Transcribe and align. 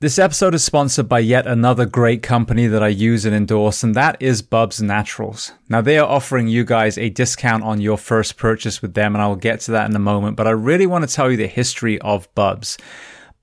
This 0.00 0.20
episode 0.20 0.54
is 0.54 0.62
sponsored 0.62 1.08
by 1.08 1.18
yet 1.18 1.48
another 1.48 1.84
great 1.84 2.22
company 2.22 2.68
that 2.68 2.84
I 2.84 2.86
use 2.86 3.24
and 3.24 3.34
endorse, 3.34 3.82
and 3.82 3.96
that 3.96 4.16
is 4.22 4.42
Bubs 4.42 4.80
Naturals. 4.80 5.50
Now, 5.68 5.80
they 5.80 5.98
are 5.98 6.08
offering 6.08 6.46
you 6.46 6.64
guys 6.64 6.96
a 6.96 7.10
discount 7.10 7.64
on 7.64 7.80
your 7.80 7.98
first 7.98 8.36
purchase 8.36 8.80
with 8.80 8.94
them, 8.94 9.16
and 9.16 9.22
I 9.22 9.26
will 9.26 9.34
get 9.34 9.58
to 9.62 9.72
that 9.72 9.90
in 9.90 9.96
a 9.96 9.98
moment, 9.98 10.36
but 10.36 10.46
I 10.46 10.50
really 10.50 10.86
want 10.86 11.08
to 11.08 11.12
tell 11.12 11.32
you 11.32 11.36
the 11.36 11.48
history 11.48 12.00
of 12.00 12.32
Bubs. 12.36 12.78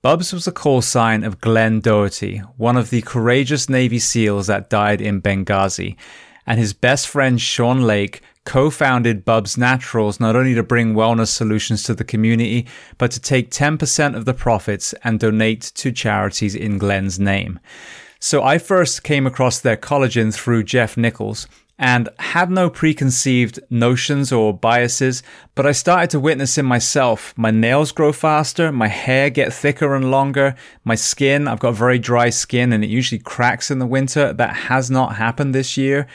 Bubs 0.00 0.32
was 0.32 0.46
the 0.46 0.50
call 0.50 0.80
sign 0.80 1.24
of 1.24 1.42
Glenn 1.42 1.80
Doherty, 1.80 2.38
one 2.56 2.78
of 2.78 2.88
the 2.88 3.02
courageous 3.02 3.68
Navy 3.68 3.98
SEALs 3.98 4.46
that 4.46 4.70
died 4.70 5.02
in 5.02 5.20
Benghazi, 5.20 5.94
and 6.46 6.58
his 6.58 6.72
best 6.72 7.06
friend 7.06 7.38
Sean 7.38 7.82
Lake 7.82 8.22
co-founded 8.46 9.24
Bubs 9.26 9.58
Naturals 9.58 10.18
not 10.18 10.36
only 10.36 10.54
to 10.54 10.62
bring 10.62 10.94
wellness 10.94 11.28
solutions 11.28 11.82
to 11.82 11.94
the 11.94 12.04
community, 12.04 12.66
but 12.96 13.10
to 13.10 13.20
take 13.20 13.50
10% 13.50 14.16
of 14.16 14.24
the 14.24 14.32
profits 14.32 14.94
and 15.04 15.20
donate 15.20 15.60
to 15.74 15.92
charities 15.92 16.54
in 16.54 16.78
Glenn's 16.78 17.20
name. 17.20 17.60
So 18.18 18.42
I 18.42 18.56
first 18.56 19.02
came 19.02 19.26
across 19.26 19.60
their 19.60 19.76
collagen 19.76 20.32
through 20.32 20.64
Jeff 20.64 20.96
Nichols 20.96 21.46
and 21.78 22.08
had 22.18 22.50
no 22.50 22.70
preconceived 22.70 23.60
notions 23.68 24.32
or 24.32 24.54
biases, 24.54 25.22
but 25.54 25.66
I 25.66 25.72
started 25.72 26.10
to 26.10 26.20
witness 26.20 26.56
in 26.56 26.64
myself. 26.64 27.34
My 27.36 27.50
nails 27.50 27.92
grow 27.92 28.12
faster, 28.12 28.72
my 28.72 28.88
hair 28.88 29.28
get 29.28 29.52
thicker 29.52 29.94
and 29.94 30.10
longer, 30.10 30.54
my 30.84 30.94
skin, 30.94 31.46
I've 31.46 31.60
got 31.60 31.74
very 31.74 31.98
dry 31.98 32.30
skin 32.30 32.72
and 32.72 32.82
it 32.82 32.88
usually 32.88 33.18
cracks 33.18 33.70
in 33.70 33.78
the 33.78 33.86
winter. 33.86 34.32
That 34.32 34.56
has 34.56 34.90
not 34.90 35.16
happened 35.16 35.54
this 35.54 35.76
year. 35.76 36.06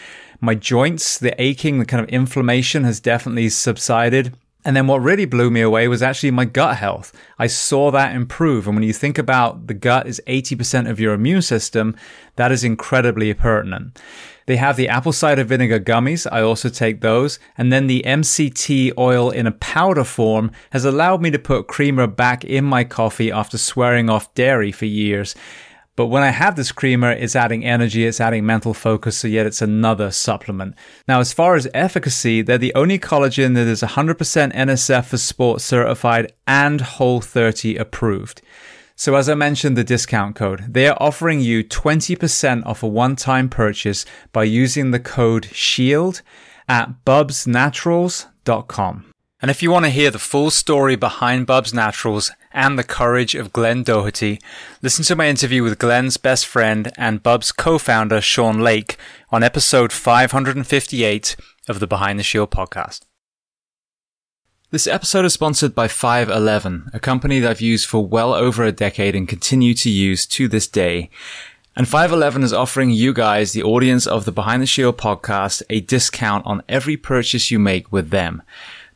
My 0.43 0.55
joints, 0.55 1.19
the 1.19 1.39
aching, 1.39 1.77
the 1.77 1.85
kind 1.85 2.03
of 2.03 2.09
inflammation 2.09 2.83
has 2.83 2.99
definitely 2.99 3.49
subsided. 3.49 4.35
And 4.65 4.75
then 4.75 4.87
what 4.87 5.01
really 5.01 5.25
blew 5.25 5.51
me 5.51 5.61
away 5.61 5.87
was 5.87 6.01
actually 6.01 6.31
my 6.31 6.45
gut 6.45 6.77
health. 6.77 7.13
I 7.37 7.45
saw 7.45 7.91
that 7.91 8.15
improve. 8.15 8.65
And 8.65 8.75
when 8.75 8.83
you 8.83 8.93
think 8.93 9.19
about 9.19 9.67
the 9.67 9.75
gut 9.75 10.07
is 10.07 10.21
80% 10.27 10.89
of 10.89 10.99
your 10.99 11.13
immune 11.13 11.43
system, 11.43 11.95
that 12.37 12.51
is 12.51 12.63
incredibly 12.63 13.31
pertinent. 13.35 13.99
They 14.47 14.57
have 14.57 14.77
the 14.77 14.89
apple 14.89 15.13
cider 15.13 15.43
vinegar 15.43 15.79
gummies. 15.79 16.27
I 16.31 16.41
also 16.41 16.69
take 16.69 17.01
those. 17.01 17.37
And 17.55 17.71
then 17.71 17.85
the 17.85 18.03
MCT 18.05 18.93
oil 18.97 19.29
in 19.29 19.45
a 19.45 19.51
powder 19.51 20.03
form 20.03 20.51
has 20.71 20.85
allowed 20.85 21.21
me 21.21 21.29
to 21.31 21.39
put 21.39 21.67
creamer 21.67 22.07
back 22.07 22.43
in 22.43 22.65
my 22.65 22.83
coffee 22.83 23.31
after 23.31 23.59
swearing 23.59 24.09
off 24.09 24.33
dairy 24.33 24.71
for 24.71 24.85
years. 24.85 25.35
But 26.01 26.07
when 26.07 26.23
I 26.23 26.31
have 26.31 26.55
this 26.55 26.71
creamer, 26.71 27.11
it's 27.11 27.35
adding 27.35 27.63
energy, 27.63 28.07
it's 28.07 28.19
adding 28.19 28.43
mental 28.43 28.73
focus, 28.73 29.17
so 29.17 29.27
yet 29.27 29.45
it's 29.45 29.61
another 29.61 30.09
supplement. 30.09 30.73
Now, 31.07 31.19
as 31.19 31.31
far 31.31 31.53
as 31.53 31.67
efficacy, 31.75 32.41
they're 32.41 32.57
the 32.57 32.73
only 32.73 32.97
collagen 32.97 33.53
that 33.53 33.67
is 33.67 33.83
100% 33.83 34.17
NSF 34.51 35.05
for 35.05 35.17
Sport 35.17 35.61
certified 35.61 36.33
and 36.47 36.81
Whole 36.81 37.21
30 37.21 37.75
approved. 37.75 38.41
So 38.95 39.13
as 39.13 39.29
I 39.29 39.35
mentioned, 39.35 39.77
the 39.77 39.83
discount 39.83 40.35
code, 40.35 40.73
they 40.73 40.87
are 40.87 40.97
offering 40.99 41.39
you 41.39 41.63
20% 41.63 42.65
off 42.65 42.81
a 42.81 42.87
one-time 42.87 43.47
purchase 43.47 44.03
by 44.33 44.45
using 44.45 44.89
the 44.89 44.99
code 44.99 45.49
SHIELD 45.51 46.23
at 46.67 47.05
bubsnaturals.com. 47.05 49.05
And 49.39 49.51
if 49.51 49.61
you 49.61 49.69
want 49.69 49.85
to 49.85 49.91
hear 49.91 50.09
the 50.09 50.17
full 50.17 50.49
story 50.49 50.95
behind 50.95 51.45
Bubs 51.45 51.75
Naturals 51.75 52.31
and 52.53 52.77
the 52.77 52.83
courage 52.83 53.35
of 53.35 53.53
Glenn 53.53 53.83
Doherty, 53.83 54.39
listen 54.81 55.03
to 55.05 55.15
my 55.15 55.27
interview 55.27 55.63
with 55.63 55.79
Glenn's 55.79 56.17
best 56.17 56.45
friend 56.45 56.91
and 56.97 57.23
Bubs 57.23 57.51
co-founder 57.51 58.21
Sean 58.21 58.59
Lake 58.59 58.97
on 59.31 59.43
episode 59.43 59.91
558 59.91 61.35
of 61.67 61.79
the 61.79 61.87
Behind 61.87 62.19
the 62.19 62.23
Shield 62.23 62.51
podcast. 62.51 63.01
This 64.71 64.87
episode 64.87 65.25
is 65.25 65.33
sponsored 65.33 65.75
by 65.75 65.87
511, 65.87 66.91
a 66.93 66.99
company 66.99 67.39
that 67.39 67.51
I've 67.51 67.61
used 67.61 67.87
for 67.87 68.05
well 68.05 68.33
over 68.33 68.63
a 68.63 68.71
decade 68.71 69.15
and 69.15 69.27
continue 69.27 69.73
to 69.73 69.89
use 69.89 70.25
to 70.27 70.47
this 70.47 70.67
day. 70.67 71.09
And 71.75 71.87
511 71.87 72.43
is 72.43 72.53
offering 72.53 72.89
you 72.89 73.13
guys, 73.13 73.51
the 73.51 73.63
audience 73.63 74.07
of 74.07 74.25
the 74.25 74.31
Behind 74.31 74.61
the 74.61 74.65
Shield 74.65 74.97
podcast, 74.97 75.61
a 75.69 75.81
discount 75.81 76.45
on 76.45 76.63
every 76.69 76.97
purchase 76.97 77.51
you 77.51 77.59
make 77.59 77.91
with 77.91 78.11
them. 78.11 78.41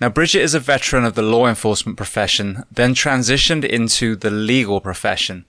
Now, 0.00 0.08
Bridget 0.08 0.42
is 0.42 0.54
a 0.54 0.60
veteran 0.60 1.04
of 1.04 1.14
the 1.14 1.22
law 1.22 1.48
enforcement 1.48 1.96
profession, 1.96 2.62
then 2.70 2.94
transitioned 2.94 3.64
into 3.64 4.14
the 4.14 4.30
legal 4.30 4.80
profession. 4.80 5.44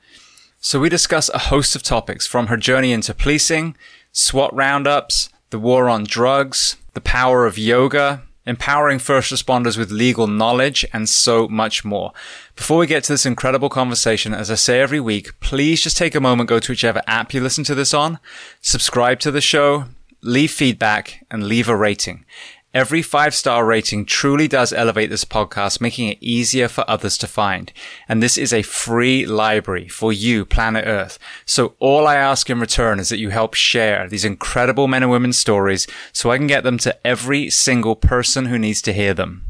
So 0.59 0.79
we 0.79 0.89
discuss 0.89 1.29
a 1.29 1.37
host 1.37 1.75
of 1.75 1.83
topics 1.83 2.25
from 2.25 2.47
her 2.47 2.57
journey 2.57 2.91
into 2.91 3.13
policing, 3.13 3.77
SWAT 4.11 4.53
roundups, 4.55 5.29
the 5.51 5.59
war 5.59 5.87
on 5.87 6.03
drugs, 6.03 6.77
the 6.95 7.01
power 7.01 7.45
of 7.45 7.59
yoga, 7.59 8.23
empowering 8.47 8.97
first 8.97 9.31
responders 9.31 9.77
with 9.77 9.91
legal 9.91 10.25
knowledge, 10.25 10.83
and 10.91 11.07
so 11.07 11.47
much 11.47 11.85
more. 11.85 12.11
Before 12.55 12.79
we 12.79 12.87
get 12.87 13.03
to 13.03 13.13
this 13.13 13.27
incredible 13.27 13.69
conversation, 13.69 14.33
as 14.33 14.49
I 14.49 14.55
say 14.55 14.81
every 14.81 14.99
week, 14.99 15.39
please 15.39 15.83
just 15.83 15.95
take 15.95 16.15
a 16.15 16.19
moment, 16.19 16.49
go 16.49 16.59
to 16.59 16.71
whichever 16.71 17.03
app 17.05 17.35
you 17.35 17.41
listen 17.41 17.63
to 17.65 17.75
this 17.75 17.93
on, 17.93 18.17
subscribe 18.61 19.19
to 19.19 19.29
the 19.29 19.41
show, 19.41 19.85
leave 20.21 20.51
feedback, 20.51 21.23
and 21.29 21.43
leave 21.43 21.69
a 21.69 21.75
rating. 21.75 22.25
Every 22.71 23.01
five 23.01 23.33
star 23.33 23.65
rating 23.65 24.05
truly 24.05 24.47
does 24.47 24.71
elevate 24.71 25.09
this 25.09 25.25
podcast, 25.25 25.81
making 25.81 26.09
it 26.09 26.19
easier 26.21 26.67
for 26.67 26.87
others 26.87 27.17
to 27.17 27.27
find. 27.27 27.73
And 28.07 28.21
this 28.21 28.37
is 28.37 28.53
a 28.53 28.61
free 28.61 29.25
library 29.25 29.87
for 29.87 30.13
you, 30.13 30.45
planet 30.45 30.85
Earth. 30.85 31.17
So 31.45 31.73
all 31.79 32.05
I 32.05 32.15
ask 32.15 32.47
in 32.47 32.59
return 32.59 32.99
is 32.99 33.09
that 33.09 33.17
you 33.17 33.29
help 33.29 33.55
share 33.55 34.07
these 34.07 34.23
incredible 34.23 34.87
men 34.87 35.01
and 35.01 35.11
women's 35.11 35.37
stories 35.37 35.87
so 36.13 36.29
I 36.29 36.37
can 36.37 36.45
get 36.45 36.63
them 36.63 36.77
to 36.79 37.07
every 37.07 37.49
single 37.49 37.95
person 37.95 38.45
who 38.45 38.59
needs 38.59 38.83
to 38.83 38.93
hear 38.93 39.15
them. 39.15 39.47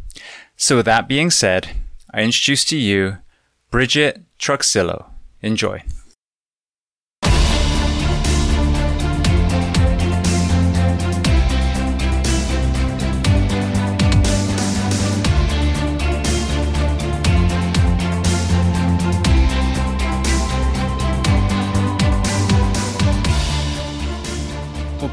So 0.55 0.77
with 0.77 0.85
that 0.85 1.09
being 1.09 1.29
said, 1.29 1.71
I 2.13 2.21
introduce 2.21 2.63
to 2.65 2.77
you 2.77 3.17
Bridget 3.69 4.23
Truxillo. 4.39 5.07
Enjoy. 5.41 5.83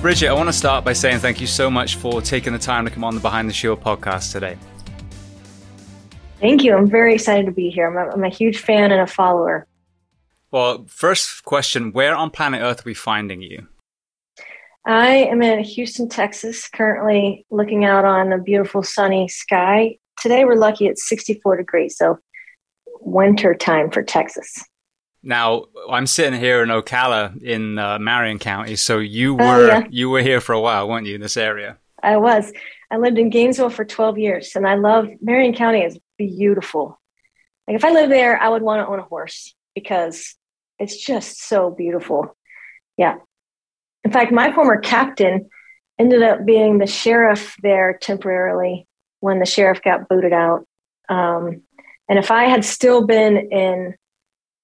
Bridget, 0.06 0.29
I 0.29 0.35
want 0.35 0.49
to 0.49 0.53
start 0.53 0.85
by 0.85 0.93
saying 0.93 1.19
thank 1.19 1.41
you 1.41 1.49
so 1.49 1.69
much 1.69 1.97
for 1.97 2.23
taking 2.23 2.53
the 2.53 2.61
time 2.61 2.85
to 2.85 2.93
come 2.93 3.03
on 3.03 3.17
the 3.17 3.20
Behind 3.20 3.49
the 3.49 3.53
Shield 3.53 3.82
podcast 3.82 4.31
today. 4.31 4.56
Thank 6.41 6.62
you. 6.62 6.76
I'm 6.76 6.88
very 6.88 7.12
excited 7.12 7.47
to 7.47 7.50
be 7.50 7.70
here. 7.70 7.88
I'm 7.88 7.97
a, 7.97 8.12
I'm 8.12 8.23
a 8.23 8.29
huge 8.29 8.58
fan 8.58 8.93
and 8.93 9.00
a 9.00 9.08
follower. 9.08 9.67
Well, 10.53 10.87
first 10.88 11.44
question 11.44 11.91
Where 11.91 12.14
on 12.14 12.31
planet 12.31 12.62
Earth 12.62 12.82
are 12.82 12.85
we 12.87 12.94
finding 12.94 13.43
you? 13.43 13.67
I 14.87 15.08
am 15.08 15.43
in 15.43 15.64
Houston, 15.64 16.08
Texas, 16.08 16.69
currently 16.69 17.44
looking 17.50 17.85
out 17.85 18.05
on 18.05 18.32
a 18.32 18.38
beautiful 18.38 18.85
sunny 18.85 19.26
sky. 19.26 19.99
Today 20.20 20.44
we're 20.44 20.55
lucky 20.55 20.87
it's 20.87 21.08
64 21.08 21.56
degrees, 21.56 21.97
so 21.97 22.20
winter 23.00 23.56
time 23.56 23.91
for 23.91 24.05
Texas. 24.05 24.64
Now 25.26 25.64
I'm 25.90 26.06
sitting 26.06 26.38
here 26.38 26.62
in 26.62 26.69
Ocala 26.69 27.43
in 27.43 27.78
uh, 27.78 27.99
Marion 27.99 28.38
County, 28.38 28.76
so 28.76 28.99
you 28.99 29.34
oh, 29.34 29.37
were 29.37 29.67
yeah. 29.67 29.87
you 29.90 30.08
were 30.08 30.23
here 30.23 30.40
for 30.40 30.52
a 30.52 30.61
while, 30.61 30.88
weren't 30.88 31.06
you, 31.06 31.17
in 31.17 31.20
this 31.20 31.37
area? 31.37 31.78
I 32.00 32.17
was. 32.17 32.52
I 32.93 32.99
lived 32.99 33.19
in 33.19 33.31
Gainesville 33.31 33.70
for 33.70 33.84
12 33.84 34.19
years, 34.19 34.52
and 34.55 34.69
I 34.69 34.76
love 34.76 35.08
Marion 35.20 35.52
County 35.52 35.82
is 35.82 35.99
beautiful. 36.17 37.00
Like 37.67 37.75
if 37.75 37.84
I 37.84 37.90
lived 37.90 38.12
there, 38.12 38.40
I 38.40 38.49
would 38.49 38.62
want 38.62 38.87
to 38.87 38.87
own 38.87 39.00
a 39.00 39.02
horse 39.02 39.52
because 39.75 40.37
it's 40.78 40.96
just 40.96 41.43
so 41.43 41.70
beautiful. 41.70 42.37
Yeah. 42.96 43.17
In 44.05 44.12
fact, 44.12 44.31
my 44.31 44.52
former 44.52 44.79
captain 44.79 45.49
ended 45.99 46.22
up 46.22 46.44
being 46.46 46.79
the 46.79 46.87
sheriff 46.87 47.56
there 47.62 47.99
temporarily 48.00 48.87
when 49.19 49.40
the 49.40 49.46
sheriff 49.46 49.82
got 49.82 50.08
booted 50.08 50.32
out. 50.32 50.67
Um, 51.08 51.62
and 52.08 52.17
if 52.19 52.31
I 52.31 52.44
had 52.44 52.64
still 52.64 53.05
been 53.05 53.37
in 53.50 53.96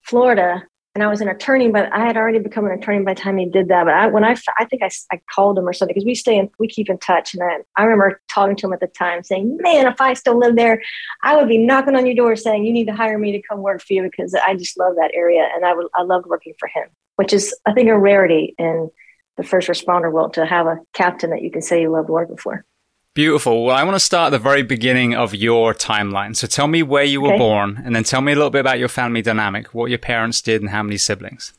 Florida, 0.02 0.62
and 0.94 1.02
I 1.02 1.08
was 1.08 1.22
an 1.22 1.28
attorney, 1.28 1.70
but 1.70 1.90
I 1.90 2.04
had 2.04 2.18
already 2.18 2.38
become 2.38 2.66
an 2.66 2.72
attorney 2.72 3.02
by 3.02 3.14
the 3.14 3.20
time 3.20 3.38
he 3.38 3.46
did 3.46 3.68
that. 3.68 3.84
But 3.84 3.94
I, 3.94 4.06
when 4.08 4.24
I, 4.24 4.36
I 4.58 4.66
think 4.66 4.82
I, 4.82 4.90
I 5.10 5.20
called 5.34 5.56
him 5.56 5.66
or 5.66 5.72
something 5.72 5.94
because 5.94 6.04
we 6.04 6.14
stay 6.14 6.36
in, 6.36 6.50
we 6.58 6.68
keep 6.68 6.90
in 6.90 6.98
touch. 6.98 7.32
And 7.32 7.42
I, 7.42 7.60
I 7.80 7.84
remember 7.84 8.20
talking 8.28 8.56
to 8.56 8.66
him 8.66 8.74
at 8.74 8.80
the 8.80 8.88
time 8.88 9.22
saying, 9.22 9.56
man, 9.62 9.86
if 9.86 10.02
I 10.02 10.12
still 10.12 10.38
lived 10.38 10.58
there, 10.58 10.82
I 11.22 11.36
would 11.36 11.48
be 11.48 11.56
knocking 11.56 11.96
on 11.96 12.04
your 12.04 12.14
door 12.14 12.36
saying, 12.36 12.66
you 12.66 12.72
need 12.74 12.88
to 12.88 12.94
hire 12.94 13.18
me 13.18 13.32
to 13.32 13.42
come 13.42 13.60
work 13.60 13.80
for 13.80 13.94
you 13.94 14.02
because 14.02 14.34
I 14.34 14.54
just 14.54 14.78
love 14.78 14.96
that 14.96 15.12
area. 15.14 15.48
And 15.54 15.64
I 15.64 15.72
would, 15.72 15.86
I 15.94 16.02
loved 16.02 16.26
working 16.26 16.52
for 16.58 16.68
him, 16.68 16.88
which 17.16 17.32
is, 17.32 17.56
I 17.64 17.72
think, 17.72 17.88
a 17.88 17.98
rarity 17.98 18.54
in 18.58 18.90
the 19.38 19.44
first 19.44 19.68
responder 19.68 20.12
world 20.12 20.34
to 20.34 20.44
have 20.44 20.66
a 20.66 20.78
captain 20.92 21.30
that 21.30 21.40
you 21.40 21.50
can 21.50 21.62
say 21.62 21.80
you 21.80 21.90
loved 21.90 22.10
working 22.10 22.36
for. 22.36 22.66
Beautiful. 23.14 23.66
Well, 23.66 23.76
I 23.76 23.84
want 23.84 23.94
to 23.94 24.00
start 24.00 24.28
at 24.28 24.30
the 24.30 24.42
very 24.42 24.62
beginning 24.62 25.14
of 25.14 25.34
your 25.34 25.74
timeline. 25.74 26.34
So 26.34 26.46
tell 26.46 26.66
me 26.66 26.82
where 26.82 27.04
you 27.04 27.20
were 27.20 27.34
okay. 27.34 27.38
born 27.38 27.82
and 27.84 27.94
then 27.94 28.04
tell 28.04 28.22
me 28.22 28.32
a 28.32 28.34
little 28.34 28.48
bit 28.48 28.60
about 28.60 28.78
your 28.78 28.88
family 28.88 29.20
dynamic, 29.20 29.74
what 29.74 29.90
your 29.90 29.98
parents 29.98 30.40
did 30.40 30.62
and 30.62 30.70
how 30.70 30.82
many 30.82 30.96
siblings. 30.96 31.52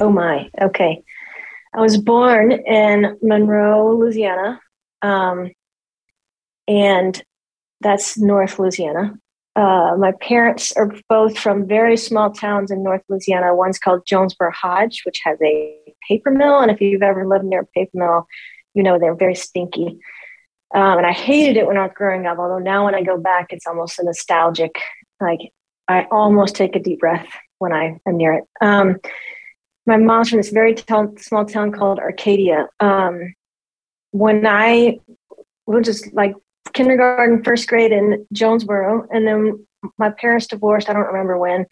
Oh 0.00 0.10
my. 0.10 0.50
Okay. 0.60 1.04
I 1.72 1.80
was 1.80 1.98
born 1.98 2.50
in 2.50 3.16
Monroe, 3.22 3.96
Louisiana. 3.96 4.60
Um, 5.02 5.52
and 6.66 7.22
that's 7.80 8.18
North 8.18 8.58
Louisiana. 8.58 9.14
Uh, 9.54 9.94
my 9.98 10.12
parents 10.20 10.72
are 10.72 10.92
both 11.08 11.38
from 11.38 11.68
very 11.68 11.96
small 11.96 12.32
towns 12.32 12.72
in 12.72 12.82
North 12.82 13.02
Louisiana. 13.08 13.54
One's 13.54 13.78
called 13.78 14.04
Jonesboro 14.04 14.50
Hodge, 14.50 15.02
which 15.04 15.20
has 15.22 15.38
a 15.44 15.76
paper 16.08 16.32
mill. 16.32 16.58
And 16.58 16.72
if 16.72 16.80
you've 16.80 17.02
ever 17.02 17.24
lived 17.24 17.44
near 17.44 17.60
a 17.60 17.66
paper 17.66 17.90
mill, 17.94 18.26
you 18.74 18.82
know 18.82 18.98
they're 18.98 19.14
very 19.14 19.36
stinky. 19.36 20.00
Um, 20.74 20.98
and 20.98 21.06
I 21.06 21.12
hated 21.12 21.56
it 21.56 21.66
when 21.66 21.76
I 21.76 21.82
was 21.82 21.92
growing 21.94 22.26
up, 22.26 22.38
although 22.38 22.58
now 22.58 22.84
when 22.84 22.94
I 22.94 23.02
go 23.02 23.18
back, 23.18 23.46
it's 23.50 23.66
almost 23.66 23.98
a 23.98 24.04
nostalgic, 24.04 24.76
like 25.20 25.40
I 25.88 26.06
almost 26.12 26.54
take 26.54 26.76
a 26.76 26.80
deep 26.80 27.00
breath 27.00 27.26
when 27.58 27.72
I 27.72 27.98
am 28.06 28.16
near 28.16 28.34
it. 28.34 28.44
Um, 28.60 28.98
my 29.86 29.96
mom's 29.96 30.28
from 30.28 30.38
this 30.38 30.50
very 30.50 30.74
t- 30.74 30.84
small 31.18 31.44
town 31.44 31.72
called 31.72 31.98
Arcadia. 31.98 32.68
Um, 32.78 33.34
when 34.12 34.46
I 34.46 35.00
was 35.66 35.84
just 35.84 36.12
like 36.12 36.34
kindergarten, 36.72 37.42
first 37.42 37.66
grade 37.66 37.92
in 37.92 38.26
Jonesboro, 38.32 39.06
and 39.10 39.26
then 39.26 39.66
my 39.98 40.10
parents 40.10 40.46
divorced. 40.46 40.88
I 40.88 40.92
don't 40.92 41.06
remember 41.06 41.38
when. 41.38 41.66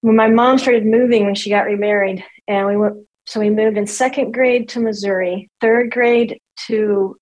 When 0.00 0.16
my 0.16 0.28
mom 0.28 0.58
started 0.58 0.86
moving 0.86 1.24
when 1.24 1.34
she 1.34 1.50
got 1.50 1.66
remarried, 1.66 2.24
and 2.46 2.66
we 2.66 2.76
went. 2.76 2.96
So 3.26 3.40
we 3.40 3.50
moved 3.50 3.76
in 3.76 3.86
second 3.86 4.32
grade 4.32 4.70
to 4.70 4.80
Missouri, 4.80 5.50
third 5.60 5.90
grade 5.90 6.40
to 6.66 7.16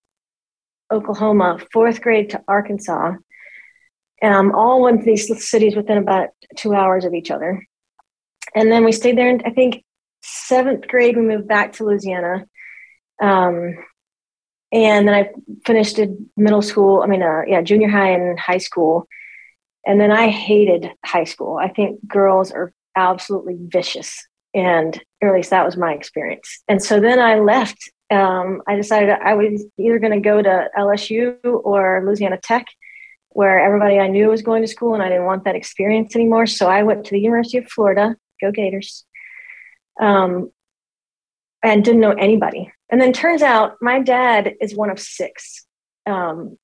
Oklahoma, 0.93 1.59
fourth 1.73 2.01
grade 2.01 2.31
to 2.31 2.43
Arkansas. 2.47 3.15
Um, 4.23 4.53
all 4.55 4.83
went 4.83 5.01
to 5.01 5.07
these 5.07 5.49
cities 5.49 5.77
within 5.77 5.99
about 5.99 6.29
two 6.57 6.75
hours 6.75 7.05
of 7.05 7.15
each 7.15 7.31
other. 7.31 7.67
And 8.55 8.73
then 8.73 8.85
we 8.85 8.93
stayed 8.93 9.19
there, 9.19 9.29
and 9.29 9.43
I 9.45 9.51
think 9.51 9.85
seventh 10.23 10.89
grade, 10.89 11.17
we 11.17 11.23
moved 11.23 11.49
back 11.49 11.75
to 11.75 11.85
Louisiana. 11.85 12.47
Um, 13.21 13.75
and 14.73 15.07
then 15.07 15.15
I 15.15 15.31
finished 15.65 16.01
middle 16.37 16.63
school, 16.63 17.03
I 17.03 17.07
mean, 17.07 17.23
uh, 17.23 17.43
yeah, 17.47 17.63
junior 17.63 17.89
high 17.89 18.11
and 18.11 18.39
high 18.39 18.59
school. 18.59 19.07
And 19.87 20.01
then 20.01 20.11
I 20.11 20.29
hated 20.29 20.91
high 21.05 21.25
school. 21.25 21.57
I 21.57 21.69
think 21.69 22.07
girls 22.07 22.51
are 22.51 22.73
absolutely 22.97 23.57
vicious. 23.61 24.27
And 24.53 25.01
or 25.23 25.29
at 25.29 25.35
least 25.35 25.51
that 25.51 25.65
was 25.65 25.77
my 25.77 25.93
experience. 25.93 26.63
And 26.67 26.83
so 26.83 26.99
then 26.99 27.21
I 27.21 27.39
left 27.39 27.91
um, 28.11 28.63
I 28.67 28.77
decided 28.77 29.11
I 29.11 29.35
was 29.35 29.65
either 29.79 29.99
going 29.99 30.13
to 30.13 30.21
go 30.21 30.41
to 30.41 30.69
LSU 30.77 31.37
or 31.43 32.03
Louisiana 32.05 32.39
Tech, 32.43 32.67
where 33.31 33.59
everybody 33.59 33.99
I 33.99 34.09
knew 34.09 34.29
was 34.29 34.43
going 34.43 34.63
to 34.63 34.69
school, 34.69 34.95
and 34.95 35.03
I 35.03 35.09
didn't 35.09 35.25
want 35.25 35.45
that 35.45 35.57
experience 35.57 36.15
anymore. 36.15 36.47
So 36.47 36.69
I 36.69 36.83
went 36.83 37.05
to 37.07 37.11
the 37.11 37.21
University 37.21 37.59
of 37.59 37.69
Florida, 37.69 38.17
go 38.41 38.51
Gators, 38.53 39.05
um, 40.01 40.51
and 41.63 41.85
didn't 41.85 42.01
know 42.01 42.13
anybody. 42.13 42.73
And 42.91 43.01
then 43.01 43.13
turns 43.13 43.43
out 43.43 43.77
my 43.81 44.01
dad 44.01 44.55
is 44.61 44.77
one 44.77 44.91
of 44.91 45.01
six. 45.01 45.67
Um, 46.07 46.57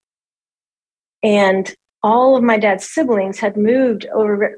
and 1.22 1.74
all 2.02 2.36
of 2.36 2.42
my 2.42 2.58
dad's 2.58 2.88
siblings 2.88 3.38
had 3.38 3.56
moved 3.56 4.06
over 4.06 4.56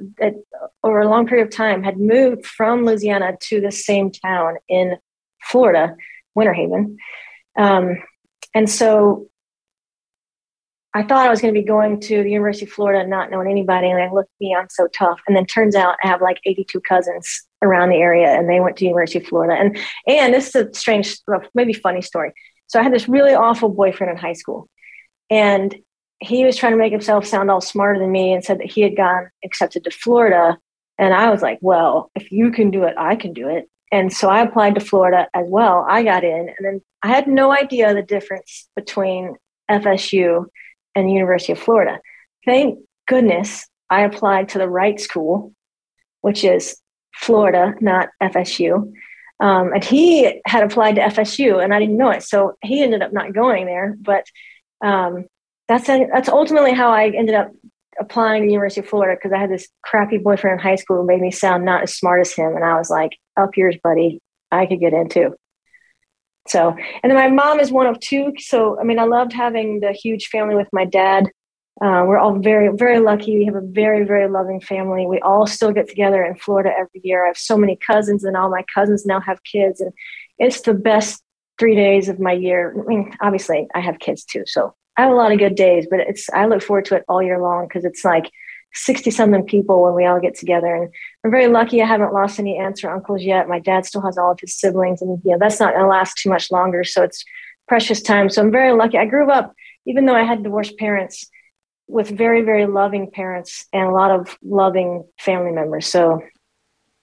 over 0.83 1.00
a 1.00 1.09
long 1.09 1.26
period 1.26 1.47
of 1.47 1.53
time 1.53 1.83
had 1.83 1.99
moved 1.99 2.47
from 2.47 2.85
louisiana 2.85 3.37
to 3.38 3.61
the 3.61 3.71
same 3.71 4.11
town 4.11 4.57
in 4.69 4.97
florida 5.43 5.95
Winter 6.35 6.53
Haven. 6.53 6.99
Um, 7.57 8.03
and 8.55 8.69
so 8.69 9.29
I 10.97 11.03
thought 11.03 11.26
I 11.26 11.31
was 11.31 11.41
going 11.41 11.53
to 11.53 11.61
be 11.61 11.67
going 11.67 11.99
to 12.03 12.23
the 12.23 12.31
University 12.31 12.67
of 12.67 12.73
Florida, 12.73 13.07
not 13.09 13.29
knowing 13.29 13.50
anybody, 13.50 13.91
and 13.91 14.00
I 14.00 14.12
looked 14.12 14.31
me, 14.41 14.55
I'm 14.55 14.69
so 14.71 14.87
tough. 14.87 15.19
And 15.26 15.37
then 15.37 15.45
turns 15.45 15.75
out 15.75 15.97
I 16.05 16.07
have 16.07 16.23
like 16.23 16.38
82 16.47 16.81
cousins 16.83 17.43
around 17.62 17.88
the 17.88 17.97
area, 17.97 18.29
and 18.29 18.49
they 18.49 18.61
went 18.61 18.76
to 18.76 18.85
University 18.85 19.19
of 19.19 19.26
Florida. 19.26 19.55
And 19.61 19.76
and 20.07 20.33
this 20.33 20.49
is 20.49 20.55
a 20.55 20.73
strange, 20.73 21.19
maybe 21.53 21.73
funny 21.73 22.00
story. 22.00 22.33
So 22.69 22.79
I 22.79 22.85
had 22.85 22.95
this 22.95 23.09
really 23.09 23.35
awful 23.35 23.71
boyfriend 23.71 24.12
in 24.12 24.17
high 24.17 24.35
school, 24.35 24.69
and 25.31 25.75
he 26.21 26.45
was 26.45 26.57
trying 26.57 26.73
to 26.73 26.79
make 26.79 26.93
himself 26.93 27.26
sound 27.26 27.50
all 27.50 27.61
smarter 27.61 27.99
than 27.99 28.12
me, 28.12 28.33
and 28.33 28.45
said 28.45 28.61
that 28.61 28.71
he 28.71 28.83
had 28.83 28.97
gone 28.97 29.31
accepted 29.45 29.83
to 29.85 29.91
Florida. 29.91 30.59
And 30.97 31.12
I 31.12 31.29
was 31.31 31.43
like, 31.43 31.59
well, 31.61 32.12
if 32.14 32.31
you 32.31 32.53
can 32.53 32.71
do 32.71 32.85
it, 32.85 32.95
I 32.97 33.17
can 33.17 33.33
do 33.33 33.49
it. 33.49 33.69
And 33.93 34.12
so 34.12 34.29
I 34.29 34.43
applied 34.43 34.75
to 34.75 34.81
Florida 34.81 35.29
as 35.35 35.47
well. 35.49 35.87
I 35.88 36.03
got 36.03 36.25
in, 36.25 36.49
and 36.49 36.57
then 36.61 36.81
I 37.03 37.09
had 37.09 37.29
no 37.29 37.53
idea 37.53 37.95
the 37.95 38.03
difference 38.03 38.69
between 38.75 39.37
FSU 39.71 40.47
and 40.95 41.09
the 41.09 41.12
University 41.12 41.53
of 41.53 41.59
Florida. 41.59 42.00
Thank 42.45 42.79
goodness 43.07 43.67
I 43.91 44.03
applied 44.03 44.50
to 44.50 44.59
the 44.59 44.69
right 44.69 44.99
school, 44.99 45.53
which 46.23 46.45
is 46.45 46.76
Florida, 47.14 47.75
not 47.81 48.09
FSU. 48.23 48.93
Um, 49.41 49.73
and 49.73 49.85
he 49.85 50.41
had 50.47 50.62
applied 50.62 50.97
to 50.97 51.03
FSU, 51.03 51.62
and 51.62 51.75
I 51.75 51.79
didn't 51.79 51.97
know 51.97 52.11
it, 52.11 52.23
so 52.23 52.57
he 52.62 52.83
ended 52.83 53.03
up 53.03 53.12
not 53.12 53.35
going 53.35 53.67
there. 53.67 53.95
But 54.00 54.25
um, 54.85 55.26
that's 55.69 55.88
a, 55.88 56.07
that's 56.12 56.29
ultimately 56.29 56.73
how 56.73 56.91
I 56.91 57.09
ended 57.09 57.35
up 57.35 57.50
applying 58.00 58.43
to 58.43 58.47
the 58.47 58.53
University 58.53 58.81
of 58.81 58.88
Florida 58.88 59.17
because 59.17 59.35
I 59.35 59.41
had 59.41 59.50
this 59.50 59.69
crappy 59.83 60.19
boyfriend 60.19 60.61
in 60.61 60.62
high 60.64 60.76
school 60.76 60.99
who 60.99 61.07
made 61.07 61.21
me 61.21 61.31
sound 61.31 61.64
not 61.64 61.83
as 61.83 61.95
smart 61.95 62.21
as 62.21 62.33
him. 62.33 62.55
And 62.55 62.64
I 62.64 62.76
was 62.76 62.91
like, 62.91 63.12
up 63.37 63.57
yours, 63.57 63.76
buddy. 63.83 64.21
I 64.50 64.67
could 64.67 64.81
get 64.81 64.93
into. 64.93 65.35
So, 66.47 66.76
and 67.03 67.11
then 67.11 67.14
my 67.14 67.29
mom 67.29 67.59
is 67.59 67.73
one 67.73 67.87
of 67.87 67.99
two. 68.00 68.33
So, 68.38 68.79
I 68.79 68.85
mean, 68.85 68.99
I 68.99 69.05
loved 69.05 69.33
having 69.33 69.81
the 69.81 69.93
huge 69.93 70.26
family 70.26 70.55
with 70.55 70.69
my 70.73 70.85
dad. 70.85 71.31
Uh, 71.83 72.05
we're 72.07 72.19
all 72.19 72.38
very, 72.38 72.71
very 72.76 73.00
lucky. 73.00 73.37
We 73.38 73.47
have 73.47 73.57
a 73.57 73.61
very, 73.61 74.05
very 74.05 74.29
loving 74.29 74.61
family. 74.61 75.07
We 75.07 75.21
all 75.21 75.47
still 75.47 75.73
get 75.73 75.88
together 75.88 76.23
in 76.23 76.37
Florida 76.37 76.71
every 76.71 77.00
year. 77.03 77.25
I 77.25 77.29
have 77.29 77.38
so 77.38 77.57
many 77.57 77.76
cousins, 77.76 78.23
and 78.23 78.37
all 78.37 78.49
my 78.49 78.64
cousins 78.73 79.05
now 79.05 79.21
have 79.21 79.43
kids, 79.43 79.81
and 79.81 79.93
it's 80.38 80.61
the 80.61 80.75
best 80.75 81.23
three 81.59 81.75
days 81.75 82.09
of 82.09 82.21
my 82.21 82.33
year. 82.33 82.75
I 82.79 82.87
mean, 82.87 83.12
obviously, 83.21 83.67
I 83.75 83.81
have 83.81 83.99
kids 83.99 84.25
too, 84.25 84.45
so 84.47 84.75
I 84.97 85.03
have 85.03 85.11
a 85.11 85.17
lot 85.17 85.33
of 85.33 85.38
good 85.38 85.57
days. 85.57 85.88
But 85.91 86.00
it's 86.00 86.31
I 86.31 86.47
look 86.47 86.62
forward 86.62 86.85
to 86.87 86.97
it 86.97 87.05
all 87.09 87.23
year 87.23 87.41
long 87.41 87.67
because 87.67 87.85
it's 87.85 88.05
like 88.05 88.31
60 88.75 89.11
something 89.11 89.45
people 89.45 89.83
when 89.83 89.95
we 89.95 90.04
all 90.04 90.21
get 90.21 90.35
together. 90.35 90.75
And 90.75 90.93
I'm 91.25 91.31
very 91.31 91.49
lucky 91.49 91.81
I 91.81 91.87
haven't 91.87 92.12
lost 92.12 92.38
any 92.38 92.59
aunts 92.59 92.83
or 92.85 92.90
uncles 92.90 93.23
yet. 93.23 93.49
My 93.49 93.61
dad 93.61 93.87
still 93.87 94.02
has 94.02 94.19
all 94.19 94.33
of 94.33 94.40
his 94.40 94.54
siblings, 94.54 95.00
and 95.00 95.21
you 95.25 95.33
know, 95.33 95.38
that's 95.38 95.61
not 95.61 95.73
going 95.73 95.85
to 95.85 95.88
last 95.88 96.16
too 96.19 96.28
much 96.28 96.50
longer. 96.50 96.85
So 96.85 97.02
it's 97.02 97.25
precious 97.69 98.02
time. 98.02 98.28
So 98.31 98.43
I'm 98.43 98.50
very 98.50 98.73
lucky. 98.73 98.99
I 98.99 99.07
grew 99.07 99.31
up, 99.31 99.54
even 99.87 100.07
though 100.07 100.14
I 100.14 100.25
had 100.25 100.43
divorced 100.43 100.76
parents, 100.78 101.28
with 101.87 102.09
very, 102.09 102.43
very 102.43 102.66
loving 102.66 103.11
parents 103.11 103.66
and 103.73 103.87
a 103.87 103.93
lot 103.93 104.11
of 104.11 104.38
loving 104.43 105.04
family 105.19 105.52
members. 105.52 105.87
So 105.87 106.23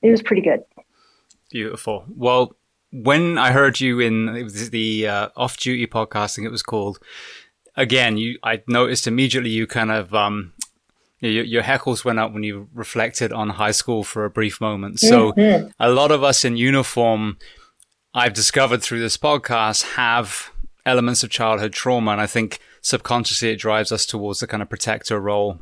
it 0.01 0.09
was 0.09 0.21
pretty 0.21 0.41
good. 0.41 0.61
Beautiful. 1.51 2.05
Well, 2.09 2.55
when 2.91 3.37
I 3.37 3.51
heard 3.51 3.79
you 3.79 3.99
in 3.99 4.29
it 4.35 4.43
was 4.43 4.69
the 4.69 5.07
uh, 5.07 5.29
off 5.35 5.57
duty 5.57 5.87
podcasting, 5.87 6.45
it 6.45 6.51
was 6.51 6.63
called. 6.63 6.99
Again, 7.75 8.17
you 8.17 8.37
I 8.43 8.63
noticed 8.67 9.07
immediately 9.07 9.49
you 9.49 9.65
kind 9.65 9.91
of 9.91 10.13
um, 10.13 10.53
your, 11.21 11.43
your 11.43 11.63
heckles 11.63 12.03
went 12.03 12.19
up 12.19 12.33
when 12.33 12.43
you 12.43 12.67
reflected 12.73 13.31
on 13.31 13.49
high 13.49 13.71
school 13.71 14.03
for 14.03 14.25
a 14.25 14.29
brief 14.29 14.59
moment. 14.59 14.99
So 14.99 15.31
mm-hmm. 15.33 15.69
a 15.79 15.89
lot 15.89 16.11
of 16.11 16.23
us 16.23 16.43
in 16.43 16.57
uniform, 16.57 17.37
I've 18.13 18.33
discovered 18.33 18.81
through 18.81 18.99
this 18.99 19.17
podcast, 19.17 19.93
have 19.93 20.51
elements 20.85 21.23
of 21.23 21.29
childhood 21.29 21.73
trauma. 21.73 22.11
And 22.11 22.21
I 22.21 22.27
think 22.27 22.59
subconsciously 22.81 23.51
it 23.51 23.59
drives 23.59 23.91
us 23.91 24.05
towards 24.05 24.39
the 24.39 24.47
kind 24.47 24.63
of 24.63 24.69
protector 24.69 25.19
role 25.19 25.59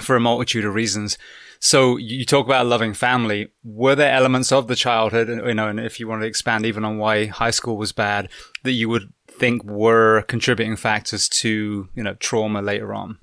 for 0.00 0.16
a 0.16 0.20
multitude 0.20 0.64
of 0.64 0.74
reasons. 0.74 1.18
So 1.58 1.96
you 1.96 2.24
talk 2.24 2.46
about 2.46 2.66
a 2.66 2.68
loving 2.68 2.94
family. 2.94 3.48
Were 3.62 3.94
there 3.94 4.12
elements 4.12 4.50
of 4.50 4.68
the 4.68 4.76
childhood, 4.76 5.28
you 5.28 5.54
know, 5.54 5.68
and 5.68 5.78
if 5.78 6.00
you 6.00 6.08
want 6.08 6.22
to 6.22 6.26
expand 6.26 6.64
even 6.64 6.84
on 6.84 6.98
why 6.98 7.26
high 7.26 7.50
school 7.50 7.76
was 7.76 7.92
bad, 7.92 8.28
that 8.62 8.72
you 8.72 8.88
would 8.88 9.12
think 9.28 9.62
were 9.64 10.22
contributing 10.22 10.76
factors 10.76 11.28
to, 11.28 11.88
you 11.94 12.02
know, 12.02 12.14
trauma 12.14 12.62
later 12.62 12.94
on? 12.94 13.18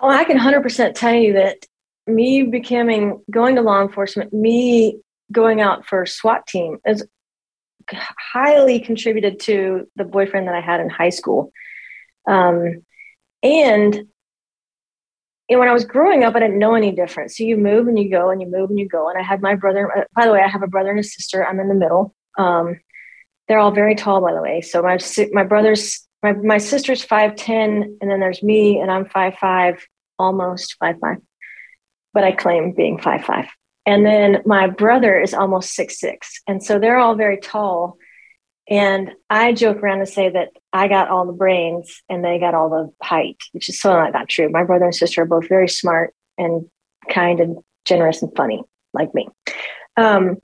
Oh, 0.00 0.08
I 0.08 0.24
can 0.24 0.38
100% 0.38 0.94
tell 0.94 1.14
you 1.14 1.34
that 1.34 1.66
me 2.06 2.42
becoming, 2.44 3.22
going 3.30 3.56
to 3.56 3.62
law 3.62 3.82
enforcement, 3.82 4.32
me 4.32 5.00
going 5.30 5.60
out 5.60 5.86
for 5.86 6.06
SWAT 6.06 6.46
team 6.46 6.78
is 6.86 7.06
highly 7.88 8.80
contributed 8.80 9.40
to 9.40 9.86
the 9.96 10.04
boyfriend 10.04 10.48
that 10.48 10.54
I 10.54 10.60
had 10.60 10.80
in 10.80 10.88
high 10.88 11.10
school. 11.10 11.52
Um, 12.26 12.84
and 13.42 14.08
know, 15.50 15.58
when 15.58 15.68
I 15.68 15.72
was 15.72 15.84
growing 15.84 16.24
up, 16.24 16.34
I 16.34 16.40
didn't 16.40 16.58
know 16.58 16.74
any 16.74 16.92
different. 16.92 17.32
So 17.32 17.44
you 17.44 17.56
move 17.56 17.88
and 17.88 17.98
you 17.98 18.10
go 18.10 18.30
and 18.30 18.40
you 18.40 18.48
move 18.48 18.70
and 18.70 18.78
you 18.78 18.88
go. 18.88 19.08
And 19.08 19.18
I 19.18 19.22
had 19.22 19.42
my 19.42 19.54
brother, 19.54 19.90
uh, 19.96 20.04
by 20.14 20.26
the 20.26 20.32
way, 20.32 20.40
I 20.40 20.48
have 20.48 20.62
a 20.62 20.68
brother 20.68 20.90
and 20.90 21.00
a 21.00 21.04
sister. 21.04 21.44
I'm 21.44 21.60
in 21.60 21.68
the 21.68 21.74
middle. 21.74 22.14
Um, 22.38 22.80
they're 23.48 23.58
all 23.58 23.72
very 23.72 23.94
tall, 23.94 24.20
by 24.20 24.32
the 24.32 24.42
way. 24.42 24.60
So 24.60 24.82
my, 24.82 24.98
my 25.32 25.44
brother's 25.44 26.06
my, 26.22 26.32
my 26.32 26.58
sister's 26.58 27.04
5'10 27.04 27.98
and 28.00 28.10
then 28.10 28.20
there's 28.20 28.42
me 28.42 28.80
and 28.80 28.90
i'm 28.90 29.04
5'5 29.04 29.80
almost 30.18 30.76
5'5 30.82 31.16
but 32.12 32.24
i 32.24 32.32
claim 32.32 32.72
being 32.72 32.98
5'5 32.98 33.48
and 33.86 34.04
then 34.04 34.42
my 34.44 34.66
brother 34.66 35.20
is 35.20 35.34
almost 35.34 35.74
six 35.74 35.98
six 35.98 36.40
and 36.46 36.62
so 36.62 36.78
they're 36.78 36.98
all 36.98 37.14
very 37.14 37.38
tall. 37.38 37.96
And 38.68 39.12
i 39.28 39.52
joke 39.52 39.78
around 39.78 40.00
and 40.00 40.08
say 40.08 40.28
that 40.28 40.50
i 40.72 40.86
got 40.86 41.08
all 41.08 41.26
the 41.26 41.32
brains 41.32 42.02
and 42.08 42.24
they 42.24 42.38
got 42.38 42.54
all 42.54 42.70
the 42.70 43.04
height 43.04 43.38
which 43.52 43.68
is 43.68 43.80
so 43.80 43.92
not, 43.92 44.12
not 44.12 44.28
true. 44.28 44.48
My 44.48 44.64
brother 44.64 44.84
and 44.84 44.94
sister 44.94 45.22
are 45.22 45.26
both 45.26 45.48
very 45.48 45.68
smart 45.68 46.14
and 46.38 46.68
kind 47.08 47.40
and 47.40 47.58
generous 47.84 48.22
and 48.22 48.34
funny 48.36 48.62
like 48.92 49.14
me. 49.14 49.28
Um, 49.96 50.36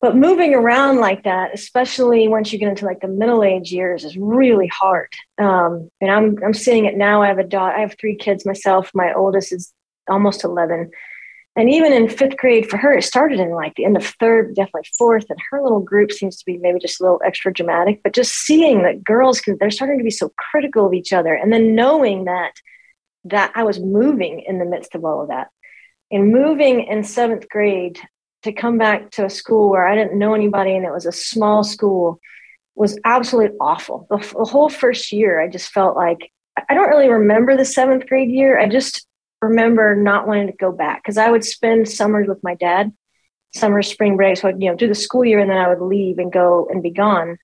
but 0.00 0.16
moving 0.16 0.54
around 0.54 0.98
like 0.98 1.24
that 1.24 1.50
especially 1.52 2.26
once 2.26 2.52
you 2.52 2.58
get 2.58 2.68
into 2.68 2.86
like 2.86 3.00
the 3.00 3.08
middle 3.08 3.44
age 3.44 3.70
years 3.72 4.04
is 4.04 4.16
really 4.16 4.68
hard. 4.68 5.12
Um, 5.38 5.90
and 6.00 6.10
i'm 6.10 6.38
i'm 6.44 6.54
seeing 6.54 6.86
it 6.86 6.96
now. 6.96 7.22
I 7.22 7.28
have 7.28 7.38
a 7.38 7.44
daughter 7.44 7.76
i 7.76 7.80
have 7.80 7.96
three 7.98 8.16
kids 8.16 8.46
myself. 8.46 8.90
My 8.94 9.12
oldest 9.12 9.52
is 9.52 9.72
almost 10.08 10.44
11 10.44 10.90
and 11.56 11.68
even 11.68 11.92
in 11.92 12.08
fifth 12.08 12.36
grade 12.36 12.68
for 12.68 12.76
her 12.76 12.96
it 12.96 13.04
started 13.04 13.38
in 13.38 13.50
like 13.50 13.74
the 13.74 13.84
end 13.84 13.96
of 13.96 14.06
third 14.06 14.54
definitely 14.54 14.88
fourth 14.96 15.26
and 15.28 15.38
her 15.50 15.62
little 15.62 15.80
group 15.80 16.10
seems 16.10 16.36
to 16.38 16.44
be 16.46 16.56
maybe 16.58 16.78
just 16.78 17.00
a 17.00 17.04
little 17.04 17.20
extra 17.24 17.52
dramatic. 17.52 18.00
But 18.02 18.14
just 18.14 18.32
seeing 18.32 18.82
that 18.82 19.04
girls 19.04 19.40
can 19.40 19.56
they're 19.60 19.70
starting 19.70 19.98
to 19.98 20.04
be 20.04 20.10
so 20.10 20.32
critical 20.50 20.86
of 20.86 20.94
each 20.94 21.12
other 21.12 21.34
and 21.34 21.52
then 21.52 21.74
knowing 21.74 22.24
that 22.24 22.52
that 23.24 23.52
i 23.54 23.64
was 23.64 23.78
moving 23.78 24.42
in 24.46 24.58
the 24.58 24.64
midst 24.64 24.94
of 24.94 25.04
all 25.04 25.22
of 25.22 25.28
that. 25.28 25.48
And 26.12 26.32
moving 26.32 26.84
in 26.84 27.04
seventh 27.04 27.48
grade 27.48 28.00
to 28.42 28.52
come 28.52 28.78
back 28.78 29.10
to 29.12 29.26
a 29.26 29.30
school 29.30 29.70
where 29.70 29.86
I 29.86 29.94
didn't 29.94 30.18
know 30.18 30.34
anybody 30.34 30.74
and 30.74 30.84
it 30.84 30.92
was 30.92 31.06
a 31.06 31.12
small 31.12 31.62
school 31.62 32.20
was 32.74 32.98
absolutely 33.04 33.56
awful. 33.60 34.06
The, 34.08 34.16
the, 34.16 34.44
whole 34.44 34.70
first 34.70 35.12
year, 35.12 35.40
I 35.40 35.48
just 35.48 35.70
felt 35.70 35.96
like 35.96 36.32
I 36.68 36.74
don't 36.74 36.88
really 36.88 37.10
remember 37.10 37.56
the 37.56 37.64
seventh 37.64 38.06
grade 38.06 38.30
year. 38.30 38.58
I 38.58 38.68
just 38.68 39.06
remember 39.42 39.94
not 39.94 40.26
wanting 40.26 40.46
to 40.46 40.54
go 40.54 40.72
back 40.72 41.02
because 41.02 41.18
I 41.18 41.30
would 41.30 41.44
spend 41.44 41.88
summers 41.88 42.28
with 42.28 42.42
my 42.42 42.54
dad, 42.54 42.92
summer, 43.54 43.82
spring 43.82 44.16
breaks. 44.16 44.40
So 44.40 44.48
I'd 44.48 44.62
you 44.62 44.70
know 44.70 44.76
do 44.76 44.88
the 44.88 44.94
school 44.94 45.24
year 45.24 45.40
and 45.40 45.50
then 45.50 45.58
I 45.58 45.68
would 45.68 45.82
leave 45.82 46.18
and 46.18 46.32
go 46.32 46.68
and 46.70 46.82
be 46.82 46.90
gone. 46.90 47.38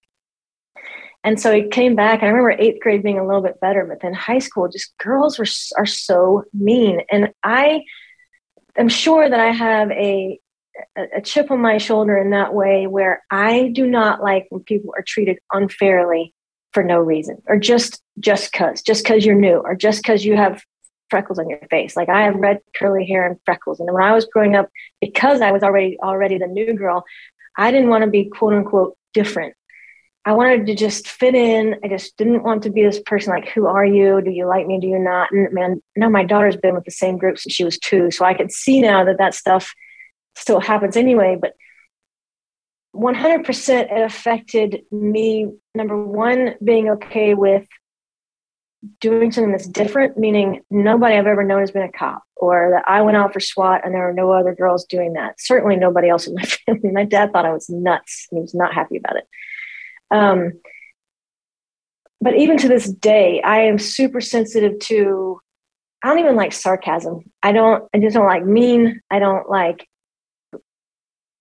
And 1.23 1.41
so 1.41 1.53
he 1.53 1.69
came 1.69 1.97
back, 1.97 2.23
I 2.23 2.29
remember 2.29 2.53
eighth 2.53 2.81
grade 2.81 3.03
being 3.03 3.19
a 3.19 3.27
little 3.27 3.43
bit 3.43 3.61
better, 3.61 3.85
but 3.85 4.01
then 4.01 4.15
high 4.15 4.39
school, 4.39 4.69
just 4.69 4.97
girls 4.99 5.39
were 5.39 5.47
are 5.77 5.87
so 5.87 6.45
mean, 6.55 7.01
and 7.11 7.33
I 7.43 7.83
am 8.77 8.89
sure 8.89 9.29
that 9.29 9.41
I 9.41 9.51
have 9.51 9.91
a 9.91 10.39
a, 10.97 11.21
chip 11.21 11.51
on 11.51 11.61
my 11.61 11.79
shoulder 11.79 12.17
in 12.17 12.31
that 12.31 12.55
way 12.55 12.87
where 12.87 13.23
I 13.31 13.69
do 13.69 13.87
not 13.87 14.23
like 14.23 14.47
when 14.51 14.63
people 14.63 14.93
are 14.97 15.05
treated 15.07 15.39
unfairly 15.53 16.35
for 16.73 16.83
no 16.83 16.99
reason 16.99 17.43
or 17.47 17.59
just 17.59 18.03
just 18.19 18.53
cuz 18.53 18.83
just 18.83 19.05
cuz 19.05 19.25
you're 19.25 19.35
new 19.35 19.57
or 19.57 19.75
just 19.75 20.05
cuz 20.05 20.25
you 20.25 20.37
have 20.37 20.63
freckles 21.09 21.39
on 21.39 21.49
your 21.49 21.61
face 21.71 21.97
like 21.97 22.09
I 22.09 22.25
have 22.25 22.35
red 22.37 22.61
curly 22.75 23.07
hair 23.07 23.27
and 23.27 23.39
freckles 23.45 23.81
and 23.81 23.93
when 23.93 24.03
I 24.03 24.13
was 24.13 24.27
growing 24.27 24.57
up 24.57 24.69
because 25.01 25.41
I 25.41 25.53
was 25.53 25.63
already 25.63 25.99
already 26.03 26.39
the 26.39 26.47
new 26.47 26.75
girl 26.75 27.05
I 27.57 27.71
didn't 27.71 27.89
want 27.89 28.05
to 28.05 28.11
be 28.11 28.25
quote 28.25 28.55
unquote 28.55 28.97
different 29.15 29.55
I 30.27 30.33
wanted 30.33 30.67
to 30.67 30.75
just 30.75 31.07
fit 31.07 31.37
in. 31.37 31.77
I 31.85 31.89
just 31.89 32.17
didn't 32.17 32.43
want 32.43 32.65
to 32.65 32.71
be 32.71 32.83
this 32.83 32.99
person 32.99 33.33
like, 33.33 33.49
who 33.49 33.67
are 33.67 33.87
you? 33.87 34.21
Do 34.21 34.33
you 34.33 34.45
like 34.45 34.67
me? 34.67 34.81
Do 34.81 34.89
you 34.89 34.99
not? 34.99 35.31
And 35.31 35.53
man, 35.53 35.81
no, 35.95 36.11
my 36.11 36.25
daughter's 36.25 36.57
been 36.57 36.75
with 36.75 36.85
the 36.85 36.91
same 36.91 37.17
group 37.17 37.39
since 37.39 37.55
she 37.55 37.63
was 37.63 37.79
two. 37.79 38.11
So 38.11 38.25
I 38.25 38.35
could 38.35 38.51
see 38.51 38.81
now 38.81 39.05
that 39.05 39.19
that 39.19 39.35
stuff 39.37 39.73
still 40.37 40.61
happens 40.61 40.97
anyway, 40.97 41.37
but 41.41 41.55
100% 42.95 43.93
it 43.93 44.03
affected 44.03 44.83
me. 44.91 45.51
Number 45.75 46.03
one, 46.03 46.55
being 46.65 46.89
okay 46.91 47.35
with 47.35 47.67
doing 49.01 49.33
something 49.33 49.53
that's 49.53 49.67
different, 49.67 50.17
meaning 50.17 50.63
nobody 50.71 51.17
I've 51.17 51.27
ever 51.27 51.45
known 51.45 51.61
has 51.61 51.71
been 51.71 51.83
a 51.83 51.93
cop, 51.93 52.23
or 52.37 52.71
that 52.75 52.89
I 52.89 53.03
went 53.03 53.17
out 53.17 53.33
for 53.33 53.41
SWAT 53.41 53.85
and 53.85 53.95
there 53.95 54.07
were 54.07 54.13
no 54.13 54.33
other 54.33 54.55
girls 54.55 54.85
doing 54.85 55.15
that. 55.15 55.41
Certainly 55.41 55.77
nobody 55.77 56.09
else 56.09 56.27
in 56.27 56.35
my 56.35 56.43
family. 56.67 56.91
My 56.91 57.05
dad 57.05 57.33
thought 57.33 57.47
I 57.47 57.53
was 57.53 57.69
nuts 57.69 58.27
and 58.31 58.39
he 58.39 58.43
was 58.43 58.55
not 58.55 58.75
happy 58.75 58.97
about 58.97 59.17
it. 59.17 59.25
Um, 60.11 60.53
but 62.21 62.37
even 62.37 62.57
to 62.59 62.69
this 62.69 62.89
day, 62.89 63.43
I 63.43 63.63
am 63.63 63.79
super 63.79 64.21
sensitive 64.21 64.79
to. 64.81 65.41
I 66.03 66.09
don't 66.09 66.19
even 66.19 66.37
like 66.37 66.53
sarcasm. 66.53 67.21
I 67.43 67.53
don't. 67.53 67.85
I 67.95 67.99
just 67.99 68.15
don't 68.15 68.27
like 68.27 68.45
mean. 68.45 69.01
I 69.11 69.19
don't 69.19 69.51
like 69.51 69.87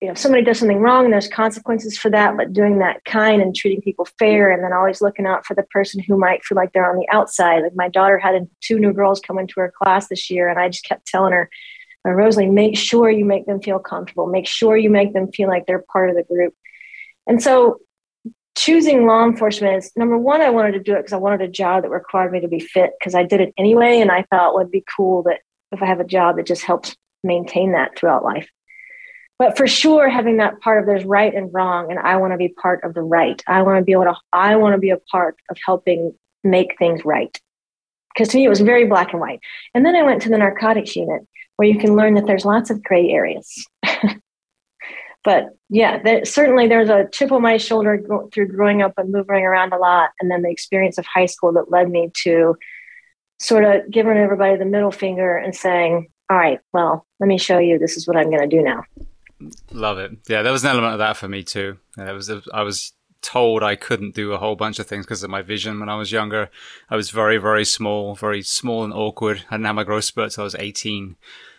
you 0.02 0.08
know, 0.08 0.12
if 0.12 0.18
somebody 0.18 0.44
does 0.44 0.60
something 0.60 0.80
wrong, 0.80 1.10
there's 1.10 1.28
consequences 1.28 1.98
for 1.98 2.10
that, 2.12 2.36
but 2.36 2.52
doing 2.52 2.80
that 2.80 3.04
kind 3.06 3.42
and 3.42 3.56
treating 3.56 3.82
people 3.82 4.08
fair 4.20 4.52
and 4.52 4.64
then 4.64 4.74
always 4.74 5.02
looking 5.02 5.26
out 5.26 5.46
for 5.46 5.56
the 5.56 5.64
person 5.64 6.04
who 6.04 6.18
might 6.18 6.44
feel 6.44 6.58
like 6.58 6.74
they're 6.74 6.90
on 6.90 7.00
the 7.00 7.08
outside. 7.12 7.64
Like 7.64 7.76
my 7.76 7.88
daughter 7.88 8.18
had 8.18 8.48
two 8.62 8.78
new 8.78 8.92
girls 8.92 9.22
come 9.22 9.40
into 9.40 9.54
her 9.58 9.74
class 9.82 10.08
this 10.08 10.30
year, 10.30 10.50
and 10.50 10.60
I 10.60 10.68
just 10.70 10.84
kept 10.84 11.08
telling 11.08 11.32
her, 11.32 11.50
uh, 12.06 12.12
Rosalie, 12.12 12.48
make 12.48 12.78
sure 12.78 13.10
you 13.10 13.24
make 13.24 13.46
them 13.46 13.62
feel 13.62 13.80
comfortable. 13.80 14.28
Make 14.28 14.48
sure 14.48 14.76
you 14.76 14.90
make 14.90 15.14
them 15.14 15.32
feel 15.32 15.48
like 15.48 15.66
they're 15.66 15.86
part 15.92 16.10
of 16.10 16.18
the 16.18 16.24
group. 16.24 16.54
And 17.26 17.42
so 17.42 17.80
choosing 18.58 19.08
law 19.08 19.26
enforcement 19.26 19.78
is 19.78 19.92
number 19.96 20.18
one, 20.18 20.42
I 20.42 20.50
wanted 20.50 20.74
to 20.74 20.80
do 20.80 20.94
it 20.94 20.98
because 20.98 21.14
I 21.14 21.18
wanted 21.18 21.42
a 21.42 21.48
job 21.48 21.84
that 21.84 21.90
required 21.90 22.34
me 22.34 22.42
to 22.42 22.48
be 22.48 22.60
fit 22.60 22.92
because 23.00 23.16
I 23.16 23.24
did 23.24 23.42
it 23.42 23.54
anyway. 23.58 24.02
And 24.02 24.12
I 24.12 24.26
thought 24.30 24.52
it 24.52 24.56
would 24.56 24.72
be 24.72 24.84
cool 24.96 25.24
that 25.24 25.40
if 25.72 25.82
I 25.82 25.86
have 25.86 26.00
a 26.00 26.06
job 26.06 26.36
that 26.36 26.46
just 26.46 26.64
helps 26.64 26.96
maintain 27.24 27.72
that 27.72 27.98
throughout 27.98 28.24
life 28.24 28.48
but 29.38 29.58
for 29.58 29.68
sure 29.68 30.10
having 30.10 30.38
that 30.38 30.60
part 30.62 30.80
of 30.80 30.86
there's 30.86 31.06
right 31.06 31.34
and 31.34 31.54
wrong 31.54 31.90
and 31.90 32.00
i 32.00 32.16
want 32.18 32.34
to 32.34 32.38
be 32.38 32.50
part 32.50 32.84
of 32.84 32.94
the 32.94 33.02
right 33.02 33.44
i 33.48 33.62
want 33.62 33.78
to 33.78 33.84
be 33.84 33.92
able 33.92 34.04
to 34.04 34.16
i 34.34 34.56
want 34.56 34.74
to 34.74 34.80
be 34.80 34.90
a 34.90 34.98
part 35.12 35.36
of 35.50 35.58
helping 35.66 36.14
make 36.44 36.78
things 36.78 37.04
right 37.06 37.40
because 38.14 38.28
to 38.30 38.38
me 38.38 38.46
it 38.46 38.50
was 38.50 38.62
very 38.62 38.86
black 38.86 39.12
and 39.12 39.22
white 39.22 39.40
and 39.74 39.86
then 39.86 39.96
i 39.96 40.04
went 40.04 40.22
to 40.22 40.30
the 40.30 40.38
narcotics 40.38 40.96
unit 40.96 41.22
where 41.58 41.68
you 41.68 41.78
can 41.78 41.96
learn 41.96 42.14
that 42.14 42.26
there's 42.26 42.46
lots 42.46 42.70
of 42.70 42.84
gray 42.84 43.10
areas 43.10 43.68
but 45.26 45.50
yeah, 45.70 46.02
there, 46.02 46.24
certainly 46.24 46.68
there's 46.68 46.88
a 46.88 47.10
chip 47.12 47.32
on 47.32 47.42
my 47.42 47.58
shoulder 47.58 48.00
through 48.32 48.48
growing 48.48 48.84
up 48.84 48.94
and 48.98 49.12
moving 49.12 49.44
around 49.44 49.74
a 49.74 49.78
lot, 49.78 50.12
and 50.22 50.30
then 50.30 50.44
the 50.44 50.52
experience 50.52 51.00
of 51.00 51.06
high 51.08 51.26
school 51.26 51.52
that 51.54 51.72
led 51.72 51.90
me 51.90 52.12
to 52.24 52.56
sort 53.42 53.66
of 53.66 53.90
giving 53.90 54.18
everybody 54.18 54.56
the 54.56 54.66
middle 54.66 54.92
finger 54.92 55.36
and 55.36 55.56
saying, 55.56 56.08
"All 56.30 56.38
right, 56.38 56.60
well, 56.72 57.08
let 57.20 57.28
me 57.28 57.40
show 57.40 57.58
you. 57.58 57.80
This 57.80 57.98
is 57.98 58.08
what 58.08 58.16
I'm 58.16 58.30
going 58.30 58.48
to 58.48 58.56
do 58.56 58.62
now." 58.62 58.84
Love 59.72 59.98
it. 59.98 60.12
Yeah, 60.28 60.42
there 60.42 60.52
was 60.52 60.64
an 60.64 60.72
element 60.72 60.94
of 60.94 61.00
that 61.00 61.18
for 61.18 61.28
me 61.28 61.44
too. 61.44 61.78
Yeah, 61.98 62.12
was 62.12 62.32
I 62.54 62.64
was 62.64 62.94
told 63.22 63.64
I 63.64 63.76
couldn't 63.76 64.14
do 64.14 64.34
a 64.34 64.38
whole 64.38 64.56
bunch 64.56 64.78
of 64.78 64.86
things 64.86 65.06
because 65.06 65.24
of 65.24 65.30
my 65.30 65.42
vision 65.42 65.80
when 65.80 65.90
I 65.90 65.96
was 65.96 66.12
younger. 66.12 66.50
I 66.90 66.96
was 66.96 67.10
very, 67.10 67.38
very 67.38 67.66
small, 67.66 68.14
very 68.16 68.44
small 68.44 68.84
and 68.84 68.94
awkward. 68.94 69.44
I 69.50 69.56
didn't 69.56 69.66
have 69.66 69.76
my 69.76 69.84
growth 69.84 70.04
spurt 70.04 70.38
I 70.38 70.44
was 70.44 70.56
18. 70.56 71.16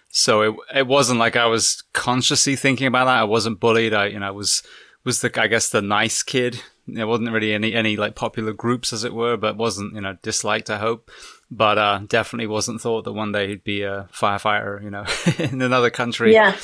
So 0.09 0.43
it 0.43 0.57
it 0.75 0.87
wasn't 0.87 1.19
like 1.19 1.37
I 1.37 1.47
was 1.47 1.83
consciously 1.93 2.57
thinking 2.57 2.87
about 2.87 3.07
that. 3.07 3.19
I 3.19 3.25
wasn't 3.25 3.61
bullied. 3.61 3.93
I 3.93 4.07
you 4.07 4.21
know 4.21 4.33
was 4.33 4.63
was 5.05 5.21
the 5.21 5.41
I 5.41 5.47
guess 5.47 5.69
the 5.69 5.83
nice 5.83 6.23
kid. 6.23 6.63
There 6.87 7.07
wasn't 7.07 7.33
really 7.33 7.53
any 7.53 7.75
any 7.75 7.97
like 7.97 8.15
popular 8.15 8.53
groups 8.53 8.93
as 8.93 9.05
it 9.05 9.13
were, 9.13 9.37
but 9.37 9.57
wasn't 9.57 9.95
you 9.95 10.01
know 10.01 10.17
disliked. 10.23 10.71
I 10.71 10.79
hope, 10.79 11.11
but 11.51 11.77
uh, 11.77 12.01
definitely 12.07 12.47
wasn't 12.47 12.81
thought 12.81 13.05
that 13.05 13.13
one 13.13 13.33
day 13.33 13.49
he'd 13.49 13.65
be 13.65 13.83
a 13.83 14.09
firefighter. 14.13 14.83
You 14.83 14.91
know, 14.91 15.05
in 15.45 15.61
another 15.61 15.91
country. 15.91 16.33
Yeah. 16.33 16.57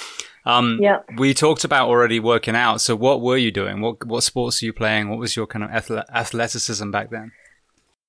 Um, 0.45 0.79
yeah. 0.81 1.01
We 1.17 1.35
talked 1.35 1.65
about 1.65 1.89
already 1.89 2.21
working 2.21 2.57
out. 2.57 2.81
So 2.81 2.97
what 2.97 3.21
were 3.21 3.37
you 3.37 3.51
doing? 3.51 3.81
What 3.81 4.05
what 4.05 4.23
sports 4.23 4.61
were 4.61 4.67
you 4.67 4.73
playing? 4.73 5.09
What 5.09 5.19
was 5.19 5.37
your 5.37 5.47
kind 5.47 5.65
of 5.65 5.71
athleticism 5.71 6.91
back 6.91 7.11
then? 7.11 7.33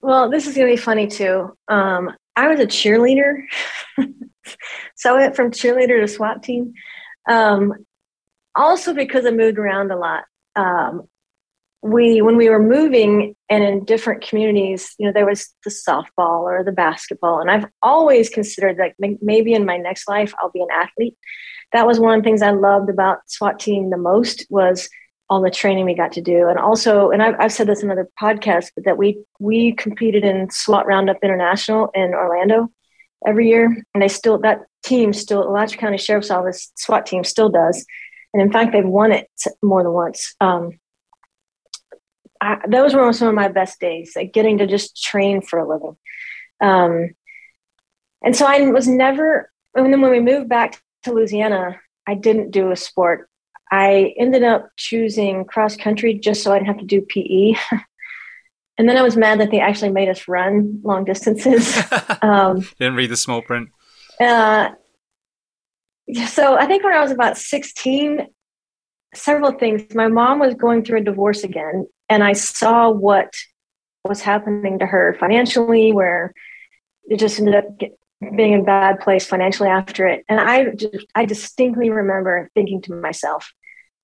Well, 0.01 0.29
this 0.29 0.47
is 0.47 0.55
going 0.55 0.67
to 0.67 0.73
be 0.73 0.81
funny 0.81 1.07
too. 1.07 1.55
Um, 1.67 2.11
I 2.35 2.47
was 2.47 2.59
a 2.59 2.65
cheerleader. 2.65 3.43
so 4.95 5.15
I 5.15 5.19
went 5.19 5.35
from 5.35 5.51
cheerleader 5.51 6.01
to 6.01 6.07
SWAT 6.07 6.43
team. 6.43 6.73
Um, 7.29 7.73
also 8.55 8.93
because 8.93 9.25
I 9.25 9.31
moved 9.31 9.57
around 9.57 9.91
a 9.91 9.97
lot. 9.97 10.25
Um, 10.55 11.03
we 11.81 12.21
when 12.21 12.37
we 12.37 12.49
were 12.49 12.61
moving 12.61 13.35
and 13.49 13.63
in 13.63 13.83
different 13.83 14.21
communities, 14.21 14.95
you 14.97 15.05
know, 15.05 15.11
there 15.13 15.25
was 15.25 15.53
the 15.65 15.69
softball 15.69 16.41
or 16.41 16.63
the 16.63 16.71
basketball, 16.71 17.39
and 17.39 17.51
I've 17.51 17.65
always 17.81 18.29
considered 18.29 18.77
like 18.77 18.95
maybe 19.21 19.53
in 19.53 19.65
my 19.65 19.77
next 19.77 20.07
life 20.07 20.33
I'll 20.39 20.51
be 20.51 20.61
an 20.61 20.69
athlete. 20.71 21.17
That 21.73 21.87
was 21.87 21.99
one 21.99 22.17
of 22.17 22.23
the 22.23 22.27
things 22.27 22.41
I 22.41 22.51
loved 22.51 22.89
about 22.89 23.19
SWAT 23.27 23.59
team 23.59 23.89
the 23.89 23.97
most 23.97 24.45
was 24.49 24.89
all 25.29 25.41
the 25.41 25.49
training 25.49 25.85
we 25.85 25.95
got 25.95 26.11
to 26.13 26.21
do, 26.21 26.47
and 26.47 26.59
also, 26.59 27.09
and 27.09 27.23
I've, 27.23 27.35
I've 27.39 27.53
said 27.53 27.67
this 27.67 27.81
in 27.81 27.89
other 27.89 28.09
podcasts, 28.21 28.71
but 28.75 28.85
that 28.85 28.97
we 28.97 29.23
we 29.39 29.71
competed 29.73 30.23
in 30.23 30.49
SWAT 30.51 30.85
Roundup 30.85 31.17
International 31.23 31.89
in 31.95 32.13
Orlando, 32.13 32.69
every 33.25 33.49
year, 33.49 33.83
and 33.93 34.03
they 34.03 34.07
still 34.07 34.37
that 34.39 34.61
team 34.83 35.13
still 35.13 35.47
Alachua 35.47 35.77
County 35.77 35.97
Sheriff's 35.97 36.29
Office 36.29 36.71
SWAT 36.75 37.05
team 37.05 37.23
still 37.23 37.49
does, 37.49 37.85
and 38.33 38.41
in 38.41 38.51
fact 38.51 38.73
they've 38.73 38.85
won 38.85 39.11
it 39.11 39.29
more 39.63 39.81
than 39.81 39.93
once. 39.93 40.35
Um, 40.39 40.79
I, 42.41 42.57
those 42.67 42.93
were 42.93 43.11
some 43.13 43.29
of 43.29 43.35
my 43.35 43.47
best 43.47 43.79
days, 43.79 44.13
like 44.15 44.33
getting 44.33 44.57
to 44.57 44.67
just 44.67 45.01
train 45.01 45.41
for 45.41 45.59
a 45.59 45.67
living. 45.67 45.97
Um, 46.61 47.15
and 48.21 48.35
so 48.35 48.45
I 48.45 48.59
was 48.69 48.87
never. 48.87 49.49
And 49.75 49.91
then 49.91 50.01
when 50.01 50.11
we 50.11 50.19
moved 50.19 50.49
back 50.49 50.82
to 51.03 51.13
Louisiana, 51.13 51.79
I 52.07 52.15
didn't 52.15 52.51
do 52.51 52.71
a 52.71 52.75
sport. 52.75 53.29
I 53.71 54.13
ended 54.17 54.43
up 54.43 54.69
choosing 54.77 55.45
cross 55.45 55.75
country 55.75 56.13
just 56.13 56.43
so 56.43 56.51
I 56.51 56.59
didn't 56.59 56.67
have 56.67 56.79
to 56.79 56.85
do 56.85 57.01
PE. 57.01 57.55
And 58.75 58.89
then 58.89 58.97
I 58.97 59.03
was 59.03 59.15
mad 59.15 59.39
that 59.39 59.51
they 59.51 59.59
actually 59.59 59.91
made 59.91 60.09
us 60.09 60.27
run 60.27 60.81
long 60.83 61.05
distances. 61.05 61.79
Um, 62.23 62.61
Didn't 62.79 62.95
read 62.95 63.11
the 63.11 63.17
small 63.17 63.43
print. 63.43 63.69
Uh, 64.19 64.69
so 66.27 66.55
I 66.57 66.65
think 66.65 66.83
when 66.83 66.93
I 66.93 66.99
was 66.99 67.11
about 67.11 67.37
16, 67.37 68.27
several 69.13 69.51
things. 69.51 69.93
My 69.93 70.07
mom 70.07 70.39
was 70.39 70.55
going 70.55 70.83
through 70.83 70.99
a 70.99 71.03
divorce 71.03 71.43
again, 71.43 71.87
and 72.09 72.23
I 72.23 72.33
saw 72.33 72.89
what 72.89 73.33
was 74.03 74.21
happening 74.21 74.79
to 74.79 74.85
her 74.85 75.15
financially, 75.19 75.91
where 75.91 76.33
it 77.05 77.17
just 77.17 77.39
ended 77.39 77.55
up 77.55 77.77
get, 77.77 77.97
being 78.35 78.53
in 78.53 78.61
a 78.61 78.63
bad 78.63 78.99
place 78.99 79.25
financially 79.25 79.69
after 79.69 80.07
it. 80.07 80.25
And 80.29 80.39
I 80.39 80.71
just, 80.71 81.05
I 81.15 81.25
distinctly 81.25 81.89
remember 81.89 82.49
thinking 82.53 82.81
to 82.83 82.93
myself, 82.93 83.51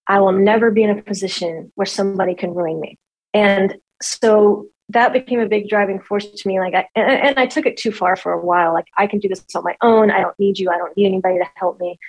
I 0.08 0.20
will 0.20 0.32
never 0.32 0.72
be 0.72 0.84
in 0.84 0.90
a 0.90 1.02
position 1.02 1.72
where 1.76 1.86
somebody 1.86 2.36
can 2.36 2.54
ruin 2.54 2.80
me. 2.80 2.98
And 3.34 3.78
so 4.02 4.68
that 4.90 5.14
became 5.14 5.40
a 5.40 5.48
big 5.48 5.70
driving 5.70 6.00
force 6.00 6.26
to 6.26 6.48
me. 6.48 6.60
Like, 6.60 6.74
I, 6.74 6.88
and, 6.96 7.12
and, 7.12 7.40
I 7.40 7.46
took 7.46 7.68
it 7.68 7.78
too 7.78 7.92
far 7.92 8.16
for 8.16 8.34
a 8.34 8.44
while. 8.44 8.74
Like, 8.74 8.88
I 8.98 9.06
can 9.06 9.20
do 9.20 9.28
this 9.28 9.46
on 9.54 9.64
my 9.64 9.76
own. 9.82 10.10
I 10.10 10.22
don't 10.22 10.38
need 10.40 10.58
you. 10.58 10.72
I 10.72 10.78
don't 10.78 10.98
need 10.98 11.06
anybody 11.06 11.38
to 11.38 11.46
help 11.56 11.80
me. 11.80 12.00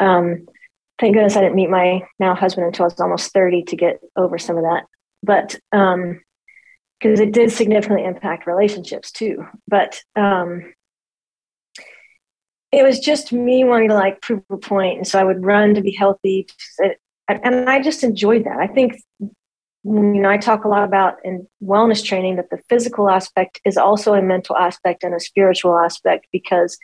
Um, 0.00 0.46
thank 0.98 1.14
goodness 1.14 1.36
I 1.36 1.40
didn't 1.40 1.54
meet 1.54 1.70
my 1.70 2.02
now 2.18 2.34
husband 2.34 2.66
until 2.66 2.84
I 2.84 2.86
was 2.86 3.00
almost 3.00 3.32
30 3.32 3.62
to 3.64 3.76
get 3.76 4.00
over 4.16 4.38
some 4.38 4.56
of 4.56 4.64
that. 4.64 4.84
But, 5.22 5.58
um, 5.72 6.20
because 6.98 7.20
it 7.20 7.32
did 7.32 7.52
significantly 7.52 8.04
impact 8.04 8.46
relationships 8.46 9.12
too. 9.12 9.46
But, 9.68 10.02
um, 10.16 10.72
it 12.72 12.84
was 12.84 13.00
just 13.00 13.32
me 13.32 13.64
wanting 13.64 13.88
to 13.88 13.94
like 13.94 14.20
prove 14.20 14.42
a 14.50 14.56
point. 14.56 14.98
And 14.98 15.06
so 15.06 15.18
I 15.18 15.24
would 15.24 15.44
run 15.44 15.74
to 15.74 15.80
be 15.80 15.92
healthy. 15.92 16.46
And 17.28 17.68
I 17.68 17.80
just 17.80 18.04
enjoyed 18.04 18.44
that. 18.44 18.58
I 18.58 18.66
think 18.66 19.00
you 19.82 20.20
know, 20.20 20.28
I 20.28 20.36
talk 20.36 20.64
a 20.64 20.68
lot 20.68 20.84
about 20.84 21.16
in 21.24 21.46
wellness 21.62 22.04
training 22.04 22.36
that 22.36 22.50
the 22.50 22.60
physical 22.68 23.08
aspect 23.08 23.60
is 23.64 23.78
also 23.78 24.12
a 24.12 24.20
mental 24.20 24.56
aspect 24.56 25.04
and 25.04 25.14
a 25.14 25.20
spiritual 25.20 25.78
aspect 25.78 26.26
because, 26.32 26.76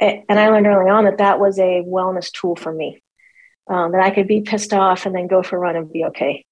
and 0.00 0.24
I 0.28 0.48
learned 0.48 0.66
early 0.66 0.90
on 0.90 1.04
that 1.04 1.18
that 1.18 1.38
was 1.38 1.58
a 1.58 1.84
wellness 1.86 2.32
tool 2.32 2.56
for 2.56 2.72
me. 2.72 3.02
Um, 3.68 3.92
that 3.92 4.00
I 4.00 4.10
could 4.10 4.28
be 4.28 4.42
pissed 4.42 4.72
off 4.72 5.06
and 5.06 5.14
then 5.14 5.26
go 5.26 5.42
for 5.42 5.56
a 5.56 5.58
run 5.58 5.74
and 5.74 5.92
be 5.92 6.04
okay. 6.04 6.44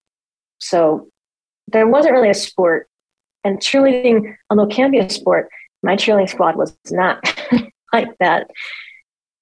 So 0.59 1.09
there 1.68 1.87
wasn't 1.87 2.14
really 2.14 2.31
a 2.31 2.35
sport. 2.35 2.88
And 3.44 3.61
cheerleading, 3.61 4.37
although 4.50 4.66
can 4.66 4.90
be 4.90 4.98
a 4.98 5.09
sport, 5.09 5.48
my 5.83 5.94
cheerleading 5.94 6.29
squad 6.29 6.57
was 6.57 6.77
not 6.90 7.22
like 7.94 8.18
that. 8.18 8.50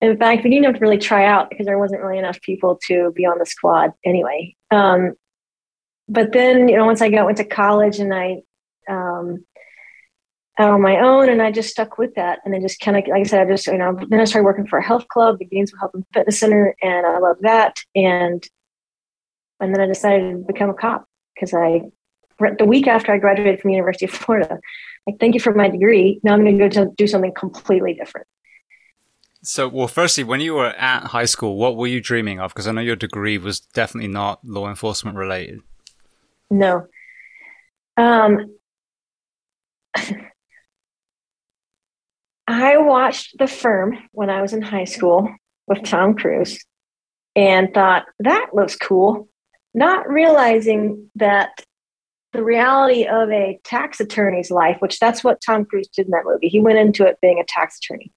In 0.01 0.17
fact, 0.17 0.43
we 0.43 0.51
didn't 0.51 0.65
have 0.65 0.75
to 0.75 0.81
really 0.81 0.99
try 0.99 1.25
out 1.25 1.49
because 1.49 1.67
there 1.67 1.79
wasn't 1.79 2.03
really 2.03 2.19
enough 2.19 2.41
people 2.43 2.79
to 2.89 3.13
be 3.13 3.25
on 3.25 3.39
the 3.39 3.47
squad 3.47 3.93
anyway. 4.05 4.57
Um, 4.71 5.13
but 6.09 6.33
then 6.33 6.69
you 6.69 6.77
know 6.77 6.85
once 6.85 7.01
I 7.01 7.09
got 7.09 7.25
went 7.25 7.39
to 7.39 7.45
college 7.45 7.99
and 7.99 8.13
I 8.13 8.43
um, 8.89 9.45
out 10.59 10.71
on 10.71 10.83
my 10.83 11.01
own 11.01 11.29
and 11.29 11.41
I 11.41 11.51
just 11.51 11.71
stuck 11.71 11.99
with 11.99 12.15
that 12.17 12.41
and 12.45 12.53
then 12.53 12.61
just 12.61 12.81
kind 12.81 12.97
of 12.97 13.05
like 13.07 13.21
I 13.21 13.23
said 13.25 13.47
I 13.47 13.51
just 13.51 13.67
you 13.67 13.79
know 13.79 13.99
then 14.09 14.21
I 14.21 14.25
started 14.25 14.45
working 14.45 14.67
for 14.67 14.79
a 14.79 14.85
health 14.85 15.09
club 15.09 15.39
the 15.39 15.47
Gainesville 15.47 15.81
Health 15.81 15.95
and 15.95 16.05
Fitness 16.13 16.39
Center 16.39 16.75
and 16.83 17.07
I 17.07 17.19
love 17.19 17.37
that 17.41 17.81
and 17.95 18.47
and 19.61 19.75
then 19.75 19.81
I 19.81 19.87
decided 19.87 20.33
to 20.33 20.39
become 20.39 20.71
a 20.71 20.75
cop 20.75 21.07
because 21.35 21.55
I 21.55 21.83
the 22.59 22.67
week 22.67 22.89
after 22.89 23.13
I 23.13 23.19
graduated 23.19 23.61
from 23.61 23.69
the 23.69 23.77
University 23.77 24.05
of 24.05 24.11
Florida 24.11 24.59
like 25.07 25.19
thank 25.19 25.35
you 25.35 25.41
for 25.41 25.55
my 25.55 25.69
degree 25.69 26.21
now 26.23 26.35
I'm 26.35 26.43
going 26.45 26.59
to 26.59 26.69
go 26.69 26.85
to 26.85 26.91
do 26.97 27.07
something 27.07 27.33
completely 27.33 27.95
different 27.95 28.27
so, 29.43 29.69
well, 29.69 29.89
firstly, 29.89 30.25
when 30.25 30.41
you 30.41 30.55
were 30.55 30.71
at 30.71 31.05
high 31.05 31.25
school, 31.25 31.57
what 31.57 31.77
were 31.77 31.87
you 31.87 32.01
dreaming 32.01 32.41
of? 32.41 32.53
Because 32.53 32.67
I 32.67 32.73
know 32.73 32.81
your 32.81 32.97
degree 32.97 33.39
was 33.39 33.61
definitely 33.61 34.09
not 34.09 34.45
law 34.45 34.69
enforcement 34.69 35.17
related. 35.17 35.61
No. 36.51 36.87
Um, 37.97 38.57
I 42.47 42.77
watched 42.79 43.39
The 43.39 43.47
Firm 43.47 43.99
when 44.13 44.31
I 44.31 44.43
was 44.43 44.53
in 44.53 44.63
high 44.63 44.85
school 44.85 45.35
with 45.67 45.83
Tom 45.85 46.15
Cruise 46.15 46.59
and 47.35 47.73
thought, 47.73 48.05
that 48.21 48.51
looks 48.53 48.77
cool. 48.77 49.29
Not 49.75 50.09
realizing 50.09 51.11
that 51.17 51.65
the 52.33 52.43
reality 52.43 53.07
of 53.07 53.31
a 53.31 53.59
tax 53.65 54.01
attorney's 54.01 54.51
life, 54.51 54.77
which 54.81 54.99
that's 54.99 55.23
what 55.23 55.41
Tom 55.45 55.65
Cruise 55.65 55.89
did 55.89 56.07
in 56.07 56.13
that 56.13 56.25
movie. 56.25 56.49
He 56.49 56.61
went 56.61 56.79
into 56.79 57.07
it 57.07 57.19
being 57.23 57.39
a 57.41 57.45
tax 57.45 57.79
attorney, 57.79 58.11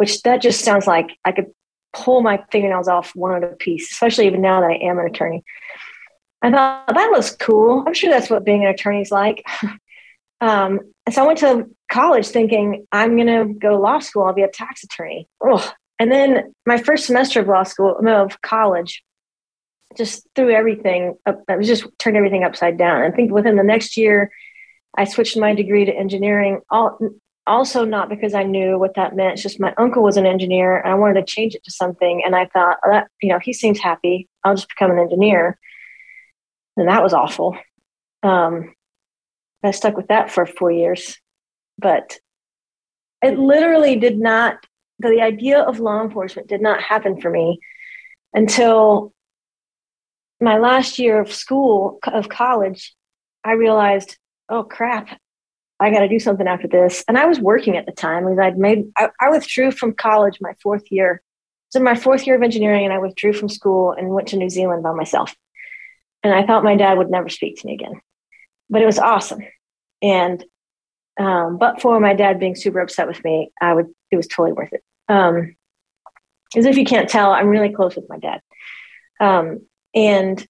which 0.00 0.22
that 0.22 0.40
just 0.40 0.64
sounds 0.64 0.86
like 0.86 1.10
I 1.26 1.32
could 1.32 1.48
pull 1.92 2.22
my 2.22 2.42
fingernails 2.50 2.88
off 2.88 3.14
one 3.14 3.34
at 3.34 3.52
a 3.52 3.54
piece, 3.54 3.92
especially 3.92 4.26
even 4.28 4.40
now 4.40 4.62
that 4.62 4.70
I 4.70 4.76
am 4.76 4.98
an 4.98 5.04
attorney. 5.04 5.44
I 6.40 6.50
thought 6.50 6.86
that 6.86 7.10
looks 7.10 7.36
cool. 7.36 7.84
I'm 7.86 7.92
sure 7.92 8.08
that's 8.08 8.30
what 8.30 8.42
being 8.42 8.64
an 8.64 8.70
attorney 8.70 9.02
is 9.02 9.10
like. 9.10 9.44
um, 10.40 10.80
and 11.04 11.14
so 11.14 11.22
I 11.22 11.26
went 11.26 11.40
to 11.40 11.68
college 11.92 12.28
thinking 12.28 12.86
I'm 12.90 13.14
going 13.14 13.26
to 13.26 13.52
go 13.52 13.78
law 13.78 13.98
school. 13.98 14.22
I'll 14.22 14.32
be 14.32 14.40
a 14.40 14.48
tax 14.48 14.82
attorney. 14.84 15.28
Ugh. 15.46 15.70
And 15.98 16.10
then 16.10 16.54
my 16.64 16.78
first 16.78 17.04
semester 17.04 17.40
of 17.40 17.46
law 17.46 17.64
school, 17.64 18.00
of 18.08 18.40
college, 18.40 19.04
just 19.98 20.26
threw 20.34 20.48
everything 20.48 21.16
up. 21.26 21.42
I 21.46 21.56
was 21.56 21.66
just 21.66 21.84
turned 21.98 22.16
everything 22.16 22.42
upside 22.42 22.78
down. 22.78 23.02
I 23.02 23.10
think 23.10 23.32
within 23.32 23.56
the 23.56 23.64
next 23.64 23.98
year, 23.98 24.32
I 24.96 25.04
switched 25.04 25.36
my 25.36 25.54
degree 25.54 25.84
to 25.84 25.92
engineering. 25.92 26.62
All, 26.70 26.98
also 27.50 27.84
not 27.84 28.08
because 28.08 28.34
I 28.34 28.44
knew 28.44 28.78
what 28.78 28.94
that 28.94 29.14
meant. 29.14 29.34
It's 29.34 29.42
just 29.42 29.60
my 29.60 29.74
uncle 29.76 30.02
was 30.02 30.16
an 30.16 30.26
engineer, 30.26 30.78
and 30.78 30.90
I 30.90 30.94
wanted 30.94 31.14
to 31.14 31.32
change 31.32 31.54
it 31.54 31.64
to 31.64 31.70
something. 31.70 32.22
And 32.24 32.34
I 32.34 32.46
thought, 32.46 32.78
oh, 32.84 32.90
that 32.90 33.08
you 33.20 33.28
know, 33.28 33.38
he 33.38 33.52
seems 33.52 33.78
happy. 33.78 34.28
I'll 34.44 34.54
just 34.54 34.68
become 34.68 34.90
an 34.90 34.98
engineer 34.98 35.58
and 36.80 36.88
that 36.88 37.02
was 37.02 37.12
awful. 37.12 37.56
Um, 38.22 38.74
I 39.62 39.70
stuck 39.70 39.96
with 39.96 40.08
that 40.08 40.30
for 40.30 40.46
four 40.46 40.72
years, 40.72 41.18
but 41.78 42.18
it 43.22 43.38
literally 43.38 43.96
did 43.96 44.18
not. 44.18 44.56
The 44.98 45.20
idea 45.20 45.60
of 45.60 45.80
law 45.80 46.02
enforcement 46.02 46.48
did 46.48 46.60
not 46.60 46.82
happen 46.82 47.20
for 47.20 47.30
me 47.30 47.60
until 48.32 49.12
my 50.40 50.58
last 50.58 50.98
year 50.98 51.20
of 51.20 51.32
school, 51.32 51.98
of 52.04 52.28
college, 52.28 52.94
I 53.44 53.52
realized, 53.52 54.16
oh 54.48 54.62
crap, 54.62 55.18
I 55.80 55.90
got 55.90 56.00
to 56.00 56.08
do 56.08 56.18
something 56.18 56.46
after 56.46 56.68
this. 56.68 57.02
And 57.08 57.16
I 57.16 57.26
was 57.26 57.40
working 57.40 57.76
at 57.76 57.86
the 57.86 57.92
time 57.92 58.24
because 58.24 58.38
I'd 58.38 58.58
made, 58.58 58.84
I, 58.96 59.08
I 59.20 59.30
withdrew 59.30 59.70
from 59.70 59.94
college 59.94 60.38
my 60.40 60.52
fourth 60.62 60.84
year. 60.90 61.22
So 61.70 61.80
my 61.80 61.94
fourth 61.94 62.26
year 62.26 62.36
of 62.36 62.42
engineering, 62.42 62.84
and 62.84 62.92
I 62.92 62.98
withdrew 62.98 63.32
from 63.32 63.48
school 63.48 63.92
and 63.92 64.10
went 64.10 64.28
to 64.28 64.36
New 64.36 64.50
Zealand 64.50 64.82
by 64.82 64.92
myself. 64.92 65.34
And 66.22 66.34
I 66.34 66.44
thought 66.44 66.64
my 66.64 66.76
dad 66.76 66.98
would 66.98 67.10
never 67.10 67.28
speak 67.28 67.58
to 67.60 67.66
me 67.66 67.74
again, 67.74 68.00
but 68.68 68.82
it 68.82 68.86
was 68.86 68.98
awesome. 68.98 69.40
And 70.02 70.44
um, 71.18 71.58
but 71.58 71.80
for 71.80 71.98
my 72.00 72.14
dad 72.14 72.40
being 72.40 72.54
super 72.54 72.80
upset 72.80 73.08
with 73.08 73.22
me, 73.24 73.52
I 73.60 73.74
would 73.74 73.86
it 74.10 74.16
was 74.16 74.26
totally 74.26 74.52
worth 74.52 74.72
it. 74.72 74.82
Um, 75.08 75.56
as 76.56 76.66
if 76.66 76.76
you 76.76 76.84
can't 76.84 77.08
tell, 77.08 77.32
I'm 77.32 77.48
really 77.48 77.72
close 77.72 77.96
with 77.96 78.08
my 78.08 78.18
dad. 78.18 78.40
Um, 79.20 79.66
and 79.94 80.44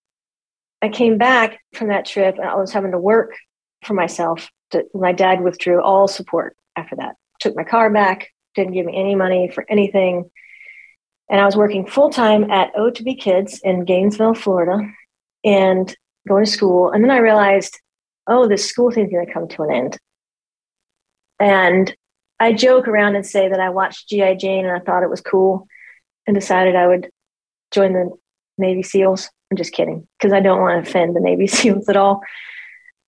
I 0.82 0.88
came 0.88 1.18
back 1.18 1.60
from 1.74 1.88
that 1.88 2.06
trip 2.06 2.36
and 2.36 2.48
I 2.48 2.54
was 2.54 2.72
having 2.72 2.92
to 2.92 2.98
work 2.98 3.36
for 3.84 3.94
myself. 3.94 4.50
To, 4.72 4.85
my 4.94 5.12
dad 5.12 5.40
withdrew 5.40 5.83
all 5.83 6.09
support 6.09 6.56
after 6.76 6.96
that, 6.96 7.16
took 7.40 7.56
my 7.56 7.64
car 7.64 7.90
back, 7.90 8.28
didn't 8.54 8.74
give 8.74 8.87
me 8.87 8.96
any 8.96 9.14
money 9.14 9.50
for 9.52 9.64
anything. 9.68 10.30
And 11.28 11.40
I 11.40 11.44
was 11.44 11.56
working 11.56 11.87
full 11.87 12.11
time 12.11 12.50
at 12.50 12.74
O2B 12.74 13.20
Kids 13.20 13.61
in 13.62 13.85
Gainesville, 13.85 14.35
Florida, 14.35 14.85
and 15.44 15.94
going 16.28 16.44
to 16.44 16.50
school. 16.50 16.90
And 16.90 17.02
then 17.02 17.11
I 17.11 17.18
realized, 17.18 17.78
oh, 18.26 18.48
this 18.48 18.68
school 18.68 18.90
thing's 18.90 19.12
going 19.12 19.26
to 19.26 19.33
come 19.33 19.48
to 19.48 19.62
an 19.62 19.72
end. 19.72 19.98
And 21.38 21.94
I 22.38 22.52
joke 22.52 22.88
around 22.88 23.16
and 23.16 23.26
say 23.26 23.48
that 23.48 23.61
I 23.61 23.70
watched 23.70 24.09
G.I. 24.09 24.35
Jane 24.35 24.66
and 24.66 24.76
I 24.76 24.80
thought 24.80 25.02
it 25.02 25.11
was 25.11 25.20
cool 25.20 25.66
and 26.26 26.35
decided 26.35 26.76
I 26.76 26.87
would 26.87 27.11
join 27.70 27.92
the 27.92 28.11
Navy 28.59 28.83
SEALs. 28.83 29.30
I'm 29.50 29.56
just 29.56 29.72
kidding 29.72 30.06
because 30.18 30.33
I 30.33 30.40
don't 30.40 30.61
want 30.61 30.85
to 30.85 30.88
offend 30.88 31.16
the 31.16 31.20
Navy 31.20 31.46
SEALs 31.48 31.88
at 31.88 31.96
all. 31.96 32.22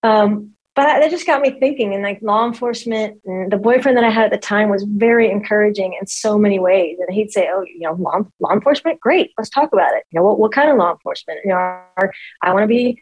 Um, 0.02 0.51
but 0.74 0.84
that 0.84 1.10
just 1.10 1.26
got 1.26 1.42
me 1.42 1.50
thinking 1.60 1.92
and 1.92 2.02
like 2.02 2.18
law 2.22 2.46
enforcement 2.46 3.20
and 3.26 3.52
the 3.52 3.58
boyfriend 3.58 3.96
that 3.98 4.04
I 4.04 4.10
had 4.10 4.24
at 4.24 4.30
the 4.30 4.38
time 4.38 4.70
was 4.70 4.84
very 4.84 5.30
encouraging 5.30 5.96
in 6.00 6.06
so 6.06 6.38
many 6.38 6.58
ways. 6.58 6.96
And 6.98 7.14
he'd 7.14 7.30
say, 7.30 7.48
Oh, 7.52 7.62
you 7.62 7.80
know, 7.80 7.92
law, 7.94 8.20
law 8.40 8.52
enforcement, 8.52 8.98
great. 8.98 9.32
Let's 9.36 9.50
talk 9.50 9.72
about 9.72 9.94
it. 9.94 10.04
You 10.10 10.18
know, 10.20 10.24
what, 10.24 10.38
what 10.38 10.52
kind 10.52 10.70
of 10.70 10.78
law 10.78 10.92
enforcement? 10.92 11.40
You 11.44 11.50
know, 11.50 11.56
I 11.56 12.54
want 12.54 12.62
to 12.62 12.66
be, 12.66 12.98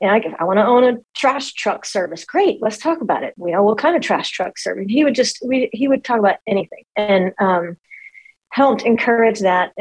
you 0.00 0.08
know, 0.08 0.20
I 0.38 0.44
want 0.44 0.58
to 0.58 0.64
own 0.66 0.84
a 0.84 0.98
trash 1.16 1.52
truck 1.54 1.84
service. 1.84 2.24
Great. 2.24 2.58
Let's 2.62 2.78
talk 2.78 3.00
about 3.00 3.24
it. 3.24 3.34
You 3.38 3.50
know, 3.50 3.64
what 3.64 3.78
kind 3.78 3.96
of 3.96 4.02
trash 4.02 4.30
truck 4.30 4.56
service? 4.56 4.86
He 4.88 5.02
would 5.02 5.16
just, 5.16 5.38
we, 5.44 5.68
he 5.72 5.88
would 5.88 6.04
talk 6.04 6.20
about 6.20 6.36
anything 6.46 6.84
and, 6.96 7.32
um, 7.40 7.76
helped 8.52 8.82
encourage 8.82 9.40
that 9.40 9.72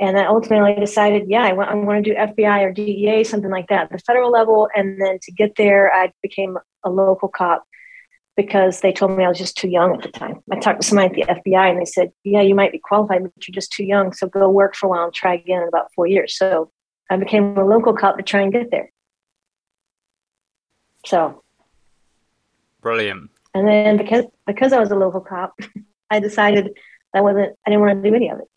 and 0.00 0.16
then 0.16 0.26
ultimately 0.26 0.72
I 0.72 0.80
decided, 0.80 1.28
yeah, 1.28 1.42
I 1.42 1.52
want, 1.52 1.70
I 1.70 1.74
want 1.74 2.02
to 2.02 2.10
do 2.10 2.16
FBI 2.16 2.62
or 2.62 2.72
DEA, 2.72 3.22
something 3.22 3.50
like 3.50 3.68
that, 3.68 3.90
the 3.90 3.98
federal 3.98 4.30
level. 4.30 4.66
And 4.74 4.98
then 4.98 5.18
to 5.20 5.32
get 5.32 5.56
there, 5.56 5.92
I 5.92 6.10
became 6.22 6.56
a 6.82 6.88
local 6.88 7.28
cop 7.28 7.66
because 8.34 8.80
they 8.80 8.92
told 8.92 9.16
me 9.16 9.24
I 9.24 9.28
was 9.28 9.36
just 9.36 9.58
too 9.58 9.68
young 9.68 9.94
at 9.94 10.02
the 10.02 10.08
time. 10.08 10.40
I 10.50 10.58
talked 10.58 10.80
to 10.80 10.86
somebody 10.86 11.22
at 11.22 11.44
the 11.44 11.50
FBI 11.52 11.70
and 11.70 11.78
they 11.78 11.84
said, 11.84 12.12
yeah, 12.24 12.40
you 12.40 12.54
might 12.54 12.72
be 12.72 12.78
qualified, 12.78 13.24
but 13.24 13.46
you're 13.46 13.52
just 13.52 13.72
too 13.72 13.84
young. 13.84 14.14
So 14.14 14.26
go 14.26 14.48
work 14.48 14.74
for 14.74 14.86
a 14.86 14.88
while 14.88 15.04
and 15.04 15.12
try 15.12 15.34
again 15.34 15.60
in 15.60 15.68
about 15.68 15.92
four 15.94 16.06
years. 16.06 16.34
So 16.34 16.72
I 17.10 17.18
became 17.18 17.58
a 17.58 17.66
local 17.66 17.92
cop 17.92 18.16
to 18.16 18.22
try 18.22 18.40
and 18.40 18.50
get 18.50 18.70
there. 18.70 18.90
So. 21.04 21.42
Brilliant. 22.80 23.28
And 23.52 23.68
then 23.68 23.98
because, 23.98 24.24
because 24.46 24.72
I 24.72 24.80
was 24.80 24.90
a 24.90 24.96
local 24.96 25.20
cop, 25.20 25.60
I 26.10 26.20
decided 26.20 26.70
I 27.14 27.20
wasn't, 27.20 27.54
I 27.66 27.70
didn't 27.70 27.82
want 27.82 28.02
to 28.02 28.08
do 28.08 28.16
any 28.16 28.30
of 28.30 28.38
it. 28.38 28.48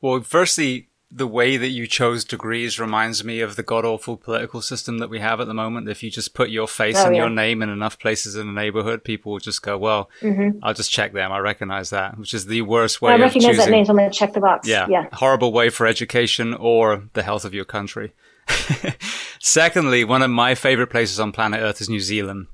Well, 0.00 0.20
firstly, 0.20 0.88
the 1.12 1.26
way 1.26 1.56
that 1.56 1.68
you 1.68 1.86
chose 1.88 2.24
degrees 2.24 2.78
reminds 2.78 3.24
me 3.24 3.40
of 3.40 3.56
the 3.56 3.64
god 3.64 3.84
awful 3.84 4.16
political 4.16 4.62
system 4.62 4.98
that 4.98 5.10
we 5.10 5.18
have 5.18 5.40
at 5.40 5.48
the 5.48 5.54
moment. 5.54 5.88
If 5.88 6.02
you 6.02 6.10
just 6.10 6.34
put 6.34 6.50
your 6.50 6.68
face 6.68 6.96
oh, 6.98 7.06
and 7.06 7.16
yeah. 7.16 7.22
your 7.22 7.30
name 7.30 7.62
in 7.62 7.68
enough 7.68 7.98
places 7.98 8.36
in 8.36 8.48
a 8.48 8.52
neighborhood, 8.52 9.02
people 9.02 9.32
will 9.32 9.40
just 9.40 9.62
go, 9.62 9.76
"Well, 9.76 10.08
mm-hmm. 10.20 10.58
I'll 10.62 10.74
just 10.74 10.90
check 10.90 11.12
them. 11.12 11.32
I 11.32 11.38
recognize 11.38 11.90
that," 11.90 12.16
which 12.16 12.32
is 12.32 12.46
the 12.46 12.62
worst 12.62 13.02
way. 13.02 13.12
I 13.12 13.16
recognize 13.16 13.56
that 13.56 13.70
name, 13.70 13.84
so 13.84 13.90
I'm 13.90 13.96
going 13.96 14.10
to 14.10 14.16
check 14.16 14.32
the 14.32 14.40
box. 14.40 14.68
Yeah, 14.68 14.86
yeah, 14.88 15.08
horrible 15.12 15.52
way 15.52 15.68
for 15.68 15.86
education 15.86 16.54
or 16.54 17.04
the 17.14 17.22
health 17.22 17.44
of 17.44 17.54
your 17.54 17.64
country. 17.64 18.12
Secondly, 19.40 20.04
one 20.04 20.22
of 20.22 20.30
my 20.30 20.54
favorite 20.54 20.88
places 20.88 21.18
on 21.18 21.32
planet 21.32 21.60
Earth 21.60 21.80
is 21.80 21.88
New 21.88 22.00
Zealand. 22.00 22.46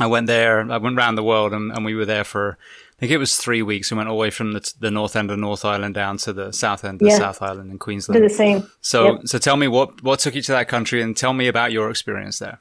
I 0.00 0.06
went 0.06 0.28
there. 0.28 0.60
I 0.70 0.78
went 0.78 0.96
around 0.96 1.16
the 1.16 1.24
world, 1.24 1.52
and, 1.52 1.72
and 1.72 1.84
we 1.84 1.94
were 1.94 2.06
there 2.06 2.24
for 2.24 2.56
think 3.00 3.12
it 3.12 3.18
was 3.18 3.36
three 3.36 3.62
weeks. 3.62 3.90
We 3.90 3.96
went 3.96 4.08
all 4.08 4.16
the 4.16 4.20
way 4.20 4.30
from 4.30 4.52
the, 4.52 4.72
the 4.80 4.90
north 4.90 5.14
end 5.14 5.30
of 5.30 5.38
North 5.38 5.64
Island 5.64 5.94
down 5.94 6.16
to 6.18 6.32
the 6.32 6.52
south 6.52 6.84
end 6.84 7.00
of 7.00 7.06
yeah. 7.08 7.16
South 7.16 7.40
Island 7.40 7.70
in 7.70 7.78
Queensland. 7.78 8.20
Did 8.20 8.28
the 8.28 8.34
same. 8.34 8.68
So, 8.80 9.12
yep. 9.12 9.20
so 9.26 9.38
tell 9.38 9.56
me 9.56 9.68
what 9.68 10.02
what 10.02 10.18
took 10.18 10.34
you 10.34 10.42
to 10.42 10.52
that 10.52 10.68
country, 10.68 11.00
and 11.00 11.16
tell 11.16 11.32
me 11.32 11.46
about 11.46 11.70
your 11.70 11.90
experience 11.90 12.38
there. 12.40 12.60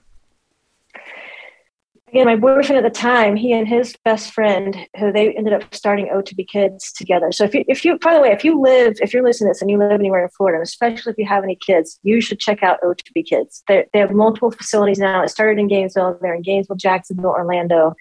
Again, 2.09 2.25
my 2.25 2.37
boyfriend 2.37 2.85
at 2.85 2.93
the 2.93 2.99
time, 2.99 3.35
he 3.35 3.51
and 3.51 3.67
his 3.67 3.93
best 4.05 4.31
friend, 4.31 4.77
who 4.97 5.11
they 5.11 5.33
ended 5.33 5.51
up 5.51 5.63
starting 5.75 6.07
O2B 6.07 6.47
Kids 6.47 6.93
together. 6.93 7.33
So 7.33 7.43
if 7.43 7.53
you, 7.53 7.65
if 7.67 7.83
you, 7.83 7.99
by 7.99 8.13
the 8.13 8.21
way, 8.21 8.31
if 8.31 8.45
you 8.45 8.61
live, 8.61 8.95
if 9.01 9.13
you're 9.13 9.23
listening 9.23 9.49
to 9.49 9.51
this 9.51 9.61
and 9.61 9.69
you 9.69 9.77
live 9.77 9.91
anywhere 9.91 10.23
in 10.23 10.29
Florida, 10.29 10.61
especially 10.61 11.11
if 11.11 11.17
you 11.17 11.25
have 11.25 11.43
any 11.43 11.57
kids, 11.57 11.99
you 12.03 12.21
should 12.21 12.39
check 12.39 12.63
out 12.63 12.79
O2B 12.81 13.25
Kids. 13.25 13.61
They're, 13.67 13.87
they 13.91 13.99
have 13.99 14.11
multiple 14.11 14.51
facilities 14.51 14.99
now. 14.99 15.21
It 15.21 15.29
started 15.29 15.59
in 15.59 15.67
Gainesville. 15.67 16.17
They're 16.21 16.33
in 16.33 16.43
Gainesville, 16.43 16.77
Jacksonville, 16.77 17.31
Orlando 17.31 17.93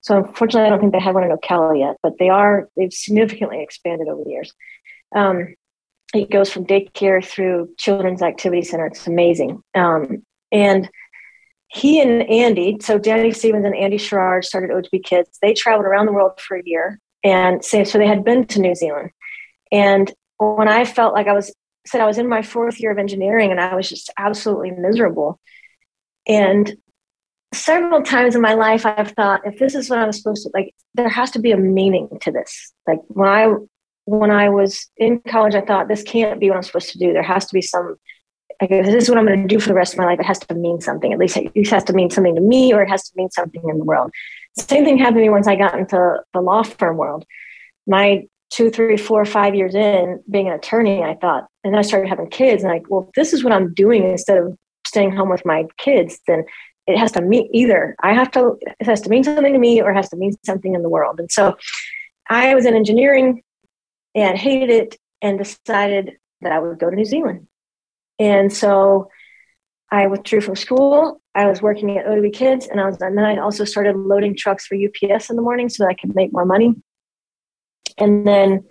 so 0.00 0.18
unfortunately, 0.18 0.66
I 0.66 0.70
don't 0.70 0.80
think 0.80 0.92
they 0.92 1.00
have 1.00 1.14
one 1.14 1.24
in 1.24 1.36
Ocala 1.36 1.78
yet, 1.78 1.96
but 2.02 2.14
they 2.18 2.28
are. 2.28 2.68
They've 2.76 2.92
significantly 2.92 3.62
expanded 3.62 4.08
over 4.08 4.24
the 4.24 4.30
years. 4.30 4.52
Um, 5.14 5.54
it 6.14 6.30
goes 6.30 6.50
from 6.50 6.66
daycare 6.66 7.24
through 7.24 7.70
children's 7.76 8.22
activity 8.22 8.62
center. 8.62 8.86
It's 8.86 9.06
amazing. 9.06 9.62
Um, 9.74 10.22
and 10.50 10.88
he 11.68 12.00
and 12.00 12.22
Andy, 12.30 12.78
so 12.80 12.98
Danny 12.98 13.32
Stevens 13.32 13.66
and 13.66 13.76
Andy 13.76 13.98
Sherrard 13.98 14.44
started 14.44 14.70
O2B 14.70 15.04
Kids. 15.04 15.38
They 15.42 15.52
traveled 15.52 15.84
around 15.84 16.06
the 16.06 16.12
world 16.12 16.40
for 16.40 16.56
a 16.56 16.62
year, 16.64 16.98
and 17.22 17.62
so, 17.62 17.84
so 17.84 17.98
they 17.98 18.06
had 18.06 18.24
been 18.24 18.46
to 18.46 18.60
New 18.60 18.74
Zealand. 18.74 19.10
And 19.70 20.10
when 20.38 20.68
I 20.68 20.86
felt 20.86 21.12
like 21.12 21.26
I 21.26 21.34
was 21.34 21.52
said 21.86 22.00
I 22.00 22.06
was 22.06 22.18
in 22.18 22.28
my 22.28 22.42
fourth 22.42 22.80
year 22.80 22.90
of 22.90 22.98
engineering, 22.98 23.50
and 23.50 23.60
I 23.60 23.74
was 23.74 23.88
just 23.88 24.10
absolutely 24.18 24.70
miserable. 24.70 25.38
And 26.26 26.74
several 27.52 28.02
times 28.02 28.34
in 28.34 28.42
my 28.42 28.54
life 28.54 28.84
I've 28.84 29.12
thought 29.12 29.40
if 29.44 29.58
this 29.58 29.74
is 29.74 29.88
what 29.88 29.98
I'm 29.98 30.12
supposed 30.12 30.42
to 30.44 30.50
like 30.52 30.74
there 30.94 31.08
has 31.08 31.30
to 31.32 31.38
be 31.38 31.52
a 31.52 31.56
meaning 31.56 32.08
to 32.22 32.30
this. 32.30 32.72
Like 32.86 33.00
when 33.08 33.28
I 33.28 33.52
when 34.04 34.30
I 34.30 34.48
was 34.48 34.86
in 34.96 35.20
college 35.20 35.54
I 35.54 35.62
thought 35.62 35.88
this 35.88 36.02
can't 36.02 36.40
be 36.40 36.48
what 36.48 36.56
I'm 36.56 36.62
supposed 36.62 36.90
to 36.90 36.98
do. 36.98 37.12
There 37.12 37.22
has 37.22 37.46
to 37.46 37.54
be 37.54 37.62
some 37.62 37.96
like 38.60 38.70
if 38.70 38.86
this 38.86 39.04
is 39.04 39.08
what 39.08 39.18
I'm 39.18 39.26
going 39.26 39.42
to 39.42 39.54
do 39.54 39.60
for 39.60 39.68
the 39.68 39.74
rest 39.74 39.92
of 39.92 40.00
my 40.00 40.06
life, 40.06 40.18
it 40.18 40.26
has 40.26 40.40
to 40.40 40.54
mean 40.54 40.80
something. 40.80 41.12
At 41.12 41.18
least 41.18 41.36
it 41.36 41.68
has 41.68 41.84
to 41.84 41.92
mean 41.92 42.10
something 42.10 42.34
to 42.34 42.40
me 42.40 42.72
or 42.72 42.82
it 42.82 42.88
has 42.88 43.08
to 43.08 43.12
mean 43.16 43.30
something 43.30 43.62
in 43.68 43.78
the 43.78 43.84
world. 43.84 44.10
Same 44.58 44.84
thing 44.84 44.98
happened 44.98 45.18
to 45.18 45.22
me 45.22 45.30
once 45.30 45.46
I 45.46 45.54
got 45.54 45.78
into 45.78 46.16
the 46.34 46.40
law 46.40 46.64
firm 46.64 46.96
world. 46.96 47.24
My 47.86 48.26
two, 48.50 48.70
three, 48.70 48.96
four, 48.96 49.24
five 49.24 49.54
years 49.54 49.74
in 49.74 50.22
being 50.30 50.48
an 50.48 50.54
attorney, 50.54 51.02
I 51.02 51.14
thought, 51.14 51.46
and 51.62 51.72
then 51.72 51.78
I 51.78 51.82
started 51.82 52.08
having 52.08 52.30
kids, 52.30 52.62
and 52.62 52.72
like, 52.72 52.88
well, 52.88 53.06
if 53.08 53.14
this 53.14 53.32
is 53.32 53.44
what 53.44 53.52
I'm 53.52 53.74
doing 53.74 54.04
instead 54.04 54.38
of 54.38 54.56
staying 54.86 55.14
home 55.14 55.28
with 55.28 55.44
my 55.44 55.66
kids, 55.76 56.18
then 56.26 56.44
it 56.88 56.98
has 56.98 57.12
to 57.12 57.20
mean 57.20 57.48
either 57.52 57.94
I 58.02 58.14
have 58.14 58.30
to 58.32 58.58
it 58.62 58.86
has 58.86 59.02
to 59.02 59.10
mean 59.10 59.22
something 59.22 59.52
to 59.52 59.58
me 59.58 59.80
or 59.82 59.90
it 59.90 59.94
has 59.94 60.08
to 60.08 60.16
mean 60.16 60.32
something 60.44 60.74
in 60.74 60.82
the 60.82 60.88
world. 60.88 61.20
And 61.20 61.30
so 61.30 61.56
I 62.28 62.54
was 62.54 62.64
in 62.64 62.74
engineering 62.74 63.42
and 64.14 64.38
hated 64.38 64.70
it 64.70 64.96
and 65.20 65.38
decided 65.38 66.16
that 66.40 66.50
I 66.50 66.58
would 66.58 66.78
go 66.78 66.88
to 66.88 66.96
New 66.96 67.04
Zealand. 67.04 67.46
And 68.18 68.52
so 68.52 69.10
I 69.90 70.06
withdrew 70.06 70.40
from 70.40 70.56
school. 70.56 71.20
I 71.34 71.46
was 71.46 71.62
working 71.62 71.96
at 71.96 72.06
O2B 72.06 72.32
Kids, 72.32 72.66
and 72.66 72.80
I 72.80 72.86
was, 72.86 73.00
and 73.00 73.16
then 73.16 73.24
I 73.24 73.38
also 73.38 73.64
started 73.64 73.96
loading 73.96 74.36
trucks 74.36 74.66
for 74.66 74.74
UPS 74.74 75.30
in 75.30 75.36
the 75.36 75.42
morning 75.42 75.68
so 75.68 75.84
that 75.84 75.90
I 75.90 75.94
could 75.94 76.14
make 76.14 76.32
more 76.32 76.44
money. 76.44 76.74
And 77.96 78.26
then 78.26 78.64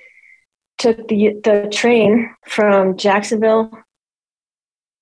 took 0.78 1.08
the 1.08 1.40
the 1.44 1.70
train 1.72 2.30
from 2.46 2.98
Jacksonville 2.98 3.72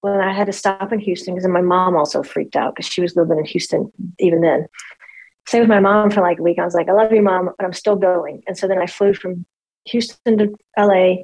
when 0.06 0.22
I 0.22 0.32
had 0.32 0.46
to 0.46 0.54
stop 0.54 0.94
in 0.94 1.00
Houston 1.00 1.34
because 1.34 1.48
my 1.48 1.62
mom 1.62 1.96
also 1.96 2.22
freaked 2.22 2.56
out 2.56 2.76
because 2.76 2.92
she 2.92 3.02
was 3.02 3.16
living 3.16 3.40
in 3.40 3.46
Houston 3.46 3.92
even 4.20 4.42
then. 4.42 4.68
Stayed 5.48 5.62
with 5.62 5.70
my 5.70 5.80
mom 5.80 6.12
for 6.12 6.22
like 6.22 6.38
a 6.38 6.44
week. 6.44 6.60
I 6.60 6.66
was 6.66 6.76
like, 6.76 6.88
I 6.88 6.92
love 6.92 7.12
you, 7.12 7.24
mom, 7.24 7.50
but 7.58 7.66
I'm 7.66 7.74
still 7.74 7.96
going. 7.96 8.44
And 8.46 8.56
so 8.56 8.68
then 8.68 8.78
I 8.78 8.86
flew 8.86 9.16
from 9.16 9.48
Houston 9.86 10.38
to 10.38 10.56
LA 10.78 11.24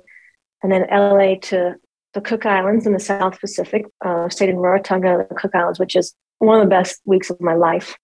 and 0.64 0.72
then 0.72 0.88
LA 0.92 1.36
to 1.44 1.76
the 2.16 2.22
Cook 2.22 2.48
Islands 2.48 2.88
in 2.88 2.94
the 2.94 3.00
South 3.00 3.40
Pacific. 3.40 3.86
Uh, 4.04 4.30
stayed 4.30 4.50
in 4.50 4.56
Rarotonga, 4.56 5.30
the 5.30 5.36
Cook 5.36 5.54
Islands, 5.54 5.80
which 5.80 5.96
is 5.96 6.16
one 6.40 6.60
of 6.60 6.66
the 6.66 6.70
best 6.70 7.02
weeks 7.06 7.30
of 7.30 7.40
my 7.40 7.54
life. 7.54 7.96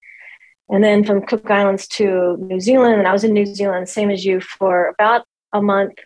And 0.69 0.83
then 0.83 1.03
from 1.03 1.25
Cook 1.25 1.49
Islands 1.49 1.87
to 1.89 2.37
New 2.39 2.59
Zealand, 2.59 2.99
and 2.99 3.07
I 3.07 3.13
was 3.13 3.23
in 3.23 3.33
New 3.33 3.47
Zealand, 3.47 3.89
same 3.89 4.11
as 4.11 4.23
you, 4.23 4.41
for 4.41 4.89
about 4.89 5.25
a 5.53 5.61
month. 5.61 5.97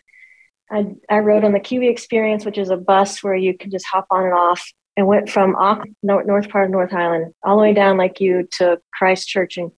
I, 0.72 0.94
I 1.10 1.18
rode 1.18 1.44
on 1.44 1.52
the 1.52 1.60
Kiwi 1.60 1.88
Experience, 1.88 2.44
which 2.44 2.58
is 2.58 2.70
a 2.70 2.76
bus 2.76 3.22
where 3.22 3.36
you 3.36 3.56
can 3.56 3.70
just 3.70 3.86
hop 3.86 4.06
on 4.10 4.24
and 4.24 4.32
off, 4.32 4.66
and 4.96 5.06
went 5.06 5.30
from 5.30 5.54
Auckland, 5.56 5.96
north, 6.02 6.26
north 6.26 6.48
part 6.48 6.66
of 6.66 6.70
North 6.70 6.92
Island 6.92 7.34
all 7.42 7.56
the 7.56 7.62
way 7.62 7.74
down 7.74 7.96
like 7.96 8.20
you 8.20 8.48
to 8.52 8.78
Christchurch 8.92 9.56
and 9.56 9.70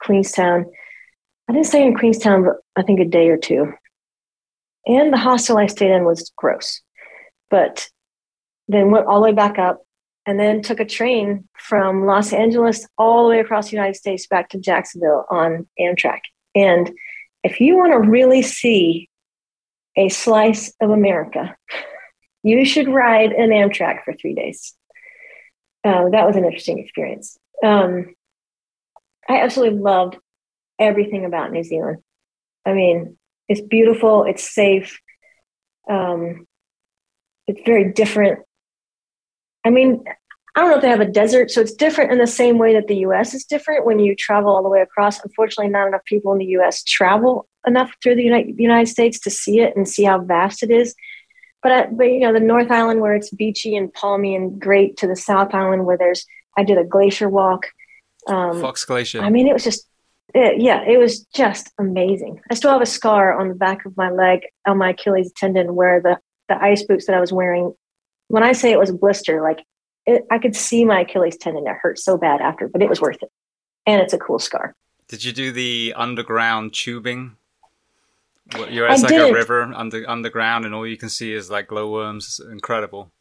Queenstown. 0.00 0.66
I 1.48 1.52
didn't 1.52 1.66
stay 1.66 1.86
in 1.86 1.96
Queenstown, 1.96 2.44
but 2.44 2.56
I 2.76 2.82
think 2.82 3.00
a 3.00 3.04
day 3.04 3.28
or 3.28 3.36
two. 3.36 3.72
And 4.86 5.12
the 5.12 5.18
hostel 5.18 5.58
I 5.58 5.66
stayed 5.66 5.90
in 5.90 6.04
was 6.04 6.32
gross. 6.36 6.80
But 7.50 7.88
then 8.68 8.90
went 8.90 9.06
all 9.06 9.20
the 9.20 9.28
way 9.28 9.32
back 9.32 9.58
up, 9.58 9.82
and 10.24 10.38
then 10.38 10.62
took 10.62 10.80
a 10.80 10.84
train 10.84 11.48
from 11.58 12.06
Los 12.06 12.32
Angeles 12.32 12.86
all 12.96 13.24
the 13.24 13.30
way 13.30 13.40
across 13.40 13.70
the 13.70 13.76
United 13.76 13.96
States 13.96 14.26
back 14.26 14.48
to 14.50 14.58
Jacksonville 14.58 15.26
on 15.30 15.66
Amtrak. 15.80 16.20
And 16.54 16.92
if 17.42 17.60
you 17.60 17.76
want 17.76 17.92
to 17.92 18.10
really 18.10 18.42
see 18.42 19.08
a 19.96 20.08
slice 20.08 20.72
of 20.80 20.90
America, 20.90 21.56
you 22.42 22.64
should 22.64 22.88
ride 22.88 23.32
an 23.32 23.50
Amtrak 23.50 24.04
for 24.04 24.14
three 24.14 24.34
days. 24.34 24.74
Uh, 25.84 26.08
that 26.10 26.26
was 26.26 26.36
an 26.36 26.44
interesting 26.44 26.78
experience. 26.78 27.38
Um, 27.64 28.14
I 29.28 29.40
absolutely 29.40 29.78
loved 29.78 30.16
everything 30.78 31.24
about 31.24 31.52
New 31.52 31.62
Zealand. 31.62 31.98
I 32.66 32.72
mean, 32.72 33.18
it's 33.48 33.60
beautiful, 33.60 34.24
it's 34.24 34.54
safe, 34.54 34.98
um, 35.88 36.46
it's 37.46 37.60
very 37.64 37.92
different. 37.92 38.40
I 39.64 39.70
mean, 39.70 40.04
I 40.54 40.60
don't 40.60 40.70
know 40.70 40.76
if 40.76 40.82
they 40.82 40.88
have 40.88 41.00
a 41.00 41.06
desert, 41.06 41.50
so 41.50 41.60
it's 41.60 41.72
different 41.72 42.12
in 42.12 42.18
the 42.18 42.26
same 42.26 42.58
way 42.58 42.74
that 42.74 42.86
the 42.86 42.98
US 42.98 43.34
is 43.34 43.44
different 43.44 43.86
when 43.86 43.98
you 43.98 44.14
travel 44.14 44.54
all 44.54 44.62
the 44.62 44.68
way 44.68 44.80
across. 44.80 45.22
Unfortunately, 45.22 45.70
not 45.70 45.88
enough 45.88 46.04
people 46.04 46.32
in 46.32 46.38
the 46.38 46.56
US 46.58 46.82
travel 46.84 47.48
enough 47.66 47.92
through 48.02 48.16
the 48.16 48.22
United, 48.22 48.58
United 48.58 48.88
States 48.88 49.18
to 49.20 49.30
see 49.30 49.60
it 49.60 49.76
and 49.76 49.88
see 49.88 50.04
how 50.04 50.20
vast 50.20 50.62
it 50.62 50.70
is. 50.70 50.94
But, 51.62 51.72
I, 51.72 51.86
but 51.86 52.04
you 52.04 52.20
know, 52.20 52.32
the 52.32 52.40
North 52.40 52.70
Island 52.70 53.00
where 53.00 53.14
it's 53.14 53.30
beachy 53.30 53.76
and 53.76 53.92
palmy 53.92 54.34
and 54.34 54.60
great 54.60 54.96
to 54.98 55.06
the 55.06 55.14
South 55.14 55.54
Island 55.54 55.86
where 55.86 55.96
there's, 55.96 56.26
I 56.56 56.64
did 56.64 56.78
a 56.78 56.84
glacier 56.84 57.28
walk. 57.28 57.66
Um, 58.26 58.60
Fox 58.60 58.84
Glacier. 58.84 59.20
I 59.20 59.30
mean, 59.30 59.46
it 59.46 59.52
was 59.52 59.64
just, 59.64 59.86
it, 60.34 60.60
yeah, 60.60 60.82
it 60.82 60.98
was 60.98 61.20
just 61.34 61.70
amazing. 61.78 62.40
I 62.50 62.54
still 62.54 62.72
have 62.72 62.82
a 62.82 62.86
scar 62.86 63.38
on 63.38 63.48
the 63.48 63.54
back 63.54 63.84
of 63.84 63.96
my 63.96 64.10
leg 64.10 64.40
on 64.66 64.78
my 64.78 64.90
Achilles 64.90 65.32
tendon 65.36 65.74
where 65.74 66.00
the, 66.00 66.18
the 66.48 66.60
ice 66.60 66.82
boots 66.84 67.06
that 67.06 67.14
I 67.14 67.20
was 67.20 67.32
wearing, 67.32 67.74
when 68.28 68.42
I 68.42 68.52
say 68.52 68.72
it 68.72 68.78
was 68.78 68.90
a 68.90 68.94
blister, 68.94 69.40
like 69.40 69.64
it, 70.04 70.24
I 70.30 70.38
could 70.38 70.56
see 70.56 70.84
my 70.84 71.02
Achilles 71.02 71.36
tendon. 71.36 71.66
It 71.66 71.76
hurt 71.80 71.98
so 71.98 72.18
bad 72.18 72.40
after, 72.40 72.66
but 72.66 72.82
it 72.82 72.88
was 72.88 73.00
worth 73.00 73.22
it. 73.22 73.30
And 73.86 74.00
it's 74.00 74.12
a 74.12 74.18
cool 74.18 74.38
scar. 74.38 74.74
Did 75.08 75.24
you 75.24 75.32
do 75.32 75.52
the 75.52 75.92
underground 75.96 76.72
tubing 76.72 77.36
you're 78.70 78.88
at 78.88 79.00
like 79.00 79.12
a 79.12 79.32
river 79.32 79.62
under 79.62 80.08
underground, 80.08 80.64
and 80.64 80.74
all 80.74 80.86
you 80.86 80.96
can 80.96 81.08
see 81.08 81.32
is 81.32 81.50
like 81.50 81.68
glowworms. 81.68 82.26
It's 82.26 82.40
incredible. 82.40 83.12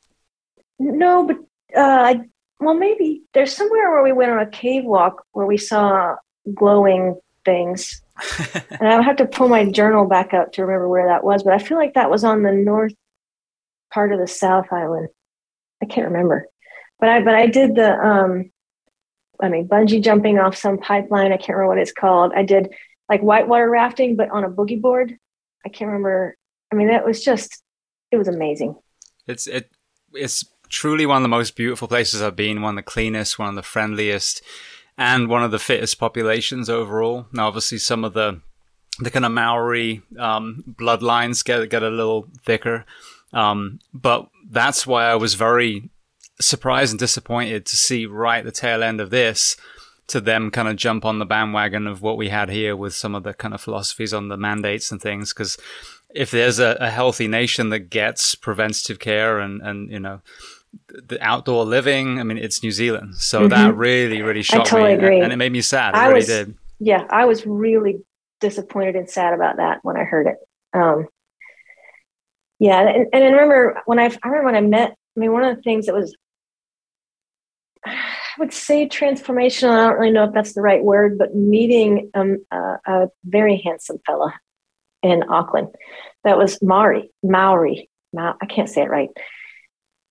No, 0.80 1.26
but 1.26 1.38
uh, 1.78 2.16
well, 2.60 2.76
maybe 2.76 3.24
there's 3.34 3.56
somewhere 3.56 3.92
where 3.92 4.04
we 4.04 4.12
went 4.12 4.32
on 4.32 4.40
a 4.40 4.50
cave 4.50 4.84
walk 4.84 5.24
where 5.32 5.46
we 5.46 5.58
saw 5.58 6.16
glowing 6.54 7.20
things. 7.46 8.02
and 8.70 8.88
I'll 8.88 9.02
have 9.02 9.16
to 9.18 9.26
pull 9.26 9.48
my 9.48 9.66
journal 9.66 10.06
back 10.06 10.34
up 10.34 10.54
to 10.54 10.62
remember 10.62 10.88
where 10.88 11.08
that 11.08 11.24
was, 11.24 11.44
but 11.44 11.54
I 11.54 11.58
feel 11.58 11.78
like 11.78 11.96
that 11.96 12.12
was 12.12 12.24
on 12.24 12.44
the 12.44 12.52
north 12.52 12.94
part 13.92 14.14
of 14.14 14.20
the 14.20 14.28
South 14.28 14.68
Island. 14.72 15.10
I 15.82 15.86
can't 15.86 16.08
remember, 16.08 16.48
but 17.00 17.10
I 17.10 17.22
but 17.22 17.36
I 17.36 17.48
did 17.48 17.76
the 17.76 17.94
um, 17.94 18.52
I 19.42 19.50
mean 19.50 19.68
bungee 19.68 20.04
jumping 20.04 20.38
off 20.38 20.56
some 20.56 20.78
pipeline. 20.78 21.32
I 21.32 21.38
can't 21.38 21.58
remember 21.58 21.70
what 21.70 21.80
it's 21.80 21.94
called. 21.94 22.32
I 22.36 22.44
did 22.44 22.72
like 23.12 23.22
whitewater 23.22 23.70
rafting, 23.70 24.16
but 24.16 24.30
on 24.32 24.46
a 24.46 24.50
boogie 24.50 24.82
board. 24.82 25.18
I 25.66 25.70
can't 25.70 25.90
remember. 25.90 26.38
I 26.72 26.76
mean, 26.76 26.88
that 26.88 27.06
was 27.06 27.22
just, 27.22 27.62
it 28.10 28.16
was 28.16 28.30
amazing. 28.30 28.78
It's, 29.28 29.48
it, 29.48 29.70
it's 30.14 30.46
truly 30.70 31.06
one 31.06 31.18
of 31.18 31.22
the 31.24 31.28
most 31.28 31.58
beautiful 31.58 31.90
places 31.90 32.22
I've 32.22 32.38
been, 32.38 32.62
one 32.62 32.78
of 32.78 32.86
the 32.86 32.90
cleanest, 32.90 33.38
one 33.38 33.50
of 33.50 33.56
the 33.56 33.64
friendliest, 33.64 34.42
and 34.98 35.28
one 35.28 35.44
of 35.44 35.52
the 35.52 35.60
fittest 35.60 36.00
populations 36.00 36.70
overall. 36.70 37.26
Now, 37.34 37.48
obviously, 37.48 37.80
some 37.80 38.06
of 38.06 38.14
the, 38.14 38.40
the 39.00 39.12
kind 39.12 39.26
of 39.26 39.34
Maori 39.34 40.04
um, 40.18 40.64
bloodlines 40.80 41.44
get, 41.44 41.70
get 41.70 41.84
a 41.84 41.90
little 41.90 42.30
thicker. 42.46 42.86
Um, 43.34 43.80
but 43.94 44.30
that's 44.50 44.88
why 44.88 45.04
I 45.04 45.16
was 45.16 45.34
very 45.34 45.90
surprised 46.40 46.94
and 46.94 47.00
disappointed 47.00 47.66
to 47.66 47.76
see 47.76 48.06
right 48.06 48.40
at 48.40 48.46
the 48.46 48.52
tail 48.54 48.82
end 48.84 49.02
of 49.02 49.10
this 49.10 49.58
to 50.12 50.22
them 50.22 50.52
kind 50.52 50.68
of 50.68 50.76
jump 50.76 51.06
on 51.06 51.20
the 51.20 51.26
bandwagon 51.26 51.88
of 51.88 52.02
what 52.02 52.18
we 52.18 52.30
had 52.30 52.50
here 52.50 52.76
with 52.76 52.94
some 52.94 53.16
of 53.16 53.24
the 53.24 53.34
kind 53.34 53.54
of 53.54 53.62
philosophies 53.62 54.14
on 54.14 54.28
the 54.28 54.38
mandates 54.38 54.92
and 54.92 55.02
things. 55.02 55.34
Because 55.34 55.58
if 56.14 56.32
there's 56.32 56.60
a, 56.60 56.78
a, 56.80 56.90
healthy 56.90 57.28
nation 57.28 57.70
that 57.70 57.90
gets 57.90 58.36
preventative 58.36 59.00
care 59.00 59.40
and, 59.40 59.62
and, 59.62 59.90
you 59.90 60.00
know, 60.00 60.22
the 60.88 61.18
outdoor 61.22 61.66
living, 61.66 62.20
I 62.20 62.24
mean, 62.24 62.38
it's 62.38 62.62
New 62.62 62.72
Zealand. 62.72 63.16
So 63.16 63.42
mm-hmm. 63.42 63.50
that 63.50 63.76
really, 63.76 64.22
really 64.22 64.42
shocked 64.42 64.70
totally 64.70 64.92
me. 64.92 64.96
Agree. 64.96 65.22
And 65.22 65.32
it 65.32 65.38
made 65.38 65.52
me 65.52 65.62
sad. 65.62 65.96
It 65.96 65.98
I 65.98 66.08
really 66.08 66.16
was, 66.16 66.28
did. 66.28 66.56
Yeah, 66.80 67.06
I 67.10 67.26
was 67.26 67.46
really 67.46 68.00
disappointed 68.42 68.96
and 68.96 69.10
sad 69.10 69.34
about 69.34 69.58
that 69.58 69.80
when 69.84 69.98
I 69.98 70.04
heard 70.04 70.28
it. 70.28 70.36
Um, 70.74 71.08
yeah, 72.60 72.82
and, 72.82 73.08
and 73.14 73.24
I 73.24 73.28
remember 73.28 73.82
when 73.86 74.00
I, 74.00 74.06
I 74.06 74.28
remember 74.28 74.46
when 74.46 74.56
I 74.56 74.62
met. 74.62 74.96
I 75.16 75.20
mean, 75.20 75.34
one 75.34 75.44
of 75.44 75.56
the 75.56 75.62
things 75.62 75.88
that 75.88 75.96
was 75.96 76.16
would 78.38 78.54
say 78.54 78.88
transformational. 78.88 79.72
I 79.72 79.90
don't 79.90 80.00
really 80.00 80.14
know 80.14 80.26
if 80.26 80.34
that's 80.34 80.54
the 80.54 80.62
right 80.62 80.84
word, 80.84 81.18
but 81.18 81.36
meeting 81.36 82.10
um, 82.14 82.38
uh, 82.52 82.78
a 82.86 83.08
very 83.24 83.58
handsome 83.58 84.00
fella 84.06 84.34
in 85.04 85.24
Auckland 85.30 85.70
that 86.24 86.38
was 86.38 86.62
Maori, 86.62 87.12
Maori. 87.24 87.90
Ma- 88.14 88.36
I 88.42 88.46
can't 88.46 88.70
say 88.70 88.82
it 88.84 88.90
right. 88.90 89.10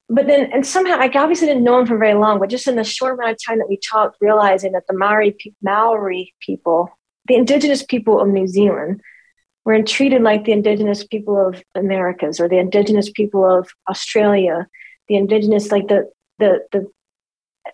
But 0.08 0.26
then, 0.26 0.50
and 0.52 0.66
somehow, 0.66 0.96
I 0.98 1.10
obviously 1.14 1.46
didn't 1.46 1.62
know 1.62 1.78
him 1.78 1.86
for 1.86 1.96
very 1.96 2.14
long, 2.14 2.40
but 2.40 2.50
just 2.50 2.66
in 2.66 2.74
the 2.74 2.82
short 2.82 3.14
amount 3.14 3.32
of 3.32 3.38
time 3.46 3.58
that 3.58 3.68
we 3.68 3.78
talked, 3.78 4.16
realizing 4.20 4.72
that 4.72 4.82
the 4.88 4.96
Maori, 4.96 5.36
Maori 5.62 6.34
people, 6.40 6.90
the 7.26 7.36
indigenous 7.36 7.84
people 7.84 8.20
of 8.20 8.28
New 8.28 8.48
Zealand, 8.48 9.00
were 9.64 9.80
treated 9.82 10.22
like 10.22 10.44
the 10.44 10.52
indigenous 10.52 11.06
people 11.06 11.38
of 11.38 11.62
Americas 11.76 12.40
or 12.40 12.48
the 12.48 12.58
indigenous 12.58 13.10
people 13.10 13.44
of 13.44 13.68
Australia, 13.88 14.66
the 15.06 15.14
indigenous, 15.14 15.70
like 15.70 15.86
the 15.86 16.10
the 16.40 16.66
the 16.72 16.90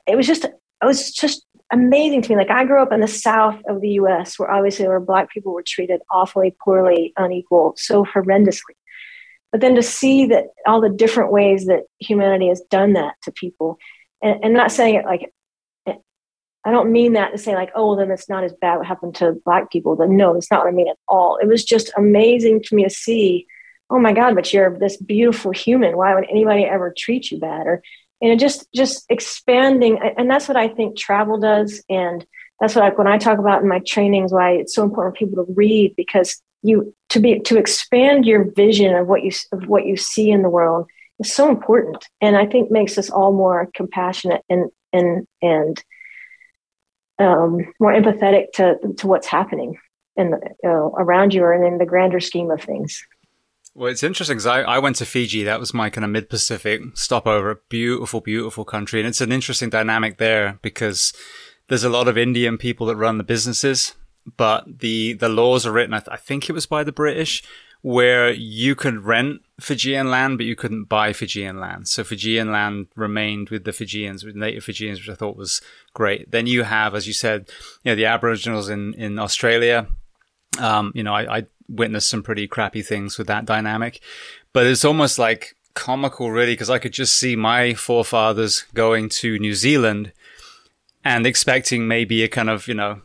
it 0.07 0.17
was 0.17 0.27
just 0.27 0.45
it 0.45 0.55
was 0.83 1.13
just 1.13 1.47
amazing 1.73 2.23
to 2.23 2.31
me. 2.31 2.37
Like 2.37 2.51
I 2.51 2.65
grew 2.65 2.83
up 2.83 2.93
in 2.93 3.01
the 3.01 3.09
south 3.09 3.61
of 3.69 3.81
the 3.81 3.91
U.S., 3.91 4.39
where 4.39 4.51
obviously 4.51 4.87
where 4.87 5.01
black 5.01 5.31
people 5.31 5.53
were 5.53 5.65
treated 5.67 6.01
awfully 6.11 6.55
poorly, 6.65 7.13
unequal, 7.17 7.75
so 7.77 8.05
horrendously. 8.05 8.75
But 9.53 9.61
then 9.61 9.75
to 9.77 9.83
see 9.83 10.27
that 10.27 10.47
all 10.67 10.81
the 10.81 10.91
different 10.91 11.33
ways 11.33 11.67
that 11.67 11.85
humanity 11.99 12.49
has 12.49 12.61
done 12.63 12.95
that 12.95 13.15
to 13.23 13.33
people, 13.33 13.79
and, 14.23 14.45
and 14.45 14.55
not 14.55 14.73
saying 14.73 14.97
it 14.97 15.05
like 15.05 15.33
I 16.67 16.73
don't 16.73 16.91
mean 16.91 17.13
that 17.13 17.31
to 17.31 17.39
say 17.39 17.55
like, 17.55 17.71
oh, 17.77 17.87
well, 17.87 17.97
then 17.97 18.11
it's 18.11 18.29
not 18.29 18.43
as 18.43 18.53
bad 18.53 18.79
what 18.79 18.87
happened 18.87 19.15
to 19.17 19.41
black 19.45 19.71
people. 19.71 19.95
Then 19.95 20.17
no, 20.17 20.35
that's 20.35 20.51
not 20.51 20.65
what 20.65 20.73
I 20.73 20.75
mean 20.75 20.89
at 20.89 20.99
all. 21.07 21.37
It 21.37 21.47
was 21.47 21.65
just 21.65 21.93
amazing 21.97 22.65
to 22.65 22.75
me 22.75 22.83
to 22.83 22.91
see, 22.91 23.47
oh 23.89 24.01
my 24.01 24.13
God, 24.13 24.35
but 24.35 24.53
you're 24.53 24.77
this 24.77 24.97
beautiful 24.97 25.53
human. 25.53 25.97
Why 25.97 26.13
would 26.13 26.27
anybody 26.29 26.65
ever 26.65 26.93
treat 26.97 27.31
you 27.31 27.39
bad? 27.39 27.69
Or 27.69 27.83
and 28.21 28.41
just 28.41 28.67
just 28.75 29.05
expanding 29.11 29.99
and 30.17 30.31
that's 30.31 30.49
what 30.49 30.57
i 30.57 30.69
think 30.69 30.97
travel 30.97 31.39
does. 31.39 31.83
And 31.89 32.27
that's 32.61 32.75
what 32.75 32.85
I, 32.85 32.91
when 32.91 33.07
i 33.07 33.19
talk 33.19 33.39
about 33.39 33.63
in 33.63 33.69
my 33.69 33.81
trainings 33.87 34.33
why 34.33 34.53
it's 34.53 34.75
so 34.75 34.83
important 34.83 35.17
for 35.17 35.27
people 35.27 35.45
to 35.45 35.53
read 35.53 35.95
because 35.97 36.43
you 36.63 36.95
to 37.11 37.21
be 37.21 37.41
to 37.41 37.59
expand 37.59 38.27
your 38.27 38.51
vision 38.53 38.95
of 38.95 39.07
what 39.07 39.23
you 39.23 39.33
of 39.53 39.67
what 39.67 39.87
you 39.87 39.97
see 39.97 40.31
in 40.31 40.43
the 40.43 40.51
world 40.51 40.89
is 41.19 41.33
so 41.33 41.49
important. 41.49 42.05
And 42.21 42.37
i 42.37 42.47
think 42.47 42.71
makes 42.71 42.99
us 42.99 43.11
all 43.11 43.33
more 43.33 43.69
compassionate 43.75 44.43
and 44.49 44.71
and 44.93 45.27
and 45.43 45.83
um, 47.19 47.73
more 47.81 47.93
empathetic 47.93 48.53
to 48.55 48.77
to 48.99 49.07
what's 49.07 49.27
happening 49.27 49.79
in 50.17 50.31
the, 50.31 50.39
you 50.63 50.69
know, 50.69 50.95
around 50.99 51.35
you 51.35 51.43
or 51.43 51.53
in 51.55 51.79
the 51.79 51.87
grander 51.87 52.21
scheme 52.21 52.51
of 52.51 52.63
things 52.63 53.03
well, 53.77 53.91
it's 53.91 54.03
interesting 54.03 54.37
because 54.37 54.47
I, 54.47 54.63
I 54.63 54.79
went 54.79 54.97
to 54.97 55.07
Fiji. 55.07 55.45
That 55.45 55.61
was 55.61 55.75
my 55.75 55.91
kind 55.91 56.05
of 56.05 56.11
mid 56.11 56.31
Pacific 56.31 56.81
stopover. 56.95 57.51
A 57.51 57.57
beautiful, 57.69 58.23
beautiful 58.23 58.65
country. 58.65 59.01
And 59.01 59.09
it's 59.09 59.21
an 59.21 59.33
interesting 59.33 59.69
dynamic 59.69 60.17
there 60.17 60.59
because 60.63 61.13
there's 61.69 61.85
a 61.85 61.91
lot 61.91 62.09
of 62.09 62.17
Indian 62.17 62.57
people 62.57 62.87
that 62.87 62.97
run 62.97 63.19
the 63.19 63.25
businesses, 63.25 63.95
but 64.37 64.81
the, 64.81 65.13
the 65.13 65.29
laws 65.29 65.67
are 65.67 65.73
written, 65.73 65.93
I, 65.93 65.99
th- 65.99 66.09
I 66.11 66.17
think 66.17 66.49
it 66.49 66.55
was 66.55 66.65
by 66.65 66.85
the 66.85 66.93
British, 66.93 67.43
where 67.83 68.33
you 68.33 68.75
could 68.75 69.05
rent 69.05 69.43
Fijian 69.61 70.11
land, 70.11 70.39
but 70.39 70.47
you 70.47 70.57
couldn't 70.57 70.85
buy 70.85 71.13
Fijian 71.13 71.61
land. 71.61 71.87
So 71.87 72.03
Fijian 72.03 72.51
land 72.51 72.87
remained 72.97 73.51
with 73.51 73.65
the 73.65 73.73
Fijians, 73.73 74.25
with 74.25 74.35
native 74.35 74.65
Fijians, 74.65 75.01
which 75.01 75.11
I 75.11 75.15
thought 75.15 75.37
was 75.37 75.61
great. 75.93 76.31
Then 76.31 76.47
you 76.47 76.63
have, 76.63 76.95
as 76.95 77.07
you 77.07 77.13
said, 77.13 77.51
you 77.85 77.93
know, 77.93 77.97
the 77.97 78.07
Aboriginals 78.07 78.71
in, 78.71 78.95
in 78.95 79.19
Australia. 79.19 79.89
Um, 80.59 80.93
you 80.95 81.03
know, 81.03 81.15
I, 81.15 81.39
I 81.39 81.47
witnessed 81.69 82.09
some 82.09 82.23
pretty 82.23 82.47
crappy 82.47 82.83
things 82.83 83.19
with 83.19 83.27
that 83.27 83.45
dynamic. 83.45 84.01
But 84.53 84.67
it's 84.67 84.85
almost 84.85 85.19
like 85.19 85.57
comical, 85.75 86.31
really, 86.31 86.53
because 86.53 86.71
I 86.71 86.79
could 86.79 86.93
just 86.93 87.17
see 87.19 87.37
my 87.37 87.75
forefathers 87.75 88.65
going 88.75 89.09
to 89.11 89.39
New 89.39 89.55
Zealand 89.55 90.13
and 91.05 91.27
expecting 91.27 91.87
maybe 91.87 92.23
a 92.23 92.29
kind 92.29 92.51
of, 92.51 92.67
you 92.67 92.75
know, 92.75 93.01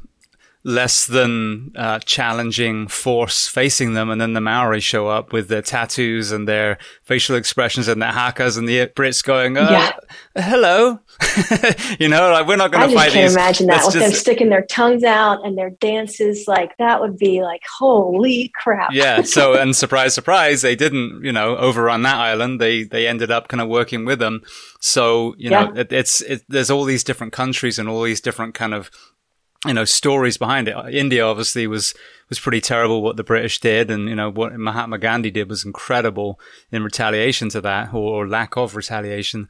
less 0.63 1.07
than 1.07 1.71
uh, 1.75 1.97
challenging 1.99 2.87
force 2.87 3.47
facing 3.47 3.93
them. 3.93 4.09
And 4.11 4.21
then 4.21 4.33
the 4.33 4.41
Maori 4.41 4.79
show 4.79 5.07
up 5.07 5.33
with 5.33 5.47
their 5.47 5.63
tattoos 5.63 6.31
and 6.31 6.47
their 6.47 6.77
facial 7.03 7.35
expressions 7.35 7.87
and 7.87 8.01
their 8.01 8.11
hakas 8.11 8.57
and 8.57 8.69
the 8.69 8.85
Brits 8.87 9.23
going, 9.23 9.57
uh, 9.57 9.69
yeah. 10.35 10.43
hello. 10.43 10.99
you 11.99 12.07
know, 12.07 12.31
like 12.31 12.47
we're 12.47 12.57
not 12.57 12.71
going 12.71 12.89
to 12.89 12.95
fight 12.95 13.11
can't 13.11 13.25
these. 13.25 13.35
imagine 13.35 13.67
that 13.67 13.85
with 13.85 13.95
just... 13.95 14.05
them 14.05 14.11
sticking 14.11 14.49
their 14.49 14.65
tongues 14.65 15.03
out 15.03 15.43
and 15.43 15.57
their 15.57 15.71
dances. 15.71 16.47
Like 16.47 16.77
that 16.77 17.01
would 17.01 17.17
be 17.17 17.41
like, 17.41 17.61
holy 17.79 18.51
crap. 18.55 18.91
yeah. 18.93 19.21
So, 19.31 19.53
and 19.53 19.73
surprise, 19.73 20.13
surprise, 20.13 20.61
they 20.61 20.75
didn't, 20.75 21.23
you 21.23 21.31
know, 21.31 21.55
overrun 21.55 22.01
that 22.01 22.17
island. 22.17 22.59
They, 22.59 22.83
they 22.83 23.07
ended 23.07 23.31
up 23.31 23.47
kind 23.47 23.61
of 23.61 23.69
working 23.69 24.03
with 24.03 24.19
them. 24.19 24.41
So, 24.81 25.35
you 25.37 25.49
know, 25.49 25.71
yeah. 25.73 25.81
it, 25.81 25.93
it's, 25.93 26.21
it, 26.21 26.43
there's 26.49 26.69
all 26.69 26.83
these 26.83 27.03
different 27.03 27.31
countries 27.31 27.79
and 27.79 27.87
all 27.87 28.03
these 28.03 28.19
different 28.19 28.53
kind 28.53 28.73
of 28.73 28.91
you 29.65 29.73
know 29.73 29.85
stories 29.85 30.37
behind 30.37 30.67
it. 30.67 30.75
India 30.93 31.25
obviously 31.25 31.67
was 31.67 31.93
was 32.29 32.39
pretty 32.39 32.61
terrible 32.61 33.01
what 33.01 33.17
the 33.17 33.23
British 33.23 33.59
did, 33.59 33.91
and 33.91 34.09
you 34.09 34.15
know 34.15 34.29
what 34.29 34.57
Mahatma 34.57 34.97
Gandhi 34.97 35.31
did 35.31 35.49
was 35.49 35.65
incredible 35.65 36.39
in 36.71 36.83
retaliation 36.83 37.49
to 37.49 37.61
that 37.61 37.93
or, 37.93 38.23
or 38.23 38.27
lack 38.27 38.57
of 38.57 38.75
retaliation. 38.75 39.49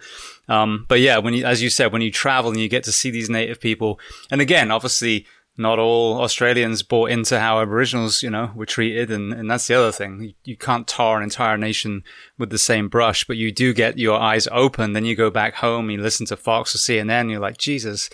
Um, 0.50 0.86
but 0.89 1.00
yeah, 1.00 1.17
when 1.19 1.34
you, 1.34 1.45
as 1.45 1.62
you 1.62 1.69
said, 1.69 1.93
when 1.93 2.02
you 2.02 2.12
travel 2.12 2.52
and 2.52 2.60
you 2.60 2.67
get 2.67 2.84
to 2.86 2.91
see 2.91 3.10
these 3.10 3.30
native 3.30 3.62
people, 3.62 4.00
and 4.30 4.41
again, 4.41 4.71
obviously 4.71 5.26
not 5.58 5.80
all 5.80 6.21
Australians 6.21 6.82
bought 6.82 7.12
into 7.12 7.39
how 7.39 7.62
Aboriginals, 7.62 8.24
you 8.24 8.30
know, 8.30 8.52
were 8.56 8.65
treated, 8.65 9.12
and, 9.12 9.34
and 9.34 9.50
that's 9.50 9.67
the 9.67 9.76
other 9.76 9.91
thing. 9.91 10.21
You, 10.21 10.34
you, 10.43 10.58
can't 10.58 10.88
tar 10.88 11.17
an 11.17 11.24
entire 11.24 11.58
nation 11.58 12.04
with 12.38 12.50
the 12.50 12.58
same 12.58 12.88
brush, 12.88 13.26
but 13.26 13.38
you 13.38 13.52
do 13.52 13.74
get 13.74 14.00
your 14.00 14.19
eyes 14.19 14.47
open. 14.52 14.93
Then 14.93 15.06
you 15.06 15.15
go 15.15 15.30
back 15.30 15.56
home, 15.56 15.89
you 15.89 16.02
listen 16.02 16.26
to 16.28 16.38
Fox 16.38 16.74
or 16.74 16.78
CNN, 16.78 17.30
you're 17.30 17.39
like, 17.39 17.58
Jesus, 17.58 18.10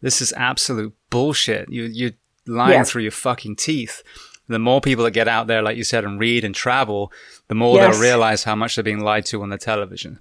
this 0.00 0.20
is 0.20 0.32
absolute 0.36 0.94
bullshit. 1.10 1.70
You, 1.70 1.84
you're 1.84 2.12
lying 2.46 2.72
yeah. 2.72 2.84
through 2.84 3.02
your 3.02 3.12
fucking 3.12 3.56
teeth. 3.56 4.02
The 4.48 4.58
more 4.58 4.80
people 4.80 5.04
that 5.04 5.10
get 5.10 5.28
out 5.28 5.46
there, 5.46 5.60
like 5.60 5.76
you 5.76 5.84
said, 5.84 6.04
and 6.04 6.18
read 6.18 6.42
and 6.44 6.54
travel, 6.54 7.12
the 7.48 7.54
more 7.54 7.76
yes. 7.76 7.92
they'll 7.92 8.02
realize 8.02 8.44
how 8.44 8.54
much 8.54 8.76
they're 8.76 8.84
being 8.84 9.00
lied 9.00 9.26
to 9.26 9.42
on 9.42 9.50
the 9.50 9.58
television. 9.58 10.18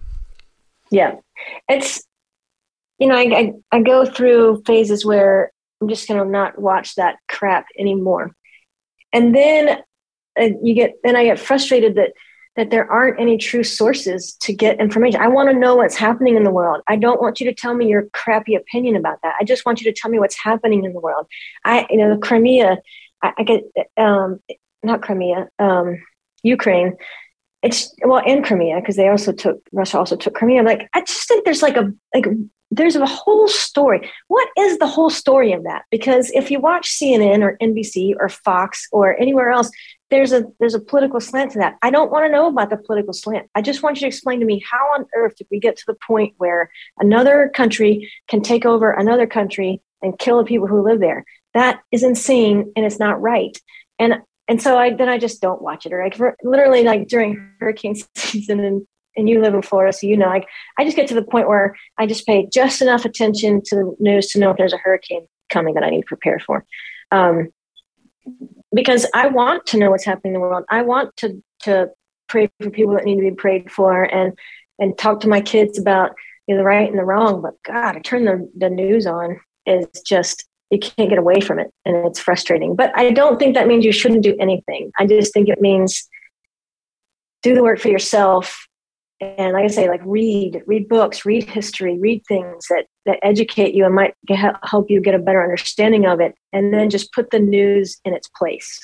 Yeah. 0.91 1.15
It's, 1.69 2.03
you 2.99 3.07
know, 3.07 3.15
I, 3.15 3.21
I, 3.21 3.77
I 3.77 3.81
go 3.81 4.05
through 4.05 4.63
phases 4.65 5.05
where 5.05 5.51
I'm 5.81 5.87
just 5.87 6.07
going 6.07 6.19
to 6.19 6.29
not 6.29 6.59
watch 6.59 6.95
that 6.95 7.17
crap 7.29 7.67
anymore. 7.79 8.35
And 9.13 9.33
then 9.33 9.79
uh, 10.39 10.49
you 10.61 10.73
get, 10.73 10.95
then 11.03 11.15
I 11.15 11.23
get 11.23 11.39
frustrated 11.39 11.95
that 11.95 12.11
that 12.57 12.71
there 12.71 12.91
aren't 12.91 13.19
any 13.19 13.37
true 13.37 13.63
sources 13.63 14.33
to 14.41 14.51
get 14.51 14.79
information. 14.79 15.21
I 15.21 15.27
want 15.27 15.49
to 15.49 15.57
know 15.57 15.75
what's 15.75 15.95
happening 15.95 16.35
in 16.35 16.43
the 16.43 16.51
world. 16.51 16.81
I 16.87 16.95
don't 16.95 17.21
want 17.21 17.39
you 17.39 17.45
to 17.45 17.53
tell 17.53 17.75
me 17.75 17.87
your 17.87 18.07
crappy 18.13 18.55
opinion 18.55 18.95
about 18.95 19.19
that. 19.23 19.35
I 19.39 19.43
just 19.43 19.65
want 19.65 19.79
you 19.79 19.91
to 19.91 19.97
tell 19.97 20.11
me 20.11 20.19
what's 20.19 20.35
happening 20.35 20.83
in 20.83 20.91
the 20.91 20.99
world. 20.99 21.27
I, 21.63 21.85
you 21.89 21.97
know, 21.97 22.13
the 22.13 22.19
Crimea, 22.19 22.79
I, 23.23 23.33
I 23.37 23.43
get, 23.43 23.63
um, 23.95 24.39
not 24.83 25.03
Crimea, 25.03 25.47
um, 25.59 26.03
Ukraine. 26.41 26.95
It's 27.67 27.93
well, 28.05 28.23
in 28.25 28.43
Crimea 28.43 28.79
because 28.79 28.95
they 28.95 29.09
also 29.09 29.33
took 29.33 29.59
Russia 29.73 29.97
also 29.97 30.15
took 30.15 30.33
Crimea. 30.33 30.63
Like, 30.63 30.87
I 30.93 31.01
just 31.01 31.27
think 31.27 31.43
there's 31.43 31.61
like 31.61 31.75
a 31.75 31.91
like 32.15 32.25
there's 32.71 32.95
a 32.95 33.05
whole 33.05 33.49
story. 33.49 34.09
What 34.29 34.47
is 34.57 34.77
the 34.77 34.87
whole 34.87 35.09
story 35.09 35.51
of 35.51 35.63
that? 35.63 35.83
Because 35.91 36.31
if 36.31 36.49
you 36.49 36.61
watch 36.61 36.89
CNN 36.89 37.41
or 37.41 37.57
NBC 37.61 38.15
or 38.17 38.29
Fox 38.29 38.87
or 38.93 39.19
anywhere 39.19 39.49
else, 39.49 39.69
there's 40.09 40.31
a 40.31 40.45
there's 40.61 40.75
a 40.75 40.79
political 40.79 41.19
slant 41.19 41.51
to 41.51 41.59
that. 41.59 41.75
I 41.81 41.89
don't 41.89 42.09
want 42.09 42.25
to 42.25 42.31
know 42.31 42.47
about 42.47 42.69
the 42.69 42.77
political 42.77 43.11
slant. 43.11 43.49
I 43.53 43.61
just 43.61 43.83
want 43.83 43.97
you 43.97 44.01
to 44.01 44.07
explain 44.07 44.39
to 44.39 44.45
me 44.45 44.63
how 44.69 44.93
on 44.93 45.05
earth 45.13 45.35
did 45.35 45.47
we 45.51 45.59
get 45.59 45.75
to 45.75 45.83
the 45.87 45.97
point 46.07 46.35
where 46.37 46.71
another 46.99 47.51
country 47.53 48.09
can 48.29 48.41
take 48.41 48.65
over 48.65 48.91
another 48.91 49.27
country 49.27 49.81
and 50.01 50.17
kill 50.17 50.37
the 50.37 50.45
people 50.45 50.67
who 50.67 50.81
live 50.81 51.01
there? 51.01 51.25
That 51.53 51.81
is 51.91 52.03
insane 52.03 52.71
and 52.77 52.85
it's 52.85 52.99
not 52.99 53.21
right. 53.21 53.57
And 53.99 54.21
and 54.47 54.61
so 54.61 54.77
I 54.77 54.93
then 54.93 55.09
I 55.09 55.17
just 55.17 55.41
don't 55.41 55.61
watch 55.61 55.85
it 55.85 55.93
or 55.93 56.03
like 56.03 56.15
for, 56.15 56.35
literally 56.43 56.83
like 56.83 57.07
during 57.07 57.51
hurricane 57.59 57.95
season 58.15 58.59
and 58.59 58.87
and 59.15 59.27
you 59.27 59.41
live 59.41 59.55
in 59.55 59.63
Florida, 59.63 59.91
so 59.91 60.05
you 60.05 60.15
know, 60.15 60.27
like 60.27 60.47
I 60.77 60.85
just 60.85 60.95
get 60.95 61.07
to 61.07 61.15
the 61.15 61.23
point 61.23 61.47
where 61.47 61.75
I 61.97 62.05
just 62.05 62.25
pay 62.27 62.47
just 62.53 62.81
enough 62.83 63.03
attention 63.03 63.61
to 63.65 63.75
the 63.75 63.95
news 63.99 64.27
to 64.27 64.39
know 64.39 64.51
if 64.51 64.57
there's 64.57 64.73
a 64.73 64.77
hurricane 64.77 65.25
coming 65.49 65.73
that 65.73 65.83
I 65.83 65.89
need 65.89 66.01
to 66.01 66.07
prepare 66.07 66.39
for. 66.39 66.65
Um, 67.11 67.49
because 68.73 69.07
I 69.15 69.27
want 69.27 69.65
to 69.67 69.77
know 69.77 69.89
what's 69.89 70.05
happening 70.05 70.35
in 70.35 70.39
the 70.39 70.47
world. 70.47 70.65
I 70.69 70.83
want 70.83 71.15
to 71.17 71.41
to 71.63 71.89
pray 72.27 72.49
for 72.59 72.69
people 72.69 72.93
that 72.93 73.05
need 73.05 73.15
to 73.15 73.21
be 73.21 73.31
prayed 73.31 73.71
for 73.71 74.03
and 74.03 74.37
and 74.79 74.97
talk 74.97 75.21
to 75.21 75.27
my 75.27 75.41
kids 75.41 75.79
about 75.79 76.11
you 76.45 76.55
know, 76.55 76.61
the 76.61 76.65
right 76.65 76.89
and 76.89 76.99
the 76.99 77.03
wrong. 77.03 77.41
But 77.41 77.55
God, 77.63 77.95
I 77.95 77.99
turn 77.99 78.25
the, 78.25 78.49
the 78.55 78.69
news 78.69 79.07
on 79.07 79.39
is 79.65 79.87
just 80.05 80.45
you 80.69 80.79
can't 80.79 81.09
get 81.09 81.17
away 81.17 81.39
from 81.39 81.59
it 81.59 81.71
and 81.85 82.05
it's 82.05 82.19
frustrating. 82.19 82.75
But 82.75 82.91
I 82.95 83.11
don't 83.11 83.39
think 83.39 83.55
that 83.55 83.67
means 83.67 83.85
you 83.85 83.91
shouldn't 83.91 84.23
do 84.23 84.35
anything. 84.39 84.91
I 84.99 85.05
just 85.05 85.33
think 85.33 85.49
it 85.49 85.61
means 85.61 86.07
do 87.43 87.55
the 87.55 87.63
work 87.63 87.79
for 87.79 87.89
yourself 87.89 88.67
and 89.19 89.53
like 89.53 89.63
I 89.63 89.67
say, 89.67 89.89
like 89.89 90.01
read, 90.05 90.61
read 90.67 90.87
books, 90.87 91.25
read 91.25 91.43
history, 91.43 91.97
read 91.97 92.23
things 92.27 92.67
that 92.67 92.85
that 93.05 93.19
educate 93.23 93.73
you 93.73 93.85
and 93.85 93.95
might 93.95 94.13
get, 94.27 94.55
help 94.63 94.91
you 94.91 95.01
get 95.01 95.15
a 95.15 95.19
better 95.19 95.41
understanding 95.41 96.05
of 96.05 96.19
it, 96.19 96.35
and 96.53 96.73
then 96.73 96.89
just 96.89 97.11
put 97.13 97.31
the 97.31 97.39
news 97.39 97.97
in 98.05 98.13
its 98.13 98.27
place. 98.27 98.79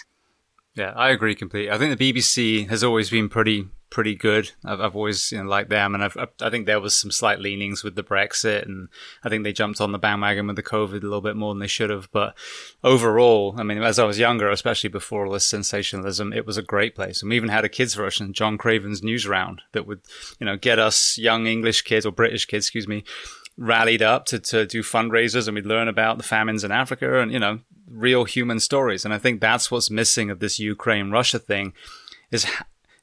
Yeah, 0.76 0.94
I 0.96 1.10
agree 1.10 1.36
completely. 1.36 1.70
I 1.70 1.78
think 1.78 1.98
the 1.98 2.14
BBC 2.14 2.68
has 2.70 2.84
always 2.84 3.10
been 3.10 3.30
pretty 3.30 3.68
pretty 3.94 4.16
good. 4.16 4.50
I've, 4.66 4.82
I've 4.82 4.96
always 4.96 5.32
you 5.32 5.38
know, 5.38 5.48
liked 5.48 5.70
them, 5.70 5.94
and 5.94 6.04
I've, 6.04 6.18
I 6.42 6.50
think 6.50 6.66
there 6.66 6.80
was 6.80 6.96
some 6.96 7.12
slight 7.12 7.40
leanings 7.40 7.84
with 7.84 7.96
the 7.96 8.04
Brexit, 8.04 8.66
and 8.66 8.90
I 9.24 9.30
think 9.30 9.44
they 9.44 9.54
jumped 9.54 9.80
on 9.80 9.92
the 9.92 10.00
bandwagon 10.00 10.48
with 10.48 10.56
the 10.56 10.64
COVID 10.64 11.02
a 11.02 11.06
little 11.06 11.22
bit 11.22 11.36
more 11.36 11.54
than 11.54 11.60
they 11.60 11.68
should 11.68 11.92
have. 11.92 12.12
But 12.12 12.36
overall, 12.84 13.54
I 13.56 13.62
mean, 13.62 13.82
as 13.84 14.00
I 14.00 14.06
was 14.06 14.18
younger, 14.18 14.50
especially 14.50 14.90
before 14.90 15.28
all 15.28 15.34
this 15.34 15.46
sensationalism, 15.46 16.34
it 16.34 16.48
was 16.48 16.58
a 16.58 16.64
great 16.64 16.96
place. 16.96 17.22
And 17.22 17.30
we 17.30 17.36
even 17.36 17.50
had 17.50 17.66
a 17.66 17.70
kids 17.70 17.94
version, 17.94 18.34
John 18.34 18.58
Craven's 18.58 19.04
News 19.04 19.28
Round, 19.28 19.62
that 19.74 19.86
would 19.86 20.02
you 20.40 20.46
know 20.48 20.58
get 20.58 20.80
us 20.80 21.20
young 21.20 21.46
English 21.46 21.84
kids 21.84 22.04
or 22.04 22.12
British 22.12 22.48
kids, 22.48 22.66
excuse 22.66 22.88
me, 22.88 23.04
rallied 23.58 24.02
up 24.02 24.26
to, 24.26 24.40
to 24.40 24.66
do 24.66 24.82
fundraisers 24.82 25.48
and 25.48 25.54
we'd 25.54 25.68
learn 25.68 25.88
about 25.88 26.18
the 26.18 26.24
famines 26.24 26.64
in 26.64 26.72
Africa 26.72 27.20
and, 27.20 27.32
you 27.32 27.38
know, 27.38 27.60
real 27.88 28.24
human 28.24 28.60
stories. 28.60 29.06
And 29.06 29.14
I 29.14 29.20
think 29.20 29.40
that's 29.40 29.70
what's 29.70 29.92
missing 29.92 30.32
of 30.32 30.40
this 30.40 30.58
Ukraine 30.58 31.12
Russia 31.12 31.38
thing 31.38 31.74
is 32.32 32.48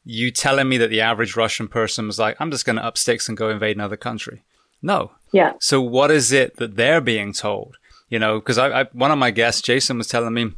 you 0.04 0.30
telling 0.30 0.68
me 0.68 0.78
that 0.78 0.90
the 0.90 1.00
average 1.00 1.36
Russian 1.36 1.68
person 1.68 2.06
was 2.06 2.18
like, 2.18 2.36
I'm 2.40 2.50
just 2.50 2.64
going 2.64 2.76
to 2.76 2.84
up 2.84 2.96
sticks 2.96 3.28
and 3.28 3.36
go 3.36 3.50
invade 3.50 3.76
another 3.76 3.96
country. 3.96 4.44
No. 4.82 5.12
Yeah. 5.32 5.52
So 5.60 5.80
what 5.80 6.10
is 6.10 6.32
it 6.32 6.56
that 6.56 6.76
they're 6.76 7.00
being 7.00 7.32
told? 7.32 7.76
You 8.08 8.18
know, 8.18 8.40
because 8.40 8.58
I, 8.58 8.80
I, 8.80 8.84
one 8.92 9.10
of 9.10 9.18
my 9.18 9.30
guests, 9.30 9.62
Jason, 9.62 9.98
was 9.98 10.08
telling 10.08 10.34
me 10.34 10.52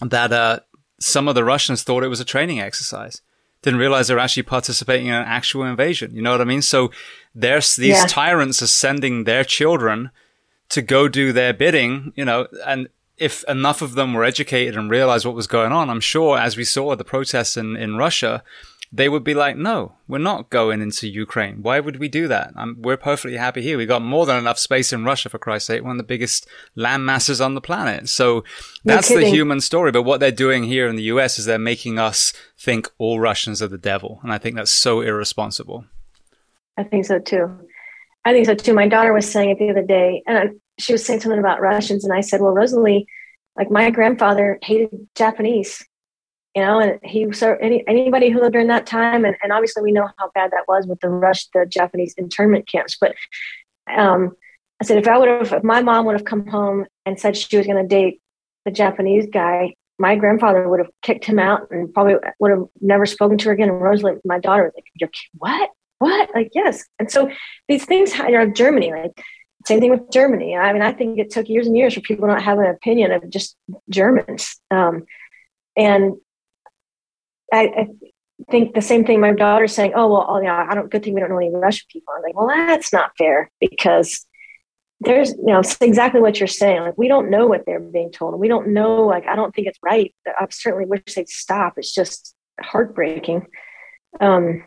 that 0.00 0.32
uh, 0.32 0.60
some 1.00 1.28
of 1.28 1.34
the 1.34 1.44
Russians 1.44 1.82
thought 1.82 2.04
it 2.04 2.08
was 2.08 2.20
a 2.20 2.24
training 2.24 2.60
exercise. 2.60 3.20
Didn't 3.62 3.80
realize 3.80 4.08
they're 4.08 4.18
actually 4.18 4.44
participating 4.44 5.08
in 5.08 5.14
an 5.14 5.24
actual 5.26 5.64
invasion. 5.64 6.14
You 6.14 6.22
know 6.22 6.30
what 6.30 6.40
I 6.40 6.44
mean? 6.44 6.62
So 6.62 6.90
there's 7.34 7.76
these 7.76 7.96
yeah. 7.96 8.06
tyrants 8.06 8.62
are 8.62 8.68
sending 8.68 9.24
their 9.24 9.44
children 9.44 10.10
to 10.68 10.82
go 10.82 11.08
do 11.08 11.32
their 11.32 11.52
bidding, 11.52 12.12
you 12.16 12.24
know, 12.24 12.46
and 12.64 12.88
if 13.18 13.44
enough 13.44 13.82
of 13.82 13.94
them 13.94 14.12
were 14.12 14.24
educated 14.24 14.76
and 14.76 14.90
realized 14.90 15.24
what 15.24 15.34
was 15.34 15.46
going 15.46 15.72
on, 15.72 15.88
I'm 15.88 16.00
sure 16.00 16.38
as 16.38 16.56
we 16.56 16.64
saw 16.64 16.94
the 16.94 17.04
protests 17.04 17.56
in, 17.56 17.76
in 17.76 17.96
Russia, 17.96 18.42
they 18.92 19.08
would 19.08 19.24
be 19.24 19.34
like, 19.34 19.56
no, 19.56 19.94
we're 20.08 20.18
not 20.18 20.50
going 20.50 20.80
into 20.80 21.08
Ukraine. 21.08 21.62
Why 21.62 21.80
would 21.80 21.98
we 21.98 22.08
do 22.08 22.28
that? 22.28 22.52
I'm, 22.56 22.80
we're 22.80 22.96
perfectly 22.96 23.36
happy 23.36 23.62
here. 23.62 23.76
We've 23.76 23.88
got 23.88 24.02
more 24.02 24.26
than 24.26 24.38
enough 24.38 24.58
space 24.58 24.92
in 24.92 25.04
Russia, 25.04 25.28
for 25.28 25.38
Christ's 25.38 25.68
sake, 25.68 25.82
one 25.82 25.92
of 25.92 25.98
the 25.98 26.04
biggest 26.04 26.46
land 26.74 27.04
masses 27.04 27.40
on 27.40 27.54
the 27.54 27.60
planet. 27.60 28.08
So 28.08 28.44
that's 28.84 29.08
the 29.08 29.28
human 29.28 29.60
story. 29.60 29.92
But 29.92 30.02
what 30.02 30.20
they're 30.20 30.30
doing 30.30 30.64
here 30.64 30.88
in 30.88 30.96
the 30.96 31.04
US 31.04 31.38
is 31.38 31.44
they're 31.44 31.58
making 31.58 31.98
us 31.98 32.32
think 32.58 32.90
all 32.98 33.20
Russians 33.20 33.60
are 33.60 33.68
the 33.68 33.78
devil. 33.78 34.20
And 34.22 34.32
I 34.32 34.38
think 34.38 34.56
that's 34.56 34.70
so 34.70 35.00
irresponsible. 35.00 35.84
I 36.76 36.84
think 36.84 37.06
so 37.06 37.18
too. 37.18 37.58
I 38.24 38.32
think 38.32 38.46
so 38.46 38.54
too. 38.54 38.74
My 38.74 38.88
daughter 38.88 39.12
was 39.12 39.30
saying 39.30 39.50
it 39.50 39.58
the 39.58 39.70
other 39.70 39.86
day, 39.86 40.22
and 40.26 40.60
she 40.78 40.92
was 40.92 41.04
saying 41.04 41.20
something 41.20 41.38
about 41.38 41.60
Russians, 41.60 42.04
and 42.04 42.12
I 42.12 42.20
said, 42.20 42.40
"Well, 42.40 42.52
Rosalie, 42.52 43.06
like 43.56 43.70
my 43.70 43.90
grandfather 43.90 44.58
hated 44.62 44.90
Japanese, 45.14 45.84
you 46.56 46.62
know, 46.62 46.80
and 46.80 46.98
he 47.02 47.30
so 47.32 47.54
any, 47.60 47.86
anybody 47.86 48.30
who 48.30 48.40
lived 48.40 48.54
during 48.54 48.68
that 48.68 48.86
time, 48.86 49.26
and, 49.26 49.36
and 49.42 49.52
obviously 49.52 49.82
we 49.82 49.92
know 49.92 50.08
how 50.16 50.30
bad 50.34 50.52
that 50.52 50.64
was 50.66 50.86
with 50.86 50.98
the 51.00 51.08
rush, 51.10 51.46
the 51.48 51.66
Japanese 51.66 52.14
internment 52.16 52.66
camps. 52.66 52.96
But 52.98 53.14
um, 53.94 54.34
I 54.80 54.86
said 54.86 54.96
if 54.96 55.06
I 55.06 55.18
would 55.18 55.28
have, 55.28 55.52
if 55.52 55.62
my 55.62 55.82
mom 55.82 56.06
would 56.06 56.16
have 56.16 56.24
come 56.24 56.46
home 56.46 56.86
and 57.04 57.20
said 57.20 57.36
she 57.36 57.58
was 57.58 57.66
going 57.66 57.82
to 57.82 57.86
date 57.86 58.22
the 58.64 58.70
Japanese 58.70 59.26
guy, 59.30 59.74
my 59.98 60.16
grandfather 60.16 60.66
would 60.66 60.80
have 60.80 60.88
kicked 61.02 61.26
him 61.26 61.38
out 61.38 61.70
and 61.70 61.92
probably 61.92 62.14
would 62.40 62.50
have 62.50 62.64
never 62.80 63.04
spoken 63.04 63.36
to 63.36 63.48
her 63.48 63.52
again. 63.52 63.68
And 63.68 63.82
Rosalie, 63.82 64.14
my 64.24 64.38
daughter, 64.38 64.64
was 64.64 64.72
like, 64.74 64.84
"You're 64.94 65.10
what? 65.34 65.68
What? 65.98 66.30
Like 66.34 66.52
yes." 66.54 66.82
And 66.98 67.10
so 67.10 67.30
these 67.68 67.84
things, 67.84 68.16
you 68.16 68.30
know, 68.30 68.50
Germany, 68.50 68.92
like 68.92 69.22
same 69.66 69.80
thing 69.80 69.90
with 69.90 70.10
Germany. 70.10 70.56
I 70.56 70.72
mean, 70.72 70.80
I 70.80 70.92
think 70.92 71.18
it 71.18 71.28
took 71.28 71.50
years 71.50 71.66
and 71.66 71.76
years 71.76 71.92
for 71.92 72.00
people 72.00 72.26
to 72.26 72.32
not 72.32 72.42
have 72.42 72.58
an 72.58 72.66
opinion 72.66 73.12
of 73.12 73.28
just 73.28 73.56
Germans. 73.90 74.56
Um, 74.70 75.04
and 75.76 76.14
I, 77.52 77.62
I, 77.64 77.86
think 78.50 78.74
the 78.74 78.82
same 78.82 79.04
thing. 79.04 79.20
My 79.20 79.32
daughter's 79.32 79.74
saying, 79.74 79.92
"Oh 79.94 80.08
well, 80.08 80.26
oh, 80.28 80.40
yeah, 80.40 80.66
I 80.68 80.74
don't. 80.74 80.90
Good 80.90 81.02
thing 81.02 81.14
we 81.14 81.20
don't 81.20 81.30
know 81.30 81.38
any 81.38 81.50
Russian 81.54 81.86
people." 81.90 82.12
I'm 82.14 82.22
like, 82.22 82.36
"Well, 82.36 82.48
that's 82.48 82.92
not 82.92 83.12
fair 83.16 83.50
because 83.60 84.26
there's 85.00 85.30
you 85.30 85.46
know 85.46 85.62
exactly 85.80 86.20
what 86.20 86.40
you're 86.40 86.46
saying 86.46 86.80
like 86.80 86.96
we 86.96 87.08
don't 87.08 87.30
know 87.30 87.46
what 87.46 87.64
they're 87.66 87.80
being 87.80 88.10
told 88.10 88.38
we 88.38 88.48
don't 88.48 88.68
know 88.68 89.04
like 89.04 89.26
i 89.26 89.36
don't 89.36 89.54
think 89.54 89.66
it's 89.66 89.78
right 89.82 90.14
i 90.26 90.46
certainly 90.50 90.86
wish 90.86 91.02
they'd 91.14 91.28
stop 91.28 91.74
it's 91.76 91.94
just 91.94 92.34
heartbreaking 92.60 93.46
um 94.20 94.64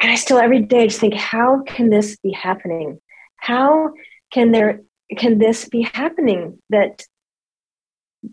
and 0.00 0.10
i 0.10 0.14
still 0.14 0.38
every 0.38 0.60
day 0.60 0.86
just 0.86 1.00
think 1.00 1.14
how 1.14 1.62
can 1.64 1.90
this 1.90 2.16
be 2.16 2.30
happening 2.30 2.98
how 3.36 3.90
can 4.32 4.52
there 4.52 4.80
can 5.18 5.38
this 5.38 5.68
be 5.68 5.82
happening 5.82 6.58
that 6.70 7.02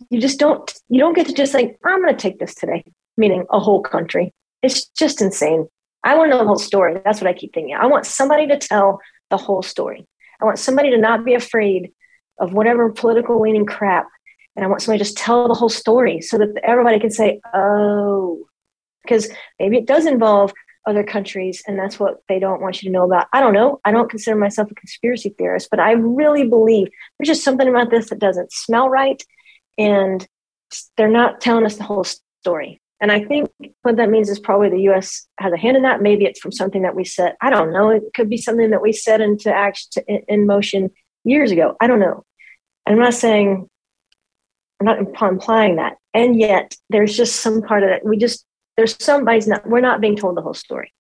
you 0.10 0.22
just 0.22 0.40
don't 0.40 0.74
you 0.88 1.00
don't 1.00 1.16
get 1.16 1.28
to 1.28 1.34
just 1.34 1.54
like 1.54 1.78
i'm 1.86 2.02
going 2.02 2.16
to 2.16 2.20
take 2.20 2.40
this 2.40 2.56
today 2.56 2.84
meaning 3.18 3.46
a 3.52 3.60
whole 3.60 3.82
country 3.82 4.34
it's 4.62 4.88
just 4.90 5.22
insane 5.22 5.68
i 6.04 6.16
want 6.16 6.32
to 6.32 6.36
know 6.36 6.42
the 6.42 6.48
whole 6.48 6.58
story 6.60 7.00
that's 7.06 7.22
what 7.22 7.30
i 7.30 7.34
keep 7.34 7.54
thinking 7.54 7.76
i 7.76 7.86
want 7.86 8.06
somebody 8.06 8.48
to 8.48 8.58
tell 8.58 9.00
the 9.30 9.38
whole 9.38 9.62
story 9.62 10.08
I 10.44 10.46
want 10.46 10.60
somebody 10.60 10.92
to 10.92 10.98
not 10.98 11.24
be 11.24 11.36
afraid 11.36 11.94
of 12.38 12.52
whatever 12.52 12.92
political 12.92 13.42
leaning 13.42 13.66
crap. 13.66 14.08
And 14.56 14.66
I 14.66 14.68
want 14.68 14.82
somebody 14.82 15.00
to 15.00 15.06
just 15.06 15.18
tell 15.18 15.48
the 15.48 15.54
whole 15.54 15.70
story 15.70 16.20
so 16.20 16.38
that 16.38 16.50
everybody 16.64 17.00
can 17.00 17.12
say, 17.12 17.40
oh, 17.54 18.46
because 19.04 19.30
maybe 19.58 19.78
it 19.78 19.86
does 19.86 20.06
involve 20.06 20.52
other 20.86 21.04
countries 21.04 21.64
and 21.66 21.80
that's 21.80 21.98
what 21.98 22.18
they 22.28 22.40
don't 22.40 22.60
want 22.60 22.84
you 22.84 22.90
to 22.90 22.94
know 22.94 23.06
about. 23.06 23.28
I 23.32 23.40
don't 23.40 23.54
know. 23.54 23.80
I 23.86 23.92
don't 23.92 24.10
consider 24.10 24.36
myself 24.36 24.70
a 24.70 24.76
conspiracy 24.76 25.34
theorist, 25.38 25.70
but 25.72 25.80
I 25.80 25.94
really 25.94 26.48
believe 26.48 26.90
there's 27.18 27.30
just 27.30 27.46
something 27.46 27.70
about 27.70 27.90
this 27.90 28.10
that 28.10 28.20
doesn't 28.20 28.52
smell 28.52 28.90
right. 28.90 29.24
And 29.78 30.28
they're 30.98 31.08
not 31.08 31.40
telling 31.40 31.66
us 31.66 31.78
the 31.78 31.84
whole 31.84 32.06
story. 32.42 32.82
And 33.02 33.12
I 33.12 33.24
think 33.24 33.50
what 33.82 33.98
that 33.98 34.10
means 34.10 34.30
is 34.30 34.40
probably 34.40 34.70
the 34.70 34.84
U.S. 34.84 35.28
has 35.40 35.52
a 35.52 35.58
hand 35.58 35.76
in 35.76 35.84
that. 35.84 36.02
Maybe 36.02 36.26
it's 36.26 36.40
from 36.40 36.52
something 36.52 36.84
that 36.84 36.96
we 36.96 37.04
set. 37.04 37.36
I 37.42 37.50
don't 37.50 37.74
know. 37.74 37.90
It 37.90 38.04
could 38.16 38.30
be 38.30 38.38
something 38.38 38.70
that 38.70 38.82
we 38.82 38.94
set 38.94 39.20
into 39.20 39.54
action 39.54 40.04
in 40.08 40.46
motion 40.46 40.90
years 41.24 41.52
ago. 41.52 41.76
I 41.82 41.88
don't 41.88 42.00
know. 42.00 42.24
I'm 42.86 43.00
not 43.00 43.14
saying. 43.14 43.68
I'm 44.80 44.86
not 44.86 45.00
implying 45.00 45.78
that. 45.78 45.98
And 46.14 46.40
yet, 46.40 46.76
there's 46.90 47.16
just 47.16 47.38
some 47.38 47.62
part 47.62 47.84
of 47.84 47.90
it. 47.90 48.06
We 48.06 48.18
just 48.18 48.46
there's 48.78 48.96
somebody's 49.04 49.48
not. 49.48 49.68
We're 49.68 49.82
not 49.82 50.02
being 50.02 50.16
told 50.16 50.38
the 50.38 50.42
whole 50.42 50.54
story. 50.54 50.94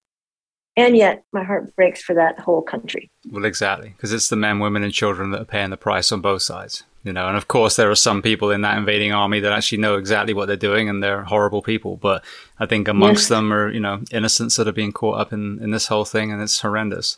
And 0.75 0.97
yet, 0.97 1.23
my 1.31 1.43
heart 1.43 1.75
breaks 1.75 2.01
for 2.01 2.15
that 2.15 2.39
whole 2.39 2.63
country. 2.63 3.11
Well, 3.29 3.45
exactly, 3.45 3.89
because 3.89 4.11
it's 4.11 4.27
the 4.27 4.35
men, 4.35 4.59
women, 4.59 4.83
and 4.83 4.91
children 4.91 5.31
that 5.31 5.41
are 5.41 5.45
paying 5.45 5.69
the 5.69 5.77
price 5.77 6.11
on 6.11 6.19
both 6.19 6.41
sides 6.41 6.83
you 7.03 7.13
know 7.13 7.27
and 7.27 7.37
of 7.37 7.47
course 7.47 7.75
there 7.75 7.91
are 7.91 7.95
some 7.95 8.21
people 8.21 8.51
in 8.51 8.61
that 8.61 8.77
invading 8.77 9.11
army 9.11 9.39
that 9.39 9.51
actually 9.51 9.77
know 9.77 9.95
exactly 9.95 10.33
what 10.33 10.47
they're 10.47 10.55
doing 10.55 10.89
and 10.89 11.03
they're 11.03 11.23
horrible 11.23 11.61
people. 11.61 11.97
But 11.97 12.23
i 12.59 12.65
think 12.65 12.87
amongst 12.87 13.29
them 13.29 13.53
are 13.53 13.69
you 13.69 13.79
know 13.79 14.01
innocents 14.11 14.55
that 14.55 14.67
are 14.67 14.73
being 14.73 14.91
caught 14.91 15.19
up 15.19 15.33
in 15.33 15.59
in 15.61 15.71
this 15.71 15.87
whole 15.87 16.05
thing 16.05 16.31
and 16.31 16.41
it's 16.41 16.61
horrendous. 16.61 17.17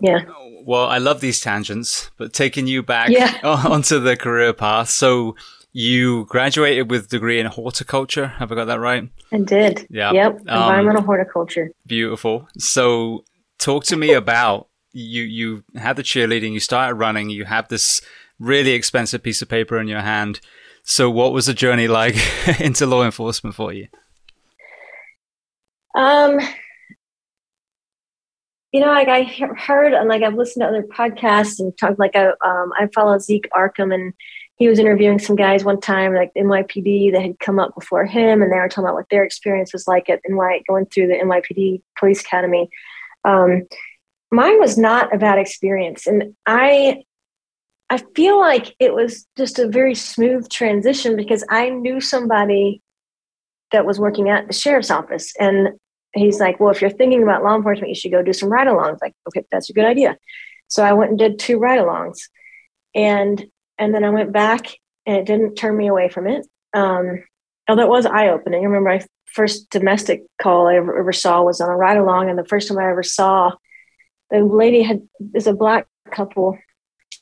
Yeah. 0.00 0.24
Well 0.62 0.86
i 0.86 0.98
love 0.98 1.20
these 1.20 1.40
tangents 1.40 2.10
but 2.16 2.32
taking 2.32 2.66
you 2.66 2.82
back 2.82 3.10
yeah. 3.10 3.38
onto 3.44 3.98
the 3.98 4.16
career 4.16 4.52
path. 4.52 4.90
So 4.90 5.36
you 5.72 6.24
graduated 6.26 6.90
with 6.90 7.08
degree 7.08 7.38
in 7.38 7.46
horticulture. 7.46 8.26
Have 8.26 8.50
i 8.50 8.54
got 8.54 8.64
that 8.66 8.80
right? 8.80 9.08
I 9.32 9.38
did. 9.38 9.86
Yeah. 9.88 10.12
Yep. 10.12 10.32
Um, 10.32 10.40
environmental 10.40 11.00
um, 11.00 11.06
horticulture. 11.06 11.70
Beautiful. 11.86 12.48
So 12.58 13.24
talk 13.58 13.84
to 13.84 13.96
me 13.96 14.12
about 14.12 14.68
you 14.92 15.22
you 15.22 15.64
had 15.76 15.96
the 15.96 16.02
cheerleading 16.02 16.52
you 16.52 16.58
started 16.58 16.94
running 16.94 17.30
you 17.30 17.44
have 17.44 17.68
this 17.68 18.00
really 18.40 18.72
expensive 18.72 19.22
piece 19.22 19.42
of 19.42 19.48
paper 19.48 19.78
in 19.78 19.86
your 19.86 20.00
hand. 20.00 20.40
So, 20.82 21.10
what 21.10 21.32
was 21.32 21.46
the 21.46 21.54
journey 21.54 21.86
like 21.86 22.16
into 22.60 22.86
law 22.86 23.04
enforcement 23.04 23.54
for 23.54 23.72
you? 23.72 23.86
Um, 25.94 26.40
you 28.72 28.80
know, 28.80 28.88
like 28.88 29.08
I 29.08 29.24
heard 29.24 29.92
and 29.92 30.08
like 30.08 30.22
I've 30.22 30.34
listened 30.34 30.62
to 30.62 30.68
other 30.68 30.82
podcasts 30.82 31.58
and 31.58 31.76
talked. 31.76 31.98
Like 31.98 32.16
I, 32.16 32.28
um, 32.28 32.72
I 32.78 32.88
follow 32.94 33.18
Zeke 33.18 33.48
Arkham, 33.56 33.92
and 33.92 34.14
he 34.56 34.68
was 34.68 34.78
interviewing 34.78 35.18
some 35.18 35.36
guys 35.36 35.64
one 35.64 35.80
time, 35.80 36.14
like 36.14 36.32
NYPD, 36.36 37.12
that 37.12 37.22
had 37.22 37.38
come 37.40 37.58
up 37.58 37.74
before 37.74 38.06
him, 38.06 38.42
and 38.42 38.50
they 38.50 38.56
were 38.56 38.68
talking 38.68 38.84
about 38.84 38.94
what 38.94 39.08
their 39.10 39.24
experience 39.24 39.72
was 39.72 39.88
like 39.88 40.08
at 40.08 40.20
NY 40.26 40.62
going 40.68 40.86
through 40.86 41.08
the 41.08 41.14
NYPD 41.14 41.82
Police 41.98 42.20
Academy. 42.20 42.70
Um, 43.24 43.66
mine 44.30 44.60
was 44.60 44.78
not 44.78 45.14
a 45.14 45.18
bad 45.18 45.38
experience, 45.38 46.06
and 46.06 46.34
I 46.46 47.02
I 47.90 47.98
feel 48.14 48.38
like 48.38 48.74
it 48.78 48.94
was 48.94 49.26
just 49.36 49.58
a 49.58 49.68
very 49.68 49.96
smooth 49.96 50.48
transition 50.48 51.16
because 51.16 51.44
I 51.50 51.70
knew 51.70 52.00
somebody 52.00 52.82
that 53.72 53.84
was 53.84 53.98
working 53.98 54.28
at 54.28 54.46
the 54.46 54.52
sheriff's 54.52 54.92
office. 54.92 55.34
And 55.40 55.70
he's 56.14 56.38
like, 56.38 56.60
Well, 56.60 56.70
if 56.70 56.80
you're 56.80 56.90
thinking 56.90 57.22
about 57.22 57.42
law 57.42 57.56
enforcement, 57.56 57.88
you 57.88 57.96
should 57.96 58.12
go 58.12 58.22
do 58.22 58.32
some 58.32 58.48
ride 58.48 58.68
alongs. 58.68 58.98
Like, 59.02 59.14
okay, 59.28 59.44
that's 59.50 59.70
a 59.70 59.72
good 59.72 59.84
idea. 59.84 60.16
So 60.68 60.84
I 60.84 60.92
went 60.92 61.10
and 61.10 61.18
did 61.18 61.38
two 61.38 61.58
ride 61.58 61.80
alongs. 61.80 62.20
And 62.94 63.44
and 63.76 63.92
then 63.92 64.04
I 64.04 64.10
went 64.10 64.32
back 64.32 64.66
and 65.04 65.16
it 65.16 65.26
didn't 65.26 65.56
turn 65.56 65.76
me 65.76 65.88
away 65.88 66.08
from 66.08 66.28
it. 66.28 66.46
Um, 66.72 67.24
although 67.68 67.82
it 67.82 67.88
was 67.88 68.06
eye 68.06 68.28
opening. 68.28 68.60
I 68.60 68.66
remember 68.66 68.90
my 68.90 69.04
first 69.26 69.70
domestic 69.70 70.22
call 70.40 70.68
I 70.68 70.76
ever, 70.76 70.98
ever 70.98 71.12
saw 71.12 71.42
was 71.42 71.60
on 71.60 71.70
a 71.70 71.76
ride 71.76 71.96
along. 71.96 72.28
And 72.28 72.38
the 72.38 72.44
first 72.44 72.68
time 72.68 72.78
I 72.78 72.88
ever 72.90 73.02
saw 73.02 73.52
the 74.30 74.44
lady 74.44 74.82
had 74.82 75.02
is 75.34 75.46
a 75.46 75.54
black 75.54 75.86
couple 76.12 76.58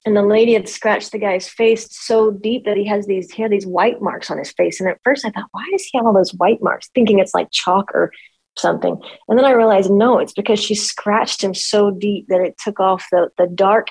and 0.08 0.16
the 0.16 0.22
lady 0.22 0.54
had 0.54 0.66
scratched 0.66 1.12
the 1.12 1.18
guy's 1.18 1.46
face 1.46 1.86
so 1.90 2.30
deep 2.30 2.64
that 2.64 2.78
he 2.78 2.86
has 2.86 3.04
these 3.04 3.30
he 3.30 3.42
had 3.42 3.52
these 3.52 3.66
white 3.66 4.00
marks 4.00 4.30
on 4.30 4.38
his 4.38 4.50
face. 4.52 4.80
And 4.80 4.88
at 4.88 4.98
first 5.04 5.26
i 5.26 5.30
thought 5.30 5.48
why 5.52 5.68
does 5.70 5.84
he 5.84 5.98
have 5.98 6.06
all 6.06 6.14
those 6.14 6.32
white 6.32 6.62
marks? 6.62 6.88
Thinking 6.94 7.18
it's 7.18 7.34
like 7.34 7.50
chalk 7.52 7.90
or 7.92 8.10
something. 8.56 8.98
And 9.28 9.38
then 9.38 9.44
i 9.44 9.50
realized 9.50 9.90
no 9.90 10.18
it's 10.18 10.32
because 10.32 10.58
she 10.58 10.74
scratched 10.74 11.44
him 11.44 11.52
so 11.52 11.90
deep 11.90 12.26
that 12.28 12.40
it 12.40 12.56
took 12.56 12.80
off 12.80 13.06
the, 13.12 13.28
the 13.36 13.46
dark 13.46 13.88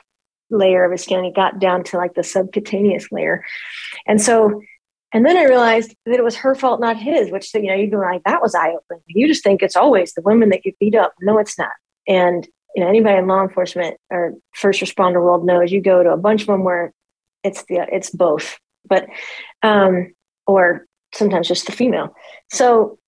layer 0.50 0.84
of 0.84 0.92
his 0.92 1.04
skin 1.04 1.18
and 1.18 1.28
he 1.28 1.32
got 1.32 1.60
down 1.60 1.84
to 1.84 1.98
like 1.98 2.16
the 2.16 2.24
subcutaneous 2.24 3.12
layer. 3.12 3.46
And 4.08 4.20
so 4.20 4.60
and 5.14 5.24
then 5.24 5.38
i 5.38 5.44
realized 5.44 5.96
that 6.08 6.16
it 6.16 6.24
was 6.24 6.36
her 6.36 6.56
fault 6.56 6.82
not 6.82 6.98
his 6.98 7.32
which 7.32 7.54
you 7.54 7.68
know 7.68 7.76
you'd 7.76 7.92
be 7.92 7.98
like 7.98 8.24
that 8.24 8.42
was 8.42 8.56
eye-opening. 8.56 9.04
You 9.06 9.28
just 9.28 9.44
think 9.44 9.62
it's 9.62 9.76
always 9.76 10.14
the 10.14 10.24
women 10.24 10.50
that 10.50 10.64
get 10.64 10.80
beat 10.80 10.96
up. 10.96 11.14
No 11.22 11.38
it's 11.38 11.60
not. 11.60 11.74
And 12.08 12.48
you 12.78 12.84
know 12.84 12.90
anybody 12.90 13.18
in 13.18 13.26
law 13.26 13.42
enforcement 13.42 13.98
or 14.12 14.36
first 14.54 14.82
responder 14.82 15.22
world 15.22 15.46
knows 15.46 15.72
you 15.72 15.82
go 15.82 16.04
to 16.04 16.12
a 16.12 16.18
bunch 16.18 16.42
of 16.42 16.48
them 16.48 16.64
where 16.64 16.94
it's 17.44 17.64
the 17.64 17.86
it's 17.92 18.12
both 18.12 18.60
but 18.88 19.08
um 19.64 20.14
or 20.46 20.86
sometimes 21.14 21.48
just 21.48 21.66
the 21.66 21.72
female. 21.72 22.14
So 22.52 23.00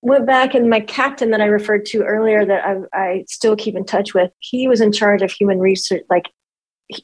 went 0.00 0.26
back 0.26 0.54
and 0.54 0.70
my 0.70 0.78
captain 0.78 1.32
that 1.32 1.40
i 1.40 1.46
referred 1.46 1.84
to 1.84 2.04
earlier 2.04 2.44
that 2.46 2.64
I, 2.64 2.76
I 2.96 3.24
still 3.26 3.56
keep 3.56 3.74
in 3.74 3.84
touch 3.84 4.14
with 4.14 4.30
he 4.38 4.68
was 4.68 4.80
in 4.80 4.92
charge 4.92 5.22
of 5.22 5.32
human 5.32 5.58
research 5.58 6.04
like 6.08 6.26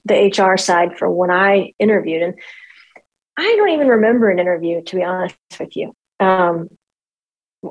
the 0.05 0.33
hr 0.39 0.57
side 0.57 0.97
for 0.97 1.11
when 1.11 1.33
i 1.33 1.72
interviewed. 1.81 2.22
And 2.22 2.35
i 3.37 3.55
don't 3.57 3.70
even 3.70 3.89
remember 3.89 4.31
an 4.31 4.39
interview 4.39 4.81
to 4.85 4.97
be 4.97 5.03
honest 5.03 5.37
with 5.59 5.77
you. 5.77 5.93
Um, 6.20 6.68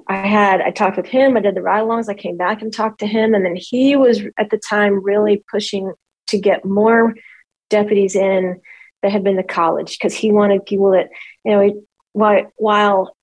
I 0.07 0.27
had 0.27 0.61
I 0.61 0.71
talked 0.71 0.97
with 0.97 1.05
him. 1.05 1.37
I 1.37 1.41
did 1.41 1.55
the 1.55 1.61
ride-alongs. 1.61 2.09
I 2.09 2.13
came 2.13 2.37
back 2.37 2.61
and 2.61 2.73
talked 2.73 2.99
to 2.99 3.07
him, 3.07 3.33
and 3.33 3.45
then 3.45 3.55
he 3.55 3.95
was 3.95 4.21
at 4.37 4.49
the 4.49 4.57
time 4.57 5.03
really 5.03 5.43
pushing 5.49 5.93
to 6.27 6.39
get 6.39 6.65
more 6.65 7.15
deputies 7.69 8.15
in 8.15 8.61
that 9.01 9.11
had 9.11 9.23
been 9.23 9.35
to 9.35 9.43
college 9.43 9.97
because 9.97 10.13
he 10.13 10.31
wanted 10.31 10.65
people 10.65 10.91
that 10.91 11.09
you 11.43 11.51
know 11.51 11.85
while 12.13 12.51
while 12.57 13.15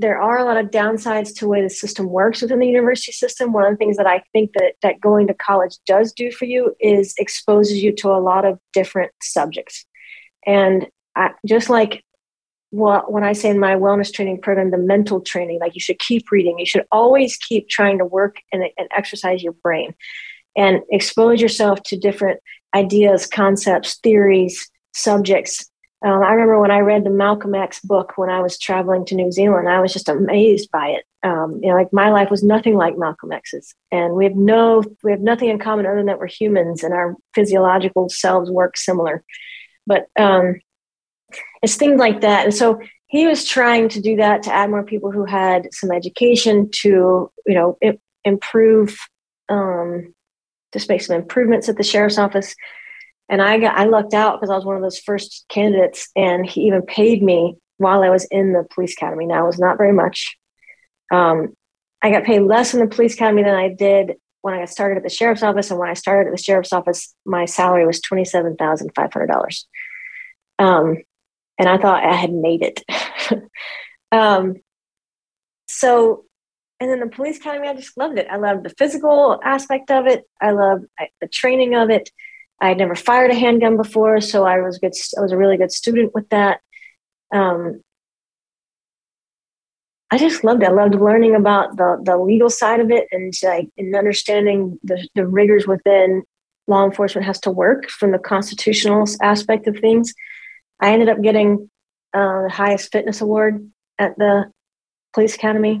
there 0.00 0.20
are 0.20 0.38
a 0.38 0.44
lot 0.44 0.56
of 0.56 0.70
downsides 0.70 1.34
to 1.34 1.40
the 1.40 1.48
way 1.48 1.60
the 1.60 1.70
system 1.70 2.06
works 2.08 2.40
within 2.40 2.60
the 2.60 2.68
university 2.68 3.10
system. 3.10 3.52
One 3.52 3.64
of 3.64 3.72
the 3.72 3.76
things 3.76 3.96
that 3.96 4.06
I 4.06 4.22
think 4.32 4.52
that 4.52 4.74
that 4.82 5.00
going 5.00 5.26
to 5.26 5.34
college 5.34 5.76
does 5.86 6.12
do 6.12 6.30
for 6.30 6.44
you 6.44 6.74
is 6.80 7.14
exposes 7.18 7.82
you 7.82 7.94
to 7.96 8.10
a 8.10 8.20
lot 8.20 8.44
of 8.44 8.58
different 8.72 9.12
subjects, 9.22 9.84
and 10.46 10.86
I, 11.16 11.30
just 11.46 11.68
like 11.68 12.04
well, 12.70 13.04
when 13.08 13.24
I 13.24 13.32
say 13.32 13.48
in 13.48 13.58
my 13.58 13.74
wellness 13.74 14.12
training 14.12 14.40
program, 14.40 14.70
the 14.70 14.78
mental 14.78 15.20
training, 15.20 15.58
like 15.60 15.74
you 15.74 15.80
should 15.80 15.98
keep 15.98 16.30
reading. 16.30 16.58
You 16.58 16.66
should 16.66 16.86
always 16.92 17.36
keep 17.36 17.68
trying 17.68 17.98
to 17.98 18.04
work 18.04 18.36
and, 18.52 18.62
and 18.76 18.88
exercise 18.94 19.42
your 19.42 19.54
brain 19.54 19.94
and 20.56 20.80
expose 20.90 21.40
yourself 21.40 21.82
to 21.84 21.98
different 21.98 22.40
ideas, 22.74 23.26
concepts, 23.26 23.98
theories, 24.02 24.70
subjects. 24.92 25.70
Um, 26.04 26.22
I 26.22 26.32
remember 26.32 26.60
when 26.60 26.70
I 26.70 26.80
read 26.80 27.04
the 27.04 27.10
Malcolm 27.10 27.54
X 27.54 27.80
book 27.80 28.12
when 28.16 28.28
I 28.28 28.40
was 28.40 28.58
traveling 28.58 29.04
to 29.06 29.14
New 29.14 29.32
Zealand, 29.32 29.68
I 29.68 29.80
was 29.80 29.92
just 29.92 30.08
amazed 30.08 30.70
by 30.70 30.88
it. 30.88 31.04
Um, 31.24 31.58
you 31.62 31.70
know, 31.70 31.74
like 31.74 31.92
my 31.92 32.10
life 32.10 32.30
was 32.30 32.44
nothing 32.44 32.76
like 32.76 32.98
Malcolm 32.98 33.32
X's, 33.32 33.74
and 33.90 34.14
we 34.14 34.24
have 34.24 34.36
no, 34.36 34.84
we 35.02 35.10
have 35.10 35.20
nothing 35.20 35.48
in 35.48 35.58
common 35.58 35.86
other 35.86 35.96
than 35.96 36.06
that 36.06 36.20
we're 36.20 36.28
humans 36.28 36.84
and 36.84 36.94
our 36.94 37.16
physiological 37.34 38.08
selves 38.08 38.50
work 38.50 38.76
similar. 38.76 39.24
But 39.84 40.06
um, 40.16 40.60
it's 41.62 41.76
things 41.76 41.98
like 41.98 42.20
that. 42.22 42.44
And 42.44 42.54
so 42.54 42.80
he 43.06 43.26
was 43.26 43.44
trying 43.44 43.88
to 43.90 44.00
do 44.00 44.16
that 44.16 44.42
to 44.44 44.52
add 44.52 44.70
more 44.70 44.82
people 44.82 45.10
who 45.10 45.24
had 45.24 45.72
some 45.72 45.90
education 45.90 46.70
to, 46.82 47.30
you 47.46 47.54
know, 47.54 47.78
improve, 48.24 48.96
um, 49.48 50.14
just 50.72 50.88
make 50.88 51.00
some 51.00 51.16
improvements 51.16 51.68
at 51.68 51.76
the 51.76 51.82
sheriff's 51.82 52.18
office. 52.18 52.54
And 53.30 53.42
I 53.42 53.58
got, 53.58 53.76
I 53.76 53.84
lucked 53.84 54.14
out 54.14 54.38
because 54.38 54.50
I 54.50 54.56
was 54.56 54.64
one 54.64 54.76
of 54.76 54.82
those 54.82 54.98
first 54.98 55.44
candidates, 55.48 56.08
and 56.16 56.48
he 56.48 56.62
even 56.62 56.82
paid 56.82 57.22
me 57.22 57.56
while 57.76 58.02
I 58.02 58.10
was 58.10 58.26
in 58.30 58.52
the 58.52 58.66
police 58.74 58.94
academy. 58.94 59.26
Now 59.26 59.44
it 59.44 59.46
was 59.46 59.58
not 59.58 59.78
very 59.78 59.92
much. 59.92 60.36
Um, 61.12 61.54
I 62.02 62.10
got 62.10 62.24
paid 62.24 62.40
less 62.40 62.74
in 62.74 62.80
the 62.80 62.86
police 62.86 63.14
academy 63.14 63.42
than 63.42 63.54
I 63.54 63.68
did 63.68 64.14
when 64.40 64.54
I 64.54 64.58
got 64.58 64.70
started 64.70 64.98
at 64.98 65.02
the 65.02 65.08
sheriff's 65.08 65.42
office, 65.42 65.70
and 65.70 65.80
when 65.80 65.88
I 65.88 65.94
started 65.94 66.28
at 66.28 66.36
the 66.36 66.42
sheriff's 66.42 66.72
office, 66.72 67.14
my 67.26 67.44
salary 67.44 67.86
was 67.86 68.00
twenty 68.00 68.24
seven 68.24 68.56
thousand 68.56 68.90
five 68.94 69.12
hundred 69.12 69.26
dollars. 69.26 69.66
Um, 70.58 70.98
and 71.58 71.68
I 71.68 71.78
thought 71.78 72.04
I 72.04 72.14
had 72.14 72.32
made 72.32 72.62
it. 72.62 72.84
um, 74.12 74.56
so, 75.66 76.24
and 76.80 76.90
then 76.90 77.00
the 77.00 77.08
police 77.08 77.38
academy, 77.38 77.68
I 77.68 77.74
just 77.74 77.96
loved 77.96 78.18
it. 78.18 78.28
I 78.30 78.36
loved 78.36 78.64
the 78.64 78.74
physical 78.78 79.40
aspect 79.42 79.90
of 79.90 80.06
it. 80.06 80.24
I 80.40 80.52
loved 80.52 80.86
the 81.20 81.28
training 81.28 81.74
of 81.74 81.90
it. 81.90 82.10
I 82.60 82.68
had 82.68 82.78
never 82.78 82.94
fired 82.94 83.30
a 83.30 83.34
handgun 83.34 83.76
before, 83.76 84.20
so 84.20 84.44
I 84.44 84.60
was 84.60 84.78
good. 84.78 84.92
I 85.16 85.20
was 85.20 85.32
a 85.32 85.36
really 85.36 85.56
good 85.56 85.72
student 85.72 86.14
with 86.14 86.28
that. 86.30 86.60
Um, 87.32 87.82
I 90.10 90.18
just 90.18 90.42
loved 90.42 90.62
it. 90.62 90.68
I 90.68 90.72
loved 90.72 90.94
learning 90.94 91.34
about 91.34 91.76
the 91.76 92.00
the 92.02 92.16
legal 92.16 92.50
side 92.50 92.80
of 92.80 92.90
it 92.90 93.06
and 93.12 93.32
like 93.42 93.68
and 93.76 93.94
understanding 93.94 94.78
the 94.82 95.06
the 95.14 95.26
rigors 95.26 95.66
within 95.66 96.22
law 96.66 96.84
enforcement 96.84 97.26
has 97.26 97.40
to 97.40 97.50
work 97.50 97.88
from 97.88 98.12
the 98.12 98.18
constitutional 98.18 99.06
aspect 99.22 99.66
of 99.66 99.78
things. 99.78 100.14
I 100.80 100.92
ended 100.92 101.08
up 101.08 101.20
getting 101.22 101.70
uh, 102.14 102.42
the 102.42 102.50
highest 102.50 102.92
fitness 102.92 103.20
award 103.20 103.70
at 103.98 104.16
the 104.16 104.50
police 105.12 105.34
academy, 105.34 105.80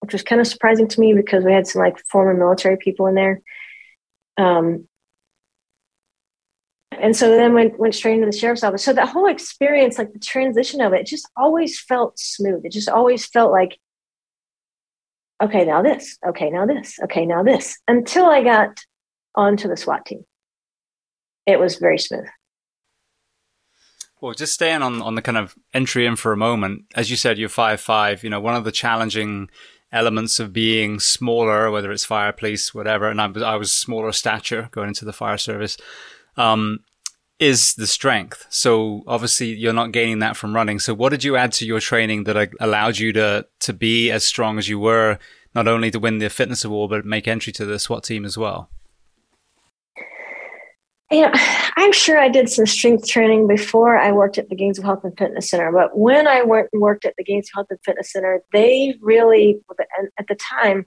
which 0.00 0.12
was 0.12 0.22
kind 0.22 0.40
of 0.40 0.46
surprising 0.46 0.88
to 0.88 1.00
me 1.00 1.12
because 1.12 1.44
we 1.44 1.52
had 1.52 1.66
some 1.66 1.82
like 1.82 1.98
former 2.08 2.34
military 2.34 2.76
people 2.76 3.06
in 3.06 3.14
there. 3.14 3.40
Um, 4.36 4.88
and 6.92 7.16
so 7.16 7.30
then 7.30 7.54
went 7.54 7.78
went 7.78 7.94
straight 7.94 8.14
into 8.14 8.26
the 8.26 8.36
sheriff's 8.36 8.62
office. 8.62 8.84
So 8.84 8.92
that 8.92 9.08
whole 9.08 9.26
experience, 9.26 9.98
like 9.98 10.12
the 10.12 10.18
transition 10.18 10.80
of 10.80 10.92
it, 10.92 11.06
just 11.06 11.28
always 11.36 11.80
felt 11.80 12.18
smooth. 12.18 12.64
It 12.64 12.72
just 12.72 12.88
always 12.88 13.26
felt 13.26 13.52
like, 13.52 13.78
okay, 15.42 15.64
now 15.64 15.82
this, 15.82 16.18
okay, 16.26 16.50
now 16.50 16.66
this, 16.66 16.98
okay, 17.04 17.26
now 17.26 17.42
this, 17.42 17.78
until 17.88 18.26
I 18.26 18.42
got 18.42 18.80
onto 19.34 19.68
the 19.68 19.76
SWAT 19.76 20.04
team. 20.04 20.24
It 21.46 21.58
was 21.58 21.76
very 21.76 21.98
smooth. 21.98 22.26
Well, 24.20 24.34
just 24.34 24.52
staying 24.52 24.82
on, 24.82 25.00
on 25.00 25.14
the 25.14 25.22
kind 25.22 25.38
of 25.38 25.54
entry 25.72 26.04
in 26.04 26.16
for 26.16 26.32
a 26.32 26.36
moment, 26.36 26.84
as 26.94 27.10
you 27.10 27.16
said, 27.16 27.38
you're 27.38 27.48
five 27.48 27.80
five. 27.80 28.22
You 28.22 28.30
know, 28.30 28.40
one 28.40 28.54
of 28.54 28.64
the 28.64 28.72
challenging 28.72 29.48
elements 29.92 30.38
of 30.38 30.52
being 30.52 31.00
smaller, 31.00 31.70
whether 31.70 31.90
it's 31.90 32.04
fire, 32.04 32.32
police, 32.32 32.74
whatever, 32.74 33.08
and 33.08 33.20
I 33.20 33.26
was 33.26 33.42
I 33.42 33.56
was 33.56 33.72
smaller 33.72 34.12
stature 34.12 34.68
going 34.72 34.88
into 34.88 35.04
the 35.04 35.12
fire 35.12 35.38
service, 35.38 35.76
um, 36.36 36.80
is 37.38 37.74
the 37.74 37.86
strength. 37.86 38.46
So 38.50 39.02
obviously 39.06 39.48
you're 39.48 39.72
not 39.72 39.92
gaining 39.92 40.18
that 40.18 40.36
from 40.36 40.54
running. 40.54 40.78
So 40.78 40.92
what 40.92 41.08
did 41.10 41.24
you 41.24 41.36
add 41.36 41.52
to 41.52 41.66
your 41.66 41.80
training 41.80 42.24
that 42.24 42.50
allowed 42.60 42.98
you 42.98 43.12
to 43.14 43.46
to 43.60 43.72
be 43.72 44.10
as 44.10 44.24
strong 44.24 44.58
as 44.58 44.68
you 44.68 44.78
were, 44.78 45.18
not 45.54 45.66
only 45.66 45.90
to 45.90 45.98
win 45.98 46.18
the 46.18 46.28
fitness 46.28 46.64
award 46.64 46.90
but 46.90 47.06
make 47.06 47.26
entry 47.26 47.52
to 47.54 47.64
the 47.64 47.78
SWAT 47.78 48.04
team 48.04 48.26
as 48.26 48.36
well? 48.36 48.68
Yeah, 51.10 51.32
I'm 51.76 51.92
sure 51.92 52.18
I 52.18 52.28
did 52.28 52.48
some 52.48 52.66
strength 52.66 53.08
training 53.08 53.46
before 53.46 53.98
I 53.98 54.12
worked 54.12 54.38
at 54.38 54.48
the 54.48 54.54
Gainesville 54.54 54.86
Health 54.86 55.04
and 55.04 55.16
Fitness 55.16 55.50
Center. 55.50 55.72
But 55.72 55.96
when 55.96 56.26
I 56.26 56.42
worked, 56.42 56.72
worked 56.72 57.04
at 57.04 57.14
the 57.16 57.24
Gainesville 57.24 57.60
Health 57.60 57.66
and 57.70 57.80
Fitness 57.84 58.12
Center, 58.12 58.42
they 58.52 58.94
really, 59.00 59.60
at 60.18 60.26
the 60.28 60.36
time, 60.36 60.86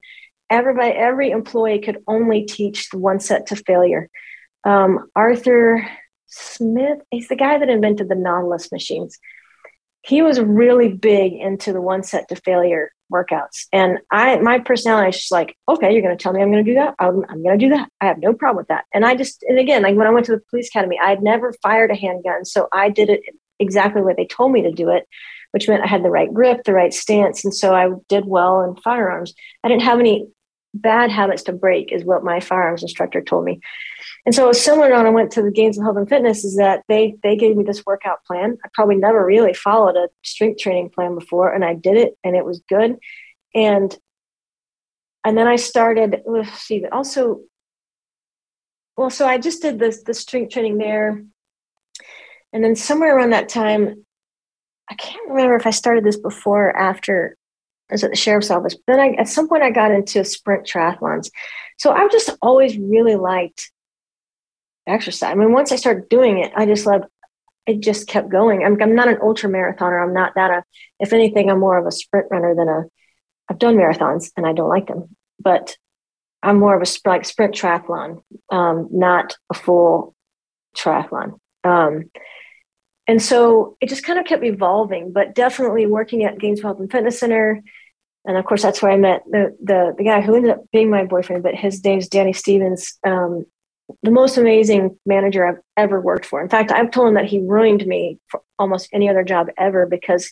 everybody, 0.50 0.92
every 0.92 1.32
employee 1.32 1.80
could 1.80 2.00
only 2.08 2.46
teach 2.46 2.88
one 2.94 3.20
set 3.20 3.48
to 3.48 3.56
failure. 3.56 4.10
Um, 4.64 5.10
Arthur 5.16 5.88
Smith, 6.28 7.00
he's 7.12 7.28
the 7.28 7.36
guy 7.36 7.58
that 7.58 7.70
invented 7.70 8.10
the 8.10 8.16
Nautilus 8.16 8.72
machines. 8.72 9.20
He 10.04 10.22
was 10.22 10.40
really 10.40 10.90
big 10.90 11.34
into 11.34 11.72
the 11.74 11.82
one 11.82 12.04
set 12.04 12.28
to 12.30 12.36
failure 12.36 12.92
workouts. 13.12 13.68
And 13.72 14.00
I, 14.12 14.38
my 14.38 14.60
personality 14.60 15.10
is 15.10 15.18
just 15.18 15.32
like, 15.32 15.56
okay, 15.70 15.94
you're 15.94 16.02
going 16.02 16.18
to 16.18 16.22
tell 16.22 16.34
me 16.34 16.42
I'm 16.42 16.52
going 16.52 16.66
to 16.66 16.72
do 16.72 16.76
that. 16.76 16.96
I'm, 17.00 17.24
I'm 17.30 17.44
going 17.44 17.58
to 17.58 17.66
do 17.66 17.70
that. 17.74 17.90
I 18.02 18.06
have 18.08 18.18
no 18.18 18.34
problem 18.34 18.58
with 18.58 18.68
that. 18.68 18.86
And 18.94 19.06
I 19.06 19.16
just, 19.16 19.44
and 19.48 19.60
again, 19.60 19.84
like 19.84 19.96
when 19.96 20.08
I 20.08 20.12
went 20.12 20.26
to 20.26 20.34
the 20.34 20.42
police 20.50 20.68
academy, 20.68 21.00
I 21.02 21.10
had 21.10 21.24
never 21.24 21.54
fired 21.62 21.92
a 21.92 21.96
handgun. 21.96 22.44
So 22.44 22.68
I 22.74 22.90
did 22.90 23.10
it 23.10 23.22
exactly 23.60 24.02
what 24.02 24.18
they 24.18 24.26
told 24.26 24.52
me 24.52 24.64
to 24.64 24.72
do 24.72 24.90
it, 24.90 25.08
which 25.52 25.70
meant 25.70 25.84
I 25.84 25.88
had 25.88 26.04
the 26.04 26.10
right 26.10 26.34
grip, 26.34 26.64
the 26.64 26.74
right 26.74 26.94
stance. 26.94 27.46
And 27.46 27.54
so 27.54 27.74
I 27.74 27.90
did 28.10 28.26
well 28.26 28.62
in 28.62 28.76
firearms. 28.78 29.34
I 29.64 29.70
didn't 29.70 29.84
have 29.84 30.00
any 30.00 30.28
bad 30.74 31.12
habits 31.12 31.44
to 31.44 31.54
break, 31.54 31.92
is 31.92 32.04
what 32.04 32.24
my 32.24 32.40
firearms 32.40 32.82
instructor 32.82 33.22
told 33.22 33.46
me. 33.46 33.62
And 34.26 34.34
so 34.34 34.52
similar 34.52 34.92
when 34.92 35.06
I 35.06 35.10
went 35.10 35.32
to 35.32 35.42
the 35.42 35.52
Gainesville 35.52 35.86
Health 35.86 35.98
and 35.98 36.10
Fitness 36.10 36.44
is 36.44 36.56
that 36.58 36.84
they 36.88 37.16
they 37.24 37.36
gave 37.36 37.56
me 37.56 37.64
this 37.64 37.86
workout 37.86 38.24
plan. 38.26 38.58
I 38.64 38.70
probably 38.74 38.96
never 38.96 39.26
really 39.26 39.54
followed 39.54 39.96
a 39.96 40.10
strength 40.24 40.60
training 40.60 40.90
plan 40.90 41.16
before, 41.16 41.54
and 41.54 41.64
I 41.64 41.74
did 41.74 41.98
it, 41.98 42.18
and 42.24 42.36
it 42.36 42.46
was 42.46 42.62
good. 42.68 42.98
And 43.54 43.98
and 45.26 45.38
then 45.38 45.48
I 45.48 45.56
started. 45.56 46.22
Let's 46.26 46.60
see. 46.60 46.86
Also, 46.92 47.42
well, 48.98 49.10
so 49.10 49.28
I 49.28 49.38
just 49.38 49.62
did 49.62 49.80
this 49.80 50.04
the 50.04 50.14
strength 50.14 50.54
training 50.54 50.78
there, 50.78 51.24
and 52.52 52.64
then 52.64 52.76
somewhere 52.76 53.16
around 53.16 53.32
that 53.32 53.50
time, 53.50 54.06
I 54.90 54.96
can't 54.96 55.30
remember 55.30 55.56
if 55.56 55.66
I 55.68 55.72
started 55.72 56.04
this 56.04 56.18
before 56.18 56.70
or 56.70 56.78
after 56.78 57.38
I 57.90 57.94
was 57.94 58.04
at 58.04 58.12
the 58.12 58.16
sheriff's 58.16 58.52
office. 58.52 58.76
But 58.76 58.94
then 58.94 59.00
I, 59.00 59.14
at 59.20 59.28
some 59.28 59.48
point, 59.48 59.64
I 59.64 59.72
got 59.72 59.92
into 59.92 60.24
sprint 60.24 60.66
triathlons. 60.66 61.30
So 61.78 61.92
I've 61.92 62.12
just 62.12 62.30
always 62.42 62.78
really 62.78 63.16
liked 63.16 63.72
exercise. 64.88 65.32
I 65.32 65.36
mean, 65.36 65.54
once 65.54 65.72
I 65.72 65.76
started 65.76 66.10
doing 66.10 66.40
it, 66.40 66.52
I 66.56 66.66
just 66.66 66.86
love 66.86 67.04
it 67.66 67.80
just 67.80 68.08
kept 68.08 68.30
going. 68.30 68.64
I'm, 68.64 68.82
I'm 68.82 68.96
not 68.96 69.08
an 69.08 69.20
ultra 69.22 69.50
marathoner. 69.50 70.04
I'm 70.04 70.14
not 70.14 70.36
that. 70.36 70.52
A, 70.52 70.64
if 71.00 71.14
anything, 71.14 71.50
I'm 71.50 71.60
more 71.60 71.78
of 71.78 71.86
a 71.86 71.92
sprint 71.92 72.28
runner 72.30 72.56
than 72.56 72.68
a. 72.68 72.84
I've 73.50 73.60
done 73.60 73.76
marathons 73.76 74.32
and 74.38 74.46
I 74.46 74.54
don't 74.54 74.70
like 74.70 74.88
them, 74.88 75.16
but 75.40 75.78
I'm 76.42 76.60
more 76.60 76.76
of 76.80 76.88
a 76.88 77.08
like 77.08 77.26
sprint 77.26 77.56
triathlon, 77.56 78.24
um, 78.50 78.88
not 78.92 79.38
a 79.50 79.54
full 79.54 80.16
triathlon. 80.78 81.40
Um, 81.64 82.10
and 83.06 83.22
so 83.22 83.78
it 83.82 83.90
just 83.90 84.04
kind 84.04 84.18
of 84.18 84.26
kept 84.26 84.46
evolving, 84.46 85.12
but 85.12 85.36
definitely 85.36 85.86
working 85.86 86.24
at 86.24 86.40
Gainesville 86.40 86.70
Health 86.70 86.80
and 86.80 86.92
Fitness 86.92 87.20
Center. 87.20 87.62
And 88.26 88.38
of 88.38 88.46
course, 88.46 88.62
that's 88.62 88.82
where 88.82 88.94
I 88.94 88.98
met 88.98 89.24
the, 89.30 89.56
the, 89.62 89.94
the 89.98 90.04
guy 90.06 90.22
who 90.22 90.36
ended 90.36 90.52
up 90.52 90.64
being 90.72 90.90
my 90.90 91.04
boyfriend, 91.04 91.44
but 91.44 91.56
his 91.56 91.84
name's 91.84 92.08
Danny 92.08 92.32
Stevens. 92.32 92.98
Um, 93.06 93.46
the 94.02 94.12
most 94.12 94.38
amazing 94.38 94.98
manager 95.06 95.46
I've 95.46 95.62
ever 95.78 96.02
worked 96.02 96.26
for. 96.26 96.42
In 96.42 96.50
fact, 96.50 96.72
I've 96.72 96.92
told 96.92 97.10
him 97.10 97.14
that 97.16 97.26
he 97.26 97.40
ruined 97.40 97.86
me 97.86 98.20
for 98.28 98.42
almost 98.58 98.90
any 98.94 99.10
other 99.10 99.24
job 99.24 99.48
ever 99.58 99.86
because 99.86 100.32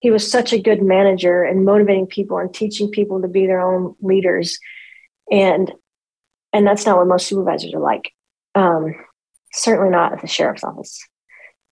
he 0.00 0.10
was 0.10 0.30
such 0.30 0.52
a 0.52 0.60
good 0.60 0.82
manager 0.82 1.42
and 1.42 1.64
motivating 1.64 2.06
people 2.06 2.38
and 2.38 2.52
teaching 2.52 2.90
people 2.90 3.20
to 3.22 3.28
be 3.28 3.46
their 3.46 3.60
own 3.60 3.94
leaders. 4.00 4.58
And 5.30 5.72
and 6.52 6.66
that's 6.66 6.84
not 6.84 6.96
what 6.96 7.06
most 7.06 7.26
supervisors 7.26 7.74
are 7.74 7.80
like. 7.80 8.12
Um, 8.54 8.94
certainly 9.52 9.90
not 9.90 10.12
at 10.12 10.20
the 10.20 10.26
sheriff's 10.26 10.64
office. 10.64 11.06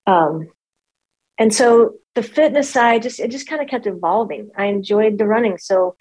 Um, 0.06 0.48
and 1.36 1.52
so 1.52 1.94
the 2.14 2.22
fitness 2.22 2.70
side 2.70 3.02
just 3.02 3.20
it 3.20 3.30
just 3.30 3.48
kind 3.48 3.62
of 3.62 3.68
kept 3.68 3.86
evolving. 3.86 4.50
I 4.56 4.66
enjoyed 4.66 5.18
the 5.18 5.26
running, 5.26 5.58
so 5.58 5.96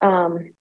um, 0.00 0.52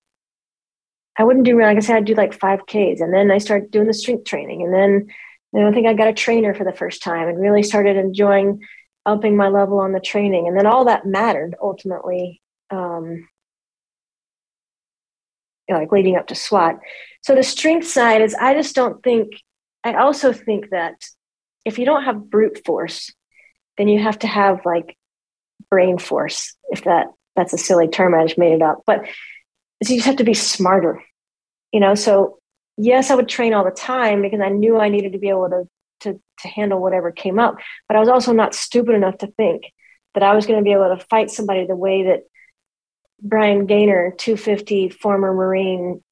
I 1.17 1.23
wouldn't 1.23 1.45
do 1.45 1.59
like 1.61 1.77
I 1.77 1.81
said, 1.81 1.97
I'd 1.97 2.05
do 2.05 2.15
like 2.15 2.33
five 2.33 2.65
Ks, 2.65 3.01
and 3.01 3.13
then 3.13 3.31
I 3.31 3.37
started 3.37 3.71
doing 3.71 3.87
the 3.87 3.93
strength 3.93 4.25
training, 4.25 4.63
and 4.63 4.73
then 4.73 5.07
you 5.53 5.67
I 5.67 5.71
think 5.73 5.87
I 5.87 5.93
got 5.93 6.07
a 6.07 6.13
trainer 6.13 6.53
for 6.53 6.63
the 6.63 6.73
first 6.73 7.03
time, 7.03 7.27
and 7.27 7.39
really 7.39 7.63
started 7.63 7.97
enjoying 7.97 8.61
upping 9.05 9.35
my 9.35 9.49
level 9.49 9.79
on 9.79 9.91
the 9.91 9.99
training, 9.99 10.47
and 10.47 10.57
then 10.57 10.65
all 10.65 10.85
that 10.85 11.05
mattered 11.05 11.55
ultimately, 11.61 12.41
um, 12.69 13.27
you 15.67 15.75
know, 15.75 15.79
like 15.79 15.91
leading 15.91 16.15
up 16.15 16.27
to 16.27 16.35
SWAT. 16.35 16.79
So 17.21 17.35
the 17.35 17.43
strength 17.43 17.87
side 17.87 18.21
is, 18.21 18.33
I 18.35 18.53
just 18.53 18.75
don't 18.75 19.03
think. 19.03 19.33
I 19.83 19.95
also 19.95 20.31
think 20.31 20.69
that 20.69 20.93
if 21.65 21.79
you 21.79 21.85
don't 21.85 22.03
have 22.03 22.29
brute 22.29 22.61
force, 22.65 23.11
then 23.77 23.87
you 23.87 23.99
have 23.99 24.19
to 24.19 24.27
have 24.27 24.65
like 24.65 24.95
brain 25.69 25.97
force. 25.97 26.55
If 26.69 26.83
that 26.83 27.07
that's 27.35 27.53
a 27.53 27.57
silly 27.57 27.87
term, 27.87 28.13
I 28.13 28.25
just 28.25 28.37
made 28.37 28.53
it 28.53 28.61
up, 28.61 28.83
but 28.85 29.05
is 29.81 29.89
you 29.89 29.97
just 29.97 30.07
have 30.07 30.17
to 30.17 30.23
be 30.23 30.33
smarter. 30.33 31.03
You 31.73 31.79
know, 31.79 31.95
so 31.95 32.39
yes, 32.77 33.11
I 33.11 33.15
would 33.15 33.27
train 33.27 33.53
all 33.53 33.65
the 33.65 33.71
time 33.71 34.21
because 34.21 34.39
I 34.41 34.49
knew 34.49 34.77
I 34.77 34.89
needed 34.89 35.13
to 35.13 35.19
be 35.19 35.29
able 35.29 35.49
to 35.49 35.67
to 36.01 36.19
to 36.39 36.47
handle 36.47 36.81
whatever 36.81 37.11
came 37.11 37.39
up. 37.39 37.57
But 37.87 37.97
I 37.97 37.99
was 37.99 38.09
also 38.09 38.31
not 38.31 38.55
stupid 38.55 38.95
enough 38.95 39.17
to 39.19 39.27
think 39.27 39.63
that 40.13 40.23
I 40.23 40.35
was 40.35 40.45
going 40.45 40.59
to 40.59 40.63
be 40.63 40.73
able 40.73 40.95
to 40.95 41.05
fight 41.05 41.29
somebody 41.31 41.65
the 41.65 41.75
way 41.75 42.03
that 42.03 42.21
Brian 43.21 43.65
Gaynor, 43.65 44.13
250 44.17 44.89
former 44.89 45.33
Marine 45.33 46.03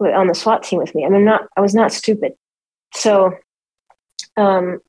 on 0.00 0.26
the 0.26 0.34
SWAT 0.34 0.62
team 0.62 0.78
with 0.78 0.94
me. 0.94 1.04
I 1.04 1.08
mean, 1.08 1.24
not 1.24 1.42
I 1.56 1.60
was 1.60 1.74
not 1.74 1.92
stupid. 1.92 2.32
So 2.94 3.34
um 4.36 4.80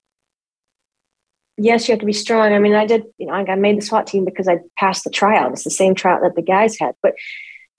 yes, 1.57 1.88
you 1.88 1.93
have 1.93 1.99
to 1.99 2.05
be 2.05 2.13
strong. 2.13 2.53
I 2.53 2.59
mean, 2.59 2.75
I 2.75 2.85
did, 2.85 3.03
you 3.17 3.27
know, 3.27 3.33
I 3.33 3.55
made 3.55 3.77
the 3.77 3.85
SWAT 3.85 4.05
team 4.05 4.25
because 4.25 4.47
I 4.47 4.59
passed 4.77 5.03
the 5.03 5.09
tryout. 5.09 5.53
It's 5.53 5.63
the 5.63 5.71
same 5.71 5.95
tryout 5.95 6.21
that 6.21 6.35
the 6.35 6.41
guys 6.41 6.77
had, 6.77 6.95
but 7.01 7.13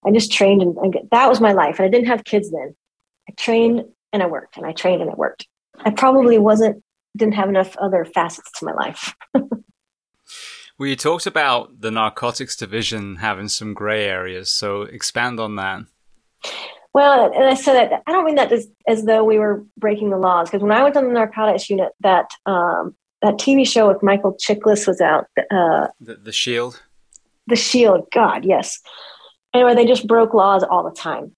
I 0.08 0.10
just 0.10 0.32
trained 0.32 0.62
and, 0.62 0.76
and 0.78 0.96
that 1.10 1.28
was 1.28 1.40
my 1.40 1.52
life. 1.52 1.78
And 1.78 1.86
I 1.86 1.90
didn't 1.90 2.08
have 2.08 2.24
kids 2.24 2.50
then. 2.50 2.74
I 3.28 3.32
trained 3.36 3.84
and 4.12 4.22
I 4.22 4.26
worked 4.26 4.56
and 4.56 4.64
I 4.64 4.72
trained 4.72 5.02
and 5.02 5.10
I 5.10 5.14
worked. 5.14 5.46
I 5.80 5.90
probably 5.90 6.38
wasn't, 6.38 6.82
didn't 7.14 7.34
have 7.34 7.50
enough 7.50 7.76
other 7.76 8.06
facets 8.06 8.50
to 8.58 8.64
my 8.64 8.72
life. 8.72 9.14
well, 9.34 10.88
you 10.88 10.96
talked 10.96 11.26
about 11.26 11.82
the 11.82 11.90
narcotics 11.90 12.56
division 12.56 13.16
having 13.16 13.48
some 13.48 13.74
gray 13.74 14.06
areas. 14.06 14.50
So 14.50 14.82
expand 14.82 15.38
on 15.38 15.56
that. 15.56 15.82
Well, 16.94 17.30
and 17.34 17.44
I 17.44 17.54
said 17.54 17.74
that 17.74 18.02
I 18.06 18.12
don't 18.12 18.24
mean 18.24 18.36
that 18.36 18.50
as, 18.50 18.66
as 18.88 19.04
though 19.04 19.24
we 19.24 19.38
were 19.38 19.62
breaking 19.76 20.08
the 20.08 20.16
laws 20.16 20.48
because 20.48 20.62
when 20.62 20.72
I 20.72 20.82
was 20.82 20.96
on 20.96 21.04
the 21.04 21.12
narcotics 21.12 21.68
unit, 21.68 21.92
that 22.00 22.30
um, 22.46 22.96
that 23.20 23.34
TV 23.34 23.68
show 23.68 23.86
with 23.86 24.02
Michael 24.02 24.36
Chiklis 24.42 24.86
was 24.86 25.02
out. 25.02 25.26
Uh, 25.50 25.88
the, 26.00 26.16
the 26.16 26.32
Shield. 26.32 26.82
The 27.46 27.56
Shield. 27.56 28.08
God, 28.10 28.46
yes. 28.46 28.80
Anyway, 29.54 29.74
they 29.74 29.86
just 29.86 30.06
broke 30.06 30.34
laws 30.34 30.62
all 30.62 30.84
the 30.84 30.94
time. 30.94 31.34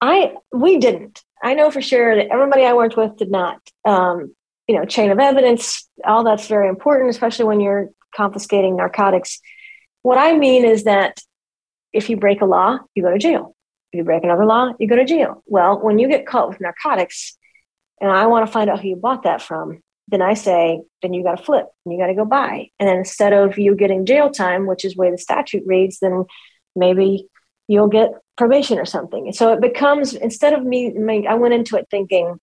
I 0.00 0.34
we 0.52 0.78
didn't. 0.78 1.22
I 1.42 1.54
know 1.54 1.70
for 1.70 1.80
sure 1.80 2.16
that 2.16 2.28
everybody 2.30 2.64
I 2.64 2.74
worked 2.74 2.96
with 2.96 3.16
did 3.16 3.30
not. 3.30 3.58
Um, 3.84 4.34
you 4.66 4.76
know, 4.76 4.84
chain 4.84 5.10
of 5.10 5.18
evidence, 5.18 5.88
all 6.04 6.24
that's 6.24 6.46
very 6.46 6.68
important, 6.68 7.10
especially 7.10 7.44
when 7.44 7.60
you're 7.60 7.90
confiscating 8.14 8.76
narcotics. 8.76 9.40
What 10.02 10.18
I 10.18 10.36
mean 10.36 10.64
is 10.64 10.84
that 10.84 11.20
if 11.92 12.10
you 12.10 12.16
break 12.16 12.40
a 12.40 12.46
law, 12.46 12.78
you 12.94 13.02
go 13.02 13.10
to 13.10 13.18
jail. 13.18 13.54
If 13.92 13.98
you 13.98 14.04
break 14.04 14.24
another 14.24 14.46
law, 14.46 14.72
you 14.78 14.88
go 14.88 14.96
to 14.96 15.04
jail. 15.04 15.42
Well, 15.46 15.80
when 15.80 15.98
you 15.98 16.08
get 16.08 16.26
caught 16.26 16.48
with 16.48 16.60
narcotics, 16.60 17.36
and 18.00 18.10
I 18.10 18.26
want 18.26 18.46
to 18.46 18.52
find 18.52 18.68
out 18.68 18.80
who 18.80 18.88
you 18.88 18.96
bought 18.96 19.22
that 19.22 19.40
from, 19.40 19.82
then 20.08 20.20
I 20.20 20.34
say, 20.34 20.82
then 21.00 21.14
you 21.14 21.22
got 21.22 21.38
to 21.38 21.44
flip 21.44 21.66
and 21.84 21.94
you 21.94 22.00
got 22.00 22.08
to 22.08 22.14
go 22.14 22.24
buy. 22.24 22.68
And 22.78 22.88
then 22.88 22.98
instead 22.98 23.32
of 23.32 23.58
you 23.58 23.74
getting 23.74 24.04
jail 24.04 24.30
time, 24.30 24.66
which 24.66 24.84
is 24.84 24.94
the 24.94 25.00
way 25.00 25.10
the 25.10 25.18
statute 25.18 25.62
reads, 25.66 26.00
then 26.00 26.24
maybe 26.74 27.28
you'll 27.68 27.88
get 27.88 28.10
probation 28.36 28.78
or 28.78 28.84
something. 28.84 29.32
so 29.32 29.52
it 29.52 29.60
becomes 29.60 30.12
instead 30.14 30.52
of 30.52 30.64
me, 30.64 30.92
I 31.28 31.34
went 31.34 31.54
into 31.54 31.76
it 31.76 31.86
thinking, 31.90 32.38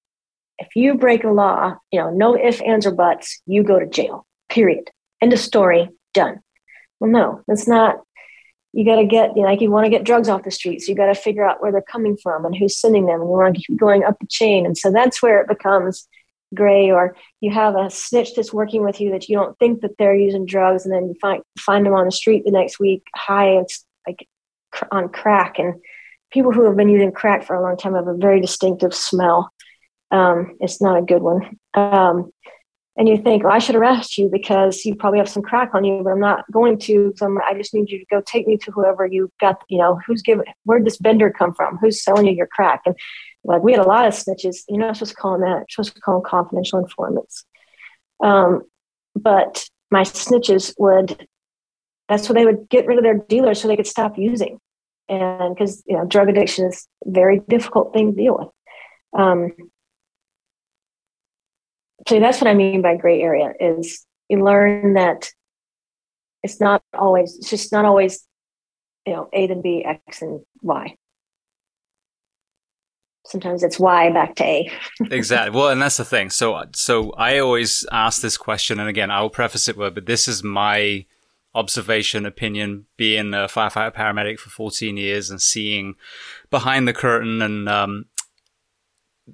if 0.57 0.75
you 0.75 0.95
break 0.95 1.23
a 1.23 1.29
law, 1.29 1.75
you 1.91 1.99
know, 1.99 2.11
no 2.11 2.37
ifs, 2.37 2.61
ands, 2.61 2.85
or 2.85 2.91
buts, 2.91 3.41
you 3.45 3.63
go 3.63 3.79
to 3.79 3.87
jail. 3.87 4.25
Period. 4.49 4.89
End 5.21 5.33
of 5.33 5.39
story. 5.39 5.89
Done. 6.13 6.39
Well, 6.99 7.09
no, 7.09 7.41
that's 7.47 7.67
not. 7.67 8.01
You 8.73 8.85
got 8.85 8.97
to 8.97 9.05
get, 9.05 9.35
you 9.35 9.41
know, 9.41 9.49
like 9.49 9.59
you 9.59 9.71
want 9.71 9.85
to 9.85 9.89
get 9.89 10.05
drugs 10.05 10.29
off 10.29 10.43
the 10.43 10.51
streets. 10.51 10.85
So 10.85 10.91
you 10.91 10.95
got 10.95 11.07
to 11.07 11.15
figure 11.15 11.45
out 11.45 11.61
where 11.61 11.71
they're 11.71 11.81
coming 11.81 12.15
from 12.15 12.45
and 12.45 12.55
who's 12.55 12.77
sending 12.77 13.05
them, 13.05 13.19
and 13.19 13.29
you 13.29 13.35
want 13.35 13.55
to 13.55 13.61
keep 13.61 13.79
going 13.79 14.03
up 14.03 14.17
the 14.19 14.27
chain. 14.27 14.65
And 14.65 14.77
so 14.77 14.91
that's 14.91 15.21
where 15.21 15.41
it 15.41 15.47
becomes 15.47 16.07
gray 16.53 16.91
or 16.91 17.15
you 17.39 17.51
have 17.51 17.75
a 17.75 17.89
snitch 17.89 18.35
that's 18.35 18.53
working 18.53 18.83
with 18.83 18.99
you 18.99 19.11
that 19.11 19.29
you 19.29 19.37
don't 19.37 19.57
think 19.57 19.81
that 19.81 19.97
they're 19.97 20.15
using 20.15 20.45
drugs 20.45 20.85
and 20.85 20.93
then 20.93 21.07
you 21.07 21.15
find 21.21 21.41
find 21.57 21.85
them 21.85 21.93
on 21.93 22.05
the 22.05 22.11
street 22.11 22.43
the 22.43 22.51
next 22.51 22.79
week 22.79 23.03
high 23.15 23.47
and 23.47 23.67
like 24.07 24.27
on 24.91 25.09
crack 25.09 25.59
and 25.59 25.75
people 26.31 26.51
who 26.51 26.65
have 26.65 26.77
been 26.77 26.89
using 26.89 27.11
crack 27.11 27.45
for 27.45 27.55
a 27.55 27.61
long 27.61 27.77
time 27.77 27.95
have 27.95 28.07
a 28.07 28.15
very 28.15 28.39
distinctive 28.39 28.93
smell 28.93 29.49
um, 30.11 30.57
it's 30.59 30.81
not 30.81 30.97
a 30.97 31.01
good 31.01 31.21
one 31.21 31.57
um, 31.73 32.31
and 32.97 33.07
you 33.07 33.17
think 33.17 33.43
well, 33.43 33.53
i 33.53 33.59
should 33.59 33.75
arrest 33.75 34.17
you 34.17 34.29
because 34.31 34.83
you 34.85 34.95
probably 34.95 35.19
have 35.19 35.29
some 35.29 35.43
crack 35.43 35.71
on 35.73 35.83
you 35.83 36.01
but 36.03 36.11
i'm 36.11 36.19
not 36.19 36.43
going 36.51 36.77
to 36.77 37.13
so 37.15 37.37
i 37.45 37.53
just 37.53 37.73
need 37.73 37.89
you 37.89 37.99
to 37.99 38.05
go 38.09 38.21
take 38.25 38.47
me 38.47 38.57
to 38.57 38.71
whoever 38.71 39.05
you 39.05 39.31
got 39.39 39.61
you 39.69 39.77
know 39.77 39.99
who's 40.05 40.21
giving 40.21 40.45
where'd 40.63 40.85
this 40.85 40.97
vendor 40.97 41.29
come 41.29 41.53
from 41.53 41.77
who's 41.77 42.03
selling 42.03 42.27
you 42.27 42.33
your 42.33 42.47
crack 42.47 42.81
and 42.85 42.95
like 43.43 43.63
we 43.63 43.71
had 43.71 43.81
a 43.81 43.87
lot 43.87 44.07
of 44.07 44.13
snitches. 44.13 44.63
You're 44.67 44.79
not 44.79 44.95
supposed 44.95 45.11
to 45.11 45.17
call 45.17 45.33
them 45.33 45.41
that. 45.41 45.57
You're 45.59 45.65
supposed 45.69 45.95
to 45.95 46.01
call 46.01 46.15
them 46.15 46.29
confidential 46.29 46.79
informants. 46.79 47.45
Um, 48.23 48.63
but 49.15 49.67
my 49.89 50.03
snitches 50.03 50.73
would. 50.77 51.27
That's 52.11 52.27
what 52.27 52.35
they 52.35 52.45
would 52.45 52.67
get 52.67 52.85
rid 52.87 52.97
of 52.97 53.05
their 53.05 53.19
dealers 53.29 53.61
so 53.61 53.69
they 53.69 53.77
could 53.77 53.87
stop 53.87 54.17
using, 54.17 54.59
and 55.07 55.55
because 55.55 55.81
you 55.87 55.95
know 55.95 56.03
drug 56.03 56.27
addiction 56.27 56.65
is 56.65 56.85
a 57.07 57.09
very 57.09 57.39
difficult 57.47 57.93
thing 57.93 58.11
to 58.11 58.21
deal 58.21 58.37
with. 58.37 58.49
Um, 59.17 59.53
so 62.09 62.19
that's 62.19 62.41
what 62.41 62.49
I 62.49 62.53
mean 62.53 62.81
by 62.81 62.97
gray 62.97 63.21
area 63.21 63.53
is 63.61 64.05
you 64.27 64.43
learn 64.43 64.95
that 64.95 65.29
it's 66.43 66.59
not 66.59 66.83
always 66.93 67.37
it's 67.37 67.49
just 67.49 67.71
not 67.71 67.85
always 67.85 68.27
you 69.07 69.13
know 69.13 69.29
A 69.31 69.47
then 69.47 69.61
B 69.61 69.85
X 69.85 70.21
and 70.21 70.41
Y 70.61 70.93
sometimes 73.25 73.63
it's 73.63 73.79
Y 73.79 74.11
back 74.11 74.35
to 74.35 74.43
A. 74.43 74.69
exactly. 75.11 75.57
Well, 75.57 75.69
and 75.69 75.81
that's 75.81 75.95
the 75.95 76.03
thing. 76.03 76.29
So, 76.29 76.61
so 76.73 77.11
I 77.11 77.37
always 77.37 77.85
ask 77.89 78.21
this 78.21 78.35
question, 78.35 78.79
and 78.81 78.89
again, 78.89 79.11
I 79.11 79.21
will 79.21 79.29
preface 79.29 79.69
it 79.69 79.77
with, 79.77 79.93
but 79.93 80.07
this 80.07 80.27
is 80.27 80.43
my 80.43 81.05
observation, 81.53 82.25
opinion, 82.25 82.85
being 82.97 83.33
a 83.33 83.47
firefighter 83.47 83.93
paramedic 83.93 84.39
for 84.39 84.49
14 84.49 84.97
years 84.97 85.29
and 85.29 85.41
seeing 85.41 85.95
behind 86.49 86.87
the 86.87 86.93
curtain. 86.93 87.41
And 87.41 87.67
um, 87.67 88.05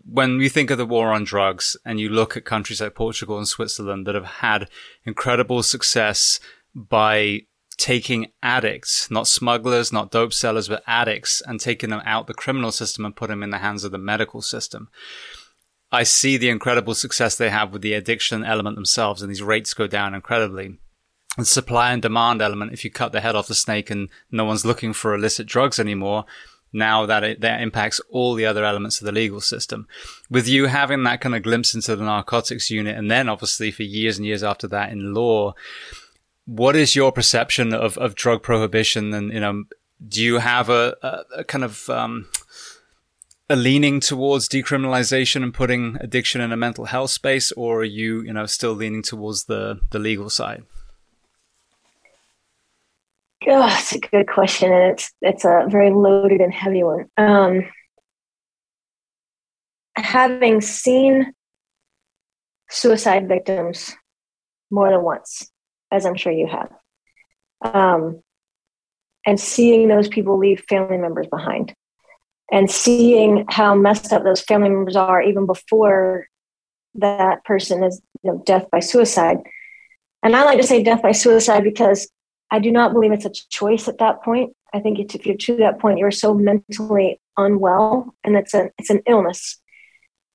when 0.05 0.39
you 0.39 0.49
think 0.49 0.71
of 0.71 0.77
the 0.77 0.85
war 0.85 1.11
on 1.11 1.23
drugs, 1.23 1.77
and 1.85 1.99
you 1.99 2.09
look 2.09 2.35
at 2.35 2.45
countries 2.45 2.81
like 2.81 2.95
Portugal 2.95 3.37
and 3.37 3.47
Switzerland 3.47 4.07
that 4.07 4.15
have 4.15 4.25
had 4.25 4.69
incredible 5.05 5.63
success 5.63 6.39
by 6.73 7.41
taking 7.77 8.31
addicts, 8.41 9.09
not 9.11 9.27
smugglers, 9.27 9.93
not 9.93 10.11
dope 10.11 10.33
sellers, 10.33 10.67
but 10.67 10.83
addicts, 10.87 11.41
and 11.45 11.59
taking 11.59 11.91
them 11.91 12.01
out 12.05 12.27
the 12.27 12.33
criminal 12.33 12.71
system 12.71 13.05
and 13.05 13.15
put 13.15 13.29
them 13.29 13.43
in 13.43 13.51
the 13.51 13.59
hands 13.59 13.83
of 13.83 13.91
the 13.91 13.97
medical 13.97 14.41
system. 14.41 14.89
I 15.91 16.03
see 16.03 16.37
the 16.37 16.49
incredible 16.49 16.95
success 16.95 17.35
they 17.35 17.49
have 17.49 17.71
with 17.71 17.81
the 17.81 17.93
addiction 17.93 18.43
element 18.43 18.75
themselves, 18.75 19.21
and 19.21 19.29
these 19.29 19.43
rates 19.43 19.73
go 19.73 19.87
down 19.87 20.13
incredibly. 20.13 20.79
The 21.37 21.45
supply 21.45 21.91
and 21.91 22.01
demand 22.01 22.41
element, 22.41 22.73
if 22.73 22.83
you 22.83 22.91
cut 22.91 23.11
the 23.11 23.21
head 23.21 23.35
off 23.35 23.47
the 23.47 23.55
snake 23.55 23.91
and 23.91 24.09
no 24.31 24.43
one's 24.43 24.65
looking 24.65 24.91
for 24.91 25.13
illicit 25.13 25.47
drugs 25.47 25.79
anymore, 25.79 26.25
now 26.73 27.05
that 27.05 27.23
it, 27.23 27.41
that 27.41 27.61
impacts 27.61 28.01
all 28.09 28.33
the 28.33 28.45
other 28.45 28.65
elements 28.65 28.99
of 28.99 29.05
the 29.05 29.11
legal 29.11 29.39
system. 29.39 29.87
With 30.29 30.47
you 30.47 30.65
having 30.65 31.03
that 31.03 31.21
kind 31.21 31.35
of 31.35 31.43
glimpse 31.43 31.73
into 31.73 31.95
the 31.95 32.03
narcotics 32.03 32.69
unit, 32.69 32.97
and 32.97 33.09
then 33.09 33.29
obviously 33.29 33.71
for 33.71 33.83
years 33.83 34.17
and 34.17 34.25
years 34.25 34.43
after 34.43 34.67
that 34.67 34.91
in 34.91 35.13
law, 35.13 35.53
what 36.45 36.75
is 36.75 36.95
your 36.95 37.11
perception 37.11 37.73
of, 37.73 37.97
of 37.97 38.15
drug 38.15 38.41
prohibition? 38.41 39.13
And, 39.13 39.31
you 39.31 39.39
know, 39.39 39.63
do 40.07 40.21
you 40.23 40.39
have 40.39 40.69
a, 40.69 40.95
a, 41.01 41.39
a 41.39 41.43
kind 41.43 41.63
of, 41.63 41.89
um, 41.89 42.27
a 43.49 43.55
leaning 43.55 43.99
towards 43.99 44.49
decriminalization 44.49 45.41
and 45.41 45.53
putting 45.53 45.97
addiction 46.01 46.41
in 46.41 46.51
a 46.51 46.57
mental 46.57 46.85
health 46.85 47.11
space, 47.11 47.51
or 47.53 47.81
are 47.81 47.85
you, 47.85 48.21
you 48.21 48.33
know, 48.33 48.45
still 48.45 48.73
leaning 48.73 49.01
towards 49.01 49.45
the, 49.45 49.79
the 49.91 49.99
legal 49.99 50.29
side? 50.29 50.63
Oh, 53.45 53.67
it's 53.67 53.93
a 53.93 53.99
good 53.99 54.27
question, 54.27 54.71
and 54.71 54.91
it's 54.91 55.13
it's 55.21 55.45
a 55.45 55.65
very 55.69 55.91
loaded 55.91 56.41
and 56.41 56.53
heavy 56.53 56.83
one. 56.83 57.05
Um, 57.17 57.69
having 59.95 60.61
seen 60.61 61.33
suicide 62.69 63.27
victims 63.27 63.95
more 64.71 64.89
than 64.89 65.03
once, 65.03 65.49
as 65.91 66.05
I'm 66.05 66.15
sure 66.15 66.31
you 66.31 66.47
have. 66.47 66.71
Um, 67.61 68.21
and 69.25 69.39
seeing 69.39 69.87
those 69.87 70.07
people 70.07 70.37
leave 70.37 70.65
family 70.69 70.97
members 70.97 71.27
behind 71.27 71.73
and 72.51 72.71
seeing 72.71 73.45
how 73.49 73.75
messed 73.75 74.13
up 74.13 74.23
those 74.23 74.41
family 74.41 74.69
members 74.69 74.95
are 74.95 75.21
even 75.21 75.45
before 75.45 76.27
that 76.95 77.43
person 77.43 77.83
is 77.83 78.01
you 78.23 78.31
know, 78.31 78.41
death 78.45 78.67
by 78.71 78.79
suicide. 78.79 79.37
And 80.23 80.35
I 80.35 80.43
like 80.43 80.59
to 80.59 80.67
say 80.67 80.81
death 80.81 81.01
by 81.01 81.11
suicide 81.11 81.63
because 81.63 82.09
I 82.51 82.59
do 82.59 82.71
not 82.71 82.93
believe 82.93 83.11
it's 83.11 83.25
a 83.25 83.31
choice 83.49 83.87
at 83.87 83.97
that 83.99 84.23
point. 84.23 84.53
I 84.73 84.79
think 84.79 84.99
if 84.99 85.25
you're 85.25 85.35
to 85.35 85.57
that 85.57 85.79
point, 85.79 85.99
you're 85.99 86.11
so 86.11 86.33
mentally 86.33 87.19
unwell, 87.37 88.13
and 88.23 88.35
it's 88.35 88.53
a 88.53 88.69
it's 88.77 88.89
an 88.89 89.01
illness, 89.07 89.59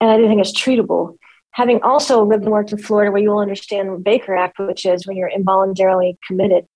and 0.00 0.10
I 0.10 0.16
do 0.16 0.26
think 0.26 0.40
it's 0.40 0.58
treatable 0.58 1.16
having 1.52 1.82
also 1.82 2.24
lived 2.24 2.44
and 2.44 2.52
worked 2.52 2.72
in 2.72 2.78
Florida, 2.78 3.12
where 3.12 3.22
you 3.22 3.30
will 3.30 3.38
understand 3.38 4.02
Baker 4.02 4.34
Act, 4.34 4.58
which 4.58 4.84
is 4.84 5.06
when 5.06 5.16
you're 5.16 5.28
involuntarily 5.28 6.18
committed, 6.26 6.66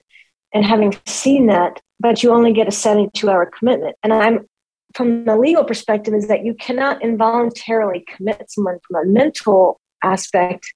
and 0.55 0.65
having 0.65 0.97
seen 1.07 1.47
that, 1.47 1.81
but 1.99 2.23
you 2.23 2.31
only 2.31 2.53
get 2.53 2.69
a 2.69 2.73
72 2.73 3.29
hour 3.29 3.47
commitment. 3.47 3.97
And 4.03 4.13
I'm 4.13 4.47
from 4.95 5.25
the 5.25 5.37
legal 5.37 5.65
perspective 5.65 6.15
is 6.15 6.29
that 6.29 6.45
you 6.45 6.55
cannot 6.55 7.03
involuntarily 7.03 8.05
commit 8.17 8.51
someone 8.51 8.79
from 8.87 9.03
a 9.03 9.11
mental 9.11 9.81
aspect. 10.03 10.73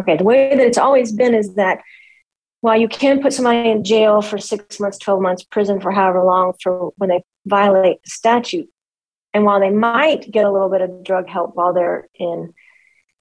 Okay, 0.00 0.16
the 0.16 0.24
way 0.24 0.54
that 0.54 0.66
it's 0.66 0.78
always 0.78 1.10
been 1.10 1.34
is 1.34 1.54
that 1.54 1.80
while 2.60 2.78
you 2.78 2.88
can 2.88 3.22
put 3.22 3.32
somebody 3.32 3.70
in 3.70 3.84
jail 3.84 4.20
for 4.20 4.38
six 4.38 4.80
months, 4.80 4.98
12 4.98 5.20
months, 5.20 5.42
prison 5.44 5.80
for 5.80 5.92
however 5.92 6.24
long 6.24 6.54
for 6.60 6.92
when 6.96 7.10
they 7.10 7.22
violate 7.46 8.02
the 8.02 8.10
statute, 8.10 8.68
and 9.32 9.44
while 9.44 9.60
they 9.60 9.70
might 9.70 10.30
get 10.30 10.44
a 10.44 10.50
little 10.50 10.68
bit 10.68 10.80
of 10.80 11.04
drug 11.04 11.28
help 11.28 11.54
while 11.54 11.72
they're 11.72 12.08
in, 12.14 12.52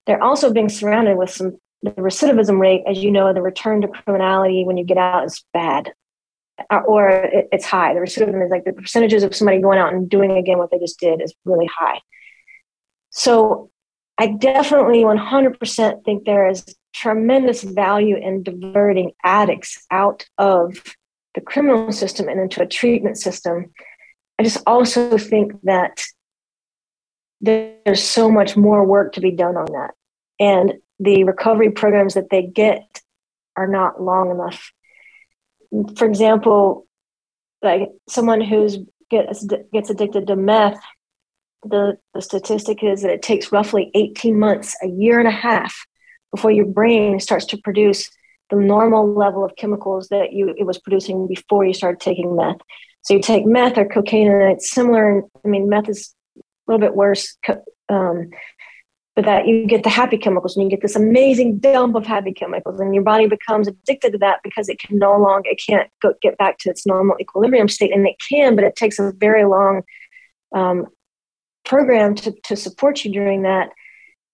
they're 0.06 0.24
also 0.24 0.52
being 0.52 0.70
surrounded 0.70 1.18
with 1.18 1.30
some 1.30 1.58
the 1.84 1.92
recidivism 1.92 2.60
rate, 2.60 2.84
as 2.88 2.98
you 2.98 3.12
know, 3.12 3.34
the 3.34 3.42
return 3.42 3.82
to 3.82 3.88
criminality 3.88 4.64
when 4.66 4.78
you 4.78 4.84
get 4.84 4.98
out 4.98 5.26
is 5.26 5.44
bad, 5.54 5.94
uh, 6.72 6.82
or 6.88 7.10
it's 7.52 7.66
high. 7.66 7.94
The 7.94 8.00
recidivism 8.00 8.44
is 8.44 8.50
like 8.50 8.66
the 8.66 8.74
percentages 8.74 9.24
of 9.24 9.36
somebody 9.36 9.62
going 9.62 9.78
out 9.78 9.94
and 9.94 10.10
doing 10.10 10.32
again 10.32 10.58
what 10.58 10.72
they 10.72 10.80
just 10.80 11.00
did 11.00 11.22
is 11.22 11.36
really 11.46 11.68
high. 11.68 12.00
So 13.12 13.70
I 14.18 14.28
definitely 14.28 15.04
100% 15.04 16.04
think 16.04 16.26
there 16.26 16.50
is 16.50 16.66
tremendous 17.00 17.64
value 17.64 18.18
in 18.18 18.44
diverting 18.44 19.12
addicts 19.24 19.86
out 19.92 20.26
of 20.38 20.82
the 21.36 21.42
criminal 21.42 21.92
system 21.92 22.28
and 22.28 22.40
into 22.40 22.62
a 22.62 22.68
treatment 22.68 23.18
system 23.18 23.72
I 24.40 24.44
just 24.44 24.62
also 24.68 25.18
think 25.18 25.54
that 25.64 26.04
there's 27.42 28.04
so 28.04 28.32
much 28.32 28.56
more 28.56 28.86
work 28.86 29.14
to 29.14 29.22
be 29.22 29.32
done 29.32 29.58
on 29.58 29.66
that. 29.74 29.94
And 30.40 30.76
the 31.00 31.24
recovery 31.24 31.72
programs 31.72 32.14
that 32.14 32.30
they 32.30 32.44
get 32.44 33.02
are 33.56 33.68
not 33.68 34.02
long 34.02 34.32
enough. 34.32 34.72
For 35.98 36.08
example, 36.08 36.88
like 37.62 37.90
someone 38.08 38.42
who's 38.42 38.78
gets 39.10 39.46
gets 39.74 39.90
addicted 39.90 40.28
to 40.28 40.36
meth, 40.36 40.80
the, 41.64 41.98
the 42.14 42.22
statistic 42.22 42.84
is 42.84 43.02
that 43.02 43.12
it 43.12 43.22
takes 43.22 43.52
roughly 43.52 43.90
18 43.96 44.38
months, 44.38 44.76
a 44.84 44.88
year 44.88 45.18
and 45.18 45.28
a 45.28 45.32
half, 45.32 45.86
before 46.32 46.52
your 46.52 46.66
brain 46.66 47.20
starts 47.20 47.46
to 47.46 47.58
produce 47.58 48.10
the 48.50 48.56
normal 48.56 49.14
level 49.14 49.44
of 49.44 49.56
chemicals 49.58 50.08
that 50.10 50.32
you 50.32 50.54
it 50.58 50.66
was 50.66 50.80
producing 50.80 51.28
before 51.28 51.66
you 51.66 51.74
started 51.74 52.00
taking 52.00 52.36
meth. 52.36 52.58
So 53.02 53.14
you 53.14 53.22
take 53.22 53.46
meth 53.46 53.78
or 53.78 53.86
cocaine, 53.86 54.30
and 54.30 54.52
it's 54.52 54.70
similar. 54.70 55.24
I 55.44 55.48
mean, 55.48 55.70
meth 55.70 55.90
is 55.90 56.14
a 56.38 56.42
little 56.68 56.86
bit 56.86 56.96
worse, 56.96 57.38
um, 57.90 58.30
but 59.16 59.26
that 59.26 59.48
you 59.48 59.66
get 59.66 59.84
the 59.84 59.90
happy 59.90 60.18
chemicals, 60.18 60.56
and 60.56 60.64
you 60.64 60.70
get 60.70 60.82
this 60.82 60.96
amazing 60.96 61.60
dump 61.60 61.96
of 61.96 62.06
happy 62.06 62.34
chemicals, 62.34 62.80
and 62.80 62.94
your 62.94 63.04
body 63.04 63.28
becomes 63.28 63.68
addicted 63.68 64.12
to 64.12 64.18
that 64.18 64.40
because 64.44 64.68
it 64.70 64.80
can 64.80 64.98
no 64.98 65.18
longer, 65.18 65.50
it 65.50 65.62
can't 65.66 65.90
go, 66.02 66.14
get 66.22 66.38
back 66.38 66.58
to 66.60 66.70
its 66.70 66.86
normal 66.86 67.16
equilibrium 67.20 67.70
state, 67.70 67.94
and 67.94 68.06
it 68.06 68.16
can, 68.30 68.56
but 68.56 68.66
it 68.66 68.76
takes 68.76 69.00
a 69.00 69.14
very 69.18 69.46
long 69.46 69.84
um, 70.56 70.86
program 71.66 72.16
to, 72.16 72.34
to 72.44 72.56
support 72.56 73.04
you 73.04 73.12
during 73.12 73.44
that. 73.44 73.70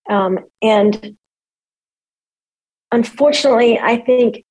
Um, 0.09 0.39
and 0.61 1.15
unfortunately, 2.93 3.79
I 3.79 3.97
think 3.97 4.45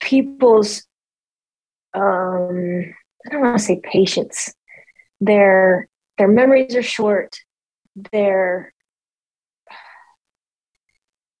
people's, 0.00 0.84
um, 1.94 2.94
I 3.24 3.30
don't 3.30 3.40
want 3.40 3.58
to 3.58 3.64
say 3.64 3.80
patience, 3.82 4.52
their, 5.20 5.88
their 6.18 6.28
memories 6.28 6.74
are 6.74 6.82
short. 6.82 7.36
Their 8.12 8.72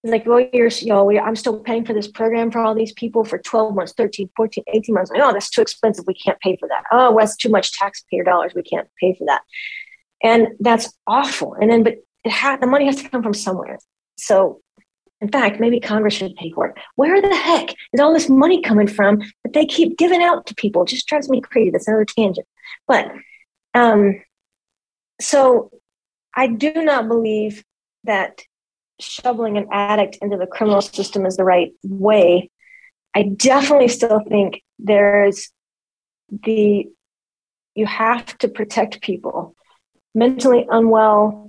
like, 0.02 0.24
well, 0.24 0.46
you're, 0.52 0.68
you 0.68 0.86
know, 0.86 1.10
I'm 1.18 1.34
still 1.34 1.58
paying 1.58 1.84
for 1.84 1.92
this 1.92 2.06
program 2.06 2.52
for 2.52 2.60
all 2.60 2.76
these 2.76 2.92
people 2.92 3.24
for 3.24 3.38
12 3.38 3.74
months, 3.74 3.92
13, 3.96 4.30
14, 4.36 4.62
18 4.72 4.94
months. 4.94 5.10
Like, 5.10 5.20
oh, 5.20 5.32
that's 5.32 5.50
too 5.50 5.62
expensive. 5.62 6.04
We 6.06 6.14
can't 6.14 6.38
pay 6.38 6.56
for 6.60 6.68
that. 6.68 6.84
Oh, 6.92 7.10
well, 7.10 7.26
that's 7.26 7.36
too 7.36 7.48
much 7.48 7.72
taxpayer 7.72 8.22
dollars. 8.22 8.52
We 8.54 8.62
can't 8.62 8.88
pay 9.00 9.16
for 9.18 9.26
that 9.26 9.42
and 10.22 10.48
that's 10.60 10.92
awful 11.06 11.54
and 11.60 11.70
then 11.70 11.82
but 11.82 11.94
it 12.24 12.32
ha- 12.32 12.56
the 12.56 12.66
money 12.66 12.86
has 12.86 12.96
to 12.96 13.08
come 13.08 13.22
from 13.22 13.34
somewhere 13.34 13.78
so 14.16 14.60
in 15.20 15.28
fact 15.28 15.60
maybe 15.60 15.80
congress 15.80 16.14
should 16.14 16.34
pay 16.36 16.50
for 16.50 16.68
it. 16.68 16.74
Where 16.94 17.20
the 17.20 17.34
heck 17.34 17.70
is 17.92 18.00
all 18.00 18.12
this 18.12 18.28
money 18.28 18.62
coming 18.62 18.86
from 18.86 19.18
that 19.44 19.52
they 19.52 19.66
keep 19.66 19.98
giving 19.98 20.22
out 20.22 20.46
to 20.46 20.54
people? 20.54 20.82
It 20.82 20.88
just 20.88 21.06
drives 21.06 21.28
me 21.28 21.40
crazy. 21.40 21.70
That's 21.70 21.88
another 21.88 22.04
tangent. 22.04 22.46
But 22.86 23.10
um 23.74 24.22
so 25.20 25.70
i 26.34 26.46
do 26.46 26.72
not 26.74 27.08
believe 27.08 27.64
that 28.04 28.42
shoveling 29.00 29.56
an 29.56 29.66
addict 29.70 30.18
into 30.22 30.36
the 30.36 30.46
criminal 30.46 30.80
system 30.80 31.26
is 31.26 31.36
the 31.36 31.44
right 31.44 31.72
way. 31.84 32.50
I 33.14 33.24
definitely 33.24 33.88
still 33.88 34.20
think 34.20 34.62
there's 34.78 35.50
the 36.30 36.86
you 37.74 37.86
have 37.86 38.38
to 38.38 38.48
protect 38.48 39.02
people 39.02 39.54
mentally 40.14 40.66
unwell 40.70 41.45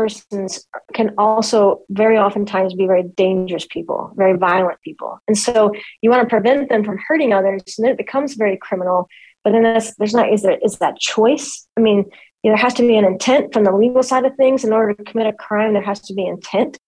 persons 0.00 0.66
can 0.94 1.12
also 1.18 1.82
very 1.90 2.16
oftentimes 2.16 2.72
be 2.74 2.86
very 2.86 3.02
dangerous 3.02 3.66
people, 3.66 4.12
very 4.16 4.36
violent 4.36 4.80
people. 4.80 5.18
And 5.28 5.36
so 5.36 5.72
you 6.00 6.08
want 6.10 6.22
to 6.22 6.32
prevent 6.36 6.70
them 6.70 6.84
from 6.84 6.98
hurting 7.06 7.32
others, 7.34 7.62
and 7.76 7.84
then 7.84 7.92
it 7.92 7.98
becomes 7.98 8.34
very 8.34 8.56
criminal. 8.56 9.08
But 9.44 9.52
then 9.52 9.62
that's, 9.62 9.94
there's 9.96 10.14
not, 10.14 10.32
is 10.32 10.42
there, 10.42 10.58
is 10.62 10.78
that 10.78 10.98
choice? 10.98 11.66
I 11.76 11.80
mean, 11.80 11.98
you 12.42 12.50
know, 12.50 12.56
there 12.56 12.64
has 12.64 12.74
to 12.74 12.82
be 12.82 12.96
an 12.96 13.04
intent 13.04 13.52
from 13.52 13.64
the 13.64 13.76
legal 13.76 14.02
side 14.02 14.24
of 14.24 14.34
things. 14.36 14.64
In 14.64 14.72
order 14.72 14.94
to 14.94 15.04
commit 15.04 15.26
a 15.26 15.34
crime, 15.34 15.74
there 15.74 15.82
has 15.82 16.00
to 16.02 16.14
be 16.14 16.24
intent. 16.24 16.78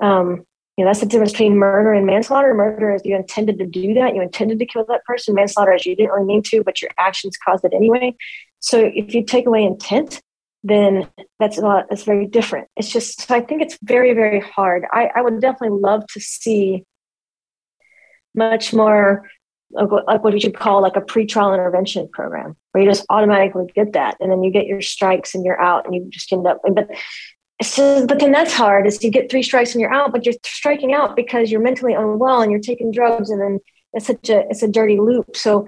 Um, 0.00 0.46
you 0.76 0.84
know, 0.84 0.90
that's 0.90 1.00
the 1.00 1.06
difference 1.06 1.32
between 1.32 1.56
murder 1.56 1.92
and 1.92 2.06
manslaughter. 2.06 2.54
Murder 2.54 2.94
is 2.94 3.02
you 3.04 3.16
intended 3.16 3.58
to 3.58 3.66
do 3.66 3.94
that, 3.94 4.14
you 4.14 4.22
intended 4.22 4.60
to 4.60 4.66
kill 4.66 4.84
that 4.88 5.04
person. 5.04 5.34
Manslaughter 5.34 5.74
is 5.74 5.86
you 5.86 5.96
didn't 5.96 6.12
really 6.12 6.26
mean 6.26 6.42
to, 6.50 6.62
but 6.62 6.80
your 6.80 6.90
actions 6.98 7.36
caused 7.36 7.64
it 7.64 7.72
anyway. 7.74 8.14
So 8.60 8.90
if 8.94 9.12
you 9.14 9.24
take 9.24 9.46
away 9.46 9.64
intent, 9.64 10.20
then 10.64 11.08
that's 11.38 11.58
not 11.58 11.86
that's 11.90 12.04
very 12.04 12.26
different. 12.26 12.68
It's 12.76 12.90
just 12.90 13.28
so 13.28 13.34
I 13.34 13.42
think 13.42 13.62
it's 13.62 13.78
very 13.82 14.14
very 14.14 14.40
hard. 14.40 14.84
I, 14.90 15.10
I 15.14 15.22
would 15.22 15.40
definitely 15.40 15.78
love 15.80 16.04
to 16.14 16.20
see 16.20 16.84
much 18.34 18.72
more 18.72 19.28
like 19.70 20.22
what 20.22 20.32
we 20.32 20.40
should 20.40 20.56
call 20.56 20.82
like 20.82 20.96
a 20.96 21.00
pre-trial 21.00 21.52
intervention 21.52 22.08
program 22.12 22.56
where 22.72 22.84
you 22.84 22.88
just 22.88 23.04
automatically 23.10 23.64
get 23.74 23.92
that 23.92 24.16
and 24.20 24.30
then 24.30 24.42
you 24.42 24.50
get 24.50 24.66
your 24.66 24.80
strikes 24.80 25.34
and 25.34 25.44
you're 25.44 25.60
out 25.60 25.84
and 25.84 25.94
you 25.94 26.06
just 26.10 26.32
end 26.32 26.46
up 26.46 26.60
but 26.74 26.88
so, 27.62 28.06
but 28.06 28.18
then 28.18 28.32
that's 28.32 28.52
hard 28.52 28.86
is 28.86 29.02
you 29.02 29.10
get 29.10 29.30
three 29.30 29.42
strikes 29.42 29.72
and 29.72 29.80
you're 29.80 29.92
out 29.92 30.12
but 30.12 30.24
you're 30.24 30.34
striking 30.44 30.92
out 30.92 31.16
because 31.16 31.50
you're 31.50 31.60
mentally 31.60 31.92
unwell 31.92 32.40
and 32.40 32.50
you're 32.50 32.60
taking 32.60 32.92
drugs 32.92 33.30
and 33.30 33.40
then 33.40 33.58
it's 33.94 34.06
such 34.06 34.28
a 34.28 34.48
it's 34.48 34.62
a 34.62 34.68
dirty 34.68 35.00
loop 35.00 35.36
so 35.36 35.66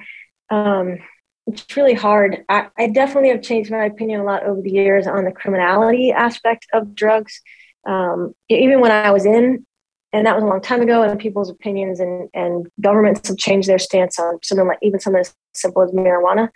um 0.50 0.98
it's 1.46 1.76
really 1.76 1.94
hard. 1.94 2.44
I, 2.48 2.68
I, 2.76 2.88
definitely 2.88 3.30
have 3.30 3.42
changed 3.42 3.70
my 3.70 3.84
opinion 3.84 4.20
a 4.20 4.24
lot 4.24 4.44
over 4.44 4.60
the 4.60 4.70
years 4.70 5.06
on 5.06 5.24
the 5.24 5.30
criminality 5.30 6.10
aspect 6.10 6.66
of 6.72 6.94
drugs. 6.94 7.40
Um, 7.86 8.34
even 8.48 8.80
when 8.80 8.90
I 8.90 9.10
was 9.12 9.26
in, 9.26 9.64
and 10.12 10.26
that 10.26 10.34
was 10.34 10.42
a 10.42 10.46
long 10.46 10.60
time 10.60 10.82
ago, 10.82 11.02
and 11.02 11.20
people's 11.20 11.50
opinions 11.50 12.00
and, 12.00 12.28
and 12.34 12.66
governments 12.80 13.28
have 13.28 13.36
changed 13.36 13.68
their 13.68 13.78
stance 13.78 14.18
on 14.18 14.38
something 14.42 14.66
like 14.66 14.78
even 14.82 14.98
something 14.98 15.20
as 15.20 15.34
simple 15.54 15.82
as 15.82 15.90
marijuana. 15.92 16.48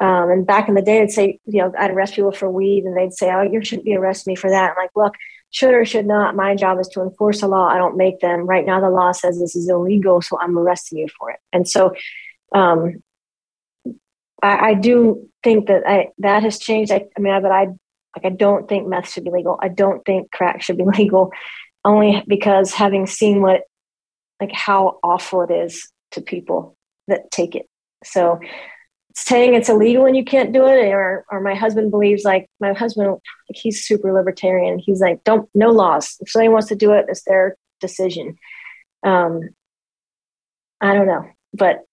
Um, 0.00 0.30
and 0.30 0.46
back 0.46 0.68
in 0.68 0.74
the 0.74 0.82
day, 0.82 1.00
they'd 1.00 1.10
say, 1.10 1.38
you 1.44 1.60
know, 1.60 1.72
I'd 1.78 1.90
arrest 1.90 2.14
people 2.14 2.32
for 2.32 2.50
weed, 2.50 2.84
and 2.84 2.96
they'd 2.96 3.12
say, 3.12 3.30
oh, 3.30 3.42
you 3.42 3.62
shouldn't 3.62 3.84
be 3.84 3.96
arresting 3.96 4.32
me 4.32 4.36
for 4.36 4.48
that. 4.48 4.70
I'm 4.70 4.76
like, 4.76 4.90
look, 4.96 5.14
should 5.50 5.74
or 5.74 5.84
should 5.84 6.06
not, 6.06 6.34
my 6.34 6.54
job 6.54 6.80
is 6.80 6.88
to 6.88 7.02
enforce 7.02 7.42
the 7.42 7.48
law. 7.48 7.68
I 7.68 7.76
don't 7.76 7.96
make 7.96 8.20
them. 8.20 8.46
Right 8.46 8.64
now, 8.64 8.80
the 8.80 8.88
law 8.88 9.12
says 9.12 9.38
this 9.38 9.54
is 9.54 9.68
illegal, 9.68 10.22
so 10.22 10.38
I'm 10.40 10.58
arresting 10.58 10.98
you 10.98 11.08
for 11.18 11.30
it. 11.30 11.40
And 11.52 11.68
so, 11.68 11.94
um, 12.54 13.02
I, 14.42 14.70
I 14.70 14.74
do 14.74 15.28
think 15.42 15.68
that 15.68 15.86
I, 15.86 16.08
that 16.18 16.42
has 16.42 16.58
changed. 16.58 16.92
I, 16.92 17.06
I 17.16 17.20
mean, 17.20 17.32
I, 17.32 17.40
but 17.40 17.52
I 17.52 17.68
like 18.16 18.24
I 18.24 18.30
don't 18.30 18.68
think 18.68 18.86
meth 18.86 19.10
should 19.10 19.24
be 19.24 19.30
legal. 19.30 19.58
I 19.62 19.68
don't 19.68 20.04
think 20.04 20.30
crack 20.32 20.62
should 20.62 20.76
be 20.76 20.84
legal, 20.98 21.32
only 21.84 22.22
because 22.26 22.72
having 22.72 23.06
seen 23.06 23.42
what 23.42 23.62
like 24.40 24.52
how 24.52 24.98
awful 25.02 25.42
it 25.42 25.50
is 25.50 25.90
to 26.12 26.20
people 26.20 26.76
that 27.08 27.30
take 27.30 27.54
it. 27.54 27.66
So 28.04 28.40
saying 29.14 29.54
it's 29.54 29.68
illegal 29.68 30.06
and 30.06 30.16
you 30.16 30.24
can't 30.24 30.52
do 30.52 30.66
it, 30.66 30.92
or 30.92 31.24
or 31.30 31.40
my 31.40 31.54
husband 31.54 31.90
believes 31.90 32.24
like 32.24 32.48
my 32.60 32.72
husband 32.72 33.08
like 33.08 33.20
he's 33.56 33.84
super 33.84 34.12
libertarian. 34.12 34.78
He's 34.78 35.00
like, 35.00 35.22
don't 35.24 35.48
no 35.54 35.70
laws. 35.70 36.16
If 36.20 36.30
somebody 36.30 36.48
wants 36.48 36.68
to 36.68 36.76
do 36.76 36.92
it, 36.92 37.06
it's 37.08 37.22
their 37.24 37.56
decision. 37.80 38.36
Um, 39.04 39.40
I 40.80 40.94
don't 40.94 41.06
know, 41.06 41.28
but 41.54 41.84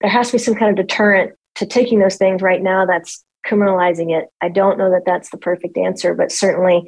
there 0.00 0.10
has 0.10 0.28
to 0.28 0.32
be 0.32 0.38
some 0.38 0.54
kind 0.54 0.70
of 0.70 0.86
deterrent 0.86 1.32
to 1.56 1.66
taking 1.66 1.98
those 1.98 2.16
things 2.16 2.42
right 2.42 2.62
now 2.62 2.86
that's 2.86 3.24
criminalizing 3.46 4.16
it. 4.16 4.28
I 4.40 4.48
don't 4.48 4.78
know 4.78 4.90
that 4.90 5.02
that's 5.06 5.30
the 5.30 5.38
perfect 5.38 5.76
answer, 5.76 6.14
but 6.14 6.32
certainly 6.32 6.84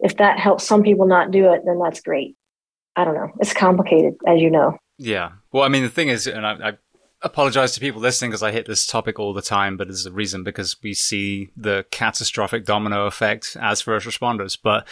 if 0.00 0.16
that 0.18 0.38
helps 0.38 0.64
some 0.64 0.82
people 0.82 1.06
not 1.06 1.30
do 1.30 1.52
it, 1.52 1.62
then 1.64 1.78
that's 1.82 2.00
great. 2.00 2.36
I 2.96 3.04
don't 3.04 3.14
know. 3.14 3.30
It's 3.40 3.52
complicated, 3.52 4.14
as 4.26 4.40
you 4.40 4.50
know. 4.50 4.76
Yeah. 4.98 5.32
Well, 5.52 5.62
I 5.62 5.68
mean, 5.68 5.82
the 5.82 5.88
thing 5.88 6.08
is, 6.08 6.26
and 6.26 6.46
I, 6.46 6.70
I 6.70 6.72
apologize 7.22 7.72
to 7.72 7.80
people 7.80 8.00
listening 8.00 8.30
because 8.30 8.42
I 8.42 8.52
hit 8.52 8.66
this 8.66 8.86
topic 8.86 9.18
all 9.18 9.32
the 9.32 9.42
time, 9.42 9.76
but 9.76 9.88
there's 9.88 10.06
a 10.06 10.12
reason 10.12 10.44
because 10.44 10.76
we 10.82 10.94
see 10.94 11.50
the 11.56 11.84
catastrophic 11.90 12.64
domino 12.64 13.06
effect 13.06 13.56
as 13.60 13.80
first 13.80 14.06
responders. 14.06 14.58
But 14.60 14.86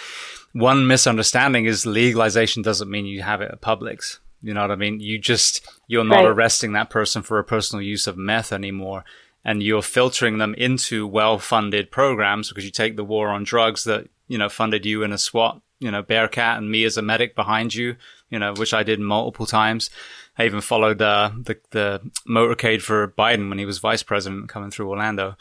one 0.52 0.86
misunderstanding 0.86 1.66
is 1.66 1.86
legalization 1.86 2.62
doesn't 2.62 2.90
mean 2.90 3.06
you 3.06 3.22
have 3.22 3.40
it 3.40 3.50
at 3.50 3.60
Publix. 3.60 4.18
You 4.40 4.54
know 4.54 4.62
what 4.62 4.70
I 4.70 4.76
mean? 4.76 5.00
You 5.00 5.18
just, 5.18 5.66
you're 5.86 6.04
not 6.04 6.24
right. 6.24 6.26
arresting 6.26 6.72
that 6.72 6.90
person 6.90 7.22
for 7.22 7.38
a 7.38 7.44
personal 7.44 7.82
use 7.82 8.06
of 8.06 8.16
meth 8.16 8.52
anymore. 8.52 9.04
And 9.44 9.62
you're 9.62 9.82
filtering 9.82 10.38
them 10.38 10.54
into 10.54 11.06
well 11.06 11.38
funded 11.38 11.90
programs 11.90 12.48
because 12.48 12.64
you 12.64 12.70
take 12.70 12.96
the 12.96 13.04
war 13.04 13.28
on 13.28 13.44
drugs 13.44 13.84
that, 13.84 14.08
you 14.26 14.38
know, 14.38 14.48
funded 14.48 14.84
you 14.84 15.02
in 15.02 15.12
a 15.12 15.18
SWAT, 15.18 15.60
you 15.78 15.90
know, 15.90 16.02
Bearcat 16.02 16.58
and 16.58 16.70
me 16.70 16.84
as 16.84 16.96
a 16.96 17.02
medic 17.02 17.36
behind 17.36 17.74
you, 17.74 17.96
you 18.28 18.38
know, 18.38 18.54
which 18.54 18.74
I 18.74 18.82
did 18.82 18.98
multiple 18.98 19.46
times. 19.46 19.88
I 20.36 20.44
even 20.46 20.60
followed 20.60 21.00
uh, 21.00 21.30
the, 21.44 21.58
the 21.70 22.10
motorcade 22.28 22.82
for 22.82 23.08
Biden 23.08 23.48
when 23.48 23.58
he 23.58 23.64
was 23.64 23.78
vice 23.78 24.02
president 24.02 24.48
coming 24.48 24.70
through 24.70 24.90
Orlando. 24.90 25.36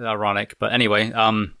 Ironic. 0.00 0.58
But 0.58 0.72
anyway, 0.72 1.12
um, 1.12 1.54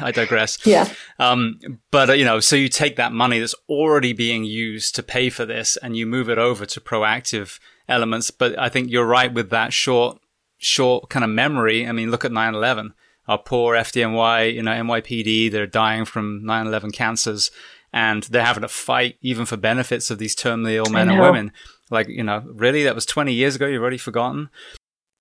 I 0.00 0.10
digress. 0.14 0.58
Yeah. 0.66 0.88
Um, 1.18 1.58
but 1.90 2.10
uh, 2.10 2.12
you 2.14 2.24
know, 2.24 2.40
so 2.40 2.56
you 2.56 2.68
take 2.68 2.96
that 2.96 3.12
money 3.12 3.38
that's 3.40 3.54
already 3.68 4.12
being 4.12 4.44
used 4.44 4.94
to 4.96 5.02
pay 5.02 5.28
for 5.30 5.44
this, 5.44 5.76
and 5.76 5.96
you 5.96 6.06
move 6.06 6.28
it 6.28 6.38
over 6.38 6.64
to 6.66 6.80
proactive 6.80 7.58
elements. 7.88 8.30
But 8.30 8.58
I 8.58 8.68
think 8.68 8.90
you're 8.90 9.06
right 9.06 9.32
with 9.32 9.50
that 9.50 9.72
short, 9.72 10.18
short 10.58 11.10
kind 11.10 11.24
of 11.24 11.30
memory. 11.30 11.86
I 11.86 11.92
mean, 11.92 12.10
look 12.10 12.24
at 12.24 12.32
9/11. 12.32 12.92
Our 13.28 13.38
poor 13.38 13.76
FDNY, 13.76 14.54
you 14.54 14.62
know, 14.62 14.72
NYPD, 14.72 15.50
they're 15.50 15.66
dying 15.66 16.04
from 16.04 16.42
9/11 16.44 16.92
cancers, 16.92 17.50
and 17.92 18.22
they're 18.24 18.44
having 18.44 18.62
to 18.62 18.68
fight 18.68 19.16
even 19.20 19.44
for 19.46 19.56
benefits 19.56 20.10
of 20.10 20.18
these 20.18 20.34
terminally 20.34 20.74
ill 20.74 20.90
men 20.90 21.08
and 21.08 21.20
women. 21.20 21.52
Like, 21.90 22.08
you 22.08 22.24
know, 22.24 22.42
really, 22.46 22.84
that 22.84 22.94
was 22.94 23.04
20 23.04 23.32
years 23.32 23.56
ago. 23.56 23.66
You've 23.66 23.82
already 23.82 23.98
forgotten. 23.98 24.48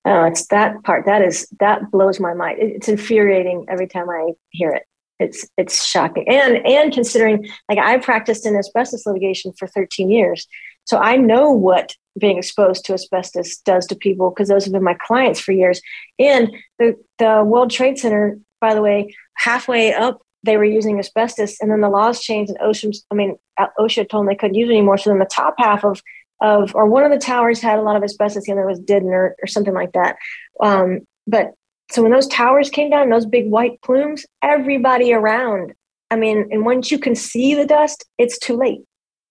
Oh, 0.04 0.24
it's 0.26 0.48
that 0.48 0.84
part 0.84 1.06
that 1.06 1.22
is 1.22 1.48
that 1.60 1.92
blows 1.92 2.20
my 2.20 2.34
mind. 2.34 2.58
It's 2.60 2.88
infuriating 2.88 3.66
every 3.70 3.88
time 3.88 4.10
I 4.10 4.32
hear 4.50 4.72
it. 4.72 4.84
It's 5.20 5.48
it's 5.58 5.86
shocking, 5.86 6.28
and 6.28 6.66
and 6.66 6.92
considering 6.92 7.48
like 7.70 7.78
I 7.78 7.98
practiced 7.98 8.46
in 8.46 8.56
asbestos 8.56 9.06
litigation 9.06 9.54
for 9.60 9.68
13 9.68 10.10
years, 10.10 10.48
so 10.86 10.98
I 10.98 11.18
know 11.18 11.52
what 11.52 11.96
being 12.20 12.38
exposed 12.38 12.86
to 12.86 12.94
asbestos 12.94 13.58
does 13.58 13.88
to 13.88 13.96
people 13.96 14.30
because 14.30 14.50
those 14.50 14.66
have 14.66 14.74
been 14.74 14.84
my 14.84 14.98
clients 15.06 15.40
for 15.40 15.52
years. 15.52 15.82
And 16.20 16.52
the, 16.80 16.96
the 17.18 17.44
World 17.46 17.72
Trade 17.72 17.98
Center, 17.98 18.40
by 18.60 18.76
the 18.76 18.82
way, 18.82 19.16
halfway 19.36 19.94
up, 19.94 20.22
they 20.44 20.58
were 20.58 20.66
using 20.66 20.98
asbestos, 20.98 21.58
and 21.62 21.70
then 21.72 21.82
the 21.82 21.90
laws 21.90 22.20
changed, 22.20 22.50
and 22.50 22.60
OSHA, 22.60 22.98
I 23.12 23.16
mean, 23.16 23.38
uh, 23.60 23.68
OSHA 23.80 24.10
told 24.10 24.24
them 24.24 24.28
they 24.28 24.36
couldn't 24.36 24.56
use 24.56 24.70
it 24.70 24.74
anymore. 24.74 24.98
So 24.98 25.12
then 25.12 25.20
the 25.20 25.26
top 25.26 25.54
half 25.60 25.86
of 25.86 26.02
of 26.42 26.76
or 26.76 26.88
one 26.88 27.04
of 27.04 27.12
the 27.12 27.18
towers 27.18 27.62
had 27.62 27.80
a 27.80 27.84
lot 27.84 27.96
of 27.96 28.04
asbestos, 28.04 28.46
the 28.46 28.52
other 28.52 28.66
was 28.66 28.80
didn't, 28.80 29.10
or, 29.10 29.36
or 29.42 29.48
something 29.48 29.74
like 29.74 29.94
that. 29.94 30.18
Um, 30.60 31.02
but 31.28 31.52
so 31.92 32.02
when 32.02 32.12
those 32.12 32.28
towers 32.28 32.70
came 32.70 32.90
down, 32.90 33.10
those 33.10 33.26
big 33.26 33.50
white 33.50 33.82
plumes, 33.82 34.26
everybody 34.42 35.14
around. 35.14 35.74
I 36.10 36.16
mean, 36.16 36.48
and 36.52 36.66
once 36.66 36.92
you 36.92 36.98
can 36.98 37.16
see 37.16 37.54
the 37.54 37.66
dust, 37.66 38.06
it's 38.18 38.40
too 38.40 38.58
late 38.58 38.82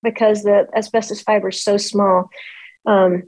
because 0.03 0.43
the 0.43 0.67
asbestos 0.75 1.23
fiber 1.23 1.49
is 1.49 1.63
so 1.63 1.77
small. 1.77 2.31
Um, 2.87 3.25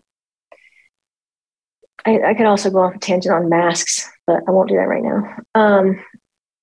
I, 2.06 2.20
I, 2.28 2.34
could 2.34 2.46
also 2.46 2.70
go 2.70 2.80
off 2.80 2.94
a 2.94 2.98
tangent 2.98 3.34
on 3.34 3.48
masks, 3.48 4.08
but 4.26 4.40
I 4.48 4.50
won't 4.50 4.68
do 4.68 4.76
that 4.76 4.88
right 4.88 5.02
now. 5.02 5.36
Um, 5.54 6.02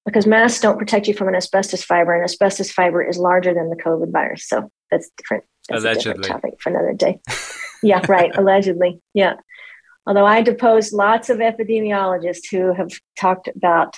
because 0.06 0.26
masks 0.26 0.60
don't 0.60 0.80
protect 0.80 1.08
you 1.08 1.14
from 1.14 1.28
an 1.28 1.36
asbestos 1.36 1.84
fiber, 1.84 2.14
and 2.14 2.24
asbestos 2.24 2.72
fiber 2.72 3.02
is 3.02 3.18
larger 3.18 3.54
than 3.54 3.70
the 3.70 3.76
COVID 3.76 4.12
virus. 4.12 4.48
So 4.48 4.72
that's 4.90 5.10
different. 5.18 5.44
That's 5.70 5.84
allegedly. 5.84 6.12
a 6.12 6.14
different 6.16 6.42
topic 6.42 6.62
for 6.62 6.70
another 6.70 6.94
day. 6.94 7.20
yeah, 7.84 8.06
right. 8.08 8.32
allegedly. 8.38 9.02
Yeah. 9.14 9.36
Although 10.06 10.26
I 10.26 10.42
deposed 10.42 10.94
lots 10.94 11.30
of 11.30 11.38
epidemiologists 11.38 12.50
who 12.50 12.74
have 12.74 12.92
talked 13.18 13.48
about 13.48 13.96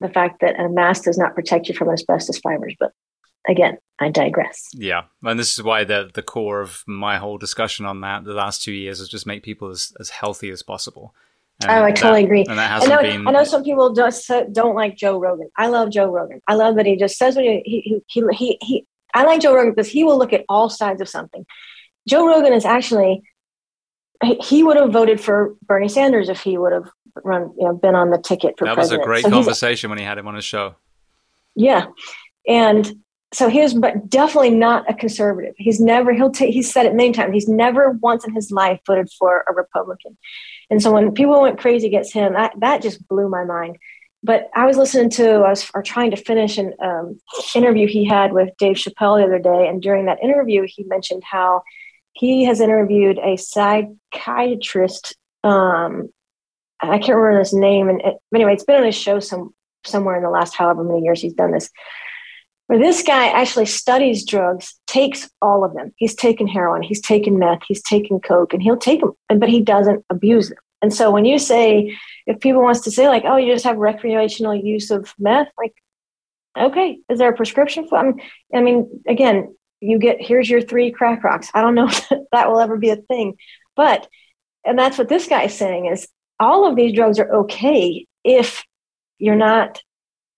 the 0.00 0.08
fact 0.08 0.40
that 0.40 0.58
a 0.58 0.68
mask 0.68 1.04
does 1.04 1.18
not 1.18 1.34
protect 1.34 1.68
you 1.68 1.74
from 1.74 1.90
asbestos 1.90 2.38
fibers, 2.38 2.74
but 2.80 2.92
again, 3.46 3.76
I 3.98 4.08
digress. 4.08 4.68
Yeah, 4.72 5.02
and 5.22 5.38
this 5.38 5.58
is 5.58 5.62
why 5.62 5.84
the 5.84 6.10
the 6.12 6.22
core 6.22 6.60
of 6.60 6.82
my 6.86 7.18
whole 7.18 7.36
discussion 7.36 7.84
on 7.84 8.00
that 8.00 8.24
the 8.24 8.32
last 8.32 8.62
two 8.62 8.72
years 8.72 9.00
is 9.00 9.08
just 9.08 9.26
make 9.26 9.42
people 9.42 9.68
as, 9.68 9.92
as 10.00 10.08
healthy 10.08 10.50
as 10.50 10.62
possible. 10.62 11.14
And 11.62 11.70
oh, 11.70 11.84
I 11.84 11.92
totally 11.92 12.22
that, 12.22 12.26
agree. 12.26 12.44
And 12.48 12.58
that 12.58 12.70
hasn't 12.70 12.90
I 12.90 12.94
know, 12.94 13.02
been... 13.02 13.28
I 13.28 13.32
know 13.32 13.44
some 13.44 13.62
people 13.62 13.92
just 13.92 14.30
don't 14.52 14.74
like 14.74 14.96
Joe 14.96 15.18
Rogan. 15.18 15.50
I 15.58 15.66
love 15.66 15.90
Joe 15.90 16.10
Rogan. 16.10 16.40
I 16.48 16.54
love 16.54 16.76
that 16.76 16.86
he 16.86 16.96
just 16.96 17.18
says 17.18 17.36
what 17.36 17.44
he 17.44 17.60
he 17.64 18.02
he 18.08 18.22
he. 18.32 18.58
he 18.62 18.86
I 19.14 19.24
like 19.24 19.40
Joe 19.40 19.54
Rogan 19.54 19.72
because 19.72 19.88
he 19.88 20.04
will 20.04 20.18
look 20.18 20.32
at 20.32 20.44
all 20.48 20.68
sides 20.68 21.00
of 21.00 21.08
something. 21.08 21.44
Joe 22.08 22.26
Rogan 22.26 22.52
is 22.52 22.64
actually 22.64 23.22
he 24.22 24.62
would 24.62 24.76
have 24.76 24.90
voted 24.90 25.20
for 25.20 25.54
Bernie 25.62 25.88
Sanders 25.88 26.28
if 26.28 26.40
he 26.40 26.58
would 26.58 26.72
have 26.72 26.90
run, 27.24 27.52
you 27.58 27.64
know, 27.64 27.74
been 27.74 27.94
on 27.94 28.10
the 28.10 28.18
ticket 28.18 28.54
for 28.58 28.66
that 28.66 28.74
president. 28.74 29.00
was 29.00 29.04
a 29.04 29.08
great 29.08 29.24
so 29.24 29.30
conversation 29.30 29.90
when 29.90 29.98
he 29.98 30.04
had 30.04 30.18
him 30.18 30.28
on 30.28 30.34
his 30.34 30.44
show. 30.44 30.76
Yeah, 31.54 31.86
and 32.46 32.92
so 33.32 33.48
he 33.48 33.60
was, 33.60 33.74
but 33.74 34.08
definitely 34.08 34.50
not 34.50 34.88
a 34.90 34.94
conservative. 34.94 35.54
He's 35.56 35.80
never 35.80 36.12
he'll 36.12 36.30
take. 36.30 36.52
He's 36.52 36.70
said 36.70 36.86
it 36.86 36.94
many 36.94 37.12
times. 37.12 37.32
He's 37.32 37.48
never 37.48 37.90
once 37.90 38.26
in 38.26 38.34
his 38.34 38.50
life 38.50 38.80
voted 38.86 39.08
for 39.18 39.44
a 39.48 39.54
Republican. 39.54 40.18
And 40.68 40.82
so 40.82 40.92
when 40.92 41.12
people 41.12 41.40
went 41.40 41.58
crazy 41.58 41.86
against 41.86 42.12
him, 42.12 42.34
that 42.34 42.52
that 42.58 42.82
just 42.82 43.06
blew 43.08 43.28
my 43.28 43.44
mind. 43.44 43.78
But 44.22 44.50
I 44.54 44.66
was 44.66 44.76
listening 44.76 45.10
to, 45.10 45.30
I 45.30 45.48
was 45.48 45.70
or 45.74 45.82
trying 45.82 46.10
to 46.10 46.16
finish 46.16 46.58
an 46.58 46.74
um, 46.82 47.18
interview 47.54 47.86
he 47.86 48.04
had 48.04 48.32
with 48.32 48.50
Dave 48.58 48.76
Chappelle 48.76 49.18
the 49.18 49.24
other 49.24 49.38
day, 49.38 49.68
and 49.68 49.80
during 49.80 50.06
that 50.06 50.22
interview, 50.22 50.66
he 50.66 50.84
mentioned 50.84 51.22
how 51.24 51.62
he 52.12 52.44
has 52.44 52.60
interviewed 52.60 53.18
a 53.18 53.36
psychiatrist. 53.36 55.16
Um, 55.42 56.10
I 56.82 56.98
can't 56.98 57.16
remember 57.16 57.38
his 57.38 57.54
name, 57.54 57.88
and 57.88 58.00
it, 58.02 58.16
anyway, 58.34 58.52
it's 58.52 58.64
been 58.64 58.76
on 58.76 58.84
his 58.84 58.94
show 58.94 59.20
some 59.20 59.54
somewhere 59.84 60.16
in 60.16 60.22
the 60.22 60.30
last 60.30 60.54
however 60.54 60.84
many 60.84 61.00
years 61.00 61.22
he's 61.22 61.32
done 61.32 61.52
this. 61.52 61.70
Where 62.66 62.78
this 62.78 63.02
guy 63.02 63.28
actually 63.28 63.66
studies 63.66 64.24
drugs, 64.24 64.78
takes 64.86 65.28
all 65.42 65.64
of 65.64 65.74
them. 65.74 65.92
He's 65.96 66.14
taken 66.14 66.46
heroin, 66.46 66.82
he's 66.82 67.00
taken 67.00 67.38
meth, 67.38 67.62
he's 67.66 67.82
taken 67.82 68.20
coke, 68.20 68.52
and 68.52 68.62
he'll 68.62 68.76
take 68.76 69.00
them, 69.00 69.12
but 69.28 69.48
he 69.48 69.60
doesn't 69.60 70.04
abuse 70.10 70.50
them. 70.50 70.58
And 70.82 70.94
so 70.94 71.10
when 71.10 71.24
you 71.24 71.38
say, 71.38 71.96
if 72.26 72.40
people 72.40 72.62
wants 72.62 72.80
to 72.80 72.90
say 72.90 73.08
like, 73.08 73.24
oh, 73.26 73.36
you 73.36 73.52
just 73.52 73.64
have 73.64 73.76
recreational 73.76 74.54
use 74.54 74.90
of 74.90 75.12
meth, 75.18 75.48
like, 75.58 75.74
okay, 76.58 76.98
is 77.08 77.18
there 77.18 77.30
a 77.30 77.36
prescription 77.36 77.88
for? 77.88 77.98
I 77.98 78.02
mean, 78.02 78.20
I 78.54 78.60
mean, 78.60 79.02
again, 79.06 79.54
you 79.80 79.98
get 79.98 80.20
here's 80.20 80.48
your 80.48 80.60
three 80.60 80.90
crack 80.90 81.24
rocks. 81.24 81.50
I 81.54 81.62
don't 81.62 81.74
know 81.74 81.88
if 81.88 82.08
that 82.32 82.50
will 82.50 82.60
ever 82.60 82.76
be 82.76 82.90
a 82.90 82.96
thing, 82.96 83.36
but 83.76 84.08
and 84.64 84.78
that's 84.78 84.98
what 84.98 85.08
this 85.08 85.26
guy 85.26 85.44
is 85.44 85.54
saying 85.54 85.86
is 85.86 86.06
all 86.38 86.66
of 86.66 86.76
these 86.76 86.94
drugs 86.94 87.18
are 87.18 87.32
okay 87.32 88.06
if 88.24 88.62
you're 89.18 89.36
not 89.36 89.82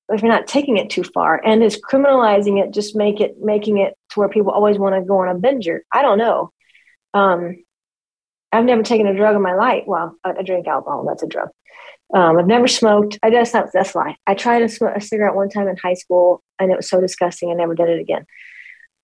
if 0.09 0.21
you're 0.21 0.31
not 0.31 0.47
taking 0.47 0.77
it 0.77 0.91
too 0.91 1.05
far 1.05 1.41
and 1.45 1.63
is 1.63 1.81
criminalizing 1.81 2.63
it 2.63 2.73
just 2.73 2.95
make 2.95 3.21
it 3.21 3.37
making 3.41 3.79
it 3.79 3.95
to 4.11 4.21
where 4.21 4.29
people 4.29 4.53
always 4.53 4.79
want 4.79 4.95
to 4.95 5.03
go 5.03 5.19
on 5.21 5.29
a 5.29 5.39
binger 5.39 5.81
i 5.93 6.03
don't 6.03 6.19
know 6.19 6.53
um, 7.15 7.57
i've 8.53 8.65
never 8.65 8.83
taken 8.83 9.07
a 9.07 9.15
drug 9.15 9.37
in 9.37 9.43
my 9.43 9.55
life 9.55 9.85
well 9.87 10.17
i, 10.25 10.43
drink 10.43 10.67
alcohol 10.67 11.05
that's 11.07 11.23
a 11.23 11.27
drug 11.27 11.49
um, 12.15 12.39
i've 12.39 12.47
never 12.47 12.69
smoked 12.69 13.19
i 13.23 13.31
just 13.31 13.55
not 13.55 13.69
that's 13.73 13.95
lie 13.95 14.17
i 14.27 14.35
tried 14.35 14.63
a, 14.63 14.69
smoke, 14.69 14.97
a 14.97 15.01
cigarette 15.01 15.35
one 15.35 15.49
time 15.49 15.69
in 15.69 15.77
high 15.77 15.95
school 15.95 16.43
and 16.59 16.71
it 16.71 16.77
was 16.77 16.89
so 16.89 17.01
disgusting 17.01 17.51
i 17.51 17.55
never 17.55 17.75
did 17.75 17.89
it 17.89 18.01
again 18.01 18.25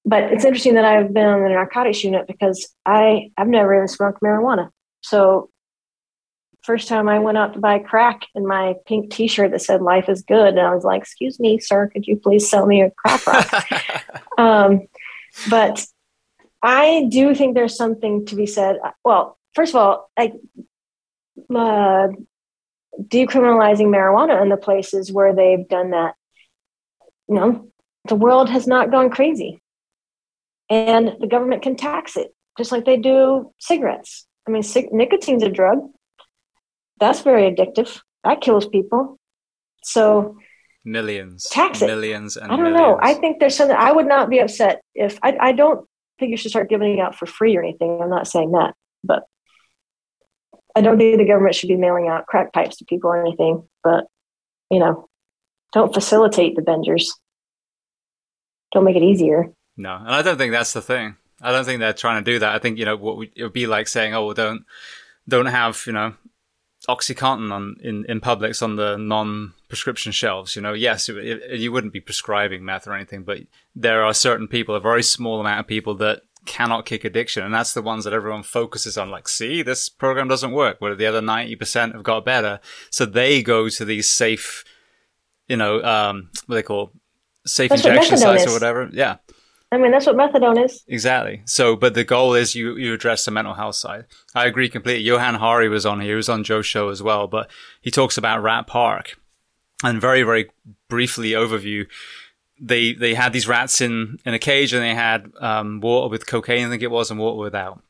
but 0.09 0.32
it's 0.32 0.44
interesting 0.44 0.74
that 0.74 0.84
I've 0.84 1.12
been 1.12 1.26
on 1.26 1.42
the 1.42 1.51
narcotics 1.51 2.03
unit 2.03 2.26
because 2.26 2.72
I 2.86 3.30
I've 3.36 3.49
never 3.49 3.74
even 3.74 3.88
smoked 3.88 4.22
marijuana. 4.22 4.70
So 5.03 5.51
first 6.62 6.88
time 6.88 7.09
I 7.09 7.18
went 7.18 7.38
out 7.38 7.55
to 7.55 7.61
buy 7.61 7.78
crack 7.78 8.22
in 8.34 8.46
my 8.46 8.74
pink 8.86 9.11
T-shirt 9.11 9.51
that 9.51 9.61
said 9.61 9.82
"Life 9.82 10.09
is 10.09 10.22
good," 10.22 10.57
and 10.57 10.61
I 10.61 10.74
was 10.74 10.84
like, 10.84 11.03
"Excuse 11.03 11.38
me, 11.38 11.59
sir, 11.59 11.88
could 11.88 12.07
you 12.07 12.16
please 12.16 12.49
sell 12.49 12.66
me 12.66 12.82
a 12.82 12.90
crack 12.90 13.26
rock?" 13.26 14.18
um, 14.38 14.86
but 15.51 15.84
I 16.62 17.07
do 17.11 17.34
think 17.34 17.55
there's 17.55 17.76
something 17.76 18.24
to 18.26 18.36
be 18.36 18.46
said. 18.46 18.78
Well, 19.05 19.38
first 19.55 19.74
of 19.74 19.80
all, 19.80 20.11
like 20.18 20.34
uh, 21.51 22.09
decriminalizing 23.01 23.86
marijuana 23.86 24.42
in 24.42 24.49
the 24.49 24.57
places 24.57 25.12
where 25.12 25.34
they've 25.34 25.68
done 25.68 25.90
that. 25.90 26.14
You 27.28 27.34
know, 27.34 27.70
the 28.09 28.14
world 28.14 28.49
has 28.49 28.66
not 28.66 28.90
gone 28.90 29.11
crazy 29.11 29.61
and 30.70 31.16
the 31.20 31.26
government 31.26 31.62
can 31.62 31.76
tax 31.76 32.16
it 32.16 32.34
just 32.59 32.72
like 32.72 32.84
they 32.84 32.96
do 32.96 33.53
cigarettes. 33.59 34.26
I 34.46 34.51
mean, 34.51 34.62
cig- 34.62 34.92
nicotine's 34.92 35.44
a 35.44 35.49
drug. 35.49 35.78
That's 36.99 37.22
very 37.22 37.51
addictive. 37.51 38.01
That 38.24 38.40
kills 38.40 38.66
people. 38.66 39.18
So 39.84 40.36
millions, 40.84 41.49
tax 41.49 41.80
it. 41.80 41.86
Millions 41.86 42.36
and 42.36 42.51
I 42.51 42.57
don't 42.57 42.64
millions. 42.64 42.80
know. 42.80 42.99
I 43.01 43.14
think 43.14 43.38
there's 43.38 43.57
something. 43.57 43.76
I 43.76 43.92
would 43.92 44.09
not 44.09 44.28
be 44.28 44.40
upset 44.40 44.82
if 44.94 45.18
I. 45.22 45.36
I 45.40 45.53
don't 45.53 45.86
think 46.18 46.32
you 46.32 46.36
should 46.36 46.51
start 46.51 46.68
giving 46.68 46.99
it 46.99 47.01
out 47.01 47.14
for 47.14 47.26
free 47.26 47.57
or 47.57 47.62
anything. 47.62 48.01
I'm 48.03 48.11
not 48.11 48.26
saying 48.26 48.51
that, 48.53 48.74
but 49.05 49.22
I 50.76 50.80
don't 50.80 50.98
think 50.98 51.18
the 51.18 51.26
government 51.26 51.54
should 51.54 51.68
be 51.68 51.76
mailing 51.76 52.08
out 52.08 52.26
crack 52.26 52.52
pipes 52.52 52.76
to 52.76 52.84
people 52.84 53.10
or 53.10 53.20
anything. 53.20 53.64
But 53.82 54.04
you 54.70 54.78
know, 54.78 55.08
don't 55.72 55.94
facilitate 55.94 56.56
the 56.56 56.62
bingers. 56.62 57.06
Don't 58.72 58.84
make 58.84 58.96
it 58.96 59.02
easier. 59.02 59.52
No, 59.76 59.96
and 59.96 60.10
I 60.10 60.22
don't 60.22 60.36
think 60.36 60.52
that's 60.52 60.72
the 60.72 60.82
thing. 60.82 61.16
I 61.40 61.52
don't 61.52 61.64
think 61.64 61.80
they're 61.80 61.92
trying 61.92 62.22
to 62.22 62.30
do 62.30 62.38
that. 62.40 62.54
I 62.54 62.58
think 62.58 62.78
you 62.78 62.84
know 62.84 62.96
what 62.96 63.16
we, 63.16 63.30
it 63.34 63.42
would 63.42 63.52
be 63.52 63.66
like 63.66 63.88
saying, 63.88 64.14
"Oh, 64.14 64.26
well, 64.26 64.34
don't 64.34 64.64
don't 65.28 65.46
have 65.46 65.82
you 65.86 65.92
know 65.92 66.14
OxyContin 66.88 67.52
on 67.52 67.76
in 67.80 68.04
in 68.06 68.20
Publix 68.20 68.62
on 68.62 68.76
the 68.76 68.96
non-prescription 68.96 70.12
shelves." 70.12 70.56
You 70.56 70.62
know, 70.62 70.72
yes, 70.72 71.08
it, 71.08 71.16
it, 71.16 71.60
you 71.60 71.70
wouldn't 71.70 71.92
be 71.92 72.00
prescribing 72.00 72.64
meth 72.64 72.86
or 72.86 72.94
anything, 72.94 73.22
but 73.22 73.38
there 73.74 74.02
are 74.02 74.12
certain 74.12 74.48
people, 74.48 74.74
a 74.74 74.80
very 74.80 75.02
small 75.02 75.40
amount 75.40 75.60
of 75.60 75.66
people 75.66 75.94
that 75.96 76.22
cannot 76.49 76.86
kick 76.86 77.05
addiction, 77.05 77.44
and 77.44 77.55
that's 77.55 77.74
the 77.74 77.82
ones 77.82 78.05
that 78.05 78.12
everyone 78.12 78.42
focuses 78.42 78.99
on. 78.99 79.11
Like, 79.11 79.28
see, 79.28 79.62
this 79.62 79.88
program 79.88 80.26
doesn't 80.26 80.53
work. 80.53 80.80
Where 80.80 80.96
the 80.96 81.07
other 81.07 81.22
ninety 81.22 81.55
percent 81.55 81.94
have 81.94 82.03
got 82.03 82.24
better, 82.24 82.59
so 82.90 83.07
they 83.07 83.42
go 83.42 83.68
to 83.68 83.84
these 83.84 84.11
safe, 84.11 84.64
you 85.46 85.57
know, 85.57 85.82
um, 85.84 86.30
what 86.46 86.57
they 86.57 86.62
call 86.62 86.92
safe 87.46 87.70
that's 87.70 87.84
injection 87.84 88.18
sites 88.18 88.46
or 88.46 88.53
whatever. 88.53 88.88
Yeah. 88.92 89.18
I 89.70 89.76
mean, 89.76 89.90
that's 89.90 90.07
what 90.07 90.16
methadone 90.16 90.64
is. 90.64 90.82
Exactly. 90.88 91.42
So, 91.44 91.76
but 91.76 91.92
the 91.92 92.03
goal 92.03 92.32
is 92.32 92.55
you, 92.55 92.76
you 92.78 92.94
address 92.94 93.26
the 93.26 93.30
mental 93.30 93.53
health 93.53 93.74
side. 93.74 94.07
I 94.34 94.46
agree 94.46 94.70
completely. 94.70 95.05
Johan 95.05 95.34
Hari 95.34 95.68
was 95.68 95.84
on 95.84 96.01
here. 96.01 96.12
He 96.12 96.16
was 96.16 96.30
on 96.30 96.42
Joe's 96.42 96.64
show 96.64 96.88
as 96.88 97.03
well, 97.03 97.26
but 97.26 97.51
he 97.82 97.90
talks 97.90 98.16
about 98.16 98.42
Rat 98.42 98.66
Park 98.66 99.20
and 99.84 100.01
very, 100.01 100.22
very 100.22 100.49
briefly 100.88 101.32
overview. 101.32 101.86
They, 102.61 102.92
they 102.92 103.14
had 103.14 103.32
these 103.32 103.48
rats 103.48 103.80
in, 103.80 104.18
in 104.24 104.34
a 104.34 104.38
cage 104.38 104.72
and 104.72 104.82
they 104.82 104.94
had, 104.94 105.30
um, 105.40 105.80
water 105.80 106.11
with 106.11 106.26
cocaine, 106.26 106.66
I 106.66 106.70
think 106.70 106.82
it 106.82 106.90
was, 106.90 107.11
and 107.11 107.20
water 107.20 107.38
without. 107.38 107.82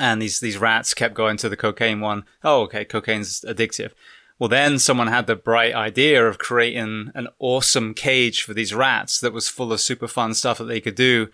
And 0.00 0.20
these, 0.20 0.40
these 0.40 0.58
rats 0.58 0.94
kept 0.94 1.14
going 1.14 1.36
to 1.38 1.48
the 1.48 1.56
cocaine 1.56 2.00
one. 2.00 2.24
Oh, 2.42 2.62
okay. 2.62 2.84
Cocaine's 2.84 3.44
addictive. 3.46 3.92
Well, 4.38 4.48
then 4.48 4.78
someone 4.78 5.06
had 5.06 5.26
the 5.26 5.36
bright 5.36 5.74
idea 5.74 6.26
of 6.26 6.38
creating 6.38 7.12
an 7.14 7.28
awesome 7.38 7.94
cage 7.94 8.42
for 8.42 8.52
these 8.52 8.74
rats 8.74 9.20
that 9.20 9.32
was 9.32 9.48
full 9.48 9.72
of 9.72 9.80
super 9.80 10.08
fun 10.08 10.34
stuff 10.34 10.58
that 10.58 10.64
they 10.64 10.80
could 10.80 10.96
do. 10.96 11.28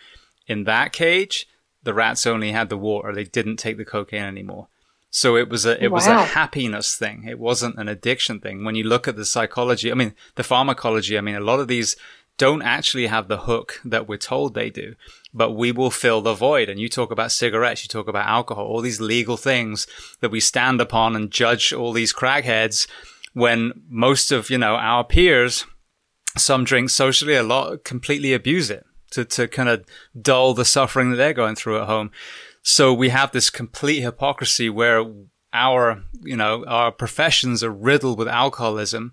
In 0.46 0.64
that 0.64 0.92
cage, 0.92 1.46
the 1.82 1.94
rats 1.94 2.26
only 2.26 2.52
had 2.52 2.68
the 2.68 2.76
water. 2.76 3.12
They 3.12 3.24
didn't 3.24 3.56
take 3.56 3.78
the 3.78 3.84
cocaine 3.84 4.24
anymore. 4.24 4.68
So 5.10 5.36
it 5.36 5.48
was 5.48 5.66
a 5.66 5.82
it 5.82 5.88
wow. 5.88 5.94
was 5.96 6.06
a 6.06 6.24
happiness 6.24 6.94
thing. 6.94 7.24
It 7.26 7.38
wasn't 7.38 7.78
an 7.78 7.88
addiction 7.88 8.38
thing. 8.38 8.64
When 8.64 8.76
you 8.76 8.84
look 8.84 9.08
at 9.08 9.16
the 9.16 9.24
psychology, 9.24 9.90
I 9.90 9.94
mean 9.94 10.14
the 10.36 10.44
pharmacology, 10.44 11.18
I 11.18 11.20
mean 11.20 11.34
a 11.34 11.40
lot 11.40 11.58
of 11.58 11.66
these 11.68 11.96
don't 12.40 12.62
actually 12.62 13.06
have 13.06 13.28
the 13.28 13.36
hook 13.36 13.78
that 13.84 14.08
we're 14.08 14.16
told 14.16 14.54
they 14.54 14.70
do. 14.70 14.94
but 15.32 15.52
we 15.52 15.70
will 15.70 15.90
fill 15.90 16.20
the 16.22 16.34
void. 16.34 16.68
And 16.68 16.80
you 16.80 16.88
talk 16.88 17.10
about 17.10 17.30
cigarettes, 17.32 17.84
you 17.84 17.88
talk 17.88 18.08
about 18.08 18.26
alcohol, 18.26 18.64
all 18.66 18.80
these 18.80 19.00
legal 19.00 19.36
things 19.36 19.86
that 20.20 20.30
we 20.30 20.40
stand 20.40 20.80
upon 20.80 21.14
and 21.14 21.30
judge 21.30 21.72
all 21.72 21.92
these 21.92 22.14
crackheads 22.14 22.88
when 23.32 23.72
most 23.88 24.32
of, 24.32 24.50
you 24.50 24.58
know, 24.58 24.74
our 24.74 25.04
peers, 25.04 25.66
some 26.36 26.64
drink 26.64 26.90
socially, 26.90 27.34
a 27.36 27.42
lot 27.42 27.84
completely 27.84 28.32
abuse 28.32 28.70
it 28.70 28.84
to, 29.12 29.24
to 29.24 29.46
kind 29.46 29.68
of 29.68 29.84
dull 30.20 30.54
the 30.54 30.64
suffering 30.64 31.10
that 31.10 31.16
they're 31.16 31.32
going 31.32 31.54
through 31.56 31.78
at 31.80 31.86
home. 31.86 32.10
So 32.62 32.92
we 32.92 33.10
have 33.10 33.32
this 33.32 33.50
complete 33.50 34.00
hypocrisy 34.00 34.68
where 34.68 35.04
our, 35.52 36.02
you 36.22 36.36
know, 36.36 36.64
our 36.66 36.90
professions 36.90 37.62
are 37.62 37.70
riddled 37.70 38.18
with 38.18 38.28
alcoholism 38.28 39.12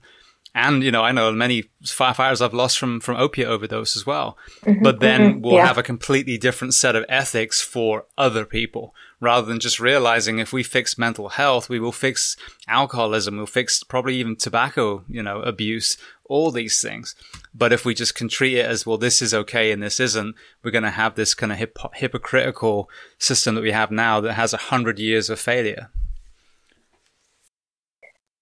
and, 0.56 0.84
you 0.84 0.92
know, 0.92 1.04
I 1.04 1.12
know 1.12 1.32
many 1.32 1.66
firefighters 1.84 2.42
I've 2.42 2.54
lost 2.54 2.80
from, 2.80 3.00
from 3.00 3.18
opiate 3.18 3.48
overdose 3.48 3.96
as 3.96 4.06
well. 4.06 4.38
Mm-hmm, 4.62 4.84
but 4.84 5.00
then 5.00 5.22
mm-hmm, 5.22 5.42
we'll 5.42 5.56
yeah. 5.56 5.68
have 5.68 5.78
a 5.78 5.84
completely 5.84 6.38
different 6.38 6.74
set 6.74 6.96
of 6.96 7.06
ethics 7.08 7.62
for 7.62 8.06
other 8.18 8.44
people 8.46 8.96
rather 9.20 9.48
than 9.48 9.60
just 9.60 9.80
realizing 9.80 10.40
if 10.40 10.54
we 10.54 10.64
fix 10.64 10.98
mental 10.98 11.30
health, 11.30 11.70
we 11.70 11.80
will 11.80 11.92
fix 11.92 12.36
alcoholism, 12.68 13.38
we'll 13.38 13.46
fix 13.46 13.84
probably 13.84 14.16
even 14.16 14.36
tobacco, 14.36 15.04
you 15.08 15.22
know, 15.24 15.42
abuse, 15.42 15.98
all 16.26 16.52
these 16.52 16.82
things. 16.82 17.16
But 17.54 17.74
if 17.74 17.86
we 17.86 17.94
just 17.94 18.16
can 18.16 18.28
treat 18.28 18.58
it 18.58 18.66
as, 18.66 18.86
well, 18.86 18.98
this 18.98 19.22
is 19.22 19.34
okay 19.34 19.72
and 19.72 19.82
this 19.82 20.00
isn't, 20.00 20.36
we're 20.64 20.72
going 20.72 20.84
to 20.84 20.92
have 20.92 21.16
this 21.16 21.34
kind 21.34 21.52
of 21.52 21.58
hip- 21.58 21.78
hypocritical 21.96 22.90
system 23.18 23.56
that 23.56 23.62
we 23.62 23.72
have 23.72 23.92
now 23.92 24.22
that 24.22 24.34
has 24.34 24.54
a 24.54 24.58
hundred 24.58 25.00
years 25.00 25.30
of 25.30 25.40
failure. 25.40 25.90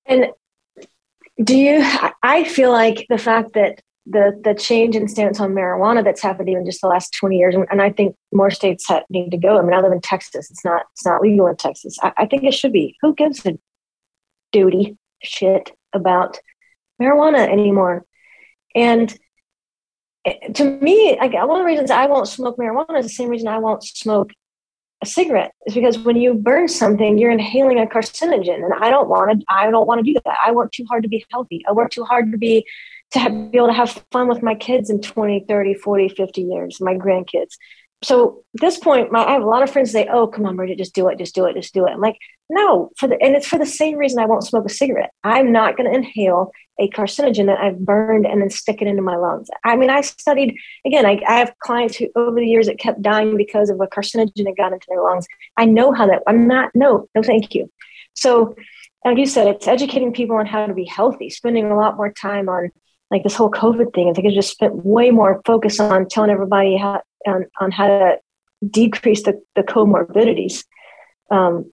And 0.05 0.27
do 1.43 1.57
you? 1.57 1.83
I 2.23 2.43
feel 2.45 2.71
like 2.71 3.05
the 3.09 3.17
fact 3.17 3.53
that 3.53 3.81
the 4.05 4.39
the 4.43 4.53
change 4.53 4.95
in 4.95 5.07
stance 5.07 5.39
on 5.39 5.53
marijuana 5.53 6.03
that's 6.03 6.21
happened 6.21 6.47
even 6.47 6.65
just 6.65 6.81
the 6.81 6.87
last 6.87 7.13
20 7.19 7.37
years 7.37 7.55
and, 7.55 7.81
I 7.81 7.91
think 7.91 8.15
more 8.31 8.51
states 8.51 8.87
need 9.09 9.31
to 9.31 9.37
go. 9.37 9.57
I 9.57 9.61
mean, 9.63 9.73
I 9.73 9.81
live 9.81 9.91
in 9.91 10.01
Texas. 10.01 10.49
It's 10.51 10.63
not 10.63 10.83
it's 10.93 11.05
not 11.05 11.21
legal 11.21 11.47
in 11.47 11.55
Texas. 11.55 11.97
I, 12.01 12.13
I 12.17 12.25
think 12.25 12.43
it 12.43 12.53
should 12.53 12.71
be. 12.71 12.95
Who 13.01 13.15
gives 13.15 13.45
a 13.45 13.57
duty 14.51 14.97
shit 15.23 15.71
about 15.91 16.39
marijuana 17.01 17.49
anymore? 17.49 18.05
And 18.75 19.17
eh, 20.25 20.49
to 20.53 20.63
me, 20.63 21.17
like 21.19 21.33
one 21.33 21.49
of 21.49 21.57
the 21.59 21.65
reasons 21.65 21.89
I 21.89 22.05
won't 22.05 22.27
smoke 22.27 22.57
marijuana 22.57 22.99
is 22.99 23.05
the 23.05 23.09
same 23.09 23.29
reason 23.29 23.47
I 23.47 23.57
won't 23.57 23.83
smoke 23.83 24.31
a 25.01 25.05
cigarette 25.05 25.53
is 25.67 25.73
because 25.73 25.99
when 25.99 26.15
you 26.15 26.33
burn 26.33 26.67
something, 26.67 27.17
you're 27.17 27.31
inhaling 27.31 27.79
a 27.79 27.85
carcinogen, 27.85 28.63
and 28.63 28.73
I 28.79 28.89
don't 28.89 29.09
want 29.09 29.39
to. 29.39 29.45
I 29.49 29.69
don't 29.69 29.87
want 29.87 30.05
to 30.05 30.13
do 30.13 30.19
that. 30.25 30.37
I 30.45 30.51
work 30.51 30.71
too 30.71 30.85
hard 30.89 31.03
to 31.03 31.09
be 31.09 31.25
healthy. 31.31 31.63
I 31.67 31.73
work 31.73 31.91
too 31.91 32.03
hard 32.03 32.31
to 32.31 32.37
be 32.37 32.65
to 33.11 33.19
have, 33.19 33.51
be 33.51 33.57
able 33.57 33.67
to 33.67 33.73
have 33.73 34.03
fun 34.11 34.27
with 34.27 34.41
my 34.41 34.55
kids 34.55 34.89
in 34.89 35.01
20, 35.01 35.45
30, 35.47 35.73
40, 35.75 36.09
50 36.09 36.41
years, 36.41 36.81
my 36.81 36.95
grandkids. 36.95 37.55
So 38.03 38.43
at 38.55 38.61
this 38.61 38.77
point, 38.77 39.11
my, 39.11 39.23
I 39.23 39.31
have 39.33 39.41
a 39.41 39.47
lot 39.47 39.63
of 39.63 39.71
friends 39.71 39.91
say, 39.91 40.07
"Oh, 40.11 40.27
come 40.27 40.45
on, 40.45 40.55
Bridget, 40.55 40.77
just 40.77 40.93
do 40.93 41.07
it, 41.07 41.17
just 41.17 41.33
do 41.33 41.45
it, 41.45 41.55
just 41.55 41.73
do 41.73 41.87
it." 41.87 41.91
I'm 41.91 42.01
like, 42.01 42.17
no, 42.49 42.91
for 42.97 43.07
the 43.07 43.19
and 43.21 43.35
it's 43.35 43.47
for 43.47 43.57
the 43.57 43.65
same 43.65 43.97
reason 43.97 44.19
I 44.19 44.25
won't 44.25 44.43
smoke 44.43 44.65
a 44.65 44.69
cigarette. 44.69 45.11
I'm 45.23 45.51
not 45.51 45.77
going 45.77 45.89
to 45.89 45.95
inhale 45.95 46.51
a 46.79 46.89
carcinogen 46.89 47.45
that 47.47 47.59
I've 47.59 47.79
burned 47.79 48.25
and 48.25 48.41
then 48.41 48.49
stick 48.49 48.81
it 48.81 48.87
into 48.87 49.01
my 49.01 49.15
lungs. 49.15 49.47
I 49.63 49.75
mean, 49.75 49.89
I 49.89 50.01
studied 50.01 50.55
again. 50.85 51.05
I, 51.05 51.21
I 51.27 51.39
have 51.39 51.53
clients 51.59 51.95
who 51.95 52.07
over 52.15 52.39
the 52.39 52.47
years 52.47 52.67
that 52.67 52.77
kept 52.77 53.01
dying 53.01 53.37
because 53.37 53.69
of 53.69 53.79
a 53.79 53.87
carcinogen 53.87 54.43
that 54.43 54.57
got 54.57 54.73
into 54.73 54.85
their 54.89 55.01
lungs. 55.01 55.25
I 55.57 55.65
know 55.65 55.91
how 55.91 56.05
that. 56.07 56.21
I'm 56.27 56.47
not. 56.47 56.71
No, 56.75 57.07
no, 57.15 57.23
thank 57.23 57.55
you. 57.55 57.71
So, 58.13 58.55
like 59.03 59.17
you 59.17 59.25
said, 59.25 59.47
it's 59.47 59.67
educating 59.67 60.13
people 60.13 60.35
on 60.35 60.45
how 60.45 60.65
to 60.67 60.73
be 60.73 60.85
healthy. 60.85 61.29
Spending 61.29 61.71
a 61.71 61.77
lot 61.77 61.97
more 61.97 62.11
time 62.11 62.49
on 62.49 62.71
like 63.11 63.23
this 63.23 63.35
whole 63.35 63.51
COVID 63.51 63.93
thing. 63.93 64.09
I 64.09 64.13
think 64.13 64.27
I 64.27 64.33
just 64.33 64.51
spent 64.51 64.85
way 64.85 65.11
more 65.11 65.41
focus 65.45 65.79
on 65.79 66.07
telling 66.07 66.31
everybody 66.31 66.77
how 66.77 67.01
on, 67.27 67.45
on 67.59 67.71
how 67.71 67.87
to 67.87 68.17
decrease 68.69 69.23
the, 69.23 69.41
the 69.55 69.63
comorbidities. 69.63 70.63
Um, 71.31 71.71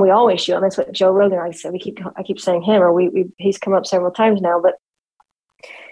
we 0.00 0.10
always 0.10 0.40
should. 0.40 0.54
I 0.54 0.56
mean, 0.56 0.62
that's 0.62 0.78
what 0.78 0.92
Joe 0.92 1.10
Rogan. 1.10 1.38
I 1.38 1.50
said 1.50 1.72
we 1.72 1.78
keep. 1.78 1.98
I 2.16 2.22
keep 2.22 2.40
saying 2.40 2.62
him, 2.62 2.82
or 2.82 2.92
we, 2.92 3.08
we. 3.08 3.26
He's 3.36 3.58
come 3.58 3.74
up 3.74 3.86
several 3.86 4.10
times 4.10 4.40
now, 4.40 4.60
but 4.60 4.74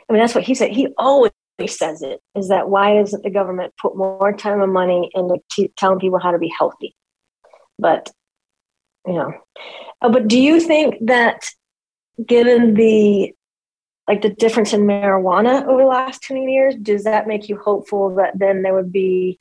I 0.09 0.13
mean 0.13 0.21
that's 0.21 0.35
what 0.35 0.45
he 0.45 0.55
said. 0.55 0.71
He 0.71 0.89
always 0.97 1.33
says 1.67 2.03
it 2.03 2.21
is 2.35 2.49
that 2.49 2.69
why 2.69 2.95
doesn't 2.95 3.23
the 3.23 3.31
government 3.31 3.75
put 3.81 3.97
more 3.97 4.33
time 4.33 4.63
and 4.63 4.73
money 4.73 5.11
into 5.15 5.39
t- 5.51 5.73
telling 5.77 5.99
people 5.99 6.19
how 6.19 6.31
to 6.31 6.39
be 6.39 6.53
healthy? 6.57 6.95
But 7.79 8.11
you 9.07 9.15
know, 9.15 9.35
uh, 10.01 10.09
but 10.09 10.27
do 10.27 10.41
you 10.41 10.59
think 10.61 10.97
that 11.07 11.45
given 12.27 12.75
the 12.75 13.35
like 14.09 14.23
the 14.23 14.31
difference 14.31 14.73
in 14.73 14.83
marijuana 14.83 15.67
over 15.67 15.83
the 15.83 15.89
last 15.89 16.23
20 16.23 16.53
years, 16.53 16.75
does 16.77 17.05
that 17.05 17.27
make 17.27 17.49
you 17.49 17.59
hopeful 17.59 18.15
that 18.17 18.39
then 18.39 18.63
there 18.63 18.75
would 18.75 18.93
be 18.93 19.39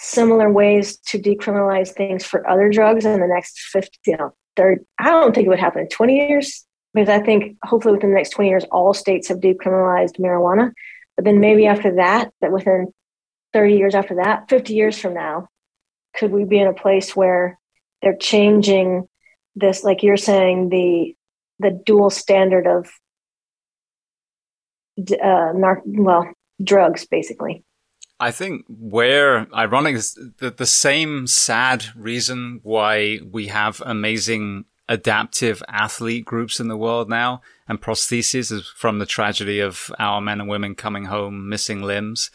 similar 0.00 0.50
ways 0.50 0.96
to 0.98 1.18
decriminalize 1.18 1.90
things 1.90 2.24
for 2.24 2.48
other 2.48 2.70
drugs 2.70 3.04
in 3.04 3.20
the 3.20 3.26
next 3.26 3.58
50, 3.60 3.90
you 4.06 4.16
know, 4.16 4.34
third? 4.56 4.84
I 4.98 5.10
don't 5.10 5.34
think 5.34 5.46
it 5.46 5.50
would 5.50 5.60
happen 5.60 5.82
in 5.82 5.88
20 5.88 6.16
years 6.16 6.64
because 6.92 7.08
I 7.08 7.20
think 7.20 7.56
hopefully 7.62 7.94
within 7.94 8.10
the 8.10 8.16
next 8.16 8.30
20 8.30 8.48
years, 8.48 8.64
all 8.72 8.94
states 8.94 9.28
have 9.28 9.38
decriminalized 9.38 10.18
marijuana. 10.18 10.72
But 11.16 11.24
then 11.24 11.40
maybe 11.40 11.66
after 11.66 11.96
that, 11.96 12.32
that 12.40 12.52
within 12.52 12.92
30 13.52 13.76
years 13.76 13.94
after 13.94 14.16
that, 14.16 14.48
50 14.48 14.74
years 14.74 14.98
from 14.98 15.14
now, 15.14 15.48
could 16.16 16.32
we 16.32 16.44
be 16.44 16.58
in 16.58 16.66
a 16.66 16.74
place 16.74 17.14
where 17.14 17.58
they're 18.02 18.16
changing 18.16 19.08
this, 19.54 19.84
like 19.84 20.02
you're 20.02 20.16
saying, 20.16 20.68
the 20.68 21.14
the 21.60 21.82
dual 21.84 22.08
standard 22.08 22.68
of 22.68 22.88
uh, 25.22 25.52
well, 25.84 26.30
drugs, 26.62 27.06
basically. 27.06 27.64
I 28.20 28.30
think 28.32 28.64
where 28.68 29.46
ironic 29.54 29.94
is 29.94 30.18
the, 30.38 30.50
the 30.50 30.66
same 30.66 31.26
sad 31.26 31.86
reason 31.94 32.60
why 32.62 33.20
we 33.30 33.46
have 33.46 33.80
amazing 33.86 34.64
adaptive 34.88 35.62
athlete 35.68 36.24
groups 36.24 36.58
in 36.58 36.68
the 36.68 36.76
world 36.76 37.08
now 37.08 37.42
and 37.68 37.80
prostheses 37.80 38.50
is 38.50 38.66
from 38.74 38.98
the 38.98 39.06
tragedy 39.06 39.60
of 39.60 39.92
our 39.98 40.20
men 40.20 40.40
and 40.40 40.48
women 40.48 40.74
coming 40.74 41.04
home 41.04 41.48
missing 41.48 41.82
limbs. 41.82 42.30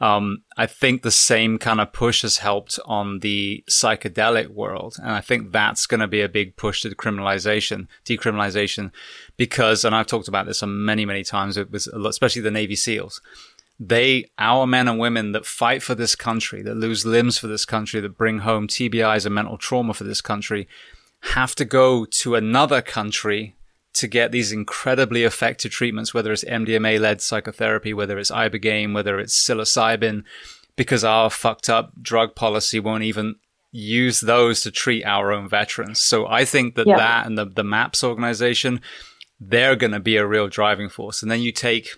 Um, 0.00 0.42
I 0.56 0.66
think 0.66 1.02
the 1.02 1.10
same 1.10 1.58
kind 1.58 1.80
of 1.80 1.92
push 1.92 2.22
has 2.22 2.38
helped 2.38 2.78
on 2.84 3.20
the 3.20 3.64
psychedelic 3.68 4.48
world. 4.48 4.96
And 4.98 5.10
I 5.10 5.20
think 5.20 5.52
that's 5.52 5.86
going 5.86 6.00
to 6.00 6.06
be 6.06 6.20
a 6.20 6.28
big 6.28 6.56
push 6.56 6.82
to 6.82 6.90
decriminalization, 6.90 7.86
decriminalization, 8.04 8.90
because, 9.36 9.84
and 9.84 9.94
I've 9.94 10.06
talked 10.06 10.28
about 10.28 10.46
this 10.46 10.62
many, 10.62 11.06
many 11.06 11.24
times, 11.24 11.56
it 11.56 11.70
was 11.70 11.86
especially 11.86 12.42
the 12.42 12.50
Navy 12.50 12.76
SEALs. 12.76 13.20
They, 13.78 14.30
our 14.38 14.66
men 14.66 14.88
and 14.88 14.98
women 14.98 15.32
that 15.32 15.46
fight 15.46 15.82
for 15.82 15.94
this 15.94 16.14
country, 16.14 16.62
that 16.62 16.76
lose 16.76 17.04
limbs 17.04 17.38
for 17.38 17.46
this 17.46 17.64
country, 17.64 18.00
that 18.00 18.16
bring 18.16 18.40
home 18.40 18.68
TBIs 18.68 19.26
and 19.26 19.34
mental 19.34 19.58
trauma 19.58 19.92
for 19.94 20.04
this 20.04 20.20
country, 20.20 20.66
have 21.20 21.54
to 21.56 21.64
go 21.64 22.04
to 22.04 22.34
another 22.34 22.80
country 22.80 23.55
to 23.96 24.06
get 24.06 24.30
these 24.30 24.52
incredibly 24.52 25.24
effective 25.24 25.72
treatments, 25.72 26.12
whether 26.12 26.30
it's 26.30 26.44
MDMA 26.44 27.00
led 27.00 27.22
psychotherapy, 27.22 27.94
whether 27.94 28.18
it's 28.18 28.30
ibogaine, 28.30 28.94
whether 28.94 29.18
it's 29.18 29.34
psilocybin, 29.34 30.22
because 30.76 31.02
our 31.02 31.30
fucked 31.30 31.70
up 31.70 31.92
drug 32.02 32.34
policy 32.34 32.78
won't 32.78 33.04
even 33.04 33.36
use 33.72 34.20
those 34.20 34.60
to 34.60 34.70
treat 34.70 35.04
our 35.04 35.32
own 35.32 35.48
veterans. 35.48 35.98
So 36.00 36.26
I 36.26 36.44
think 36.44 36.74
that 36.74 36.86
yeah. 36.86 36.96
that 36.96 37.26
and 37.26 37.38
the, 37.38 37.46
the 37.46 37.64
MAPS 37.64 38.04
organization, 38.04 38.82
they're 39.40 39.76
going 39.76 39.92
to 39.92 40.00
be 40.00 40.18
a 40.18 40.26
real 40.26 40.48
driving 40.48 40.90
force. 40.90 41.22
And 41.22 41.30
then 41.30 41.40
you 41.40 41.50
take 41.50 41.88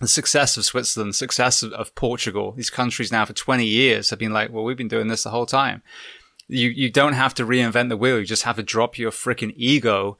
the 0.00 0.06
success 0.06 0.56
of 0.56 0.64
Switzerland, 0.64 1.10
the 1.10 1.16
success 1.16 1.64
of, 1.64 1.72
of 1.72 1.94
Portugal, 1.96 2.52
these 2.52 2.70
countries 2.70 3.10
now 3.10 3.24
for 3.24 3.32
20 3.32 3.64
years 3.64 4.10
have 4.10 4.20
been 4.20 4.32
like, 4.32 4.52
well, 4.52 4.64
we've 4.64 4.76
been 4.76 4.86
doing 4.86 5.08
this 5.08 5.24
the 5.24 5.30
whole 5.30 5.46
time. 5.46 5.82
You, 6.46 6.68
you 6.68 6.90
don't 6.90 7.14
have 7.14 7.34
to 7.34 7.46
reinvent 7.46 7.88
the 7.88 7.96
wheel. 7.96 8.20
You 8.20 8.26
just 8.26 8.42
have 8.44 8.56
to 8.56 8.62
drop 8.62 8.98
your 8.98 9.10
freaking 9.10 9.52
ego 9.56 10.16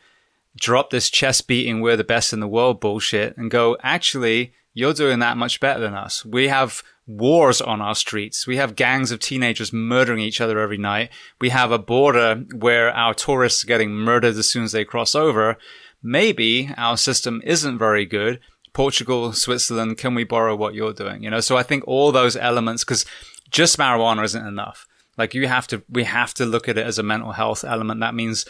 drop 0.56 0.90
this 0.90 1.10
chest 1.10 1.46
beating, 1.46 1.80
we're 1.80 1.96
the 1.96 2.04
best 2.04 2.32
in 2.32 2.40
the 2.40 2.48
world 2.48 2.80
bullshit 2.80 3.36
and 3.36 3.50
go, 3.50 3.76
actually, 3.82 4.52
you're 4.72 4.94
doing 4.94 5.20
that 5.20 5.36
much 5.36 5.60
better 5.60 5.80
than 5.80 5.94
us. 5.94 6.24
We 6.24 6.48
have 6.48 6.82
wars 7.06 7.60
on 7.60 7.80
our 7.80 7.94
streets. 7.94 8.46
We 8.46 8.56
have 8.56 8.76
gangs 8.76 9.10
of 9.10 9.20
teenagers 9.20 9.72
murdering 9.72 10.20
each 10.20 10.40
other 10.40 10.58
every 10.58 10.78
night. 10.78 11.10
We 11.40 11.50
have 11.50 11.70
a 11.70 11.78
border 11.78 12.44
where 12.54 12.90
our 12.90 13.14
tourists 13.14 13.64
are 13.64 13.68
getting 13.68 13.90
murdered 13.90 14.36
as 14.36 14.48
soon 14.48 14.64
as 14.64 14.72
they 14.72 14.84
cross 14.84 15.14
over. 15.14 15.56
Maybe 16.02 16.70
our 16.76 16.96
system 16.96 17.40
isn't 17.44 17.78
very 17.78 18.06
good. 18.06 18.40
Portugal, 18.72 19.32
Switzerland, 19.32 19.98
can 19.98 20.14
we 20.14 20.24
borrow 20.24 20.56
what 20.56 20.74
you're 20.74 20.92
doing? 20.92 21.22
You 21.22 21.30
know, 21.30 21.40
so 21.40 21.56
I 21.56 21.62
think 21.62 21.84
all 21.86 22.10
those 22.10 22.36
elements, 22.36 22.84
because 22.84 23.06
just 23.50 23.78
marijuana 23.78 24.24
isn't 24.24 24.46
enough. 24.46 24.86
Like 25.16 25.34
you 25.34 25.46
have 25.46 25.66
to, 25.68 25.82
we 25.88 26.04
have 26.04 26.34
to 26.34 26.46
look 26.46 26.68
at 26.68 26.76
it 26.78 26.86
as 26.86 26.98
a 26.98 27.04
mental 27.04 27.32
health 27.32 27.64
element. 27.64 28.00
That 28.00 28.14
means 28.14 28.46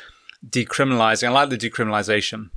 decriminalizing. 0.48 1.28
I 1.28 1.30
like 1.30 1.50
the 1.50 1.58
decriminalization. 1.58 2.50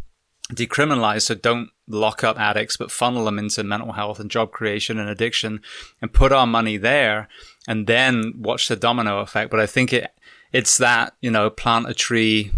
Decriminalize, 0.54 1.24
so 1.24 1.36
don't 1.36 1.70
lock 1.88 2.24
up 2.24 2.40
addicts, 2.40 2.78
but 2.78 2.92
funnel 2.92 3.26
them 3.26 3.38
into 3.38 3.64
mental 3.64 3.94
health 3.94 4.20
and 4.20 4.32
job 4.32 4.52
creation 4.52 4.98
and 4.98 5.10
addiction 5.10 5.62
and 6.02 6.14
put 6.14 6.32
our 6.32 6.48
money 6.48 6.78
there 6.78 7.28
and 7.68 7.86
then 7.86 8.34
watch 8.38 8.68
the 8.68 8.76
domino 8.76 9.20
effect. 9.20 9.52
But 9.52 9.60
I 9.60 9.66
think 9.66 9.92
it, 9.92 10.10
it's 10.54 10.78
that, 10.78 11.16
you 11.22 11.30
know, 11.30 11.50
plant 11.50 11.90
a 11.90 11.94
tree 11.94 12.52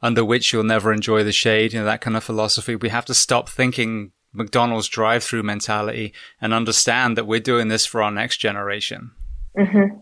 under 0.00 0.24
which 0.24 0.52
you'll 0.52 0.62
never 0.62 0.92
enjoy 0.92 1.24
the 1.24 1.32
shade, 1.32 1.72
you 1.72 1.80
know, 1.80 1.84
that 1.84 2.00
kind 2.00 2.16
of 2.16 2.22
philosophy. 2.22 2.76
We 2.76 2.88
have 2.90 3.04
to 3.06 3.14
stop 3.14 3.48
thinking 3.48 4.12
McDonald's 4.32 4.88
drive 4.88 5.24
through 5.24 5.42
mentality 5.42 6.14
and 6.40 6.54
understand 6.54 7.16
that 7.16 7.26
we're 7.26 7.40
doing 7.40 7.66
this 7.66 7.84
for 7.84 8.00
our 8.00 8.12
next 8.12 8.36
generation. 8.36 9.10
Mm-hmm. 9.56 9.98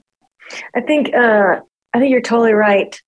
I 0.74 0.80
think 0.82 1.14
uh, 1.14 1.60
I 1.94 1.98
think 1.98 2.10
you're 2.10 2.20
totally 2.20 2.52
right 2.52 3.00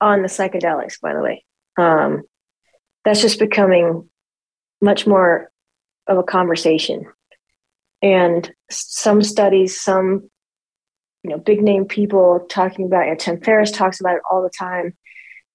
on 0.00 0.22
the 0.22 0.28
psychedelics. 0.28 1.00
By 1.00 1.14
the 1.14 1.22
way, 1.22 1.44
um, 1.78 2.22
that's 3.04 3.20
just 3.20 3.38
becoming 3.38 4.08
much 4.80 5.06
more 5.06 5.50
of 6.06 6.18
a 6.18 6.22
conversation, 6.22 7.06
and 8.02 8.50
some 8.70 9.22
studies, 9.22 9.80
some 9.80 10.30
you 11.22 11.30
know, 11.30 11.38
big 11.38 11.62
name 11.62 11.84
people 11.84 12.46
talking 12.48 12.86
about. 12.86 13.04
You 13.04 13.10
know, 13.10 13.16
Tim 13.16 13.40
Ferriss 13.40 13.70
talks 13.70 14.00
about 14.00 14.16
it 14.16 14.22
all 14.30 14.42
the 14.42 14.50
time. 14.50 14.96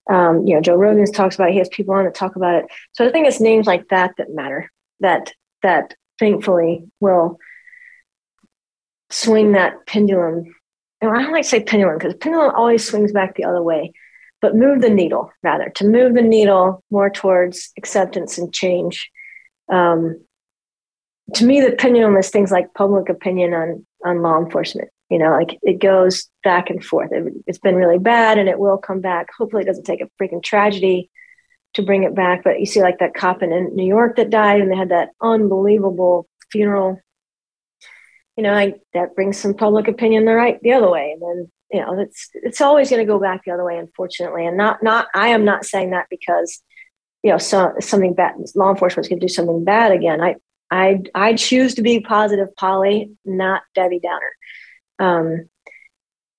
Um, 0.10 0.46
you 0.46 0.54
know, 0.54 0.62
Joe 0.62 0.76
Rogan 0.76 1.10
talks 1.12 1.36
about 1.36 1.50
it. 1.50 1.54
He 1.54 1.60
has 1.60 1.70
people 1.70 1.96
on 1.96 2.04
that 2.06 2.14
talk 2.14 2.36
about 2.36 2.56
it. 2.56 2.66
So 2.92 3.08
I 3.08 3.12
think 3.12 3.28
it's 3.28 3.40
names 3.40 3.66
like 3.66 3.88
that 3.90 4.12
that 4.18 4.30
matter. 4.30 4.72
That 5.00 5.34
that 5.62 5.96
thankfully 6.20 6.86
will 7.00 7.40
swing 9.10 9.54
that 9.54 9.86
pendulum. 9.88 10.54
And 11.02 11.12
I 11.12 11.22
don't 11.22 11.32
like 11.32 11.44
to 11.44 11.50
say 11.50 11.64
pendulum 11.64 11.98
because 11.98 12.16
pendulum 12.16 12.54
always 12.56 12.88
swings 12.88 13.12
back 13.12 13.36
the 13.36 13.46
other 13.46 13.62
way, 13.62 13.94
but 14.44 14.58
move 14.58 14.82
the 14.82 14.90
needle 14.90 15.32
rather 15.42 15.70
to 15.70 15.88
move 15.88 16.16
the 16.16 16.22
needle 16.22 16.84
more 16.92 17.10
towards 17.10 17.72
acceptance 17.78 18.38
and 18.38 18.54
change. 18.54 19.10
Um, 19.72 20.22
to 21.36 21.46
me, 21.46 21.62
the 21.62 21.72
pendulum 21.72 22.18
is 22.18 22.30
things 22.30 22.52
like 22.52 22.74
public 22.74 23.08
opinion 23.08 23.54
on 23.54 23.86
on 24.06 24.22
law 24.22 24.38
enforcement. 24.38 24.90
You 25.10 25.20
know, 25.20 25.32
like 25.32 25.58
it 25.62 25.80
goes 25.80 26.30
back 26.44 26.70
and 26.70 26.84
forth. 26.84 27.14
It, 27.14 27.34
it's 27.48 27.58
been 27.58 27.76
really 27.76 28.00
bad, 28.00 28.38
and 28.38 28.50
it 28.50 28.60
will 28.60 28.78
come 28.78 29.00
back. 29.00 29.28
Hopefully, 29.38 29.64
it 29.64 29.68
doesn't 29.68 29.86
take 29.86 30.02
a 30.02 30.10
freaking 30.22 30.44
tragedy 30.44 31.10
to 31.76 31.82
bring 31.82 32.04
it 32.04 32.14
back. 32.14 32.44
But 32.44 32.60
you 32.60 32.66
see, 32.66 32.82
like 32.82 33.00
that 33.00 33.14
cop 33.14 33.42
in 33.42 33.50
New 33.74 33.88
York 33.88 34.18
that 34.18 34.30
died, 34.30 34.60
and 34.60 34.70
they 34.70 34.76
had 34.76 34.90
that 34.90 35.12
unbelievable 35.22 36.28
funeral 36.52 37.00
you 38.36 38.44
know, 38.44 38.54
I, 38.56 38.74
that 38.96 39.14
brings 39.16 39.38
some 39.38 39.54
public 39.54 39.88
opinion 39.88 40.26
the 40.26 40.34
right 40.34 40.60
the 40.64 40.74
other 40.74 40.90
way, 40.90 41.12
and 41.12 41.22
then 41.22 41.52
you 41.74 41.82
know, 41.82 42.00
it's 42.00 42.30
it's 42.34 42.62
always 42.62 42.90
going 42.90 43.02
to 43.02 43.12
go 43.12 43.20
back 43.20 43.44
the 43.44 43.52
other 43.52 43.66
way, 43.66 43.78
unfortunately. 43.78 44.46
And 44.46 44.56
not 44.56 44.84
not 44.84 45.08
I 45.16 45.30
am 45.30 45.44
not 45.44 45.66
saying 45.66 45.90
that 45.90 46.06
because 46.10 46.62
you 47.24 47.32
know 47.32 47.40
so, 47.40 47.74
something 47.80 48.14
bad 48.14 48.36
law 48.56 48.70
enforcement 48.70 49.06
is 49.06 49.10
going 49.10 49.20
to 49.20 49.26
do 49.26 49.34
something 49.34 49.64
bad 49.64 49.92
again. 49.92 50.22
I 50.22 50.36
I 50.70 51.02
I 51.16 51.34
choose 51.34 51.74
to 51.76 51.82
be 51.82 52.00
positive, 52.00 52.56
Polly, 52.56 53.12
not 53.26 53.64
Debbie 53.74 54.00
Downer. 54.00 54.32
Um, 55.00 55.50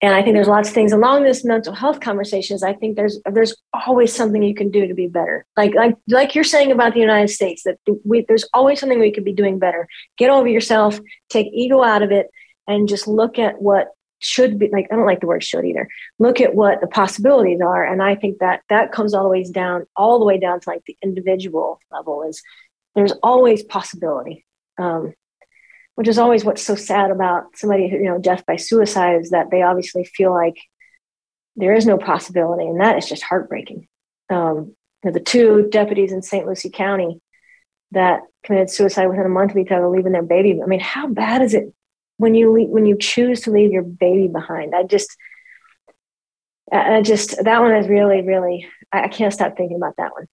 and 0.01 0.15
I 0.15 0.23
think 0.23 0.35
there's 0.35 0.49
lots 0.49 0.69
of 0.69 0.75
things 0.75 0.93
along 0.93 1.25
this 1.25 1.45
mental 1.45 1.73
health 1.73 1.99
conversations. 1.99 2.63
I 2.63 2.75
think 2.75 2.95
there's 2.95 3.19
there's 3.25 3.57
always 3.73 4.15
something 4.15 4.43
you 4.43 4.55
can 4.55 4.71
do 4.71 4.87
to 4.87 4.95
be 4.95 5.09
better. 5.09 5.47
Like 5.57 5.75
like 5.75 5.97
like 6.09 6.35
you're 6.37 6.45
saying 6.45 6.71
about 6.71 6.95
the 6.95 7.01
United 7.01 7.29
States, 7.29 7.65
that 7.65 7.79
we, 8.05 8.25
there's 8.29 8.47
always 8.55 8.79
something 8.79 9.01
we 9.01 9.11
could 9.11 9.25
be 9.25 9.33
doing 9.33 9.59
better. 9.59 9.89
Get 10.17 10.31
over 10.31 10.47
yourself, 10.47 11.01
take 11.29 11.49
ego 11.53 11.83
out 11.83 12.03
of 12.03 12.13
it, 12.13 12.29
and 12.69 12.89
just 12.89 13.09
look 13.09 13.39
at 13.39 13.61
what 13.61 13.89
should 14.25 14.59
be. 14.59 14.69
Like 14.73 14.89
I 14.91 14.97
don't 14.97 15.07
like 15.07 15.21
the 15.21 15.27
word 15.27 15.45
should 15.45 15.65
either. 15.65 15.89
Look 16.19 16.41
at 16.41 16.55
what 16.55 16.81
the 16.81 16.87
possibilities 16.87 17.61
are, 17.61 17.85
and 17.85 18.03
I 18.03 18.15
think 18.15 18.39
that 18.39 18.63
that 18.69 18.93
comes 18.93 19.15
all 19.15 19.25
the 19.25 19.29
ways 19.29 19.51
down, 19.51 19.87
all 19.97 20.19
the 20.19 20.25
way 20.25 20.39
down 20.39 20.61
to 20.61 20.69
like 20.69 20.83
the 20.87 20.97
individual 21.03 21.79
level. 21.91 22.23
Is 22.23 22.43
there's 22.95 23.13
always 23.23 23.63
possibility. 23.63 24.45
Um, 24.79 25.15
which 25.95 26.09
is 26.09 26.19
always 26.19 26.45
what's 26.45 26.63
so 26.63 26.75
sad 26.75 27.11
about 27.11 27.57
somebody 27.57 27.89
who, 27.89 27.97
you 27.99 28.05
know, 28.05 28.19
death 28.19 28.45
by 28.47 28.57
suicide 28.57 29.21
is 29.21 29.31
that 29.31 29.51
they 29.51 29.63
obviously 29.63 30.05
feel 30.05 30.33
like 30.33 30.57
there 31.57 31.75
is 31.75 31.87
no 31.87 31.99
possibility. 31.99 32.65
And 32.65 32.81
that 32.81 32.99
is 32.99 33.09
just 33.09 33.23
heartbreaking. 33.23 33.87
Um, 34.29 34.75
you 35.05 35.11
know, 35.11 35.13
the 35.13 35.21
two 35.21 35.69
deputies 35.71 36.13
in 36.13 36.23
St. 36.23 36.47
Lucie 36.47 36.71
County 36.71 37.21
that 37.93 38.23
committed 38.43 38.71
suicide 38.71 39.07
within 39.07 39.27
a 39.27 39.29
month 39.29 39.53
of 39.53 39.59
each 39.59 39.71
other, 39.71 39.89
leaving 39.89 40.13
their 40.13 40.23
baby. 40.23 40.61
I 40.61 40.67
mean, 40.67 40.81
how 40.81 41.07
bad 41.07 41.43
is 41.43 41.55
it 41.55 41.73
when 42.25 42.35
you 42.35 42.51
leave, 42.51 42.71
when 42.71 42.87
you 42.87 42.97
choose 42.99 43.43
to 43.43 43.51
leave 43.51 43.71
your 43.71 43.83
baby 43.83 44.29
behind? 44.29 44.75
I 44.75 44.83
just, 44.85 45.15
I 46.73 47.03
just 47.03 47.45
that 47.45 47.61
one 47.61 47.77
is 47.77 47.87
really, 47.87 48.23
really. 48.23 48.67
I, 48.91 49.09
can't 49.09 49.33
stop 49.33 49.59
thinking 49.59 49.77
about 49.77 49.97
that 49.99 50.13
one. 50.13 50.27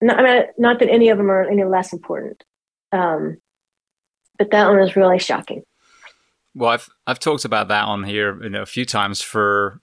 Not, 0.00 0.20
I 0.20 0.22
mean, 0.22 0.42
not 0.58 0.78
that 0.78 0.88
any 0.88 1.08
of 1.08 1.18
them 1.18 1.28
are 1.30 1.42
any 1.42 1.64
less 1.64 1.92
important, 1.92 2.44
um, 2.92 3.38
but 4.38 4.52
that 4.52 4.68
one 4.68 4.78
is 4.78 4.94
really 4.94 5.18
shocking. 5.18 5.64
Well, 6.54 6.70
I've 6.70 6.88
I've 7.04 7.18
talked 7.18 7.44
about 7.44 7.66
that 7.66 7.84
on 7.84 8.04
here 8.04 8.40
you 8.40 8.50
know, 8.50 8.62
a 8.62 8.66
few 8.66 8.86
times 8.86 9.20
for 9.20 9.80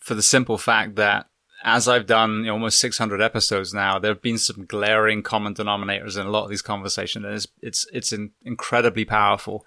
for 0.00 0.14
the 0.14 0.22
simple 0.22 0.58
fact 0.58 0.96
that 0.96 1.28
as 1.64 1.88
I've 1.88 2.04
done 2.04 2.40
you 2.40 2.44
know, 2.44 2.52
almost 2.52 2.78
600 2.78 3.22
episodes 3.22 3.72
now, 3.72 3.98
there 3.98 4.10
have 4.10 4.20
been 4.20 4.36
some 4.36 4.66
glaring 4.66 5.22
common 5.22 5.54
denominators 5.54 6.20
in 6.20 6.26
a 6.26 6.30
lot 6.30 6.44
of 6.44 6.50
these 6.50 6.60
conversations, 6.60 7.24
and 7.24 7.34
it's 7.34 7.48
it's, 7.62 7.86
it's 7.90 8.12
in, 8.12 8.32
incredibly 8.44 9.06
powerful. 9.06 9.64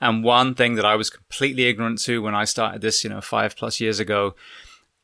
And 0.00 0.22
one 0.22 0.54
thing 0.54 0.74
that 0.74 0.84
I 0.84 0.96
was 0.96 1.10
completely 1.10 1.66
ignorant 1.66 2.00
to 2.02 2.22
when 2.22 2.34
I 2.34 2.44
started 2.44 2.80
this, 2.80 3.02
you 3.02 3.10
know, 3.10 3.20
five 3.20 3.56
plus 3.56 3.80
years 3.80 3.98
ago, 4.00 4.34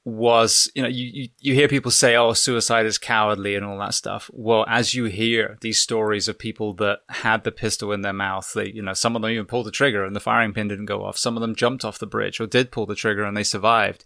was, 0.05 0.71
you 0.75 0.83
know, 0.83 0.89
you, 0.89 1.11
you, 1.13 1.29
you, 1.41 1.55
hear 1.55 1.67
people 1.67 1.91
say, 1.91 2.15
oh, 2.15 2.35
suicide 2.35 2.85
is 2.85 2.99
cowardly 2.99 3.55
and 3.55 3.65
all 3.65 3.79
that 3.79 3.95
stuff. 3.95 4.31
Well, 4.35 4.67
as 4.69 4.93
you 4.93 5.05
hear 5.07 5.57
these 5.63 5.81
stories 5.81 6.29
of 6.29 6.39
people 6.39 6.75
that 6.75 7.01
had 7.09 7.45
the 7.45 7.51
pistol 7.51 7.91
in 7.91 8.03
their 8.03 8.13
mouth, 8.13 8.53
they, 8.55 8.67
you 8.67 8.83
know, 8.83 8.93
some 8.93 9.17
of 9.17 9.23
them 9.23 9.31
even 9.31 9.47
pulled 9.47 9.67
the 9.67 9.71
trigger 9.71 10.05
and 10.05 10.15
the 10.15 10.21
firing 10.21 10.53
pin 10.53 10.69
didn't 10.69 10.85
go 10.87 11.05
off. 11.05 11.17
Some 11.17 11.39
of 11.39 11.41
them 11.41 11.55
jumped 11.55 11.87
off 11.87 11.99
the 11.99 12.07
bridge 12.07 12.39
or 12.39 12.47
did 12.47 12.71
pull 12.71 12.85
the 12.85 12.95
trigger 12.95 13.25
and 13.25 13.35
they 13.35 13.45
survived. 13.45 14.05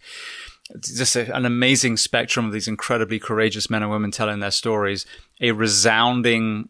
It's 0.71 0.97
just 0.97 1.17
a, 1.17 1.35
an 1.35 1.45
amazing 1.45 1.97
spectrum 1.97 2.47
of 2.47 2.53
these 2.53 2.69
incredibly 2.69 3.19
courageous 3.19 3.69
men 3.69 3.83
and 3.83 3.91
women 3.91 4.13
telling 4.13 4.39
their 4.39 4.53
stories. 4.53 5.05
A 5.41 5.51
resounding 5.51 6.69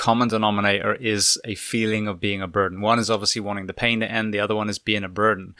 common 0.00 0.28
denominator 0.28 0.94
is 0.94 1.38
a 1.44 1.54
feeling 1.54 2.08
of 2.08 2.18
being 2.18 2.40
a 2.40 2.48
burden. 2.48 2.80
One 2.80 2.98
is 2.98 3.10
obviously 3.10 3.42
wanting 3.42 3.66
the 3.66 3.74
pain 3.74 4.00
to 4.00 4.10
end. 4.10 4.32
The 4.32 4.40
other 4.40 4.56
one 4.56 4.70
is 4.70 4.78
being 4.78 5.04
a 5.04 5.10
burden. 5.10 5.54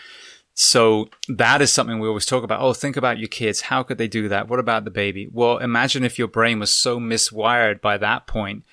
So 0.54 1.10
that 1.28 1.60
is 1.60 1.70
something 1.70 1.98
we 1.98 2.08
always 2.08 2.24
talk 2.24 2.42
about. 2.42 2.62
Oh, 2.62 2.72
think 2.72 2.96
about 2.96 3.18
your 3.18 3.28
kids. 3.28 3.60
How 3.60 3.82
could 3.82 3.98
they 3.98 4.08
do 4.08 4.28
that? 4.28 4.48
What 4.48 4.58
about 4.58 4.84
the 4.84 4.90
baby? 4.90 5.28
Well, 5.30 5.58
imagine 5.58 6.04
if 6.04 6.18
your 6.18 6.26
brain 6.26 6.58
was 6.58 6.72
so 6.72 6.98
miswired 6.98 7.82
by 7.82 7.98
that 7.98 8.26
point 8.26 8.64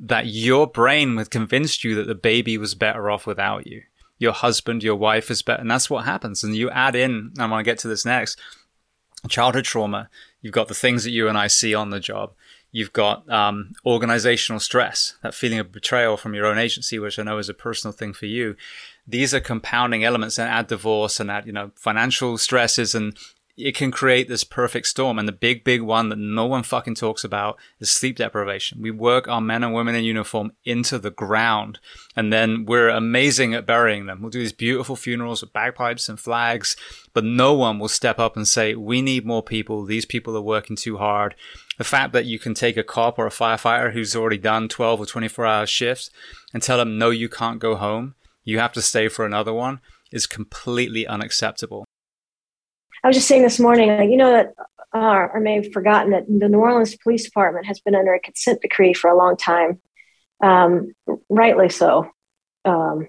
that 0.00 0.26
your 0.26 0.66
brain 0.66 1.16
had 1.16 1.30
convinced 1.30 1.84
you 1.84 1.94
that 1.94 2.08
the 2.08 2.16
baby 2.16 2.58
was 2.58 2.74
better 2.74 3.08
off 3.08 3.24
without 3.24 3.64
you. 3.64 3.82
Your 4.18 4.32
husband, 4.32 4.82
your 4.82 4.96
wife 4.96 5.30
is 5.30 5.42
better. 5.42 5.60
And 5.60 5.70
that's 5.70 5.88
what 5.88 6.04
happens. 6.04 6.42
And 6.42 6.56
you 6.56 6.68
add 6.70 6.96
in, 6.96 7.30
and 7.32 7.38
I 7.40 7.46
want 7.46 7.64
to 7.64 7.70
get 7.70 7.78
to 7.78 7.88
this 7.88 8.04
next, 8.04 8.40
childhood 9.28 9.66
trauma. 9.66 10.10
You've 10.40 10.52
got 10.52 10.66
the 10.66 10.74
things 10.74 11.04
that 11.04 11.10
you 11.10 11.28
and 11.28 11.38
I 11.38 11.46
see 11.46 11.76
on 11.76 11.90
the 11.90 12.00
job. 12.00 12.32
You've 12.72 12.92
got 12.92 13.30
um, 13.30 13.74
organizational 13.84 14.58
stress, 14.58 15.14
that 15.22 15.34
feeling 15.34 15.58
of 15.58 15.70
betrayal 15.70 16.16
from 16.16 16.34
your 16.34 16.46
own 16.46 16.58
agency, 16.58 16.98
which 16.98 17.18
I 17.18 17.22
know 17.22 17.38
is 17.38 17.48
a 17.48 17.54
personal 17.54 17.92
thing 17.92 18.12
for 18.12 18.26
you 18.26 18.56
these 19.06 19.34
are 19.34 19.40
compounding 19.40 20.04
elements 20.04 20.38
and 20.38 20.48
add 20.48 20.68
divorce 20.68 21.18
and 21.20 21.30
add, 21.30 21.46
you 21.46 21.52
know, 21.52 21.72
financial 21.74 22.38
stresses 22.38 22.94
and 22.94 23.16
it 23.54 23.74
can 23.74 23.90
create 23.90 24.28
this 24.28 24.44
perfect 24.44 24.86
storm. 24.86 25.18
And 25.18 25.28
the 25.28 25.32
big, 25.32 25.62
big 25.62 25.82
one 25.82 26.08
that 26.08 26.18
no 26.18 26.46
one 26.46 26.62
fucking 26.62 26.94
talks 26.94 27.22
about 27.22 27.58
is 27.80 27.90
sleep 27.90 28.16
deprivation. 28.16 28.80
We 28.80 28.90
work 28.90 29.28
our 29.28 29.42
men 29.42 29.62
and 29.62 29.74
women 29.74 29.94
in 29.94 30.04
uniform 30.04 30.52
into 30.64 30.98
the 30.98 31.10
ground 31.10 31.78
and 32.16 32.32
then 32.32 32.64
we're 32.64 32.88
amazing 32.88 33.54
at 33.54 33.66
burying 33.66 34.06
them. 34.06 34.22
We'll 34.22 34.30
do 34.30 34.38
these 34.38 34.52
beautiful 34.52 34.96
funerals 34.96 35.42
with 35.42 35.52
bagpipes 35.52 36.08
and 36.08 36.18
flags, 36.18 36.76
but 37.12 37.24
no 37.24 37.52
one 37.52 37.78
will 37.78 37.88
step 37.88 38.18
up 38.18 38.36
and 38.36 38.48
say, 38.48 38.74
we 38.74 39.02
need 39.02 39.26
more 39.26 39.42
people. 39.42 39.84
These 39.84 40.06
people 40.06 40.36
are 40.36 40.42
working 40.42 40.76
too 40.76 40.96
hard. 40.96 41.34
The 41.78 41.84
fact 41.84 42.12
that 42.12 42.26
you 42.26 42.38
can 42.38 42.54
take 42.54 42.76
a 42.76 42.82
cop 42.82 43.18
or 43.18 43.26
a 43.26 43.30
firefighter 43.30 43.92
who's 43.92 44.14
already 44.14 44.38
done 44.38 44.68
12 44.68 45.00
or 45.00 45.06
24 45.06 45.46
hour 45.46 45.66
shifts 45.66 46.10
and 46.52 46.62
tell 46.62 46.76
them, 46.76 46.98
no, 46.98 47.10
you 47.10 47.28
can't 47.28 47.58
go 47.58 47.76
home 47.76 48.14
you 48.44 48.58
have 48.58 48.72
to 48.72 48.82
stay 48.82 49.08
for 49.08 49.24
another 49.24 49.52
one 49.52 49.80
is 50.10 50.26
completely 50.26 51.06
unacceptable. 51.06 51.84
I 53.04 53.08
was 53.08 53.16
just 53.16 53.28
saying 53.28 53.42
this 53.42 53.58
morning, 53.58 54.10
you 54.10 54.16
know 54.16 54.32
that, 54.32 54.52
uh, 54.94 55.28
or 55.32 55.40
may 55.40 55.56
have 55.56 55.72
forgotten 55.72 56.12
that 56.12 56.26
the 56.26 56.48
New 56.48 56.58
Orleans 56.58 56.96
Police 56.96 57.24
Department 57.24 57.66
has 57.66 57.80
been 57.80 57.94
under 57.94 58.14
a 58.14 58.20
consent 58.20 58.60
decree 58.60 58.94
for 58.94 59.10
a 59.10 59.16
long 59.16 59.36
time, 59.36 59.80
um, 60.42 60.92
rightly 61.28 61.68
so. 61.68 62.10
Um, 62.64 63.08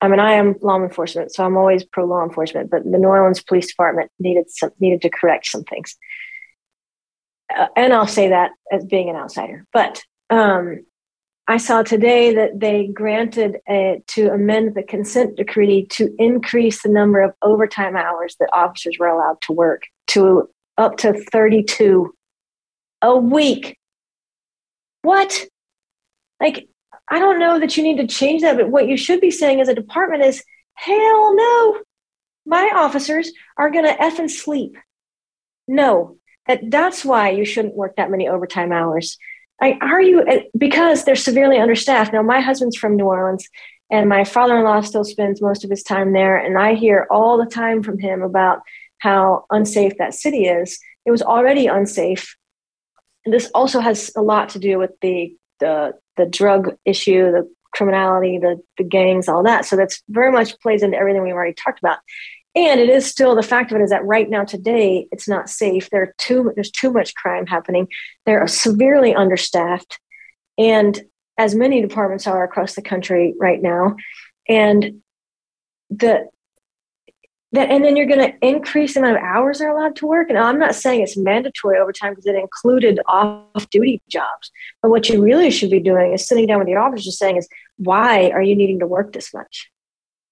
I 0.00 0.08
mean, 0.08 0.18
I 0.18 0.32
am 0.32 0.56
law 0.60 0.82
enforcement, 0.82 1.32
so 1.32 1.44
I'm 1.44 1.56
always 1.56 1.84
pro 1.84 2.04
law 2.04 2.24
enforcement. 2.24 2.70
But 2.70 2.82
the 2.82 2.98
New 2.98 3.06
Orleans 3.06 3.42
Police 3.42 3.68
Department 3.68 4.10
needed 4.18 4.50
some, 4.50 4.70
needed 4.80 5.02
to 5.02 5.10
correct 5.10 5.46
some 5.46 5.62
things, 5.62 5.96
and 7.76 7.92
I'll 7.92 8.06
say 8.06 8.28
that 8.28 8.52
as 8.70 8.84
being 8.84 9.08
an 9.08 9.16
outsider. 9.16 9.66
But 9.72 10.02
um, 10.30 10.84
I 11.48 11.56
saw 11.56 11.82
today 11.82 12.34
that 12.34 12.60
they 12.60 12.86
granted 12.86 13.58
a, 13.68 14.02
to 14.08 14.32
amend 14.32 14.74
the 14.74 14.82
consent 14.82 15.36
decree 15.36 15.86
to 15.90 16.14
increase 16.18 16.82
the 16.82 16.88
number 16.88 17.20
of 17.20 17.34
overtime 17.42 17.96
hours 17.96 18.36
that 18.38 18.48
officers 18.52 18.96
were 18.98 19.08
allowed 19.08 19.40
to 19.42 19.52
work 19.52 19.82
to 20.08 20.48
up 20.78 20.96
to 20.98 21.12
32 21.12 22.14
a 23.02 23.16
week. 23.16 23.76
What? 25.02 25.46
Like, 26.40 26.68
I 27.08 27.18
don't 27.18 27.40
know 27.40 27.58
that 27.58 27.76
you 27.76 27.82
need 27.82 27.98
to 27.98 28.06
change 28.06 28.42
that, 28.42 28.56
but 28.56 28.70
what 28.70 28.88
you 28.88 28.96
should 28.96 29.20
be 29.20 29.30
saying 29.30 29.60
as 29.60 29.68
a 29.68 29.74
department 29.74 30.22
is 30.22 30.42
hell 30.74 31.36
no. 31.36 31.82
My 32.46 32.70
officers 32.74 33.32
are 33.58 33.70
going 33.70 33.84
to 33.84 34.02
F 34.02 34.18
and 34.18 34.30
sleep. 34.30 34.76
No, 35.68 36.16
that's 36.68 37.04
why 37.04 37.30
you 37.30 37.44
shouldn't 37.44 37.74
work 37.76 37.96
that 37.96 38.10
many 38.10 38.28
overtime 38.28 38.72
hours 38.72 39.18
Like, 39.60 39.78
are 39.80 40.00
you? 40.02 40.22
Uh, 40.22 40.40
because 40.58 41.04
they're 41.04 41.14
severely 41.16 41.58
understaffed. 41.58 42.12
Now, 42.12 42.22
my 42.22 42.40
husband's 42.40 42.76
from 42.76 42.96
New 42.96 43.04
Orleans, 43.04 43.48
and 43.90 44.08
my 44.08 44.24
father-in-law 44.24 44.80
still 44.82 45.04
spends 45.04 45.40
most 45.40 45.64
of 45.64 45.70
his 45.70 45.82
time 45.82 46.12
there, 46.12 46.36
and 46.36 46.58
I 46.58 46.74
hear 46.74 47.06
all 47.10 47.38
the 47.38 47.46
time 47.46 47.82
from 47.82 47.98
him 47.98 48.22
about 48.22 48.60
how 48.98 49.44
unsafe 49.50 49.98
that 49.98 50.14
city 50.14 50.46
is. 50.46 50.78
It 51.06 51.10
was 51.10 51.22
already 51.22 51.66
unsafe. 51.68 52.36
And 53.24 53.32
this 53.32 53.50
also 53.54 53.80
has 53.80 54.10
a 54.16 54.22
lot 54.22 54.48
to 54.50 54.58
do 54.58 54.78
with 54.78 54.92
the 55.00 55.36
the 55.60 55.92
the 56.16 56.26
drug 56.26 56.74
issue, 56.84 57.30
the 57.30 57.48
criminality, 57.72 58.38
the 58.38 58.60
the 58.78 58.84
gangs, 58.84 59.28
all 59.28 59.44
that. 59.44 59.64
So 59.64 59.76
that's 59.76 60.02
very 60.08 60.32
much 60.32 60.58
plays 60.60 60.82
into 60.82 60.96
everything 60.96 61.22
we've 61.22 61.34
already 61.34 61.54
talked 61.54 61.78
about. 61.78 61.98
And 62.54 62.80
it 62.80 62.90
is 62.90 63.06
still 63.06 63.34
the 63.34 63.42
fact 63.42 63.72
of 63.72 63.80
it 63.80 63.82
is 63.82 63.90
that 63.90 64.04
right 64.04 64.28
now 64.28 64.44
today 64.44 65.08
it's 65.10 65.26
not 65.26 65.48
safe. 65.48 65.88
There 65.90 66.14
too 66.18 66.52
there's 66.54 66.70
too 66.70 66.92
much 66.92 67.14
crime 67.14 67.46
happening. 67.46 67.88
They're 68.26 68.46
severely 68.46 69.14
understaffed, 69.14 69.98
and 70.58 71.00
as 71.38 71.54
many 71.54 71.80
departments 71.80 72.26
are 72.26 72.44
across 72.44 72.74
the 72.74 72.82
country 72.82 73.34
right 73.40 73.62
now, 73.62 73.96
and 74.48 75.00
the 75.88 76.28
that 77.52 77.70
and 77.70 77.84
then 77.84 77.96
you're 77.96 78.06
going 78.06 78.32
to 78.32 78.46
increase 78.46 78.94
the 78.94 79.00
amount 79.00 79.16
of 79.16 79.22
hours 79.22 79.58
they're 79.58 79.74
allowed 79.74 79.96
to 79.96 80.06
work. 80.06 80.28
And 80.30 80.38
I'm 80.38 80.58
not 80.58 80.74
saying 80.74 81.02
it's 81.02 81.16
mandatory 81.16 81.78
overtime 81.78 82.12
because 82.12 82.26
it 82.26 82.34
included 82.34 82.98
off-duty 83.08 84.02
jobs. 84.08 84.50
But 84.80 84.90
what 84.90 85.08
you 85.08 85.22
really 85.22 85.50
should 85.50 85.70
be 85.70 85.80
doing 85.80 86.14
is 86.14 86.26
sitting 86.26 86.46
down 86.46 86.60
with 86.60 86.68
your 86.68 86.80
officers 86.80 87.18
saying 87.18 87.36
is, 87.36 87.48
why 87.76 88.30
are 88.30 88.40
you 88.40 88.56
needing 88.56 88.78
to 88.80 88.86
work 88.86 89.12
this 89.12 89.34
much? 89.34 89.70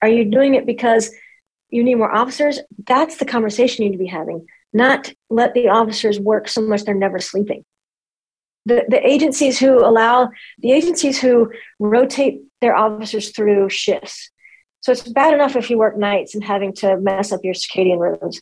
Are 0.01 0.09
you 0.09 0.25
doing 0.25 0.55
it 0.55 0.65
because 0.65 1.11
you 1.71 1.83
need 1.83 1.97
more 1.97 2.15
officers? 2.15 2.61
That's 2.87 3.17
the 3.17 3.25
conversation 3.25 3.85
you 3.85 3.91
need 3.91 3.97
to 3.97 4.03
be 4.03 4.09
having, 4.09 4.47
not 4.73 5.13
let 5.29 5.55
the 5.55 5.69
officers 5.69 6.19
work 6.19 6.49
so 6.49 6.61
much 6.61 6.85
they're 6.85 6.95
never 6.95 7.19
sleeping. 7.19 7.65
The, 8.67 8.85
the 8.89 9.07
agencies 9.07 9.59
who 9.59 9.79
allow 9.79 10.31
the 10.59 10.73
agencies 10.73 11.19
who 11.19 11.53
rotate 11.79 12.43
their 12.61 12.77
officers 12.77 13.31
through 13.31 13.71
shifts 13.71 14.31
so 14.81 14.93
it's 14.93 15.07
bad 15.09 15.35
enough 15.35 15.57
if 15.57 15.69
you 15.69 15.79
work 15.79 15.97
nights 15.97 16.35
and 16.35 16.43
having 16.43 16.73
to 16.77 16.97
mess 16.97 17.33
up 17.33 17.41
your 17.45 17.55
circadian 17.55 18.01
rhythms. 18.01 18.41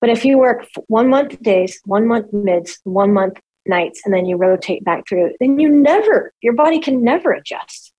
But 0.00 0.10
if 0.10 0.24
you 0.24 0.38
work 0.38 0.66
one 0.86 1.08
month 1.08 1.40
days, 1.42 1.80
one 1.84 2.06
month 2.06 2.32
mids, 2.32 2.78
one 2.84 3.12
month 3.12 3.40
nights, 3.66 4.02
and 4.04 4.14
then 4.14 4.26
you 4.26 4.36
rotate 4.36 4.84
back 4.84 5.08
through, 5.08 5.32
then 5.40 5.58
you 5.58 5.70
never, 5.70 6.32
your 6.40 6.52
body 6.52 6.78
can 6.78 7.02
never 7.02 7.32
adjust. 7.32 7.92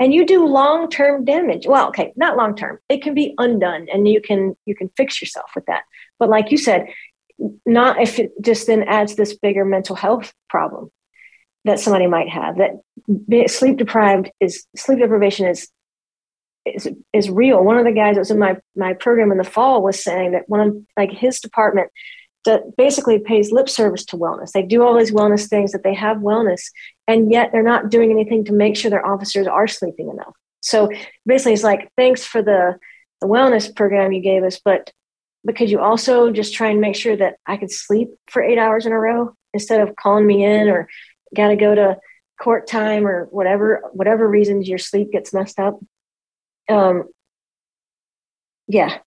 And 0.00 0.14
you 0.14 0.24
do 0.24 0.46
long-term 0.46 1.26
damage. 1.26 1.66
Well, 1.66 1.88
okay, 1.88 2.12
not 2.16 2.36
long-term. 2.36 2.78
It 2.88 3.02
can 3.02 3.14
be 3.14 3.34
undone 3.36 3.86
and 3.92 4.08
you 4.08 4.20
can 4.20 4.56
you 4.64 4.74
can 4.74 4.90
fix 4.96 5.20
yourself 5.20 5.50
with 5.54 5.66
that. 5.66 5.82
But 6.18 6.30
like 6.30 6.50
you 6.50 6.56
said, 6.56 6.86
not 7.66 8.00
if 8.00 8.18
it 8.18 8.32
just 8.40 8.66
then 8.66 8.82
adds 8.84 9.14
this 9.14 9.36
bigger 9.36 9.64
mental 9.64 9.94
health 9.94 10.32
problem 10.48 10.90
that 11.64 11.80
somebody 11.80 12.06
might 12.06 12.30
have. 12.30 12.56
That 12.56 13.50
sleep 13.50 13.76
deprived 13.76 14.30
is 14.40 14.66
sleep 14.74 14.98
deprivation 15.00 15.46
is 15.46 15.68
is 16.64 16.88
is 17.12 17.30
real. 17.30 17.62
One 17.62 17.78
of 17.78 17.84
the 17.84 17.92
guys 17.92 18.14
that 18.14 18.20
was 18.20 18.30
in 18.30 18.38
my 18.38 18.56
my 18.74 18.94
program 18.94 19.32
in 19.32 19.38
the 19.38 19.44
fall 19.44 19.82
was 19.82 20.02
saying 20.02 20.32
that 20.32 20.48
one 20.48 20.60
of 20.60 20.76
like 20.96 21.10
his 21.10 21.40
department 21.40 21.90
that 22.44 22.76
basically 22.76 23.18
pays 23.18 23.52
lip 23.52 23.68
service 23.68 24.04
to 24.06 24.16
wellness. 24.16 24.52
They 24.52 24.62
do 24.62 24.82
all 24.82 24.96
these 24.96 25.12
wellness 25.12 25.48
things 25.48 25.72
that 25.72 25.82
they 25.82 25.94
have 25.94 26.18
wellness, 26.18 26.62
and 27.06 27.30
yet 27.30 27.50
they're 27.52 27.62
not 27.62 27.90
doing 27.90 28.10
anything 28.10 28.44
to 28.46 28.52
make 28.52 28.76
sure 28.76 28.90
their 28.90 29.06
officers 29.06 29.46
are 29.46 29.68
sleeping 29.68 30.08
enough. 30.08 30.34
So 30.60 30.90
basically, 31.26 31.54
it's 31.54 31.62
like 31.62 31.90
thanks 31.96 32.24
for 32.24 32.42
the 32.42 32.78
the 33.20 33.26
wellness 33.26 33.74
program 33.74 34.12
you 34.12 34.22
gave 34.22 34.42
us, 34.42 34.60
but 34.64 34.90
because 35.44 35.70
you 35.70 35.80
also 35.80 36.30
just 36.30 36.54
try 36.54 36.68
and 36.68 36.80
make 36.80 36.96
sure 36.96 37.16
that 37.16 37.36
I 37.46 37.56
could 37.56 37.70
sleep 37.70 38.08
for 38.28 38.42
eight 38.42 38.58
hours 38.58 38.86
in 38.86 38.92
a 38.92 38.98
row 38.98 39.34
instead 39.52 39.80
of 39.80 39.96
calling 39.96 40.26
me 40.26 40.44
in 40.44 40.68
or 40.68 40.88
got 41.34 41.48
to 41.48 41.56
go 41.56 41.74
to 41.74 41.98
court 42.40 42.66
time 42.66 43.06
or 43.06 43.26
whatever 43.26 43.82
whatever 43.92 44.26
reasons 44.26 44.68
your 44.68 44.78
sleep 44.78 45.12
gets 45.12 45.34
messed 45.34 45.58
up 45.58 45.78
um, 46.70 47.04
yeah, 48.68 48.98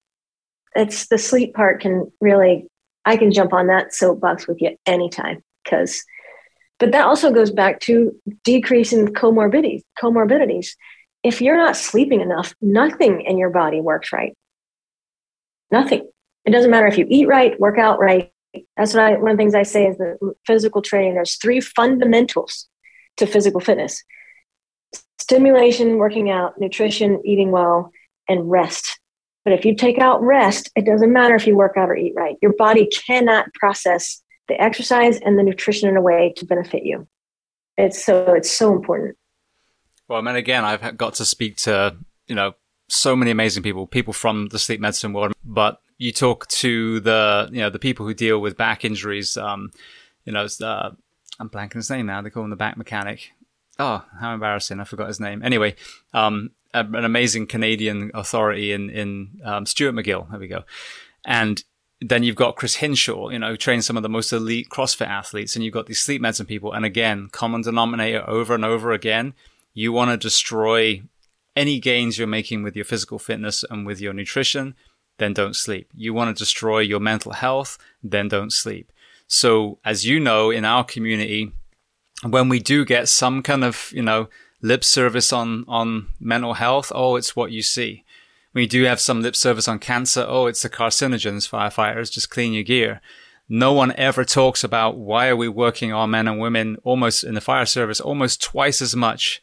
it's 0.75 1.07
the 1.07 1.17
sleep 1.17 1.53
part 1.53 1.81
can 1.81 2.11
really, 2.19 2.67
I 3.05 3.17
can 3.17 3.31
jump 3.31 3.53
on 3.53 3.67
that 3.67 3.93
soapbox 3.93 4.47
with 4.47 4.61
you 4.61 4.77
anytime 4.85 5.43
because, 5.63 6.03
but 6.79 6.91
that 6.91 7.05
also 7.05 7.31
goes 7.31 7.51
back 7.51 7.79
to 7.81 8.15
decreasing 8.43 9.07
comorbidities. 9.07 9.81
Comorbidities. 10.01 10.71
If 11.23 11.41
you're 11.41 11.57
not 11.57 11.77
sleeping 11.77 12.21
enough, 12.21 12.53
nothing 12.61 13.21
in 13.21 13.37
your 13.37 13.49
body 13.49 13.81
works 13.81 14.11
right. 14.11 14.35
Nothing. 15.71 16.09
It 16.45 16.51
doesn't 16.51 16.71
matter 16.71 16.87
if 16.87 16.97
you 16.97 17.05
eat 17.09 17.27
right, 17.27 17.59
work 17.59 17.77
out 17.77 17.99
right. 17.99 18.31
That's 18.77 18.93
what 18.93 19.03
I, 19.03 19.13
one 19.17 19.31
of 19.31 19.37
the 19.37 19.41
things 19.41 19.55
I 19.55 19.63
say 19.63 19.87
is 19.87 19.97
that 19.97 20.35
physical 20.45 20.81
training, 20.81 21.15
there's 21.15 21.35
three 21.37 21.59
fundamentals 21.61 22.67
to 23.17 23.25
physical 23.25 23.59
fitness 23.59 24.03
stimulation, 25.19 25.97
working 25.97 26.29
out, 26.29 26.59
nutrition, 26.59 27.21
eating 27.25 27.51
well, 27.51 27.91
and 28.27 28.49
rest. 28.49 28.99
But 29.43 29.53
if 29.53 29.65
you 29.65 29.75
take 29.75 29.99
out 29.99 30.21
rest, 30.21 30.71
it 30.75 30.85
doesn't 30.85 31.11
matter 31.11 31.35
if 31.35 31.45
you 31.45 31.55
work 31.55 31.73
out 31.77 31.89
or 31.89 31.95
eat 31.95 32.13
right. 32.15 32.37
Your 32.41 32.53
body 32.53 32.87
cannot 32.87 33.53
process 33.53 34.21
the 34.47 34.61
exercise 34.61 35.19
and 35.19 35.37
the 35.37 35.43
nutrition 35.43 35.89
in 35.89 35.97
a 35.97 36.01
way 36.01 36.33
to 36.37 36.45
benefit 36.45 36.83
you. 36.83 37.07
It's 37.77 38.03
so 38.03 38.33
it's 38.33 38.51
so 38.51 38.73
important. 38.73 39.17
Well, 40.07 40.19
I 40.19 40.21
mean, 40.21 40.35
again, 40.35 40.63
I've 40.63 40.97
got 40.97 41.15
to 41.15 41.25
speak 41.25 41.57
to 41.57 41.97
you 42.27 42.35
know 42.35 42.53
so 42.89 43.15
many 43.15 43.31
amazing 43.31 43.63
people, 43.63 43.87
people 43.87 44.13
from 44.13 44.47
the 44.47 44.59
sleep 44.59 44.79
medicine 44.79 45.13
world. 45.13 45.33
But 45.43 45.79
you 45.97 46.11
talk 46.11 46.47
to 46.47 46.99
the 46.99 47.49
you 47.51 47.61
know 47.61 47.69
the 47.69 47.79
people 47.79 48.05
who 48.05 48.13
deal 48.13 48.39
with 48.39 48.57
back 48.57 48.85
injuries. 48.85 49.35
Um, 49.35 49.71
you 50.25 50.31
know, 50.31 50.47
uh, 50.61 50.91
I'm 51.39 51.49
blanking 51.49 51.75
his 51.75 51.89
name 51.89 52.05
now. 52.05 52.21
They 52.21 52.29
call 52.29 52.43
him 52.43 52.49
the 52.49 52.55
back 52.55 52.77
mechanic 52.77 53.31
oh, 53.79 54.03
how 54.19 54.33
embarrassing! 54.33 54.79
I 54.79 54.83
forgot 54.83 55.07
his 55.07 55.19
name. 55.19 55.41
Anyway, 55.43 55.75
um, 56.13 56.51
an 56.73 57.05
amazing 57.05 57.47
Canadian 57.47 58.11
authority 58.13 58.71
in 58.71 58.89
in 58.89 59.41
um, 59.43 59.65
Stuart 59.65 59.93
McGill. 59.93 60.29
There 60.29 60.39
we 60.39 60.47
go. 60.47 60.63
And 61.25 61.63
then 62.01 62.23
you've 62.23 62.35
got 62.35 62.55
Chris 62.55 62.75
Hinshaw, 62.75 63.29
you 63.29 63.39
know, 63.39 63.55
trains 63.55 63.85
some 63.85 63.95
of 63.95 64.03
the 64.03 64.09
most 64.09 64.33
elite 64.33 64.67
CrossFit 64.69 65.07
athletes, 65.07 65.55
and 65.55 65.63
you've 65.63 65.73
got 65.73 65.85
these 65.85 66.01
sleep 66.01 66.21
medicine 66.21 66.45
people. 66.45 66.73
And 66.73 66.85
again, 66.85 67.29
common 67.31 67.61
denominator 67.61 68.29
over 68.29 68.53
and 68.55 68.65
over 68.65 68.91
again. 68.91 69.33
You 69.73 69.91
want 69.91 70.11
to 70.11 70.17
destroy 70.17 71.01
any 71.55 71.79
gains 71.79 72.17
you're 72.17 72.27
making 72.27 72.63
with 72.63 72.75
your 72.75 72.85
physical 72.85 73.19
fitness 73.19 73.63
and 73.69 73.85
with 73.85 74.01
your 74.01 74.13
nutrition, 74.13 74.75
then 75.17 75.33
don't 75.33 75.55
sleep. 75.55 75.89
You 75.95 76.13
want 76.13 76.35
to 76.35 76.41
destroy 76.41 76.79
your 76.79 76.99
mental 76.99 77.33
health, 77.33 77.77
then 78.01 78.27
don't 78.27 78.51
sleep. 78.51 78.91
So, 79.27 79.79
as 79.85 80.05
you 80.05 80.19
know, 80.19 80.49
in 80.49 80.65
our 80.65 80.83
community, 80.83 81.51
when 82.29 82.49
we 82.49 82.59
do 82.59 82.85
get 82.85 83.09
some 83.09 83.43
kind 83.43 83.63
of, 83.63 83.91
you 83.93 84.01
know, 84.01 84.29
lip 84.61 84.83
service 84.83 85.33
on, 85.33 85.65
on 85.67 86.07
mental 86.19 86.53
health, 86.53 86.91
oh, 86.95 87.15
it's 87.15 87.35
what 87.35 87.51
you 87.51 87.61
see. 87.61 88.03
We 88.53 88.67
do 88.67 88.83
have 88.83 88.99
some 88.99 89.21
lip 89.21 89.35
service 89.35 89.67
on 89.67 89.79
cancer, 89.79 90.25
oh, 90.27 90.45
it's 90.45 90.61
the 90.61 90.69
carcinogens, 90.69 91.49
firefighters, 91.49 92.11
just 92.11 92.29
clean 92.29 92.53
your 92.53 92.63
gear. 92.63 93.01
No 93.49 93.73
one 93.73 93.93
ever 93.97 94.23
talks 94.23 94.63
about 94.63 94.97
why 94.97 95.27
are 95.27 95.35
we 95.35 95.49
working 95.49 95.91
our 95.91 96.07
men 96.07 96.27
and 96.27 96.39
women 96.39 96.77
almost 96.83 97.23
in 97.23 97.33
the 97.33 97.41
fire 97.41 97.65
service 97.65 97.99
almost 97.99 98.41
twice 98.41 98.81
as 98.81 98.95
much 98.95 99.41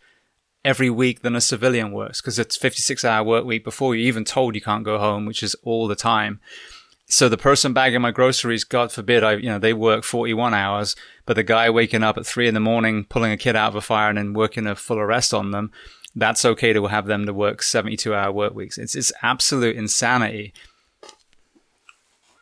every 0.65 0.91
week 0.91 1.21
than 1.23 1.37
a 1.37 1.41
civilian 1.41 1.93
works 1.93 2.21
because 2.21 2.39
it's 2.39 2.57
56 2.57 3.05
hour 3.05 3.25
work 3.25 3.45
week 3.45 3.65
before 3.65 3.95
you're 3.95 4.07
even 4.07 4.25
told 4.25 4.55
you 4.55 4.61
can't 4.61 4.85
go 4.85 4.99
home, 4.99 5.27
which 5.27 5.43
is 5.43 5.55
all 5.65 5.87
the 5.87 5.95
time 5.95 6.41
so 7.11 7.29
the 7.29 7.37
person 7.37 7.73
bagging 7.73 8.01
my 8.01 8.13
groceries, 8.13 8.63
God 8.63 8.93
forbid, 8.93 9.25
I, 9.25 9.35
you 9.35 9.49
know, 9.49 9.59
they 9.59 9.73
work 9.73 10.05
41 10.05 10.55
hours, 10.55 10.95
but 11.27 11.35
the 11.35 11.43
guy 11.43 11.69
waking 11.69 12.05
up 12.05 12.17
at 12.17 12.25
three 12.25 12.47
in 12.47 12.55
the 12.55 12.61
morning, 12.61 13.05
pulling 13.05 13.33
a 13.33 13.37
kid 13.37 13.57
out 13.57 13.69
of 13.69 13.75
a 13.75 13.81
fire 13.81 14.09
and 14.09 14.17
then 14.17 14.33
working 14.33 14.67
a 14.67 14.77
full 14.77 14.99
arrest 14.99 15.35
on 15.35 15.51
them, 15.51 15.73
that's 16.15 16.45
okay 16.45 16.73
to 16.73 16.87
have 16.87 17.07
them 17.07 17.27
to 17.27 17.35
work 17.35 17.63
72 17.63 18.15
hour 18.15 18.31
work 18.31 18.55
weeks. 18.55 18.79
It's, 18.79 18.95
it's 18.95 19.13
absolute 19.23 19.77
insanity. 19.77 20.55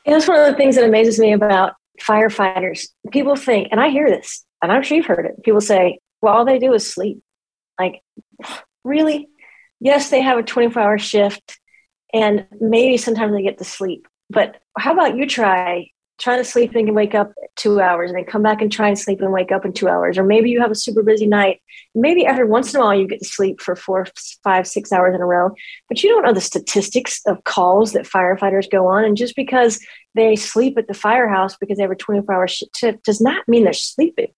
And 0.04 0.14
that's 0.14 0.28
one 0.28 0.38
of 0.38 0.46
the 0.46 0.56
things 0.56 0.76
that 0.76 0.84
amazes 0.84 1.18
me 1.18 1.32
about 1.32 1.74
firefighters. 2.02 2.88
People 3.10 3.36
think, 3.36 3.68
and 3.70 3.80
I 3.80 3.88
hear 3.88 4.08
this, 4.08 4.44
and 4.62 4.70
I'm 4.70 4.82
sure 4.82 4.98
you've 4.98 5.06
heard 5.06 5.26
it. 5.26 5.42
People 5.44 5.60
say, 5.62 5.98
well, 6.20 6.34
all 6.34 6.44
they 6.44 6.58
do 6.58 6.74
is 6.74 6.92
sleep. 6.92 7.22
Like, 7.78 8.02
really? 8.84 9.28
Yes, 9.80 10.10
they 10.10 10.20
have 10.20 10.38
a 10.38 10.42
24 10.42 10.82
hour 10.82 10.98
shift, 10.98 11.58
and 12.12 12.46
maybe 12.60 12.98
sometimes 12.98 13.32
they 13.32 13.42
get 13.42 13.58
to 13.58 13.64
sleep. 13.64 14.06
But 14.30 14.60
how 14.76 14.92
about 14.92 15.16
you 15.16 15.26
try 15.26 15.90
trying 16.18 16.38
to 16.38 16.44
sleep 16.44 16.74
and 16.74 16.96
wake 16.96 17.14
up 17.14 17.32
two 17.54 17.80
hours 17.80 18.10
and 18.10 18.18
then 18.18 18.24
come 18.24 18.42
back 18.42 18.60
and 18.60 18.72
try 18.72 18.88
and 18.88 18.98
sleep 18.98 19.20
and 19.20 19.32
wake 19.32 19.52
up 19.52 19.64
in 19.64 19.72
two 19.72 19.88
hours? 19.88 20.18
Or 20.18 20.24
maybe 20.24 20.50
you 20.50 20.60
have 20.60 20.70
a 20.70 20.76
super 20.76 21.02
busy 21.02 21.26
night. 21.26 21.62
Maybe 21.94 22.26
every 22.26 22.44
once 22.44 22.74
in 22.74 22.80
a 22.80 22.84
while 22.84 22.98
you 22.98 23.06
get 23.06 23.20
to 23.20 23.24
sleep 23.24 23.60
for 23.60 23.76
four 23.76 24.06
five 24.42 24.66
six 24.66 24.92
hours 24.92 25.14
in 25.14 25.20
a 25.20 25.26
row 25.26 25.50
but 25.88 26.02
you 26.02 26.10
don't 26.10 26.24
know 26.24 26.32
the 26.32 26.40
statistics 26.40 27.20
of 27.26 27.44
calls 27.44 27.92
that 27.92 28.04
firefighters 28.04 28.70
go 28.70 28.88
on. 28.88 29.04
And 29.04 29.16
just 29.16 29.36
because 29.36 29.80
they 30.14 30.36
sleep 30.36 30.76
at 30.76 30.88
the 30.88 30.94
firehouse 30.94 31.56
because 31.56 31.76
they 31.76 31.82
have 31.82 31.92
a 31.92 31.96
24 31.96 32.34
hour 32.34 32.48
shift 32.48 33.04
does 33.04 33.20
not 33.20 33.46
mean 33.46 33.64
they're 33.64 33.72
sleeping. 33.72 34.32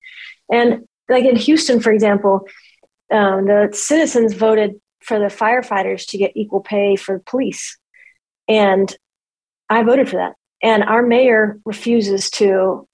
And 0.52 0.84
like 1.08 1.24
in 1.24 1.36
houston 1.36 1.80
for 1.80 1.92
example 1.92 2.46
um, 3.10 3.46
the 3.46 3.70
citizens 3.72 4.34
voted 4.34 4.80
for 5.00 5.18
the 5.18 5.26
firefighters 5.26 6.06
to 6.08 6.18
get 6.18 6.36
equal 6.36 6.60
pay 6.60 6.96
for 6.96 7.18
police. 7.20 7.76
And 8.48 8.94
I 9.70 9.82
voted 9.82 10.08
for 10.10 10.16
that. 10.16 10.34
And 10.62 10.84
our 10.84 11.02
mayor 11.02 11.58
refuses 11.64 12.28
to 12.32 12.86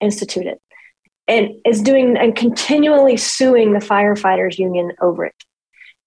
institute 0.00 0.46
it. 0.46 0.60
and 1.26 1.50
is 1.64 1.82
doing 1.82 2.16
and 2.16 2.36
continually 2.36 3.16
suing 3.16 3.72
the 3.72 3.80
firefighters 3.80 4.58
union 4.58 4.92
over 5.00 5.24
it 5.24 5.34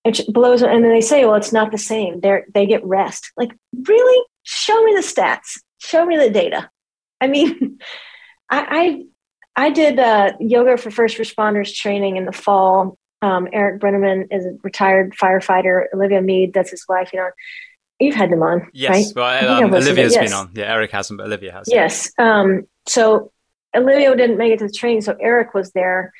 which 0.03 0.22
blows 0.30 0.61
and 0.64 0.84
then 0.84 0.91
they 0.91 1.02
say 1.02 1.26
well 1.26 1.35
it's 1.35 1.53
not 1.53 1.72
the 1.72 1.77
same. 1.77 2.19
They 2.22 2.41
they 2.53 2.65
get 2.65 2.84
rest. 2.85 3.31
Like 3.38 3.52
really? 3.88 4.26
Show 4.43 4.84
me 4.84 4.93
the 4.95 5.02
stats. 5.02 5.60
Show 5.80 6.06
me 6.06 6.18
the 6.18 6.30
data. 6.30 6.69
I 7.19 7.27
mean 7.27 7.77
i 8.49 9.06
i, 9.57 9.65
I 9.68 9.69
did 9.69 9.99
uh, 9.99 10.34
yoga 10.39 10.77
for 10.77 10.91
first 10.91 11.18
responders 11.18 11.73
training 11.76 12.18
in 12.18 12.26
the 12.26 12.31
fall. 12.31 12.98
Um, 13.22 13.48
eric 13.53 13.80
brenneman 13.80 14.26
is 14.31 14.45
a 14.45 14.57
retired 14.64 15.14
firefighter 15.14 15.85
olivia 15.93 16.22
mead 16.23 16.53
that's 16.56 16.72
his 16.72 16.85
wife 16.89 17.11
you 17.14 17.19
know 17.19 17.30
you've 18.01 18.15
had 18.15 18.31
them 18.31 18.43
on 18.43 18.67
yes 18.73 18.89
right? 18.89 19.05
well 19.15 19.63
um, 19.63 19.73
olivia's 19.73 20.13
yes. 20.13 20.29
been 20.29 20.33
on 20.33 20.51
yeah 20.53 20.73
eric 20.73 20.91
hasn't 20.91 21.17
but 21.17 21.27
olivia 21.27 21.51
has 21.51 21.67
yes 21.67 22.11
um, 22.17 22.63
so 22.87 23.31
olivia 23.75 24.15
didn't 24.15 24.37
make 24.37 24.51
it 24.51 24.59
to 24.59 24.67
the 24.67 24.73
training 24.73 25.01
so 25.01 25.15
eric 25.19 25.53
was 25.53 25.71
there 25.71 26.11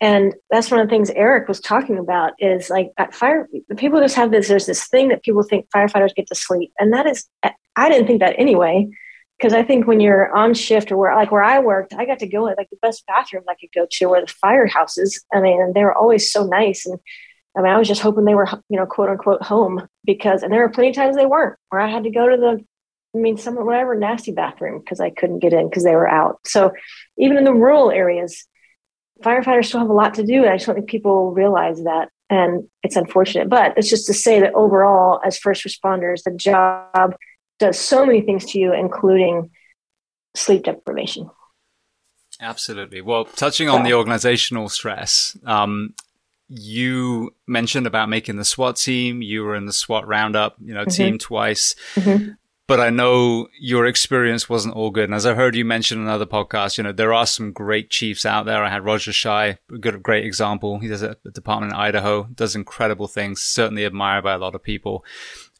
and 0.00 0.34
that's 0.50 0.70
one 0.70 0.80
of 0.80 0.86
the 0.86 0.90
things 0.90 1.10
Eric 1.10 1.46
was 1.46 1.60
talking 1.60 1.98
about 1.98 2.32
is 2.38 2.70
like 2.70 2.90
fire 3.12 3.48
people 3.76 4.00
just 4.00 4.16
have 4.16 4.30
this 4.30 4.48
there's 4.48 4.66
this 4.66 4.86
thing 4.88 5.08
that 5.08 5.22
people 5.22 5.42
think 5.42 5.68
firefighters 5.74 6.14
get 6.14 6.26
to 6.28 6.34
sleep 6.34 6.72
and 6.78 6.92
that 6.92 7.06
is 7.06 7.28
I 7.76 7.88
didn't 7.88 8.06
think 8.06 8.20
that 8.20 8.34
anyway 8.38 8.88
because 9.38 9.52
I 9.52 9.62
think 9.62 9.86
when 9.86 10.00
you're 10.00 10.34
on 10.34 10.54
shift 10.54 10.90
or 10.90 10.96
where 10.96 11.14
like 11.14 11.30
where 11.30 11.42
I 11.42 11.58
worked 11.58 11.92
I 11.94 12.06
got 12.06 12.18
to 12.20 12.26
go 12.26 12.48
at 12.48 12.56
like 12.56 12.70
the 12.70 12.78
best 12.80 13.06
bathroom 13.06 13.44
I 13.48 13.54
could 13.60 13.70
go 13.74 13.86
to 13.90 14.06
where 14.06 14.22
the 14.22 14.32
firehouses 14.42 15.20
I 15.32 15.40
mean 15.40 15.60
and 15.60 15.74
they 15.74 15.84
were 15.84 15.96
always 15.96 16.32
so 16.32 16.46
nice 16.46 16.86
and 16.86 16.98
I 17.56 17.62
mean 17.62 17.72
I 17.72 17.78
was 17.78 17.88
just 17.88 18.00
hoping 18.00 18.24
they 18.24 18.34
were 18.34 18.48
you 18.68 18.78
know 18.78 18.86
quote 18.86 19.10
unquote 19.10 19.42
home 19.42 19.86
because 20.04 20.42
and 20.42 20.52
there 20.52 20.60
were 20.60 20.68
plenty 20.68 20.90
of 20.90 20.96
times 20.96 21.16
they 21.16 21.26
weren't 21.26 21.58
where 21.68 21.80
I 21.80 21.88
had 21.88 22.04
to 22.04 22.10
go 22.10 22.28
to 22.28 22.36
the 22.36 22.64
I 23.14 23.18
mean 23.18 23.36
some 23.36 23.56
whatever 23.56 23.94
nasty 23.94 24.32
bathroom 24.32 24.78
because 24.78 25.00
I 25.00 25.10
couldn't 25.10 25.40
get 25.40 25.52
in 25.52 25.68
because 25.68 25.84
they 25.84 25.96
were 25.96 26.08
out 26.08 26.40
so 26.46 26.72
even 27.18 27.36
in 27.36 27.44
the 27.44 27.54
rural 27.54 27.90
areas 27.90 28.46
firefighters 29.22 29.66
still 29.66 29.80
have 29.80 29.90
a 29.90 29.94
lot 29.94 30.14
to 30.14 30.24
do. 30.24 30.42
And 30.42 30.50
I 30.50 30.56
just 30.56 30.66
don't 30.66 30.74
think 30.76 30.88
people 30.88 31.32
realize 31.32 31.82
that. 31.84 32.08
And 32.28 32.68
it's 32.82 32.96
unfortunate. 32.96 33.48
But 33.48 33.76
it's 33.76 33.90
just 33.90 34.06
to 34.06 34.14
say 34.14 34.40
that 34.40 34.54
overall, 34.54 35.20
as 35.24 35.36
first 35.38 35.64
responders, 35.64 36.22
the 36.22 36.30
job 36.30 37.14
does 37.58 37.78
so 37.78 38.06
many 38.06 38.20
things 38.20 38.46
to 38.52 38.58
you, 38.58 38.72
including 38.72 39.50
sleep 40.36 40.62
deprivation. 40.64 41.28
Absolutely. 42.40 43.00
Well, 43.00 43.24
touching 43.24 43.68
on 43.68 43.82
the 43.82 43.92
organizational 43.92 44.68
stress, 44.70 45.36
um, 45.44 45.94
you 46.50 47.34
mentioned 47.46 47.86
about 47.86 48.08
making 48.08 48.36
the 48.36 48.44
SWAT 48.44 48.76
team. 48.76 49.22
You 49.22 49.44
were 49.44 49.54
in 49.54 49.66
the 49.66 49.72
SWAT 49.72 50.06
roundup, 50.06 50.56
you 50.60 50.74
know, 50.74 50.82
mm-hmm. 50.82 50.90
team 50.90 51.18
twice. 51.18 51.74
Mm-hmm 51.94 52.32
but 52.70 52.78
I 52.78 52.88
know 52.88 53.48
your 53.58 53.84
experience 53.84 54.48
wasn't 54.48 54.76
all 54.76 54.92
good. 54.92 55.06
And 55.06 55.14
as 55.14 55.26
I 55.26 55.34
heard 55.34 55.56
you 55.56 55.64
mention 55.64 55.98
in 55.98 56.04
another 56.04 56.24
podcast, 56.24 56.78
you 56.78 56.84
know, 56.84 56.92
there 56.92 57.12
are 57.12 57.26
some 57.26 57.50
great 57.50 57.90
chiefs 57.90 58.24
out 58.24 58.46
there. 58.46 58.62
I 58.62 58.70
had 58.70 58.84
Roger 58.84 59.12
Schy, 59.12 59.58
a 59.72 59.78
good, 59.78 60.00
great 60.04 60.24
example. 60.24 60.78
He 60.78 60.86
does 60.86 61.02
a 61.02 61.16
department 61.32 61.72
in 61.72 61.78
Idaho, 61.80 62.28
does 62.32 62.54
incredible 62.54 63.08
things, 63.08 63.42
certainly 63.42 63.82
admired 63.82 64.22
by 64.22 64.34
a 64.34 64.38
lot 64.38 64.54
of 64.54 64.62
people. 64.62 65.04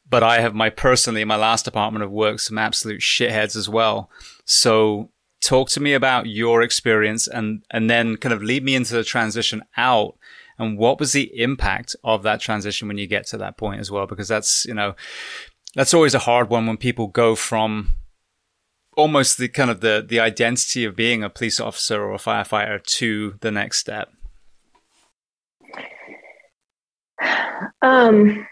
But 0.09 0.23
I 0.23 0.39
have 0.39 0.55
my 0.55 0.69
personally, 0.69 1.25
my 1.25 1.35
last 1.35 1.65
department 1.65 2.05
of 2.05 2.11
work, 2.11 2.39
some 2.39 2.57
absolute 2.57 3.01
shitheads 3.01 3.57
as 3.57 3.67
well. 3.67 4.09
So 4.45 5.09
talk 5.41 5.69
to 5.71 5.81
me 5.81 5.93
about 5.93 6.27
your 6.27 6.61
experience 6.61 7.27
and, 7.27 7.65
and 7.71 7.89
then 7.89 8.15
kind 8.15 8.31
of 8.31 8.41
lead 8.41 8.63
me 8.63 8.73
into 8.73 8.93
the 8.93 9.03
transition 9.03 9.63
out 9.75 10.15
and 10.61 10.77
what 10.77 10.99
was 10.99 11.11
the 11.11 11.41
impact 11.41 11.95
of 12.03 12.21
that 12.23 12.39
transition 12.39 12.87
when 12.87 12.99
you 12.99 13.07
get 13.07 13.25
to 13.27 13.37
that 13.39 13.57
point 13.57 13.81
as 13.81 13.89
well? 13.89 14.05
Because 14.05 14.27
that's, 14.27 14.63
you 14.65 14.75
know, 14.75 14.95
that's 15.75 15.93
always 15.93 16.13
a 16.13 16.19
hard 16.19 16.49
one 16.49 16.67
when 16.67 16.77
people 16.77 17.07
go 17.07 17.35
from 17.35 17.95
almost 18.95 19.37
the 19.37 19.47
kind 19.47 19.71
of 19.71 19.81
the 19.81 20.05
the 20.07 20.19
identity 20.19 20.83
of 20.83 20.95
being 20.95 21.23
a 21.23 21.29
police 21.29 21.59
officer 21.59 22.03
or 22.03 22.13
a 22.13 22.17
firefighter 22.17 22.83
to 22.83 23.35
the 23.39 23.49
next 23.49 23.79
step 23.79 24.11
um 27.81 28.45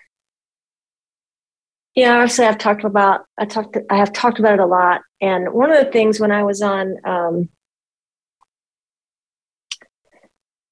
yeah 1.93 2.15
obviously 2.15 2.45
i've 2.45 2.57
talked 2.57 2.85
about 2.85 3.25
i 3.37 3.43
talked 3.43 3.75
i 3.89 3.97
have 3.97 4.13
talked 4.13 4.39
about 4.39 4.53
it 4.53 4.59
a 4.61 4.65
lot 4.65 5.01
and 5.19 5.51
one 5.51 5.69
of 5.69 5.83
the 5.83 5.91
things 5.91 6.21
when 6.21 6.31
i 6.31 6.41
was 6.41 6.61
on 6.61 6.95
um 7.03 7.49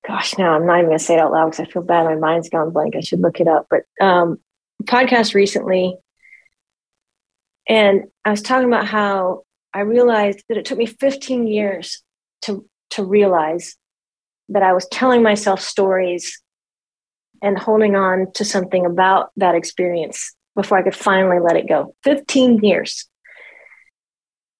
gosh 0.08 0.38
now 0.38 0.54
i'm 0.54 0.66
not 0.66 0.78
even 0.78 0.88
going 0.88 0.98
to 0.98 1.04
say 1.04 1.16
it 1.16 1.20
out 1.20 1.32
loud 1.32 1.52
because 1.52 1.60
i 1.60 1.72
feel 1.72 1.82
bad 1.82 2.06
my 2.06 2.16
mind's 2.16 2.50
gone 2.50 2.72
blank 2.72 2.96
i 2.96 3.02
should 3.02 3.20
look 3.20 3.40
it 3.40 3.48
up 3.48 3.68
but 3.70 3.82
um 4.02 4.38
podcast 4.86 5.34
recently 5.34 5.98
and 7.68 8.04
I 8.24 8.32
was 8.32 8.42
talking 8.42 8.68
about 8.68 8.88
how 8.88 9.44
I 9.74 9.82
realized 9.82 10.44
that 10.48 10.58
it 10.58 10.66
took 10.66 10.78
me 10.78 10.86
15 10.86 11.48
years 11.48 12.02
to, 12.44 12.66
to 12.92 13.04
realize 13.04 13.76
that 14.50 14.64
I 14.64 14.74
was 14.74 14.88
telling 14.88 15.22
myself 15.22 15.62
stories 15.62 16.42
and 17.42 17.58
holding 17.58 17.96
on 17.96 18.32
to 18.36 18.46
something 18.46 18.86
about 18.86 19.30
that 19.36 19.56
experience 19.56 20.34
before 20.56 20.78
I 20.78 20.84
could 20.84 20.96
finally 20.96 21.40
let 21.40 21.58
it 21.58 21.68
go. 21.68 21.94
15 22.04 22.60
years. 22.64 23.08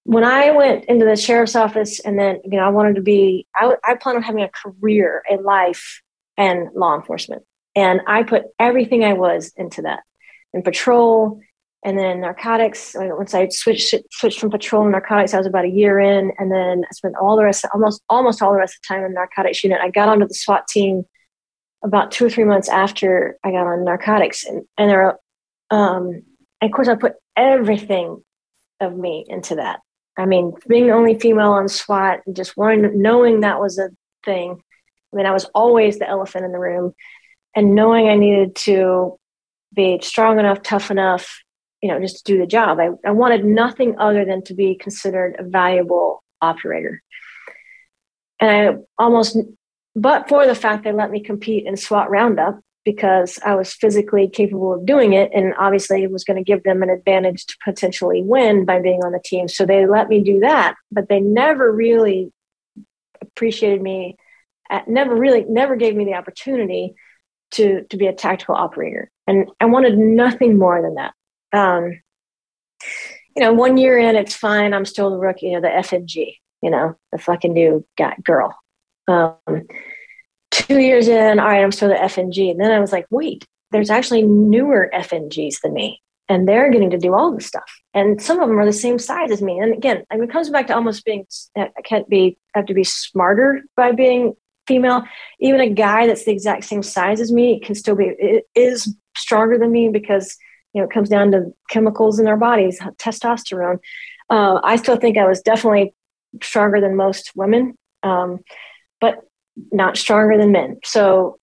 When 0.08 0.24
I 0.24 0.52
went 0.52 0.86
into 0.86 1.04
the 1.04 1.16
sheriff's 1.16 1.54
office 1.54 2.00
and 2.00 2.18
then, 2.18 2.40
you 2.42 2.58
know, 2.58 2.64
I 2.64 2.70
wanted 2.70 2.94
to 2.94 3.02
be, 3.02 3.46
I, 3.54 3.74
I 3.84 3.94
planned 3.94 4.16
on 4.16 4.22
having 4.22 4.42
a 4.42 4.48
career, 4.48 5.22
a 5.30 5.36
life 5.36 6.00
and 6.38 6.70
law 6.74 6.96
enforcement. 6.96 7.42
And 7.76 8.00
I 8.06 8.22
put 8.22 8.44
everything 8.58 9.04
I 9.04 9.12
was 9.12 9.52
into 9.54 9.82
that 9.82 10.00
in 10.54 10.62
patrol, 10.62 11.42
and 11.84 11.98
then 11.98 12.22
narcotics. 12.22 12.96
Once 12.96 13.34
I 13.34 13.50
switched 13.50 13.94
switched 14.10 14.40
from 14.40 14.50
patrol 14.50 14.84
to 14.84 14.90
narcotics, 14.90 15.34
I 15.34 15.36
was 15.36 15.46
about 15.46 15.66
a 15.66 15.68
year 15.68 16.00
in, 16.00 16.32
and 16.38 16.50
then 16.50 16.84
I 16.90 16.92
spent 16.94 17.14
all 17.20 17.36
the 17.36 17.44
rest, 17.44 17.66
almost 17.74 18.02
almost 18.08 18.40
all 18.40 18.52
the 18.52 18.58
rest 18.58 18.76
of 18.76 18.80
the 18.80 18.94
time 18.94 19.04
in 19.04 19.12
the 19.12 19.16
narcotics 19.16 19.62
unit. 19.62 19.78
I 19.82 19.90
got 19.90 20.08
onto 20.08 20.26
the 20.26 20.32
SWAT 20.32 20.66
team 20.68 21.04
about 21.84 22.12
two 22.12 22.24
or 22.24 22.30
three 22.30 22.44
months 22.44 22.70
after 22.70 23.36
I 23.44 23.50
got 23.50 23.66
on 23.66 23.84
narcotics, 23.84 24.44
and 24.44 24.64
and 24.78 24.88
there, 24.88 25.18
um, 25.70 26.22
and 26.62 26.70
of 26.70 26.72
course, 26.72 26.88
I 26.88 26.94
put 26.94 27.12
everything 27.36 28.24
of 28.80 28.96
me 28.96 29.26
into 29.28 29.56
that. 29.56 29.80
I 30.18 30.26
mean, 30.26 30.52
being 30.66 30.88
the 30.88 30.92
only 30.92 31.18
female 31.18 31.52
on 31.52 31.68
SWAT, 31.68 32.20
and 32.26 32.34
just 32.34 32.54
knowing 32.56 33.40
that 33.40 33.60
was 33.60 33.78
a 33.78 33.90
thing. 34.24 34.60
I 35.12 35.16
mean, 35.16 35.26
I 35.26 35.30
was 35.30 35.44
always 35.54 35.98
the 35.98 36.08
elephant 36.08 36.44
in 36.44 36.52
the 36.52 36.58
room, 36.58 36.92
and 37.54 37.74
knowing 37.74 38.08
I 38.08 38.16
needed 38.16 38.56
to 38.56 39.18
be 39.74 40.00
strong 40.02 40.38
enough, 40.38 40.62
tough 40.62 40.90
enough, 40.90 41.40
you 41.80 41.88
know, 41.88 42.00
just 42.00 42.26
to 42.26 42.32
do 42.32 42.38
the 42.40 42.46
job. 42.46 42.80
I, 42.80 42.90
I 43.06 43.12
wanted 43.12 43.44
nothing 43.44 43.96
other 43.98 44.24
than 44.24 44.42
to 44.44 44.54
be 44.54 44.74
considered 44.74 45.36
a 45.38 45.44
valuable 45.44 46.22
operator. 46.42 47.02
And 48.40 48.50
I 48.50 49.02
almost, 49.02 49.36
but 49.94 50.28
for 50.28 50.46
the 50.46 50.54
fact 50.54 50.84
they 50.84 50.92
let 50.92 51.10
me 51.10 51.20
compete 51.20 51.66
in 51.66 51.76
SWAT 51.76 52.10
Roundup 52.10 52.60
because 52.92 53.38
I 53.44 53.54
was 53.54 53.74
physically 53.74 54.28
capable 54.28 54.74
of 54.74 54.86
doing 54.86 55.12
it, 55.12 55.30
and 55.34 55.54
obviously 55.58 56.02
it 56.02 56.10
was 56.10 56.24
going 56.24 56.36
to 56.36 56.44
give 56.44 56.62
them 56.62 56.82
an 56.82 56.90
advantage 56.90 57.46
to 57.46 57.56
potentially 57.64 58.22
win 58.22 58.64
by 58.64 58.80
being 58.80 59.00
on 59.04 59.12
the 59.12 59.22
team. 59.24 59.48
So 59.48 59.66
they 59.66 59.86
let 59.86 60.08
me 60.08 60.22
do 60.22 60.40
that, 60.40 60.74
but 60.90 61.08
they 61.08 61.20
never 61.20 61.72
really 61.72 62.32
appreciated 63.20 63.82
me. 63.82 64.16
Never 64.86 65.14
really, 65.14 65.44
never 65.48 65.76
gave 65.76 65.96
me 65.96 66.04
the 66.04 66.14
opportunity 66.14 66.94
to 67.52 67.84
to 67.90 67.96
be 67.96 68.06
a 68.06 68.12
tactical 68.12 68.54
operator, 68.54 69.10
and 69.26 69.48
I 69.60 69.66
wanted 69.66 69.98
nothing 69.98 70.58
more 70.58 70.82
than 70.82 70.94
that 70.94 71.14
um, 71.52 72.00
you 73.36 73.42
know, 73.42 73.52
one 73.52 73.76
year 73.76 73.98
in, 73.98 74.16
it's 74.16 74.34
fine. 74.34 74.74
I'm 74.74 74.84
still 74.84 75.10
the 75.10 75.18
rookie, 75.18 75.46
you 75.46 75.52
know, 75.52 75.60
the 75.60 75.68
FNG, 75.68 76.36
you 76.62 76.70
know, 76.70 76.96
the 77.12 77.18
fucking 77.18 77.52
new 77.52 77.86
guy, 77.96 78.16
girl. 78.22 78.56
Um, 79.06 79.66
two 80.50 80.78
years 80.78 81.08
in, 81.08 81.38
all 81.38 81.46
right, 81.46 81.62
I'm 81.62 81.72
still 81.72 81.88
the 81.88 81.94
FNG. 81.94 82.50
And 82.50 82.60
then 82.60 82.72
I 82.72 82.80
was 82.80 82.92
like, 82.92 83.06
wait, 83.10 83.44
there's 83.70 83.90
actually 83.90 84.22
newer 84.22 84.90
FNGs 84.94 85.60
than 85.62 85.74
me. 85.74 86.00
And 86.30 86.46
they're 86.46 86.70
getting 86.70 86.90
to 86.90 86.98
do 86.98 87.14
all 87.14 87.34
this 87.34 87.46
stuff. 87.46 87.70
And 87.94 88.20
some 88.20 88.40
of 88.40 88.48
them 88.48 88.58
are 88.58 88.66
the 88.66 88.72
same 88.72 88.98
size 88.98 89.30
as 89.30 89.40
me. 89.40 89.58
And 89.58 89.72
again, 89.72 90.04
I 90.10 90.16
mean, 90.16 90.24
it 90.28 90.32
comes 90.32 90.50
back 90.50 90.66
to 90.66 90.74
almost 90.74 91.04
being, 91.04 91.26
I 91.56 91.70
can't 91.84 92.08
be, 92.08 92.36
I 92.54 92.58
have 92.58 92.66
to 92.66 92.74
be 92.74 92.84
smarter 92.84 93.62
by 93.76 93.92
being 93.92 94.34
female. 94.66 95.04
Even 95.40 95.60
a 95.60 95.70
guy 95.70 96.06
that's 96.06 96.24
the 96.24 96.32
exact 96.32 96.64
same 96.64 96.82
size 96.82 97.20
as 97.20 97.32
me 97.32 97.60
can 97.60 97.74
still 97.74 97.96
be, 97.96 98.42
is 98.54 98.94
stronger 99.16 99.56
than 99.56 99.72
me 99.72 99.88
because 99.88 100.36
you 100.74 100.80
know, 100.80 100.86
it 100.86 100.92
comes 100.92 101.08
down 101.08 101.32
to 101.32 101.52
chemicals 101.70 102.18
in 102.18 102.28
our 102.28 102.36
bodies, 102.36 102.78
testosterone. 102.98 103.78
Uh, 104.30 104.60
I 104.62 104.76
still 104.76 104.96
think 104.96 105.16
I 105.16 105.26
was 105.26 105.40
definitely 105.40 105.94
stronger 106.42 106.80
than 106.80 106.94
most 106.94 107.32
women, 107.34 107.74
um, 108.02 108.40
but 109.00 109.20
not 109.72 109.96
stronger 109.96 110.38
than 110.38 110.52
men. 110.52 110.78
So, 110.84 111.38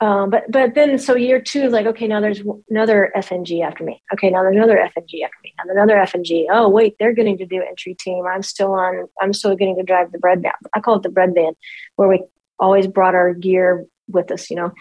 um, 0.00 0.30
but 0.30 0.44
but 0.50 0.74
then 0.74 0.98
so 0.98 1.14
year 1.14 1.40
two, 1.40 1.68
like 1.68 1.86
okay, 1.86 2.06
now 2.06 2.20
there's 2.20 2.42
another 2.68 3.12
FNG 3.16 3.64
after 3.64 3.84
me. 3.84 4.02
Okay, 4.12 4.30
now 4.30 4.42
there's 4.42 4.56
another 4.56 4.76
FNG 4.76 5.24
after 5.24 5.38
me. 5.42 5.54
And 5.58 5.70
another 5.70 5.94
FNG. 5.96 6.46
Oh 6.50 6.68
wait, 6.68 6.96
they're 6.98 7.12
getting 7.12 7.38
to 7.38 7.46
do 7.46 7.62
entry 7.62 7.94
team. 7.94 8.26
I'm 8.26 8.42
still 8.42 8.72
on. 8.72 9.06
I'm 9.20 9.32
still 9.32 9.56
getting 9.56 9.76
to 9.76 9.82
drive 9.82 10.12
the 10.12 10.18
bread 10.18 10.42
van. 10.42 10.52
I 10.74 10.80
call 10.80 10.96
it 10.96 11.02
the 11.02 11.08
bread 11.10 11.34
van, 11.34 11.54
where 11.96 12.08
we 12.08 12.24
always 12.58 12.86
brought 12.86 13.14
our 13.14 13.34
gear 13.34 13.86
with 14.08 14.30
us. 14.30 14.50
You 14.50 14.56
know, 14.56 14.72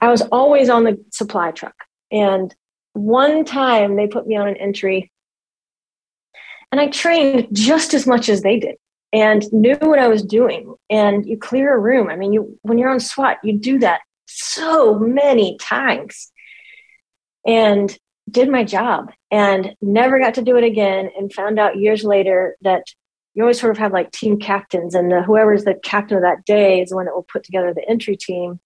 I 0.00 0.10
was 0.10 0.22
always 0.32 0.68
on 0.68 0.84
the 0.84 1.02
supply 1.10 1.50
truck, 1.50 1.74
and 2.10 2.54
one 2.94 3.44
time 3.44 3.96
they 3.96 4.06
put 4.06 4.26
me 4.26 4.36
on 4.36 4.48
an 4.48 4.56
entry 4.56 5.12
and 6.72 6.80
I 6.80 6.88
trained 6.88 7.48
just 7.52 7.94
as 7.94 8.06
much 8.06 8.28
as 8.30 8.40
they 8.40 8.58
did. 8.58 8.76
And 9.12 9.44
knew 9.52 9.76
what 9.80 9.98
I 9.98 10.08
was 10.08 10.22
doing. 10.22 10.74
And 10.88 11.26
you 11.26 11.36
clear 11.36 11.74
a 11.74 11.78
room. 11.78 12.08
I 12.08 12.16
mean, 12.16 12.32
you 12.32 12.58
when 12.62 12.78
you're 12.78 12.90
on 12.90 13.00
SWAT, 13.00 13.38
you 13.42 13.58
do 13.58 13.78
that 13.80 14.00
so 14.26 14.98
many 14.98 15.56
times. 15.58 16.30
And 17.46 17.96
did 18.30 18.48
my 18.48 18.64
job 18.64 19.12
and 19.30 19.74
never 19.80 20.18
got 20.18 20.34
to 20.34 20.42
do 20.42 20.56
it 20.56 20.64
again 20.64 21.10
and 21.16 21.32
found 21.32 21.58
out 21.58 21.76
years 21.76 22.04
later 22.04 22.56
that 22.62 22.84
you 23.34 23.42
always 23.42 23.60
sort 23.60 23.70
of 23.70 23.78
have 23.78 23.92
like 23.92 24.10
team 24.10 24.38
captains 24.38 24.94
and 24.94 25.10
the, 25.10 25.22
whoever's 25.22 25.64
the 25.64 25.74
captain 25.82 26.16
of 26.16 26.22
that 26.22 26.44
day 26.44 26.80
is 26.80 26.90
the 26.90 26.96
one 26.96 27.06
that 27.06 27.14
will 27.14 27.22
put 27.24 27.42
together 27.42 27.72
the 27.74 27.88
entry 27.88 28.16
team 28.16 28.60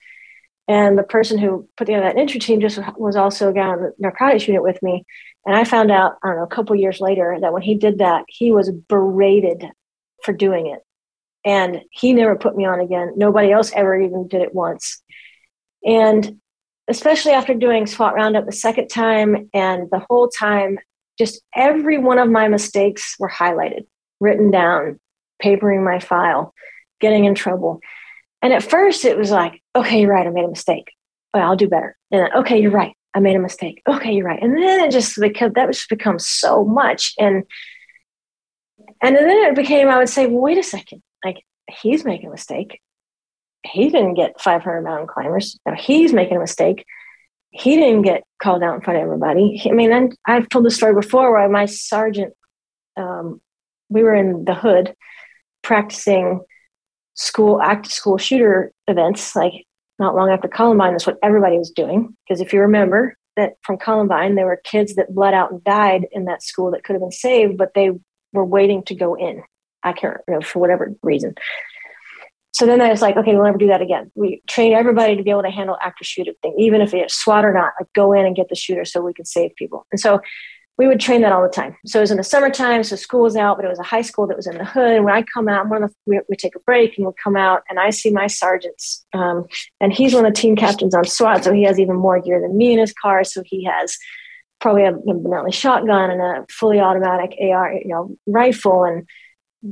and 0.68 0.98
the 0.98 1.02
person 1.02 1.38
who 1.38 1.68
put 1.76 1.86
together 1.86 2.04
that 2.04 2.18
entry 2.18 2.40
team 2.40 2.60
just 2.60 2.78
was 2.96 3.16
also 3.16 3.50
a 3.50 3.52
guy 3.52 3.66
on 3.66 3.80
the 3.80 3.92
narcotics 3.98 4.46
unit 4.46 4.62
with 4.62 4.82
me 4.82 5.04
and 5.46 5.56
i 5.56 5.64
found 5.64 5.90
out 5.90 6.16
i 6.22 6.28
don't 6.28 6.36
know 6.36 6.44
a 6.44 6.48
couple 6.48 6.76
years 6.76 7.00
later 7.00 7.36
that 7.40 7.52
when 7.52 7.62
he 7.62 7.74
did 7.74 7.98
that 7.98 8.24
he 8.28 8.52
was 8.52 8.70
berated 8.70 9.64
for 10.26 10.32
doing 10.32 10.66
it 10.66 10.80
and 11.44 11.80
he 11.90 12.12
never 12.12 12.36
put 12.36 12.56
me 12.56 12.66
on 12.66 12.80
again 12.80 13.12
nobody 13.16 13.50
else 13.50 13.72
ever 13.74 13.98
even 13.98 14.28
did 14.28 14.42
it 14.42 14.54
once 14.54 15.02
and 15.86 16.38
especially 16.88 17.32
after 17.32 17.54
doing 17.54 17.86
SWAT 17.86 18.14
Roundup 18.14 18.46
the 18.46 18.52
second 18.52 18.88
time 18.88 19.48
and 19.52 19.88
the 19.90 20.04
whole 20.08 20.28
time, 20.28 20.78
just 21.18 21.40
every 21.54 21.98
one 21.98 22.18
of 22.18 22.28
my 22.28 22.48
mistakes 22.48 23.16
were 23.18 23.30
highlighted, 23.30 23.86
written 24.20 24.50
down, 24.50 25.00
papering 25.40 25.84
my 25.84 25.98
file, 25.98 26.54
getting 27.00 27.24
in 27.24 27.34
trouble. 27.34 27.80
And 28.42 28.52
at 28.52 28.62
first 28.62 29.04
it 29.04 29.18
was 29.18 29.30
like, 29.30 29.62
okay, 29.74 30.00
you're 30.00 30.12
right, 30.12 30.26
I 30.26 30.30
made 30.30 30.44
a 30.44 30.48
mistake. 30.48 30.92
I'll 31.34 31.56
do 31.56 31.68
better. 31.68 31.96
And 32.10 32.22
then, 32.22 32.32
okay, 32.36 32.60
you're 32.60 32.70
right, 32.70 32.94
I 33.14 33.20
made 33.20 33.36
a 33.36 33.40
mistake. 33.40 33.82
Okay, 33.88 34.12
you're 34.12 34.26
right. 34.26 34.42
And 34.42 34.56
then 34.56 34.80
it 34.80 34.90
just 34.90 35.20
became 35.20 35.52
that 35.54 35.66
was 35.66 35.84
become 35.88 36.18
so 36.18 36.64
much. 36.64 37.12
And 37.18 37.44
and 39.14 39.28
then 39.28 39.50
it 39.50 39.54
became, 39.54 39.88
I 39.88 39.98
would 39.98 40.08
say, 40.08 40.26
well, 40.26 40.40
wait 40.40 40.58
a 40.58 40.62
second, 40.62 41.02
like 41.24 41.42
he's 41.68 42.04
making 42.04 42.28
a 42.28 42.30
mistake 42.30 42.80
he 43.66 43.90
didn't 43.90 44.14
get 44.14 44.40
500 44.40 44.82
mountain 44.82 45.06
climbers. 45.06 45.58
Now 45.66 45.74
he's 45.74 46.12
making 46.12 46.36
a 46.36 46.40
mistake. 46.40 46.84
He 47.50 47.76
didn't 47.76 48.02
get 48.02 48.22
called 48.42 48.62
out 48.62 48.74
in 48.74 48.80
front 48.80 48.98
of 48.98 49.04
everybody. 49.04 49.60
I 49.64 49.72
mean, 49.72 50.12
I've 50.26 50.48
told 50.48 50.64
the 50.64 50.70
story 50.70 50.94
before 50.94 51.32
where 51.32 51.48
my 51.48 51.66
sergeant, 51.66 52.34
um, 52.96 53.40
we 53.88 54.02
were 54.02 54.14
in 54.14 54.44
the 54.44 54.54
hood 54.54 54.94
practicing 55.62 56.40
school 57.14 57.60
active 57.62 57.92
school 57.92 58.18
shooter 58.18 58.72
events, 58.88 59.34
like 59.34 59.52
not 59.98 60.14
long 60.14 60.30
after 60.30 60.48
Columbine. 60.48 60.92
That's 60.92 61.06
what 61.06 61.18
everybody 61.22 61.58
was 61.58 61.70
doing. 61.70 62.14
Because 62.26 62.40
if 62.40 62.52
you 62.52 62.60
remember 62.60 63.16
that 63.36 63.54
from 63.62 63.78
Columbine, 63.78 64.34
there 64.34 64.46
were 64.46 64.60
kids 64.64 64.96
that 64.96 65.14
bled 65.14 65.34
out 65.34 65.50
and 65.50 65.64
died 65.64 66.06
in 66.12 66.26
that 66.26 66.42
school 66.42 66.70
that 66.72 66.84
could 66.84 66.94
have 66.94 67.02
been 67.02 67.12
saved, 67.12 67.56
but 67.56 67.72
they 67.74 67.90
were 68.36 68.44
waiting 68.44 68.84
to 68.84 68.94
go 68.94 69.14
in. 69.14 69.42
I 69.82 69.92
can't 69.92 70.18
remember 70.26 70.46
for 70.46 70.58
whatever 70.58 70.94
reason. 71.02 71.34
So 72.52 72.64
then 72.64 72.80
I 72.80 72.88
was 72.88 73.02
like, 73.02 73.16
okay, 73.16 73.34
we'll 73.34 73.44
never 73.44 73.58
do 73.58 73.66
that 73.66 73.82
again. 73.82 74.10
We 74.14 74.42
train 74.46 74.72
everybody 74.72 75.14
to 75.16 75.22
be 75.22 75.30
able 75.30 75.42
to 75.42 75.50
handle 75.50 75.76
active 75.82 76.06
shooter 76.06 76.32
thing, 76.40 76.54
even 76.58 76.80
if 76.80 76.94
it's 76.94 77.14
SWAT 77.14 77.44
or 77.44 77.52
not, 77.52 77.72
like 77.78 77.92
go 77.94 78.12
in 78.14 78.24
and 78.24 78.34
get 78.34 78.48
the 78.48 78.54
shooter 78.54 78.86
so 78.86 79.02
we 79.02 79.12
can 79.12 79.26
save 79.26 79.54
people. 79.56 79.86
And 79.92 80.00
so 80.00 80.20
we 80.78 80.86
would 80.86 81.00
train 81.00 81.22
that 81.22 81.32
all 81.32 81.42
the 81.42 81.48
time. 81.48 81.76
So 81.86 81.98
it 81.98 82.02
was 82.02 82.10
in 82.10 82.16
the 82.16 82.24
summertime, 82.24 82.82
so 82.82 82.96
school 82.96 83.22
was 83.22 83.36
out, 83.36 83.56
but 83.56 83.64
it 83.64 83.68
was 83.68 83.78
a 83.78 83.82
high 83.82 84.02
school 84.02 84.26
that 84.26 84.36
was 84.36 84.46
in 84.46 84.58
the 84.58 84.64
hood. 84.64 85.04
When 85.04 85.14
I 85.14 85.22
come 85.22 85.48
out, 85.48 85.68
one 85.68 85.82
of 85.82 85.90
the, 85.90 85.96
we, 86.06 86.20
we 86.28 86.36
take 86.36 86.54
a 86.56 86.60
break 86.60 86.96
and 86.96 87.06
we 87.06 87.12
come 87.22 87.36
out, 87.36 87.62
and 87.68 87.78
I 87.78 87.90
see 87.90 88.10
my 88.10 88.26
sergeants, 88.26 89.04
um, 89.14 89.46
and 89.80 89.92
he's 89.92 90.14
one 90.14 90.26
of 90.26 90.34
the 90.34 90.40
team 90.40 90.56
captains 90.56 90.94
on 90.94 91.04
SWAT, 91.04 91.44
so 91.44 91.52
he 91.52 91.62
has 91.64 91.78
even 91.78 91.96
more 91.96 92.20
gear 92.20 92.40
than 92.40 92.56
me 92.56 92.72
in 92.72 92.78
his 92.78 92.92
car. 92.92 93.24
So 93.24 93.42
he 93.44 93.64
has 93.64 93.96
probably 94.60 94.84
a 94.84 94.92
Benelli 94.92 95.52
shotgun 95.52 96.10
and 96.10 96.20
a 96.20 96.46
fully 96.50 96.80
automatic 96.80 97.36
AR, 97.40 97.72
you 97.72 97.88
know, 97.88 98.16
rifle 98.26 98.84
and 98.84 99.06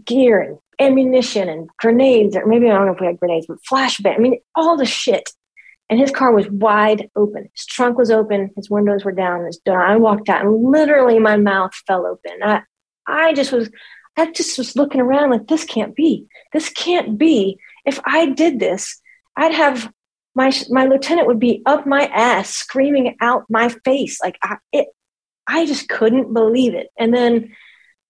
gear 0.04 0.40
and 0.40 0.58
ammunition 0.80 1.48
and 1.48 1.68
grenades, 1.78 2.36
or 2.36 2.46
maybe 2.46 2.68
I 2.68 2.74
don't 2.74 2.86
know 2.86 2.94
if 2.94 3.00
we 3.00 3.06
had 3.06 3.18
grenades, 3.18 3.46
but 3.46 3.58
flashbang. 3.70 4.14
I 4.14 4.18
mean, 4.18 4.38
all 4.54 4.76
the 4.76 4.86
shit. 4.86 5.30
And 5.90 6.00
his 6.00 6.10
car 6.10 6.32
was 6.32 6.48
wide 6.48 7.10
open. 7.14 7.48
His 7.54 7.66
trunk 7.66 7.98
was 7.98 8.10
open. 8.10 8.50
His 8.56 8.70
windows 8.70 9.04
were 9.04 9.12
down. 9.12 9.44
His 9.44 9.58
door. 9.58 9.84
I 9.84 9.96
walked 9.96 10.28
out, 10.28 10.44
and 10.44 10.64
literally 10.64 11.18
my 11.18 11.36
mouth 11.36 11.72
fell 11.86 12.06
open. 12.06 12.42
I, 12.42 12.62
I 13.06 13.34
just 13.34 13.52
was, 13.52 13.70
I 14.16 14.30
just 14.30 14.56
was 14.56 14.76
looking 14.76 15.02
around 15.02 15.30
like 15.30 15.46
this 15.46 15.64
can't 15.64 15.94
be. 15.94 16.26
This 16.52 16.70
can't 16.70 17.18
be. 17.18 17.58
If 17.84 18.00
I 18.06 18.30
did 18.30 18.58
this, 18.58 18.98
I'd 19.36 19.52
have 19.52 19.92
my 20.34 20.52
my 20.70 20.86
lieutenant 20.86 21.26
would 21.26 21.38
be 21.38 21.62
up 21.66 21.86
my 21.86 22.06
ass, 22.06 22.50
screaming 22.50 23.16
out 23.20 23.44
my 23.48 23.68
face. 23.84 24.20
Like 24.22 24.38
I, 24.42 24.56
it, 24.72 24.88
I 25.46 25.66
just 25.66 25.88
couldn't 25.88 26.32
believe 26.32 26.74
it. 26.74 26.88
And 26.98 27.14
then 27.14 27.54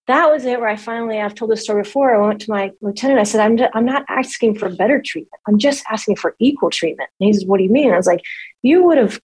that 0.07 0.29
was 0.31 0.45
it 0.45 0.59
where 0.59 0.69
I 0.69 0.75
finally, 0.75 1.19
I've 1.19 1.33
told 1.33 1.49
this 1.49 1.63
story 1.63 1.81
before. 1.81 2.13
I 2.13 2.27
went 2.27 2.41
to 2.41 2.51
my 2.51 2.71
lieutenant. 2.79 3.19
I 3.19 3.23
said, 3.23 3.41
I'm, 3.41 3.57
I'm 3.73 3.85
not 3.85 4.05
asking 4.07 4.57
for 4.57 4.69
better 4.69 5.01
treatment. 5.03 5.41
I'm 5.47 5.57
just 5.57 5.83
asking 5.89 6.17
for 6.17 6.35
equal 6.39 6.69
treatment. 6.69 7.09
And 7.19 7.27
he 7.27 7.33
says, 7.33 7.45
What 7.45 7.57
do 7.57 7.63
you 7.63 7.71
mean? 7.71 7.91
I 7.91 7.97
was 7.97 8.07
like, 8.07 8.21
You 8.61 8.83
would 8.83 8.97
have, 8.97 9.19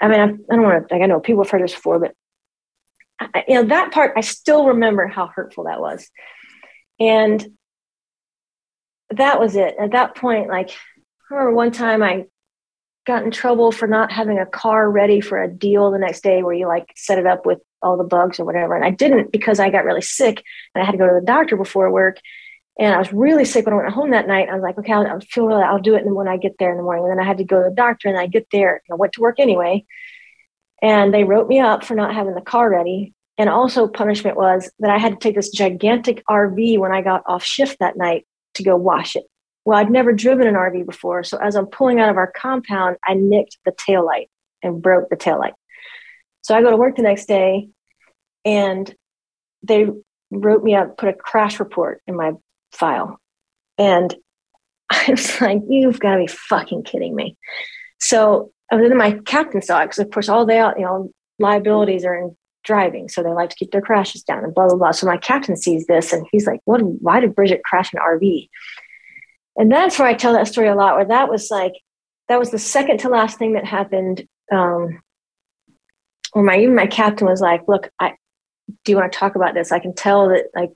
I 0.00 0.08
mean, 0.08 0.20
I, 0.20 0.24
I 0.24 0.56
don't 0.56 0.62
want 0.62 0.88
to, 0.88 0.94
like, 0.94 1.02
I 1.02 1.06
know 1.06 1.20
people 1.20 1.44
have 1.44 1.50
heard 1.50 1.62
this 1.62 1.74
before, 1.74 1.98
but 1.98 2.14
I, 3.20 3.44
you 3.48 3.54
know, 3.54 3.64
that 3.64 3.92
part, 3.92 4.14
I 4.16 4.22
still 4.22 4.66
remember 4.66 5.06
how 5.06 5.26
hurtful 5.26 5.64
that 5.64 5.80
was. 5.80 6.08
And 6.98 7.46
that 9.10 9.40
was 9.40 9.56
it. 9.56 9.76
At 9.78 9.92
that 9.92 10.14
point, 10.14 10.48
like, 10.48 10.70
I 11.30 11.34
remember 11.34 11.56
one 11.56 11.72
time 11.72 12.02
I 12.02 12.26
got 13.06 13.22
in 13.22 13.30
trouble 13.30 13.72
for 13.72 13.86
not 13.86 14.12
having 14.12 14.38
a 14.38 14.46
car 14.46 14.90
ready 14.90 15.20
for 15.20 15.42
a 15.42 15.50
deal 15.50 15.90
the 15.90 15.98
next 15.98 16.22
day 16.22 16.42
where 16.42 16.54
you 16.54 16.66
like 16.66 16.92
set 16.96 17.18
it 17.18 17.26
up 17.26 17.46
with 17.46 17.58
all 17.82 17.96
the 17.96 18.04
bugs 18.04 18.40
or 18.40 18.44
whatever. 18.44 18.74
And 18.74 18.84
I 18.84 18.90
didn't 18.90 19.32
because 19.32 19.60
I 19.60 19.70
got 19.70 19.84
really 19.84 20.02
sick 20.02 20.42
and 20.74 20.82
I 20.82 20.84
had 20.84 20.92
to 20.92 20.98
go 20.98 21.06
to 21.06 21.18
the 21.20 21.26
doctor 21.26 21.56
before 21.56 21.90
work. 21.90 22.18
And 22.78 22.94
I 22.94 22.98
was 22.98 23.12
really 23.12 23.44
sick 23.44 23.66
when 23.66 23.74
I 23.74 23.78
went 23.78 23.92
home 23.92 24.10
that 24.10 24.28
night. 24.28 24.48
I 24.48 24.54
was 24.54 24.62
like, 24.62 24.78
okay, 24.78 24.92
I'll, 24.92 25.06
I'll 25.06 25.20
feel 25.20 25.46
really, 25.46 25.62
I'll 25.62 25.80
do 25.80 25.96
it 25.96 26.06
when 26.06 26.28
I 26.28 26.36
get 26.36 26.56
there 26.58 26.70
in 26.70 26.76
the 26.76 26.82
morning. 26.82 27.04
And 27.04 27.12
then 27.12 27.24
I 27.24 27.26
had 27.26 27.38
to 27.38 27.44
go 27.44 27.62
to 27.62 27.68
the 27.68 27.74
doctor 27.74 28.08
and 28.08 28.18
I 28.18 28.26
get 28.26 28.46
there. 28.52 28.82
I 28.90 28.94
went 28.94 29.14
to 29.14 29.20
work 29.20 29.40
anyway. 29.40 29.84
And 30.80 31.12
they 31.12 31.24
wrote 31.24 31.48
me 31.48 31.60
up 31.60 31.84
for 31.84 31.94
not 31.94 32.14
having 32.14 32.34
the 32.34 32.40
car 32.40 32.70
ready. 32.70 33.14
And 33.36 33.48
also 33.48 33.88
punishment 33.88 34.36
was 34.36 34.70
that 34.78 34.90
I 34.90 34.98
had 34.98 35.14
to 35.14 35.18
take 35.18 35.34
this 35.34 35.50
gigantic 35.50 36.22
RV 36.26 36.78
when 36.78 36.92
I 36.92 37.02
got 37.02 37.22
off 37.26 37.44
shift 37.44 37.78
that 37.80 37.96
night 37.96 38.26
to 38.54 38.62
go 38.62 38.76
wash 38.76 39.16
it. 39.16 39.24
Well, 39.64 39.78
I'd 39.78 39.90
never 39.90 40.12
driven 40.12 40.46
an 40.46 40.54
RV 40.54 40.86
before. 40.86 41.24
So 41.24 41.38
as 41.38 41.54
I'm 41.54 41.66
pulling 41.66 42.00
out 42.00 42.08
of 42.08 42.16
our 42.16 42.32
compound, 42.34 42.96
I 43.06 43.14
nicked 43.14 43.58
the 43.64 43.72
tail 43.76 44.04
light 44.04 44.30
and 44.62 44.82
broke 44.82 45.08
the 45.10 45.16
tail 45.16 45.38
light. 45.38 45.54
So 46.42 46.54
I 46.54 46.62
go 46.62 46.70
to 46.70 46.76
work 46.76 46.96
the 46.96 47.02
next 47.02 47.26
day 47.26 47.68
and 48.44 48.92
they 49.62 49.88
wrote 50.30 50.62
me 50.62 50.74
up, 50.74 50.96
put 50.96 51.08
a 51.08 51.12
crash 51.12 51.60
report 51.60 52.02
in 52.06 52.16
my 52.16 52.32
file. 52.72 53.20
And 53.76 54.14
I 54.90 55.04
was 55.10 55.40
like, 55.40 55.60
you've 55.68 56.00
got 56.00 56.14
to 56.14 56.20
be 56.20 56.26
fucking 56.26 56.84
kidding 56.84 57.14
me. 57.14 57.36
So 58.00 58.52
then 58.70 58.96
my 58.96 59.18
captain 59.26 59.62
saw 59.62 59.82
because, 59.82 59.98
of 59.98 60.10
course, 60.10 60.28
all 60.28 60.46
they, 60.46 60.58
you 60.58 60.84
know, 60.84 61.10
liabilities 61.38 62.04
are 62.04 62.14
in 62.14 62.36
driving. 62.64 63.08
So 63.08 63.22
they 63.22 63.30
like 63.30 63.50
to 63.50 63.56
keep 63.56 63.70
their 63.70 63.80
crashes 63.80 64.22
down 64.22 64.44
and 64.44 64.54
blah, 64.54 64.68
blah, 64.68 64.76
blah. 64.76 64.90
So 64.90 65.06
my 65.06 65.16
captain 65.16 65.56
sees 65.56 65.86
this 65.86 66.12
and 66.12 66.26
he's 66.30 66.46
like, 66.46 66.60
what, 66.64 66.80
why 66.82 67.20
did 67.20 67.34
Bridget 67.34 67.64
crash 67.64 67.92
an 67.92 68.00
RV? 68.00 68.48
And 69.58 69.70
that's 69.70 69.98
where 69.98 70.08
I 70.08 70.14
tell 70.14 70.32
that 70.32 70.48
story 70.48 70.68
a 70.68 70.74
lot, 70.74 70.94
where 70.96 71.04
that 71.04 71.28
was 71.28 71.50
like, 71.50 71.74
that 72.28 72.38
was 72.38 72.50
the 72.50 72.58
second 72.58 72.98
to 73.00 73.08
last 73.08 73.38
thing 73.38 73.54
that 73.54 73.64
happened 73.64 74.26
um, 74.52 75.00
or 76.32 76.42
my 76.42 76.58
even 76.58 76.74
my 76.74 76.86
captain 76.86 77.26
was 77.26 77.40
like, 77.40 77.66
"Look, 77.68 77.90
I 78.00 78.14
do 78.84 78.92
you 78.92 78.96
want 78.96 79.12
to 79.12 79.18
talk 79.18 79.34
about 79.34 79.54
this? 79.54 79.72
I 79.72 79.78
can 79.78 79.94
tell 79.94 80.28
that 80.28 80.46
like 80.54 80.70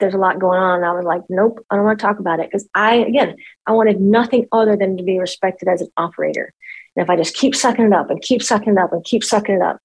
there's 0.00 0.14
a 0.14 0.18
lot 0.18 0.38
going 0.38 0.58
on." 0.58 0.76
And 0.76 0.86
I 0.86 0.92
was 0.92 1.04
like, 1.04 1.22
"Nope, 1.28 1.64
I 1.70 1.76
don't 1.76 1.84
want 1.84 1.98
to 1.98 2.04
talk 2.04 2.18
about 2.18 2.40
it 2.40 2.50
because 2.50 2.68
I 2.74 2.96
again 2.96 3.36
I 3.66 3.72
wanted 3.72 4.00
nothing 4.00 4.46
other 4.52 4.76
than 4.76 4.96
to 4.96 5.02
be 5.02 5.18
respected 5.18 5.68
as 5.68 5.80
an 5.80 5.88
operator. 5.96 6.52
And 6.96 7.02
if 7.02 7.10
I 7.10 7.16
just 7.16 7.34
keep 7.34 7.54
sucking 7.54 7.86
it 7.86 7.92
up 7.92 8.10
and 8.10 8.22
keep 8.22 8.42
sucking 8.42 8.74
it 8.74 8.78
up 8.78 8.92
and 8.92 9.04
keep 9.04 9.24
sucking 9.24 9.56
it 9.56 9.62
up, 9.62 9.78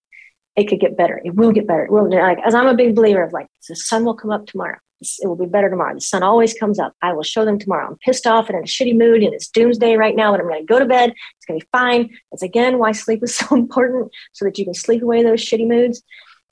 it 0.55 0.67
could 0.67 0.79
get 0.79 0.97
better. 0.97 1.21
It 1.23 1.35
will 1.35 1.51
get 1.51 1.67
better. 1.67 1.85
It 1.85 1.91
will. 1.91 2.09
Like 2.09 2.39
as 2.45 2.53
I'm 2.53 2.67
a 2.67 2.75
big 2.75 2.95
believer 2.95 3.23
of 3.23 3.33
like 3.33 3.47
the 3.67 3.75
sun 3.75 4.05
will 4.05 4.15
come 4.15 4.31
up 4.31 4.45
tomorrow. 4.45 4.77
It 5.01 5.27
will 5.27 5.35
be 5.35 5.45
better 5.45 5.69
tomorrow. 5.69 5.93
The 5.93 6.01
sun 6.01 6.23
always 6.23 6.53
comes 6.53 6.79
up. 6.79 6.93
I 7.01 7.13
will 7.13 7.23
show 7.23 7.45
them 7.45 7.57
tomorrow. 7.57 7.87
I'm 7.87 7.97
pissed 7.97 8.27
off 8.27 8.49
and 8.49 8.57
in 8.57 8.63
a 8.63 8.67
shitty 8.67 8.97
mood 8.97 9.23
and 9.23 9.33
it's 9.33 9.47
doomsday 9.47 9.95
right 9.95 10.15
now, 10.15 10.31
but 10.31 10.41
I'm 10.41 10.47
going 10.47 10.59
to 10.59 10.65
go 10.65 10.79
to 10.79 10.85
bed. 10.85 11.11
It's 11.11 11.45
going 11.45 11.59
to 11.59 11.65
be 11.65 11.69
fine. 11.71 12.09
That's 12.31 12.43
again 12.43 12.79
why 12.79 12.91
sleep 12.91 13.23
is 13.23 13.35
so 13.35 13.55
important 13.55 14.11
so 14.33 14.45
that 14.45 14.57
you 14.57 14.65
can 14.65 14.73
sleep 14.73 15.01
away 15.01 15.23
those 15.23 15.43
shitty 15.43 15.67
moods 15.67 16.01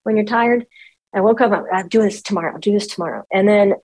when 0.04 0.16
you're 0.16 0.26
tired. 0.26 0.66
I 1.14 1.22
woke 1.22 1.42
up, 1.42 1.52
I'll 1.74 1.88
do 1.88 2.02
this 2.02 2.22
tomorrow. 2.22 2.54
I'll 2.54 2.60
do 2.60 2.72
this 2.72 2.88
tomorrow. 2.88 3.24
And 3.32 3.48
then 3.48 3.76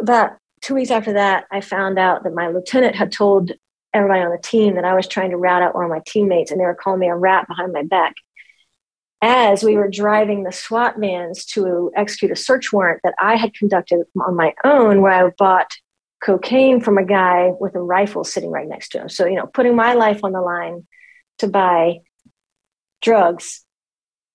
about 0.00 0.32
two 0.60 0.74
weeks 0.74 0.90
after 0.90 1.14
that, 1.14 1.44
I 1.50 1.60
found 1.60 1.98
out 1.98 2.24
that 2.24 2.34
my 2.34 2.48
lieutenant 2.48 2.96
had 2.96 3.12
told 3.12 3.52
everybody 3.92 4.20
on 4.20 4.30
the 4.30 4.38
team 4.38 4.74
that 4.74 4.84
I 4.84 4.94
was 4.94 5.06
trying 5.06 5.30
to 5.30 5.36
rat 5.36 5.62
out 5.62 5.74
one 5.74 5.84
of 5.84 5.90
my 5.90 6.02
teammates 6.06 6.50
and 6.50 6.60
they 6.60 6.64
were 6.64 6.74
calling 6.74 7.00
me 7.00 7.08
a 7.08 7.14
rat 7.14 7.46
behind 7.46 7.72
my 7.72 7.84
back 7.84 8.14
as 9.24 9.64
we 9.64 9.74
were 9.74 9.88
driving 9.88 10.42
the 10.42 10.52
SWAT 10.52 10.96
vans 10.98 11.46
to 11.46 11.90
execute 11.96 12.30
a 12.30 12.36
search 12.36 12.74
warrant 12.74 13.00
that 13.04 13.14
I 13.18 13.36
had 13.36 13.54
conducted 13.54 14.04
on 14.20 14.36
my 14.36 14.52
own, 14.64 15.00
where 15.00 15.12
I 15.12 15.30
bought 15.38 15.70
cocaine 16.22 16.78
from 16.82 16.98
a 16.98 17.04
guy 17.06 17.52
with 17.58 17.74
a 17.74 17.80
rifle 17.80 18.22
sitting 18.24 18.50
right 18.50 18.68
next 18.68 18.90
to 18.90 19.00
him. 19.00 19.08
So, 19.08 19.24
you 19.24 19.36
know, 19.36 19.46
putting 19.46 19.74
my 19.74 19.94
life 19.94 20.20
on 20.24 20.32
the 20.32 20.42
line 20.42 20.86
to 21.38 21.48
buy 21.48 22.00
drugs 23.00 23.64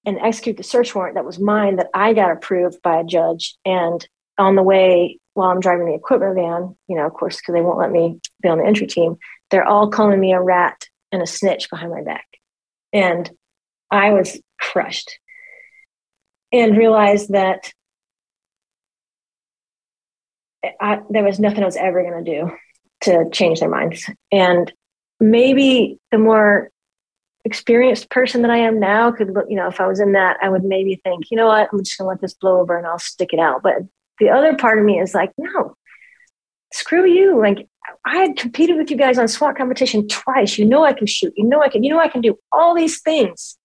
and 0.08 0.18
execute 0.18 0.58
the 0.58 0.64
search 0.64 0.96
warrant 0.96 1.14
that 1.14 1.26
was 1.26 1.38
mine 1.38 1.76
that 1.76 1.90
I 1.94 2.14
got 2.14 2.32
approved 2.32 2.82
by 2.82 3.00
a 3.00 3.04
judge. 3.04 3.58
And 3.66 4.04
on 4.40 4.56
the 4.56 4.64
way, 4.64 5.20
while 5.36 5.52
I'm 5.52 5.60
driving 5.60 5.86
the 5.86 5.94
equipment 5.94 6.34
van, 6.34 6.76
you 6.88 6.96
know, 6.96 7.06
of 7.06 7.14
course, 7.14 7.38
because 7.38 7.54
they 7.54 7.62
won't 7.62 7.78
let 7.78 7.92
me 7.92 8.20
be 8.42 8.50
on 8.50 8.58
the 8.58 8.66
entry 8.66 8.88
team, 8.88 9.18
they're 9.52 9.68
all 9.68 9.92
calling 9.92 10.20
me 10.20 10.34
a 10.34 10.42
rat 10.42 10.88
and 11.12 11.22
a 11.22 11.28
snitch 11.28 11.70
behind 11.70 11.92
my 11.92 12.02
back. 12.02 12.26
And 12.92 13.30
I 13.92 14.14
was 14.14 14.40
crushed 14.60 15.20
and 16.52 16.78
realized 16.78 17.32
that 17.32 17.72
I, 20.82 21.00
there 21.10 21.24
was 21.24 21.40
nothing 21.40 21.64
I 21.64 21.68
was 21.68 21.78
ever 21.78 22.04
going 22.04 22.24
to 22.24 22.32
do 22.32 22.52
to 23.02 23.30
change 23.32 23.60
their 23.60 23.70
minds. 23.70 24.10
And 24.32 24.72
maybe 25.20 26.00
the 26.12 26.18
more 26.18 26.70
experienced 27.46 28.10
person 28.10 28.42
that 28.42 28.52
I 28.52 28.58
am 28.58 28.80
now 28.80 29.12
could 29.12 29.34
look, 29.34 29.46
you 29.50 29.56
know, 29.56 29.68
if 29.68 29.80
I 29.80 29.88
was 29.88 30.00
in 30.00 30.14
that, 30.14 30.38
I 30.42 30.50
would 30.50 30.64
maybe 30.64 31.00
think, 31.04 31.32
you 31.32 31.38
know 31.38 31.48
what, 31.48 31.70
I'm 31.72 31.80
just 31.80 31.98
going 31.98 32.06
to 32.06 32.10
let 32.10 32.22
this 32.22 32.34
blow 32.34 32.60
over 32.60 32.78
and 32.78 32.86
I'll 32.86 33.00
stick 33.00 33.32
it 33.32 33.40
out. 33.40 33.64
But 33.64 33.76
the 34.20 34.30
other 34.30 34.56
part 34.56 34.80
of 34.80 34.86
me 34.86 35.00
is 35.00 35.14
like, 35.14 35.32
no, 35.38 35.76
screw 36.74 37.06
you. 37.06 37.40
Like 37.40 37.68
I 38.06 38.18
had 38.18 38.38
competed 38.38 38.78
with 38.78 38.92
you 38.92 38.98
guys 38.98 39.18
on 39.18 39.28
SWAT 39.28 39.58
competition 39.58 40.08
twice. 40.08 40.58
You 40.58 40.66
know 40.66 40.84
I 40.84 40.94
can 40.94 41.08
shoot. 41.08 41.34
You 41.36 41.46
know 41.46 41.62
I 41.62 41.70
can. 41.70 41.84
You 41.84 41.92
know 41.92 42.00
I 42.00 42.10
can 42.10 42.22
do 42.22 42.38
all 42.52 42.76
these 42.76 43.02
things, 43.02 43.58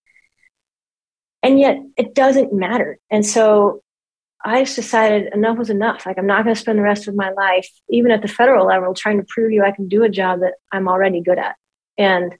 and 1.45 1.61
yet 1.61 1.77
it 1.97 2.15
doesn't 2.15 2.53
matter. 2.53 2.99
And 3.11 3.25
so 3.25 3.83
I 4.45 4.65
just 4.65 4.77
decided 4.77 5.33
enough 5.33 5.59
was 5.59 5.71
enough. 5.71 6.07
Like 6.07 6.19
I'm 6.19 6.27
not 6.27 6.43
going 6.43 6.55
to 6.55 6.61
spend 6.61 6.79
the 6.79 6.83
rest 6.83 7.07
of 7.07 7.15
my 7.15 7.31
life, 7.31 7.69
even 7.91 8.11
at 8.11 8.23
the 8.23 8.29
federal 8.29 8.67
level, 8.67 8.95
trying 8.95 9.19
to 9.19 9.27
prove 9.29 9.53
you 9.53 9.63
I 9.63 9.71
can 9.71 9.87
do 9.87 10.03
a 10.03 10.09
job 10.09 10.41
that 10.41 10.55
I'm 10.73 10.89
already 10.89 11.21
good 11.21 11.39
at. 11.39 11.57
And 11.99 12.35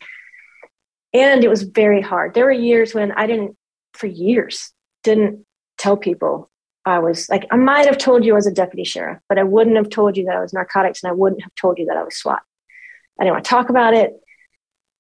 and 1.13 1.45
it 1.45 1.49
was 1.49 1.63
very 1.63 2.01
hard. 2.01 2.35
There 2.35 2.47
were 2.47 2.51
years 2.51 2.93
when 2.93 3.13
I 3.13 3.29
didn't, 3.29 3.57
for 3.93 4.09
years, 4.09 4.73
didn't 5.05 5.47
tell 5.79 5.97
people 5.97 6.51
I 6.85 6.99
was 6.99 7.29
like, 7.29 7.47
I 7.53 7.57
might 7.57 7.87
have 7.87 7.99
told 7.99 8.25
you 8.25 8.33
I 8.33 8.35
was 8.35 8.49
a 8.49 8.53
deputy 8.53 8.85
sheriff, 8.85 9.21
but 9.29 9.39
I 9.39 9.45
wouldn't 9.45 9.77
have 9.77 9.91
told 9.91 10.17
you 10.17 10.25
that 10.25 10.37
I 10.37 10.41
was 10.41 10.53
narcotics 10.53 11.03
and 11.03 11.11
I 11.11 11.15
wouldn't 11.15 11.43
have 11.43 11.55
told 11.55 11.79
you 11.79 11.87
that 11.87 11.97
I 11.97 12.03
was 12.03 12.17
SWAT. 12.17 12.43
I 13.19 13.25
didn't 13.25 13.35
want 13.35 13.45
to 13.45 13.49
talk 13.49 13.71
about 13.71 13.95
it. 13.95 14.13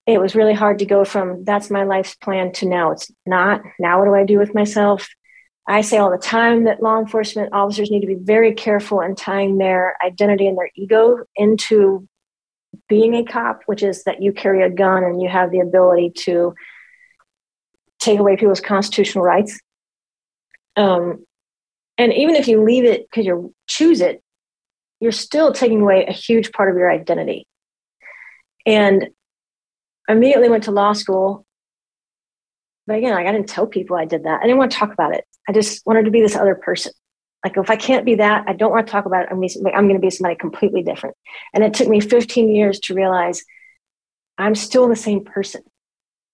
It 0.06 0.20
was 0.20 0.34
really 0.34 0.52
hard 0.52 0.80
to 0.80 0.86
go 0.86 1.04
from 1.04 1.44
that's 1.44 1.70
my 1.70 1.84
life's 1.84 2.14
plan 2.14 2.52
to 2.54 2.68
now 2.68 2.90
it's 2.90 3.10
not. 3.24 3.62
Now, 3.78 3.98
what 3.98 4.04
do 4.04 4.14
I 4.14 4.24
do 4.24 4.38
with 4.38 4.54
myself? 4.54 5.08
I 5.66 5.80
say 5.80 5.96
all 5.96 6.10
the 6.10 6.18
time 6.18 6.64
that 6.64 6.82
law 6.82 6.98
enforcement 6.98 7.54
officers 7.54 7.90
need 7.90 8.00
to 8.00 8.06
be 8.06 8.14
very 8.14 8.52
careful 8.52 9.00
in 9.00 9.14
tying 9.14 9.56
their 9.56 9.96
identity 10.04 10.46
and 10.46 10.58
their 10.58 10.70
ego 10.76 11.24
into 11.36 12.06
being 12.88 13.14
a 13.14 13.24
cop, 13.24 13.62
which 13.66 13.82
is 13.82 14.04
that 14.04 14.20
you 14.22 14.32
carry 14.32 14.62
a 14.62 14.68
gun 14.68 15.04
and 15.04 15.22
you 15.22 15.28
have 15.28 15.50
the 15.50 15.60
ability 15.60 16.10
to 16.10 16.54
take 17.98 18.18
away 18.18 18.36
people's 18.36 18.60
constitutional 18.60 19.24
rights. 19.24 19.58
Um, 20.76 21.24
and 21.96 22.12
even 22.12 22.34
if 22.34 22.48
you 22.48 22.62
leave 22.62 22.84
it 22.84 23.08
because 23.08 23.24
you 23.24 23.54
choose 23.66 24.00
it, 24.00 24.22
you're 25.00 25.12
still 25.12 25.52
taking 25.52 25.80
away 25.80 26.04
a 26.06 26.12
huge 26.12 26.52
part 26.52 26.70
of 26.70 26.76
your 26.76 26.90
identity. 26.90 27.46
And 28.66 29.08
immediately 30.08 30.48
went 30.48 30.64
to 30.64 30.70
law 30.70 30.92
school. 30.92 31.46
But 32.86 32.98
again, 32.98 33.14
like 33.14 33.26
I 33.26 33.32
didn't 33.32 33.48
tell 33.48 33.66
people 33.66 33.96
I 33.96 34.04
did 34.04 34.24
that. 34.24 34.40
I 34.40 34.44
didn't 34.44 34.58
want 34.58 34.72
to 34.72 34.78
talk 34.78 34.92
about 34.92 35.14
it. 35.14 35.24
I 35.48 35.52
just 35.52 35.84
wanted 35.86 36.04
to 36.04 36.10
be 36.10 36.20
this 36.20 36.36
other 36.36 36.54
person. 36.54 36.92
Like 37.44 37.56
if 37.56 37.70
I 37.70 37.76
can't 37.76 38.04
be 38.04 38.16
that, 38.16 38.44
I 38.46 38.54
don't 38.54 38.70
want 38.70 38.86
to 38.86 38.90
talk 38.90 39.04
about 39.06 39.24
it. 39.24 39.28
I'm, 39.30 39.42
I'm 39.74 39.88
going 39.88 40.00
to 40.00 40.06
be 40.06 40.10
somebody 40.10 40.34
completely 40.34 40.82
different. 40.82 41.16
And 41.52 41.62
it 41.62 41.74
took 41.74 41.88
me 41.88 42.00
15 42.00 42.54
years 42.54 42.80
to 42.80 42.94
realize 42.94 43.42
I'm 44.38 44.54
still 44.54 44.88
the 44.88 44.96
same 44.96 45.24
person. 45.24 45.62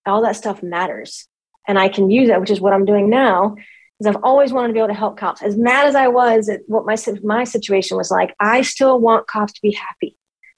All 0.06 0.22
that 0.22 0.36
stuff 0.36 0.62
matters. 0.62 1.26
And 1.66 1.78
I 1.78 1.88
can 1.88 2.10
use 2.10 2.28
that, 2.28 2.40
which 2.40 2.50
is 2.50 2.60
what 2.60 2.72
I'm 2.72 2.84
doing 2.84 3.10
now 3.10 3.56
because 4.00 4.14
I've 4.14 4.22
always 4.22 4.52
wanted 4.52 4.68
to 4.68 4.72
be 4.72 4.78
able 4.78 4.88
to 4.88 4.94
help 4.94 5.18
cops. 5.18 5.42
As 5.42 5.58
mad 5.58 5.86
as 5.86 5.94
I 5.94 6.08
was 6.08 6.48
at 6.48 6.60
what 6.66 6.86
my 6.86 6.96
my 7.22 7.44
situation 7.44 7.96
was 7.96 8.10
like, 8.10 8.34
I 8.40 8.62
still 8.62 8.98
want 8.98 9.26
cops 9.26 9.52
to 9.52 9.60
be 9.62 9.72
happy. 9.72 10.16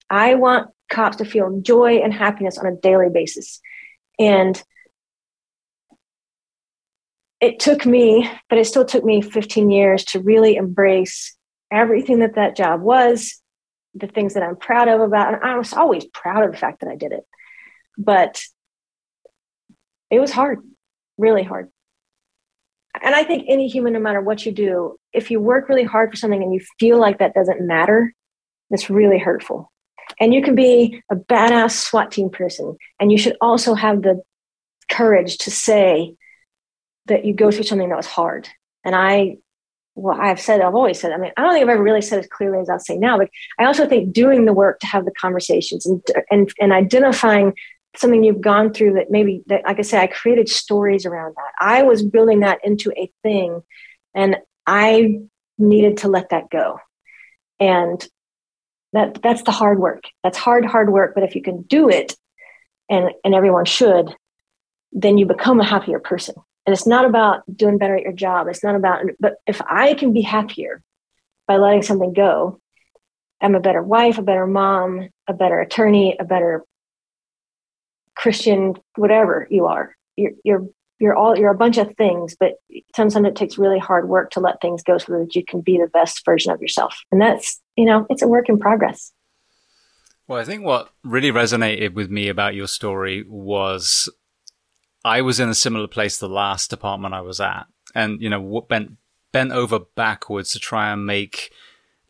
I 0.09 0.36
want 0.36 0.70
cops 0.93 1.16
to 1.16 1.24
feel 1.24 1.60
joy 1.60 1.97
and 1.97 2.12
happiness 2.12 2.59
on 2.59 2.66
a 2.66 2.77
daily 2.77 3.09
basis. 3.12 3.60
And 4.19 4.62
it 7.40 7.59
took 7.59 7.85
me, 7.85 8.31
but 8.48 8.59
it 8.59 8.66
still 8.66 8.85
took 8.85 9.05
me 9.05 9.20
15 9.20 9.70
years 9.70 10.05
to 10.06 10.20
really 10.20 10.55
embrace 10.55 11.36
everything 11.73 12.20
that 12.20 12.36
that 12.36 12.56
job 12.56 12.81
was, 12.81 13.40
the 13.94 14.06
things 14.06 14.35
that 14.35 14.44
I'm 14.44 14.56
proud 14.56 14.86
of 14.86 15.01
about. 15.01 15.35
And 15.35 15.43
I 15.43 15.56
was 15.59 15.73
always 15.73 16.05
proud 16.05 16.44
of 16.44 16.52
the 16.52 16.59
fact 16.59 16.81
that 16.81 16.89
I 16.89 16.94
did 16.94 17.12
it. 17.12 17.24
But 17.98 18.40
it 20.10 20.20
was 20.20 20.31
hard, 20.31 20.60
really 21.19 21.43
hard 21.43 21.70
and 23.01 23.14
I 23.14 23.24
think 23.24 23.47
any 23.48 23.69
human, 23.69 23.94
no 23.94 24.01
matter 24.01 24.20
what 24.20 24.44
you 24.44 24.52
do, 24.52 24.97
if 25.12 25.31
you 25.31 25.40
work 25.40 25.69
really 25.69 25.85
hard 25.85 26.10
for 26.10 26.16
something 26.16 26.43
and 26.43 26.52
you 26.52 26.60
feel 26.78 26.98
like 26.98 27.19
that 27.19 27.35
doesn't 27.35 27.66
matter, 27.66 28.14
it's 28.70 28.90
really 28.90 29.19
hurtful. 29.19 29.72
And 30.20 30.32
you 30.32 30.43
can 30.43 30.55
be 30.55 31.02
a 31.10 31.16
badass 31.16 31.72
SWAT 31.72 32.10
team 32.10 32.30
person, 32.30 32.76
and 33.01 33.10
you 33.10 33.18
should 33.18 33.36
also 33.40 33.74
have 33.74 34.02
the 34.02 34.22
courage 34.90 35.39
to 35.39 35.51
say 35.51 36.14
that 37.06 37.24
you 37.24 37.34
go 37.34 37.51
through 37.51 37.64
something 37.64 37.89
that 37.89 37.97
was 37.97 38.06
hard. 38.06 38.48
And 38.84 38.94
I, 38.94 39.39
well, 39.94 40.18
I've 40.20 40.40
said, 40.40 40.60
I've 40.60 40.74
always 40.74 41.01
said, 41.01 41.12
I 41.12 41.16
mean, 41.16 41.32
I 41.36 41.43
don't 41.43 41.52
think 41.52 41.62
I've 41.64 41.74
ever 41.74 41.82
really 41.82 42.02
said 42.02 42.20
as 42.20 42.26
clearly 42.26 42.60
as 42.60 42.68
I'll 42.68 42.78
say 42.78 42.97
now, 42.97 43.18
but 43.18 43.28
I 43.59 43.64
also 43.64 43.89
think 43.89 44.12
doing 44.12 44.44
the 44.44 44.52
work 44.52 44.80
to 44.80 44.86
have 44.86 45.05
the 45.05 45.12
conversations 45.12 45.86
and, 45.86 46.02
and, 46.30 46.52
and 46.60 46.72
identifying 46.72 47.55
something 47.97 48.24
you've 48.24 48.40
gone 48.40 48.72
through 48.72 48.94
that 48.94 49.10
maybe 49.10 49.43
that 49.48 49.62
like 49.66 49.78
i 49.78 49.82
said 49.82 50.01
i 50.01 50.06
created 50.06 50.48
stories 50.48 51.05
around 51.05 51.34
that. 51.36 51.52
I 51.60 51.82
was 51.82 52.02
building 52.02 52.40
that 52.40 52.59
into 52.64 52.90
a 52.97 53.12
thing 53.22 53.60
and 54.14 54.39
i 54.66 55.20
needed 55.59 55.98
to 55.98 56.09
let 56.09 56.30
that 56.30 56.51
go. 56.51 56.78
And 57.60 58.06
that 58.93 59.20
that's 59.23 59.43
the 59.43 59.51
hard 59.51 59.78
work 59.78 60.05
that's 60.23 60.39
hard 60.39 60.64
hard 60.64 60.93
work 60.93 61.14
but 61.14 61.24
if 61.24 61.35
you 61.35 61.43
can 61.43 61.62
do 61.62 61.89
it 61.89 62.16
and 62.89 63.10
and 63.24 63.35
everyone 63.35 63.64
should 63.64 64.14
then 64.93 65.19
you 65.19 65.27
become 65.27 65.60
a 65.60 65.64
happier 65.64 65.98
person 65.98 66.35
and 66.66 66.73
it's 66.73 66.86
not 66.86 67.05
about 67.05 67.43
doing 67.55 67.78
better 67.78 67.97
at 67.97 68.02
your 68.02 68.12
job 68.12 68.48
it's 68.48 68.64
not 68.64 68.74
about 68.74 69.02
but 69.20 69.36
if 69.47 69.60
i 69.69 69.94
can 69.94 70.12
be 70.12 70.23
happier 70.23 70.82
by 71.47 71.56
letting 71.56 71.82
something 71.82 72.12
go 72.12 72.60
i'm 73.40 73.55
a 73.55 73.60
better 73.60 73.82
wife 73.82 74.19
a 74.19 74.23
better 74.23 74.47
mom 74.47 75.09
a 75.28 75.32
better 75.32 75.60
attorney 75.60 76.16
a 76.19 76.24
better 76.24 76.64
Christian, 78.14 78.74
whatever 78.97 79.47
you 79.51 79.66
are. 79.66 79.97
You're, 80.16 80.32
you're 80.44 80.66
you're 81.02 81.16
all 81.16 81.36
you're 81.36 81.50
a 81.50 81.56
bunch 81.56 81.78
of 81.78 81.92
things, 81.96 82.36
but 82.38 82.52
sometimes 82.94 83.26
it 83.26 83.34
takes 83.34 83.58
really 83.58 83.80
hard 83.80 84.08
work 84.08 84.30
to 84.30 84.40
let 84.40 84.60
things 84.60 84.84
go 84.84 84.98
so 84.98 85.18
that 85.18 85.34
you 85.34 85.44
can 85.44 85.60
be 85.60 85.76
the 85.76 85.88
best 85.88 86.24
version 86.24 86.52
of 86.52 86.62
yourself. 86.62 86.96
And 87.10 87.20
that's 87.20 87.60
you 87.76 87.84
know 87.84 88.06
it's 88.08 88.22
a 88.22 88.28
work 88.28 88.48
in 88.48 88.60
progress. 88.60 89.12
Well, 90.28 90.40
I 90.40 90.44
think 90.44 90.64
what 90.64 90.90
really 91.02 91.32
resonated 91.32 91.94
with 91.94 92.08
me 92.08 92.28
about 92.28 92.54
your 92.54 92.68
story 92.68 93.24
was 93.28 94.08
I 95.04 95.22
was 95.22 95.40
in 95.40 95.48
a 95.48 95.54
similar 95.54 95.88
place 95.88 96.18
the 96.18 96.28
last 96.28 96.70
department 96.70 97.14
I 97.14 97.20
was 97.20 97.40
at, 97.40 97.64
and 97.96 98.22
you 98.22 98.30
know 98.30 98.64
bent 98.68 98.92
bent 99.32 99.50
over 99.50 99.80
backwards 99.96 100.52
to 100.52 100.60
try 100.60 100.92
and 100.92 101.04
make 101.04 101.50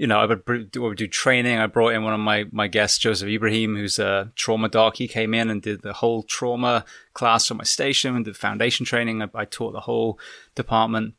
you 0.02 0.08
know, 0.08 0.18
I 0.18 0.26
would, 0.26 0.74
would 0.74 0.98
do 0.98 1.06
training. 1.06 1.58
I 1.58 1.68
brought 1.68 1.94
in 1.94 2.02
one 2.02 2.12
of 2.12 2.18
my, 2.18 2.46
my 2.50 2.66
guests, 2.66 2.98
Joseph 2.98 3.28
Ibrahim, 3.28 3.76
who's 3.76 4.00
a 4.00 4.32
trauma 4.34 4.68
doc. 4.68 4.96
He 4.96 5.06
came 5.06 5.32
in 5.32 5.48
and 5.48 5.62
did 5.62 5.82
the 5.82 5.92
whole 5.92 6.24
trauma 6.24 6.84
class 7.14 7.52
on 7.52 7.58
my 7.58 7.62
station 7.62 8.16
and 8.16 8.24
did 8.24 8.36
foundation 8.36 8.84
training. 8.84 9.22
I, 9.22 9.28
I 9.32 9.44
taught 9.44 9.74
the 9.74 9.80
whole 9.80 10.18
department, 10.56 11.14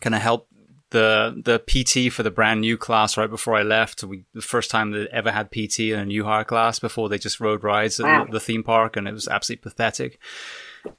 kind 0.00 0.16
of 0.16 0.22
help 0.22 0.48
the 0.90 1.40
the 1.44 1.60
PT 1.60 2.12
for 2.12 2.24
the 2.24 2.32
brand 2.32 2.62
new 2.62 2.76
class 2.76 3.16
right 3.16 3.30
before 3.30 3.54
I 3.54 3.62
left. 3.62 4.02
We 4.02 4.24
the 4.34 4.42
first 4.42 4.72
time 4.72 4.90
they 4.90 5.06
ever 5.12 5.30
had 5.30 5.52
PT 5.52 5.78
in 5.78 6.00
a 6.00 6.04
new 6.04 6.24
hire 6.24 6.42
class 6.42 6.80
before 6.80 7.08
they 7.08 7.18
just 7.18 7.38
rode 7.38 7.62
rides 7.62 8.00
at 8.00 8.06
wow. 8.06 8.24
the, 8.24 8.32
the, 8.32 8.40
theme 8.40 8.64
park, 8.64 8.96
and 8.96 9.06
it 9.06 9.12
was 9.12 9.28
absolutely 9.28 9.62
pathetic. 9.62 10.18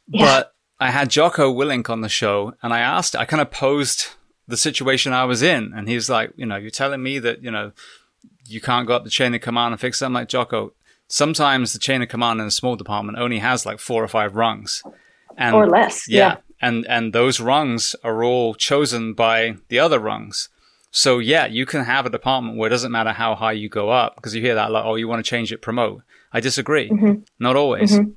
Yeah. 0.07 0.23
But 0.23 0.53
I 0.79 0.91
had 0.91 1.09
Jocko 1.09 1.53
Willink 1.53 1.89
on 1.89 1.99
the 1.99 2.07
show, 2.07 2.53
and 2.63 2.73
I 2.73 2.79
asked, 2.79 3.17
I 3.17 3.25
kind 3.25 3.41
of 3.41 3.51
posed 3.51 4.11
the 4.47 4.57
situation 4.57 5.13
I 5.13 5.25
was 5.25 5.41
in. 5.41 5.73
And 5.75 5.87
he's 5.87 6.09
like, 6.09 6.31
you 6.35 6.45
know, 6.45 6.55
you're 6.55 6.71
telling 6.71 7.03
me 7.03 7.19
that, 7.19 7.43
you 7.43 7.51
know, 7.51 7.71
you 8.45 8.61
can't 8.61 8.87
go 8.87 8.95
up 8.95 9.03
the 9.03 9.09
chain 9.09 9.33
of 9.35 9.41
command 9.41 9.73
and 9.73 9.81
fix 9.81 10.01
it. 10.01 10.05
I'm 10.05 10.13
like, 10.13 10.29
Jocko, 10.29 10.73
sometimes 11.07 11.73
the 11.73 11.79
chain 11.79 12.01
of 12.01 12.09
command 12.09 12.39
in 12.39 12.47
a 12.47 12.51
small 12.51 12.75
department 12.75 13.17
only 13.17 13.39
has 13.39 13.65
like 13.65 13.79
four 13.79 14.03
or 14.03 14.07
five 14.07 14.35
rungs. 14.35 14.81
And, 15.37 15.55
or 15.55 15.67
less. 15.67 16.07
Yeah, 16.07 16.17
yeah. 16.17 16.37
And, 16.61 16.85
and 16.87 17.13
those 17.13 17.39
rungs 17.39 17.95
are 18.03 18.23
all 18.23 18.55
chosen 18.55 19.13
by 19.13 19.57
the 19.67 19.79
other 19.79 19.99
rungs. 19.99 20.49
So 20.91 21.19
yeah, 21.19 21.45
you 21.45 21.65
can 21.65 21.83
have 21.83 22.05
a 22.05 22.09
department 22.09 22.57
where 22.57 22.67
it 22.67 22.71
doesn't 22.71 22.91
matter 22.91 23.11
how 23.11 23.35
high 23.35 23.51
you 23.51 23.69
go 23.69 23.89
up 23.89 24.15
because 24.15 24.33
you 24.33 24.41
hear 24.41 24.55
that 24.55 24.71
like, 24.71 24.85
oh, 24.85 24.95
you 24.95 25.07
want 25.07 25.23
to 25.23 25.29
change 25.29 25.51
it, 25.51 25.61
promote. 25.61 26.01
I 26.31 26.39
disagree. 26.39 26.89
Mm-hmm. 26.89 27.21
Not 27.39 27.55
always. 27.55 27.91
Mm-hmm. 27.91 28.11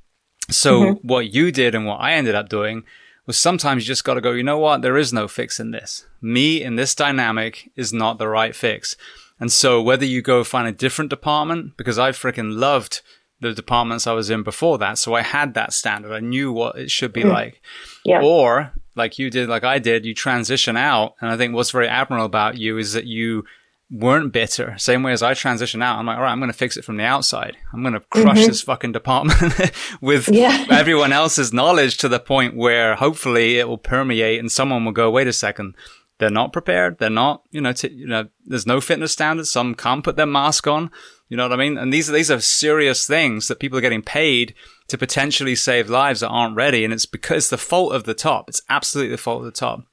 So 0.50 0.80
mm-hmm. 0.80 1.06
what 1.06 1.32
you 1.32 1.52
did 1.52 1.74
and 1.74 1.86
what 1.86 2.00
I 2.00 2.12
ended 2.12 2.34
up 2.34 2.48
doing 2.48 2.84
was 3.26 3.36
sometimes 3.38 3.82
you 3.82 3.86
just 3.86 4.04
got 4.04 4.14
to 4.14 4.20
go, 4.20 4.32
you 4.32 4.42
know 4.42 4.58
what? 4.58 4.82
There 4.82 4.96
is 4.96 5.12
no 5.12 5.28
fix 5.28 5.60
in 5.60 5.70
this. 5.70 6.06
Me 6.20 6.62
in 6.62 6.76
this 6.76 6.94
dynamic 6.94 7.70
is 7.76 7.92
not 7.92 8.18
the 8.18 8.28
right 8.28 8.54
fix. 8.54 8.96
And 9.38 9.50
so 9.50 9.80
whether 9.80 10.04
you 10.04 10.22
go 10.22 10.44
find 10.44 10.68
a 10.68 10.72
different 10.72 11.10
department, 11.10 11.76
because 11.76 11.98
I 11.98 12.10
freaking 12.10 12.56
loved 12.56 13.00
the 13.40 13.54
departments 13.54 14.06
I 14.06 14.12
was 14.12 14.30
in 14.30 14.42
before 14.42 14.78
that. 14.78 14.98
So 14.98 15.14
I 15.14 15.22
had 15.22 15.54
that 15.54 15.72
standard. 15.72 16.12
I 16.12 16.20
knew 16.20 16.52
what 16.52 16.76
it 16.76 16.90
should 16.90 17.12
be 17.12 17.22
mm. 17.22 17.32
like. 17.32 17.62
Yeah. 18.04 18.20
Or 18.22 18.72
like 18.94 19.18
you 19.18 19.30
did, 19.30 19.48
like 19.48 19.64
I 19.64 19.78
did, 19.78 20.04
you 20.04 20.14
transition 20.14 20.76
out. 20.76 21.14
And 21.20 21.30
I 21.30 21.36
think 21.36 21.54
what's 21.54 21.70
very 21.70 21.88
admirable 21.88 22.26
about 22.26 22.58
you 22.58 22.76
is 22.76 22.92
that 22.92 23.06
you 23.06 23.44
weren't 23.90 24.32
bitter. 24.32 24.76
Same 24.78 25.02
way 25.02 25.12
as 25.12 25.22
I 25.22 25.34
transition 25.34 25.82
out, 25.82 25.98
I'm 25.98 26.06
like, 26.06 26.16
all 26.16 26.22
right, 26.22 26.32
I'm 26.32 26.38
going 26.38 26.52
to 26.52 26.56
fix 26.56 26.76
it 26.76 26.84
from 26.84 26.96
the 26.96 27.04
outside. 27.04 27.56
I'm 27.72 27.82
going 27.82 27.94
to 27.94 28.00
crush 28.00 28.38
mm-hmm. 28.38 28.46
this 28.46 28.62
fucking 28.62 28.92
department 28.92 29.72
with 30.00 30.28
yeah. 30.28 30.66
everyone 30.70 31.12
else's 31.12 31.52
knowledge 31.52 31.96
to 31.98 32.08
the 32.08 32.20
point 32.20 32.56
where 32.56 32.94
hopefully 32.94 33.58
it 33.58 33.68
will 33.68 33.78
permeate 33.78 34.38
and 34.38 34.50
someone 34.50 34.84
will 34.84 34.92
go, 34.92 35.10
wait 35.10 35.26
a 35.26 35.32
second. 35.32 35.74
They're 36.18 36.30
not 36.30 36.52
prepared. 36.52 36.98
They're 36.98 37.10
not, 37.10 37.42
you 37.50 37.62
know, 37.62 37.72
t- 37.72 37.88
you 37.88 38.06
know, 38.06 38.28
there's 38.44 38.66
no 38.66 38.80
fitness 38.80 39.12
standards. 39.12 39.50
Some 39.50 39.74
can't 39.74 40.04
put 40.04 40.16
their 40.16 40.26
mask 40.26 40.66
on. 40.66 40.90
You 41.28 41.36
know 41.36 41.44
what 41.48 41.52
I 41.54 41.56
mean? 41.56 41.78
And 41.78 41.92
these 41.92 42.10
are, 42.10 42.12
these 42.12 42.30
are 42.30 42.40
serious 42.40 43.06
things 43.06 43.48
that 43.48 43.58
people 43.58 43.78
are 43.78 43.82
getting 43.82 44.02
paid 44.02 44.54
to 44.88 44.98
potentially 44.98 45.54
save 45.54 45.88
lives 45.88 46.20
that 46.20 46.28
aren't 46.28 46.56
ready. 46.56 46.84
And 46.84 46.92
it's 46.92 47.06
because 47.06 47.48
the 47.48 47.56
fault 47.56 47.94
of 47.94 48.04
the 48.04 48.14
top. 48.14 48.48
It's 48.48 48.62
absolutely 48.68 49.12
the 49.12 49.18
fault 49.18 49.40
of 49.40 49.46
the 49.46 49.50
top. 49.52 49.84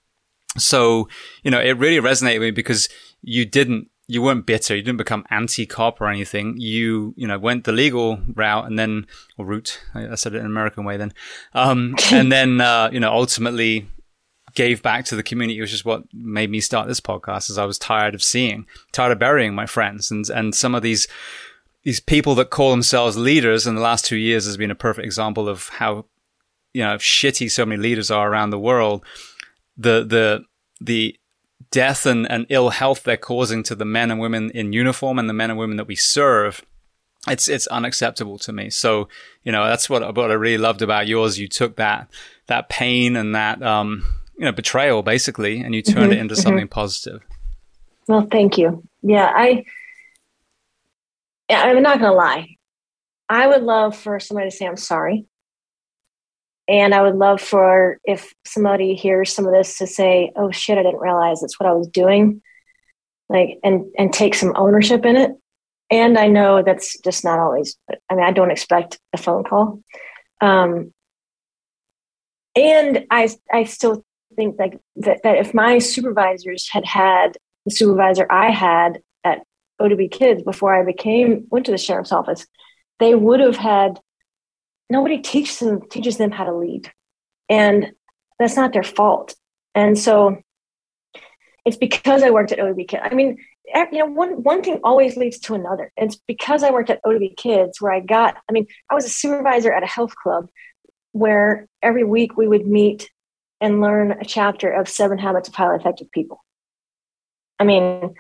So, 0.58 1.08
you 1.44 1.52
know, 1.52 1.60
it 1.60 1.78
really 1.78 2.02
resonated 2.02 2.40
with 2.40 2.48
me 2.48 2.52
because 2.52 2.90
you 3.22 3.46
didn't 3.46 3.90
you 4.08 4.22
weren't 4.22 4.46
bitter. 4.46 4.76
You 4.76 4.82
didn't 4.82 4.98
become 4.98 5.26
anti-cop 5.30 6.00
or 6.00 6.08
anything. 6.08 6.56
You, 6.58 7.14
you 7.18 7.28
know, 7.28 7.38
went 7.38 7.66
the 7.66 7.74
legal 7.74 8.20
route 8.34 8.66
and 8.66 8.80
then, 8.80 9.06
or 9.38 9.46
route. 9.46 9.82
I 9.94 10.16
said 10.16 10.34
it 10.34 10.38
in 10.38 10.46
an 10.46 10.52
American 10.52 10.86
way 10.86 10.96
then. 10.96 11.14
Um, 11.54 11.96
and 12.12 12.32
then, 12.32 12.62
uh, 12.62 12.90
you 12.92 13.02
know, 13.02 13.12
ultimately 13.12 13.88
gave 14.56 14.82
back 14.82 15.06
to 15.06 15.16
the 15.16 15.24
community, 15.24 15.60
which 15.60 15.74
is 15.74 15.84
what 15.84 16.04
made 16.14 16.50
me 16.50 16.62
start 16.62 16.88
this 16.88 17.02
podcast 17.02 17.50
as 17.50 17.58
I 17.58 17.66
was 17.66 17.78
tired 17.78 18.16
of 18.16 18.24
seeing, 18.24 18.66
tired 18.94 19.12
of 19.12 19.20
burying 19.20 19.54
my 19.54 19.66
friends 19.66 20.10
and, 20.10 20.28
and 20.30 20.56
some 20.56 20.74
of 20.74 20.82
these, 20.82 21.08
these 21.84 22.00
people 22.00 22.34
that 22.36 22.50
call 22.50 22.72
themselves 22.72 23.18
leaders 23.18 23.68
in 23.68 23.76
the 23.76 23.82
last 23.82 24.06
two 24.06 24.16
years 24.16 24.46
has 24.46 24.58
been 24.58 24.72
a 24.72 24.76
perfect 24.76 25.06
example 25.06 25.50
of 25.50 25.68
how, 25.68 26.06
you 26.74 26.82
know, 26.82 26.96
shitty 26.96 27.52
so 27.52 27.66
many 27.66 27.80
leaders 27.82 28.10
are 28.10 28.32
around 28.32 28.50
the 28.50 28.60
world. 28.60 29.06
The, 29.78 30.06
the, 30.06 30.44
the 30.82 31.20
death 31.72 32.06
and, 32.06 32.30
and 32.30 32.46
ill 32.50 32.70
health 32.70 33.04
they're 33.04 33.18
causing 33.18 33.64
to 33.64 33.76
the 33.76 33.86
men 33.86 34.12
and 34.12 34.20
women 34.20 34.52
in 34.52 34.74
uniform 34.74 35.20
and 35.20 35.30
the 35.30 35.34
men 35.34 35.50
and 35.50 35.60
women 35.60 35.78
that 35.78 35.88
we 35.88 35.96
serve, 35.96 36.64
it's 37.28 37.48
it's 37.48 37.68
unacceptable 37.68 38.38
to 38.40 38.54
me. 38.54 38.70
So, 38.70 39.10
you 39.44 39.52
know, 39.52 39.66
that's 39.66 39.90
what 39.90 40.16
what 40.16 40.32
I 40.32 40.36
really 40.36 40.58
loved 40.58 40.82
about 40.82 41.08
yours. 41.08 41.40
You 41.40 41.48
took 41.48 41.76
that 41.78 42.10
that 42.48 42.70
pain 42.70 43.16
and 43.16 43.36
that 43.36 43.62
um, 43.62 44.06
you 44.38 44.46
know, 44.46 44.52
betrayal 44.52 45.04
basically 45.04 45.60
and 45.60 45.76
you 45.76 45.82
turned 45.82 46.12
mm-hmm, 46.12 46.14
it 46.14 46.20
into 46.20 46.36
mm-hmm. 46.36 46.42
something 46.42 46.68
positive. 46.68 47.22
Well, 48.08 48.28
thank 48.32 48.58
you. 48.58 48.84
Yeah, 49.02 49.32
I 49.36 49.66
I'm 51.50 51.82
not 51.82 52.00
gonna 52.00 52.14
lie. 52.14 52.56
I 53.30 53.48
would 53.48 53.64
love 53.64 53.96
for 53.98 54.20
somebody 54.20 54.50
to 54.50 54.56
say 54.56 54.66
I'm 54.66 54.78
sorry. 54.78 55.26
And 56.68 56.94
I 56.94 57.02
would 57.02 57.16
love 57.16 57.42
for 57.42 57.98
if 58.04 58.34
somebody 58.46 58.94
hears 58.94 59.34
some 59.34 59.46
of 59.46 59.54
this 59.54 59.78
to 59.78 59.88
say, 59.88 60.32
"Oh 60.36 60.52
shit, 60.52 60.78
I 60.78 60.84
didn't 60.84 61.00
realize 61.00 61.40
that's 61.40 61.60
what 61.60 61.70
I 61.70 61.74
was 61.74 61.88
doing," 61.88 62.42
like, 63.30 63.60
and 63.64 63.86
and 63.98 64.12
take 64.12 64.36
some 64.36 64.54
ownership 64.56 65.06
in 65.06 65.16
it. 65.16 65.32
And 65.90 66.18
I 66.18 66.28
know 66.28 66.62
that's 66.64 67.00
just 67.00 67.24
not 67.24 67.40
always. 67.40 67.78
I 68.10 68.16
mean, 68.16 68.26
I 68.26 68.32
don't 68.32 68.52
expect 68.52 69.00
a 69.14 69.18
phone 69.18 69.44
call. 69.46 69.82
Um, 70.42 70.94
and 72.56 73.06
I 73.10 73.30
I 73.52 73.64
still 73.64 74.04
think 74.36 74.58
like 74.60 74.80
that, 74.98 75.22
that 75.24 75.38
if 75.38 75.54
my 75.54 75.80
supervisors 75.80 76.70
had 76.72 76.86
had 76.86 77.38
the 77.66 77.72
supervisor 77.72 78.28
I 78.30 78.50
had 78.50 79.00
at 79.24 79.44
O2B 79.82 80.12
Kids 80.12 80.44
before 80.44 80.74
I 80.74 80.84
became 80.84 81.48
went 81.50 81.66
to 81.68 81.72
the 81.72 81.78
sheriff's 81.78 82.12
office, 82.12 82.46
they 83.00 83.16
would 83.16 83.40
have 83.40 83.58
had 83.58 84.00
nobody 84.90 85.20
teaches 85.20 85.60
them 85.60 85.82
teaches 85.90 86.18
them 86.18 86.32
how 86.32 86.46
to 86.46 86.54
lead. 86.54 86.92
And 87.50 87.94
that's 88.40 88.56
not 88.56 88.74
their 88.74 88.84
fault. 88.84 89.36
And 89.76 89.98
so 89.98 90.42
it's 91.66 91.78
because 91.78 92.24
i 92.24 92.30
worked 92.30 92.52
at 92.52 92.60
o2b 92.60 92.88
kids. 92.88 93.04
I 93.06 93.14
mean 93.14 93.38
you 93.92 94.00
know 94.00 94.06
one, 94.06 94.44
one 94.44 94.64
thing 94.64 94.80
always 94.84 95.18
leads 95.18 95.40
to 95.40 95.54
another. 95.54 95.92
It's 95.98 96.16
because 96.16 96.64
i 96.64 96.72
worked 96.72 96.90
at 96.90 97.04
o2b 97.04 97.38
kids 97.38 97.82
where 97.82 97.92
i 97.92 98.00
got 98.00 98.38
i 98.50 98.54
mean 98.54 98.68
i 98.90 98.96
was 98.96 99.06
a 99.06 99.10
supervisor 99.10 99.72
at 99.72 99.84
a 99.84 99.88
health 99.88 100.16
club 100.16 100.48
where 101.12 101.68
every 101.82 102.04
week 102.04 102.38
we 102.38 102.48
would 102.48 102.68
meet 102.68 103.10
and 103.60 103.82
learn 103.82 104.12
a 104.12 104.26
chapter 104.26 104.72
of 104.72 104.88
seven 104.88 105.18
habits 105.18 105.50
of 105.50 105.56
highly 105.56 105.76
effective 105.78 106.12
people. 106.12 106.44
I 107.60 107.64
mean 107.64 108.16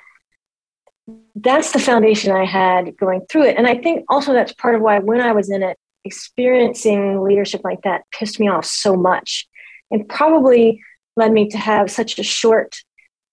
that's 1.35 1.71
the 1.71 1.79
foundation 1.79 2.33
i 2.33 2.43
had 2.43 2.97
going 2.97 3.21
through 3.29 3.43
it. 3.43 3.55
And 3.57 3.65
i 3.65 3.75
think 3.75 4.03
also 4.09 4.33
that's 4.33 4.51
part 4.53 4.75
of 4.75 4.81
why 4.81 4.99
when 4.99 5.21
i 5.21 5.31
was 5.31 5.49
in 5.49 5.63
it 5.63 5.77
experiencing 6.07 7.23
leadership 7.23 7.61
like 7.63 7.81
that 7.83 8.03
pissed 8.11 8.39
me 8.39 8.47
off 8.47 8.65
so 8.65 8.95
much 8.95 9.47
and 9.91 10.09
probably 10.09 10.81
led 11.15 11.31
me 11.31 11.47
to 11.49 11.57
have 11.57 11.91
such 11.91 12.17
a 12.17 12.23
short 12.23 12.77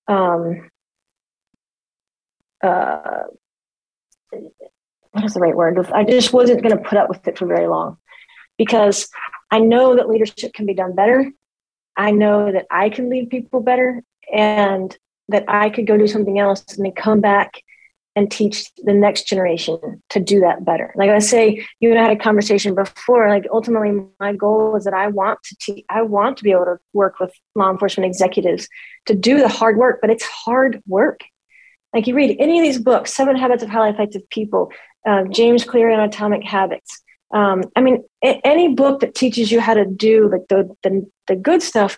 um, 0.07 0.69
uh, 2.63 3.25
what 5.13 5.25
is 5.25 5.35
the 5.35 5.41
right 5.41 5.57
word? 5.57 5.79
I 5.93 6.05
just 6.05 6.33
wasn't 6.33 6.63
going 6.63 6.77
to 6.77 6.83
put 6.83 6.99
up 6.99 7.09
with 7.09 7.27
it 7.29 7.39
for 7.39 7.47
very 7.47 7.69
long 7.69 7.99
because 8.59 9.09
I 9.51 9.61
know 9.61 9.97
that 9.97 10.09
leadership 10.09 10.53
can 10.53 10.67
be 10.67 10.75
done 10.75 10.95
better. 10.95 11.31
I 11.97 12.11
know 12.11 12.51
that 12.51 12.67
I 12.71 12.91
can 12.91 13.09
lead 13.09 13.31
people 13.31 13.61
better 13.61 14.03
and 14.33 14.97
that 15.29 15.45
I 15.47 15.71
could 15.71 15.87
go 15.87 15.97
do 15.97 16.09
something 16.09 16.39
else 16.39 16.65
and 16.77 16.85
then 16.85 16.93
come 16.93 17.21
back 17.21 17.63
and 18.17 18.31
teach 18.31 18.71
the 18.85 18.93
next 18.93 19.27
generation 19.27 20.03
to 20.11 20.21
do 20.21 20.41
that 20.41 20.65
better. 20.65 20.93
Like 20.97 21.11
I 21.11 21.19
say, 21.19 21.67
you 21.81 21.91
and 21.91 21.99
I 21.99 22.03
had 22.03 22.17
a 22.17 22.23
conversation 22.23 22.75
before. 22.75 23.29
Like 23.29 23.45
ultimately, 23.53 23.93
my 24.21 24.33
goal 24.33 24.77
is 24.77 24.85
that 24.85 24.95
I 24.95 25.09
want 25.09 25.43
to 25.45 25.57
teach. 25.61 25.85
I 25.89 26.03
want 26.03 26.37
to 26.39 26.45
be 26.45 26.53
able 26.53 26.67
to 26.67 26.79
work 26.93 27.19
with 27.19 27.33
law 27.55 27.71
enforcement 27.71 28.07
executives 28.07 28.69
to 29.07 29.15
do 29.15 29.39
the 29.39 29.49
hard 29.49 29.77
work, 29.77 29.99
but 30.01 30.11
it's 30.11 30.25
hard 30.25 30.83
work. 30.87 31.21
Like 31.93 32.07
you 32.07 32.15
read 32.15 32.37
any 32.39 32.59
of 32.59 32.65
these 32.65 32.79
books, 32.81 33.13
Seven 33.13 33.37
Habits 33.37 33.63
of 33.63 33.69
Highly 33.69 33.91
Effective 33.91 34.29
People, 34.31 34.73
uh, 35.07 35.25
James 35.25 35.65
Clear 35.65 35.91
on 35.91 36.01
Atomic 36.01 36.45
Habits. 36.45 37.03
Um, 37.33 37.65
I 37.75 37.81
mean, 37.81 38.05
a- 38.23 38.41
any 38.45 38.75
book 38.75 39.01
that 39.01 39.15
teaches 39.15 39.51
you 39.51 39.61
how 39.61 39.75
to 39.75 39.85
do 39.85 40.29
like 40.31 40.47
the, 40.49 40.75
the 40.83 41.11
the 41.27 41.37
good 41.37 41.63
stuff 41.63 41.97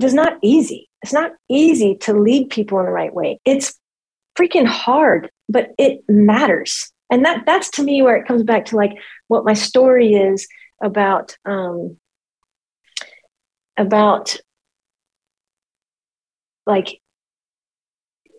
is 0.00 0.14
not 0.14 0.38
easy. 0.42 0.88
It's 1.02 1.12
not 1.12 1.32
easy 1.48 1.96
to 2.02 2.12
lead 2.12 2.50
people 2.50 2.78
in 2.78 2.86
the 2.86 2.92
right 2.92 3.12
way. 3.12 3.40
It's 3.44 3.78
freaking 4.38 4.66
hard, 4.66 5.30
but 5.48 5.70
it 5.78 6.02
matters. 6.08 6.92
And 7.10 7.24
that 7.24 7.44
that's 7.46 7.70
to 7.72 7.82
me 7.82 8.02
where 8.02 8.16
it 8.16 8.26
comes 8.26 8.42
back 8.42 8.66
to 8.66 8.76
like 8.76 8.92
what 9.28 9.44
my 9.44 9.54
story 9.54 10.14
is 10.14 10.46
about 10.82 11.36
um, 11.44 11.96
about 13.76 14.36
like 16.66 17.00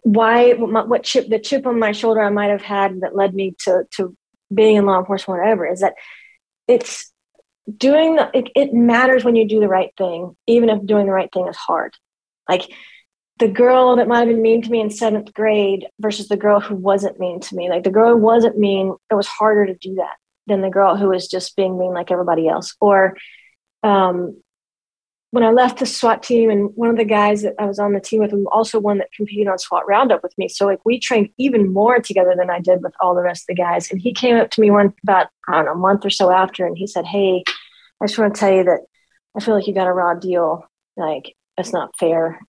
why 0.04 0.54
what 0.54 1.04
chip 1.04 1.28
the 1.30 1.40
chip 1.40 1.66
on 1.66 1.80
my 1.80 1.92
shoulder 1.92 2.22
I 2.22 2.30
might 2.30 2.52
have 2.52 2.62
had 2.62 3.02
that 3.02 3.16
led 3.16 3.34
me 3.34 3.56
to 3.66 3.86
to 3.96 4.16
being 4.54 4.78
in 4.78 4.86
law 4.86 5.00
enforcement 5.00 5.40
whatever 5.40 5.68
is 5.68 5.82
that 5.82 5.96
it's 6.68 7.12
doing 7.78 8.16
the, 8.16 8.30
it, 8.34 8.50
it 8.56 8.74
matters 8.74 9.24
when 9.24 9.36
you 9.36 9.48
do 9.48 9.60
the 9.60 9.68
right 9.68 9.92
thing 9.98 10.36
even 10.48 10.70
if 10.70 10.86
doing 10.86 11.06
the 11.06 11.12
right 11.12 11.32
thing 11.32 11.48
is 11.48 11.56
hard 11.56 11.94
like 12.48 12.64
the 13.40 13.48
girl 13.48 13.96
that 13.96 14.08
might 14.08 14.20
have 14.20 14.28
been 14.28 14.42
mean 14.42 14.62
to 14.62 14.70
me 14.70 14.82
in 14.82 14.90
seventh 14.90 15.34
grade 15.34 15.88
versus 16.00 16.28
the 16.28 16.38
girl 16.38 16.60
who 16.60 16.76
wasn't 16.76 17.20
mean 17.20 17.40
to 17.40 17.56
me. 17.56 17.70
Like 17.70 17.84
the 17.84 17.90
girl 17.90 18.14
who 18.14 18.18
wasn't 18.18 18.58
mean, 18.58 18.96
it 19.10 19.16
was 19.16 19.28
harder 19.28 19.66
to 19.66 19.74
do 19.76 19.96
that 19.96 20.18
than 20.48 20.62
the 20.62 20.70
girl 20.70 20.98
who 20.98 21.10
was 21.10 21.28
just 21.28 21.56
being 21.56 21.80
mean 21.80 21.94
like 21.94 22.12
everybody 22.12 22.50
else. 22.50 22.76
Or 22.82 23.16
um, 23.82 24.42
when 25.32 25.44
I 25.44 25.52
left 25.52 25.80
the 25.80 25.86
SWAT 25.86 26.22
team, 26.22 26.50
and 26.50 26.72
one 26.76 26.90
of 26.90 26.98
the 26.98 27.06
guys 27.06 27.44
that 27.44 27.54
I 27.60 27.66
was 27.66 27.80
on 27.80 27.94
the 27.94 28.02
team 28.02 28.20
with 28.20 28.34
was 28.34 28.46
also 28.52 28.80
one 28.80 28.98
that 28.98 29.14
competed 29.14 29.48
on 29.48 29.58
SWAT 29.58 29.88
Roundup 29.88 30.22
with 30.22 30.38
me. 30.38 30.50
So 30.50 30.66
like 30.66 30.80
we 30.86 31.00
trained 31.00 31.30
even 31.38 31.72
more 31.72 32.00
together 32.00 32.34
than 32.38 32.50
I 32.50 32.60
did 32.60 32.84
with 32.84 32.94
all 33.00 33.16
the 33.16 33.22
rest 33.22 33.44
of 33.44 33.56
the 33.56 33.62
guys. 33.62 33.90
And 33.90 34.02
he 34.02 34.14
came 34.14 34.36
up 34.36 34.50
to 34.52 34.62
me 34.62 34.70
one 34.70 34.94
about 35.04 35.28
I 35.48 35.54
don't 35.54 35.66
know 35.66 35.74
a 35.74 35.76
month 35.76 36.06
or 36.06 36.10
so 36.10 36.32
after, 36.32 36.66
and 36.66 36.78
he 36.78 36.88
said, 36.88 37.06
"Hey, 37.06 37.44
I 38.02 38.08
just 38.08 38.20
want 38.20 38.36
to 38.36 38.40
tell 38.40 38.54
you 38.54 38.64
that 38.66 38.82
I 39.38 39.40
feel 39.40 39.56
like 39.56 39.68
you 39.68 39.74
got 39.74 39.88
a 39.88 39.94
raw 39.94 40.16
deal. 40.16 40.66
Like 40.98 41.36
that's 41.56 41.72
not 41.72 41.98
fair." 41.98 42.40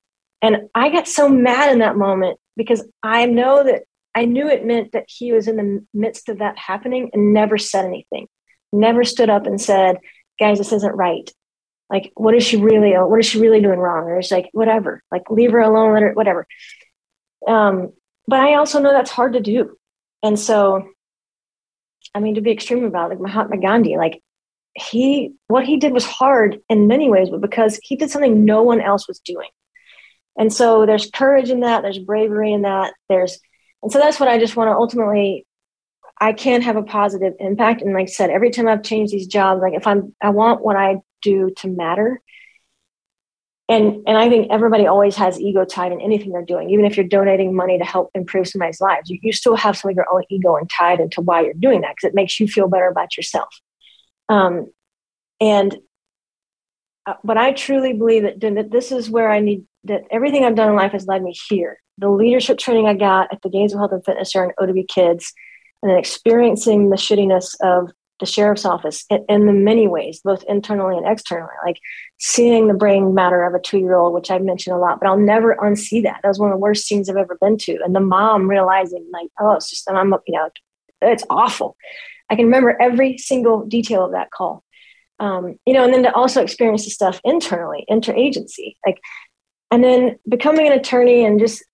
And 0.42 0.68
I 0.74 0.88
got 0.88 1.06
so 1.06 1.28
mad 1.28 1.72
in 1.72 1.80
that 1.80 1.96
moment 1.96 2.38
because 2.56 2.86
I 3.02 3.26
know 3.26 3.62
that 3.64 3.82
I 4.14 4.24
knew 4.24 4.48
it 4.48 4.66
meant 4.66 4.92
that 4.92 5.04
he 5.06 5.32
was 5.32 5.46
in 5.48 5.56
the 5.56 5.86
midst 5.94 6.28
of 6.28 6.38
that 6.38 6.58
happening 6.58 7.10
and 7.12 7.32
never 7.32 7.58
said 7.58 7.84
anything, 7.84 8.26
never 8.72 9.04
stood 9.04 9.30
up 9.30 9.46
and 9.46 9.60
said, 9.60 9.98
guys, 10.38 10.58
this 10.58 10.72
isn't 10.72 10.96
right. 10.96 11.30
Like, 11.90 12.12
what 12.14 12.34
is 12.34 12.44
she 12.44 12.56
really, 12.56 12.92
what 12.92 13.20
is 13.20 13.26
she 13.26 13.40
really 13.40 13.60
doing 13.60 13.78
wrong? 13.78 14.04
Or 14.04 14.18
it's 14.18 14.30
like, 14.30 14.48
whatever, 14.52 15.02
like 15.10 15.30
leave 15.30 15.52
her 15.52 15.60
alone, 15.60 15.92
let 15.92 16.02
her, 16.02 16.12
whatever. 16.12 16.46
Um, 17.46 17.92
but 18.26 18.40
I 18.40 18.54
also 18.54 18.80
know 18.80 18.92
that's 18.92 19.10
hard 19.10 19.34
to 19.34 19.40
do. 19.40 19.76
And 20.22 20.38
so, 20.38 20.88
I 22.14 22.20
mean, 22.20 22.36
to 22.36 22.40
be 22.40 22.50
extreme 22.50 22.84
about 22.84 23.06
it, 23.06 23.14
like 23.14 23.20
Mahatma 23.20 23.58
Gandhi, 23.58 23.96
like 23.96 24.22
he, 24.74 25.32
what 25.48 25.64
he 25.64 25.78
did 25.78 25.92
was 25.92 26.04
hard 26.04 26.60
in 26.68 26.86
many 26.86 27.08
ways, 27.08 27.28
but 27.30 27.40
because 27.40 27.78
he 27.82 27.96
did 27.96 28.10
something 28.10 28.44
no 28.44 28.62
one 28.62 28.80
else 28.80 29.08
was 29.08 29.18
doing. 29.20 29.48
And 30.40 30.50
so 30.52 30.86
there's 30.86 31.10
courage 31.10 31.50
in 31.50 31.60
that, 31.60 31.82
there's 31.82 32.00
bravery 32.00 32.52
in 32.52 32.62
that, 32.62 32.94
there's, 33.10 33.38
and 33.82 33.92
so 33.92 33.98
that's 33.98 34.18
what 34.18 34.28
I 34.28 34.38
just 34.38 34.56
want 34.56 34.68
to 34.68 34.74
ultimately, 34.74 35.46
I 36.18 36.32
can 36.32 36.62
have 36.62 36.76
a 36.76 36.82
positive 36.82 37.34
impact. 37.38 37.82
And 37.82 37.94
like 37.94 38.08
I 38.08 38.12
said, 38.18 38.30
every 38.30 38.50
time 38.50 38.66
I've 38.66 38.82
changed 38.82 39.12
these 39.12 39.26
jobs, 39.26 39.60
like 39.60 39.74
if 39.74 39.86
I'm, 39.86 40.16
I 40.20 40.30
want 40.30 40.62
what 40.62 40.76
I 40.76 40.96
do 41.22 41.50
to 41.58 41.68
matter. 41.68 42.20
and 43.70 44.02
and 44.08 44.18
I 44.18 44.28
think 44.28 44.48
everybody 44.50 44.86
always 44.88 45.14
has 45.16 45.40
ego 45.40 45.64
tied 45.64 45.92
in 45.92 46.00
anything 46.00 46.32
they're 46.32 46.44
doing. 46.44 46.70
Even 46.70 46.84
if 46.84 46.96
you're 46.96 47.06
donating 47.06 47.54
money 47.54 47.78
to 47.78 47.84
help 47.84 48.10
improve 48.14 48.48
somebody's 48.48 48.80
lives, 48.80 49.08
you, 49.08 49.20
you 49.22 49.32
still 49.32 49.54
have 49.54 49.76
some 49.78 49.90
of 49.90 49.96
your 49.96 50.12
own 50.12 50.24
ego 50.28 50.56
and 50.56 50.68
tied 50.68 50.98
into 50.98 51.20
why 51.20 51.42
you're 51.42 51.54
doing 51.54 51.82
that 51.82 51.94
because 51.94 52.08
it 52.08 52.14
makes 52.14 52.40
you 52.40 52.48
feel 52.48 52.68
better 52.68 52.88
about 52.88 53.16
yourself. 53.16 53.48
Um, 54.28 54.72
and 55.40 55.76
uh, 57.06 57.14
but 57.22 57.38
I 57.38 57.52
truly 57.52 57.92
believe 57.92 58.24
that, 58.24 58.40
that 58.40 58.70
this 58.72 58.90
is 58.90 59.08
where 59.08 59.30
I 59.30 59.38
need 59.38 59.64
that 59.84 60.02
everything 60.10 60.44
I've 60.44 60.54
done 60.54 60.70
in 60.70 60.76
life 60.76 60.92
has 60.92 61.06
led 61.06 61.22
me 61.22 61.34
here. 61.48 61.78
The 61.98 62.10
leadership 62.10 62.58
training 62.58 62.86
I 62.86 62.94
got 62.94 63.32
at 63.32 63.42
the 63.42 63.50
Gainesville 63.50 63.80
Health 63.80 63.92
and 63.92 64.04
Fitness 64.04 64.32
Center 64.32 64.54
and 64.58 64.68
O2B 64.68 64.88
Kids, 64.88 65.32
and 65.82 65.90
then 65.90 65.98
experiencing 65.98 66.90
the 66.90 66.96
shittiness 66.96 67.54
of 67.62 67.90
the 68.20 68.26
sheriff's 68.26 68.66
office 68.66 69.04
in, 69.10 69.24
in 69.28 69.46
the 69.46 69.52
many 69.52 69.88
ways, 69.88 70.20
both 70.22 70.44
internally 70.46 70.96
and 70.96 71.06
externally, 71.06 71.54
like 71.64 71.78
seeing 72.18 72.68
the 72.68 72.74
brain 72.74 73.14
matter 73.14 73.44
of 73.44 73.54
a 73.54 73.58
two 73.58 73.78
year 73.78 73.96
old, 73.96 74.14
which 74.14 74.30
I've 74.30 74.42
mentioned 74.42 74.76
a 74.76 74.78
lot, 74.78 75.00
but 75.00 75.08
I'll 75.08 75.18
never 75.18 75.56
unsee 75.56 76.02
that. 76.02 76.20
That 76.22 76.28
was 76.28 76.38
one 76.38 76.50
of 76.50 76.54
the 76.54 76.60
worst 76.60 76.86
scenes 76.86 77.08
I've 77.08 77.16
ever 77.16 77.38
been 77.40 77.56
to. 77.58 77.78
And 77.82 77.96
the 77.96 78.00
mom 78.00 78.48
realizing, 78.48 79.08
like, 79.12 79.28
oh, 79.40 79.52
it's 79.52 79.70
just, 79.70 79.90
I'm, 79.90 80.14
you 80.26 80.38
know, 80.38 80.50
it's 81.02 81.24
awful. 81.30 81.76
I 82.28 82.36
can 82.36 82.44
remember 82.44 82.80
every 82.80 83.18
single 83.18 83.66
detail 83.66 84.04
of 84.04 84.12
that 84.12 84.30
call. 84.30 84.62
Um, 85.18 85.58
you 85.66 85.74
know, 85.74 85.84
and 85.84 85.92
then 85.92 86.04
to 86.04 86.14
also 86.14 86.42
experience 86.42 86.84
the 86.84 86.90
stuff 86.90 87.20
internally, 87.24 87.84
interagency, 87.90 88.76
like, 88.86 88.98
and 89.70 89.82
then 89.82 90.18
becoming 90.28 90.66
an 90.66 90.72
attorney 90.72 91.24
and 91.24 91.38
just 91.40 91.64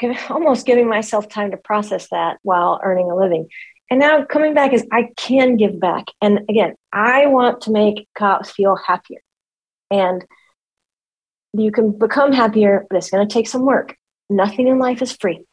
almost 0.30 0.66
giving 0.66 0.88
myself 0.88 1.28
time 1.28 1.50
to 1.50 1.56
process 1.56 2.08
that 2.10 2.38
while 2.42 2.80
earning 2.82 3.10
a 3.10 3.16
living. 3.16 3.48
And 3.90 4.00
now 4.00 4.24
coming 4.24 4.54
back 4.54 4.72
is 4.72 4.84
I 4.90 5.10
can 5.16 5.56
give 5.56 5.78
back. 5.78 6.06
And 6.20 6.40
again, 6.48 6.74
I 6.92 7.26
want 7.26 7.60
to 7.62 7.70
make 7.70 8.08
cops 8.16 8.50
feel 8.50 8.76
happier. 8.76 9.20
And 9.90 10.24
you 11.52 11.70
can 11.70 11.96
become 11.96 12.32
happier, 12.32 12.86
but 12.88 12.96
it's 12.96 13.10
going 13.10 13.26
to 13.26 13.32
take 13.32 13.46
some 13.46 13.64
work. 13.64 13.96
Nothing 14.30 14.68
in 14.68 14.78
life 14.78 15.02
is 15.02 15.12
free. 15.12 15.44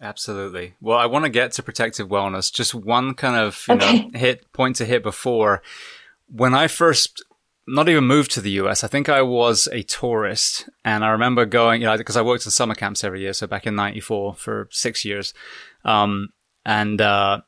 Absolutely. 0.00 0.74
Well, 0.80 0.98
I 0.98 1.06
want 1.06 1.24
to 1.24 1.30
get 1.30 1.52
to 1.52 1.62
protective 1.62 2.08
wellness. 2.08 2.52
Just 2.52 2.74
one 2.74 3.14
kind 3.14 3.36
of 3.36 3.64
you 3.66 3.74
okay. 3.74 4.02
know 4.02 4.18
hit 4.18 4.52
point 4.52 4.76
to 4.76 4.84
hit 4.84 5.02
before. 5.02 5.62
When 6.28 6.54
I 6.54 6.68
first 6.68 7.24
not 7.66 7.88
even 7.88 8.04
moved 8.04 8.30
to 8.32 8.40
the 8.40 8.50
US, 8.52 8.84
I 8.84 8.88
think 8.88 9.08
I 9.08 9.22
was 9.22 9.68
a 9.72 9.82
tourist, 9.82 10.68
and 10.84 11.04
I 11.04 11.08
remember 11.10 11.44
going, 11.44 11.80
you 11.82 11.86
know, 11.86 11.96
because 11.96 12.16
I 12.16 12.22
worked 12.22 12.44
in 12.44 12.50
summer 12.50 12.74
camps 12.74 13.02
every 13.02 13.20
year. 13.20 13.32
So 13.32 13.46
back 13.46 13.66
in 13.66 13.74
'94 13.74 14.34
for 14.34 14.68
six 14.70 15.04
years, 15.04 15.34
um, 15.84 16.28
and 16.64 17.00
uh, 17.00 17.40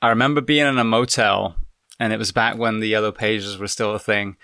I 0.00 0.08
remember 0.08 0.40
being 0.40 0.66
in 0.66 0.78
a 0.78 0.84
motel, 0.84 1.56
and 1.98 2.12
it 2.12 2.18
was 2.18 2.32
back 2.32 2.56
when 2.56 2.80
the 2.80 2.88
yellow 2.88 3.12
pages 3.12 3.58
were 3.58 3.68
still 3.68 3.94
a 3.94 3.98
thing. 3.98 4.36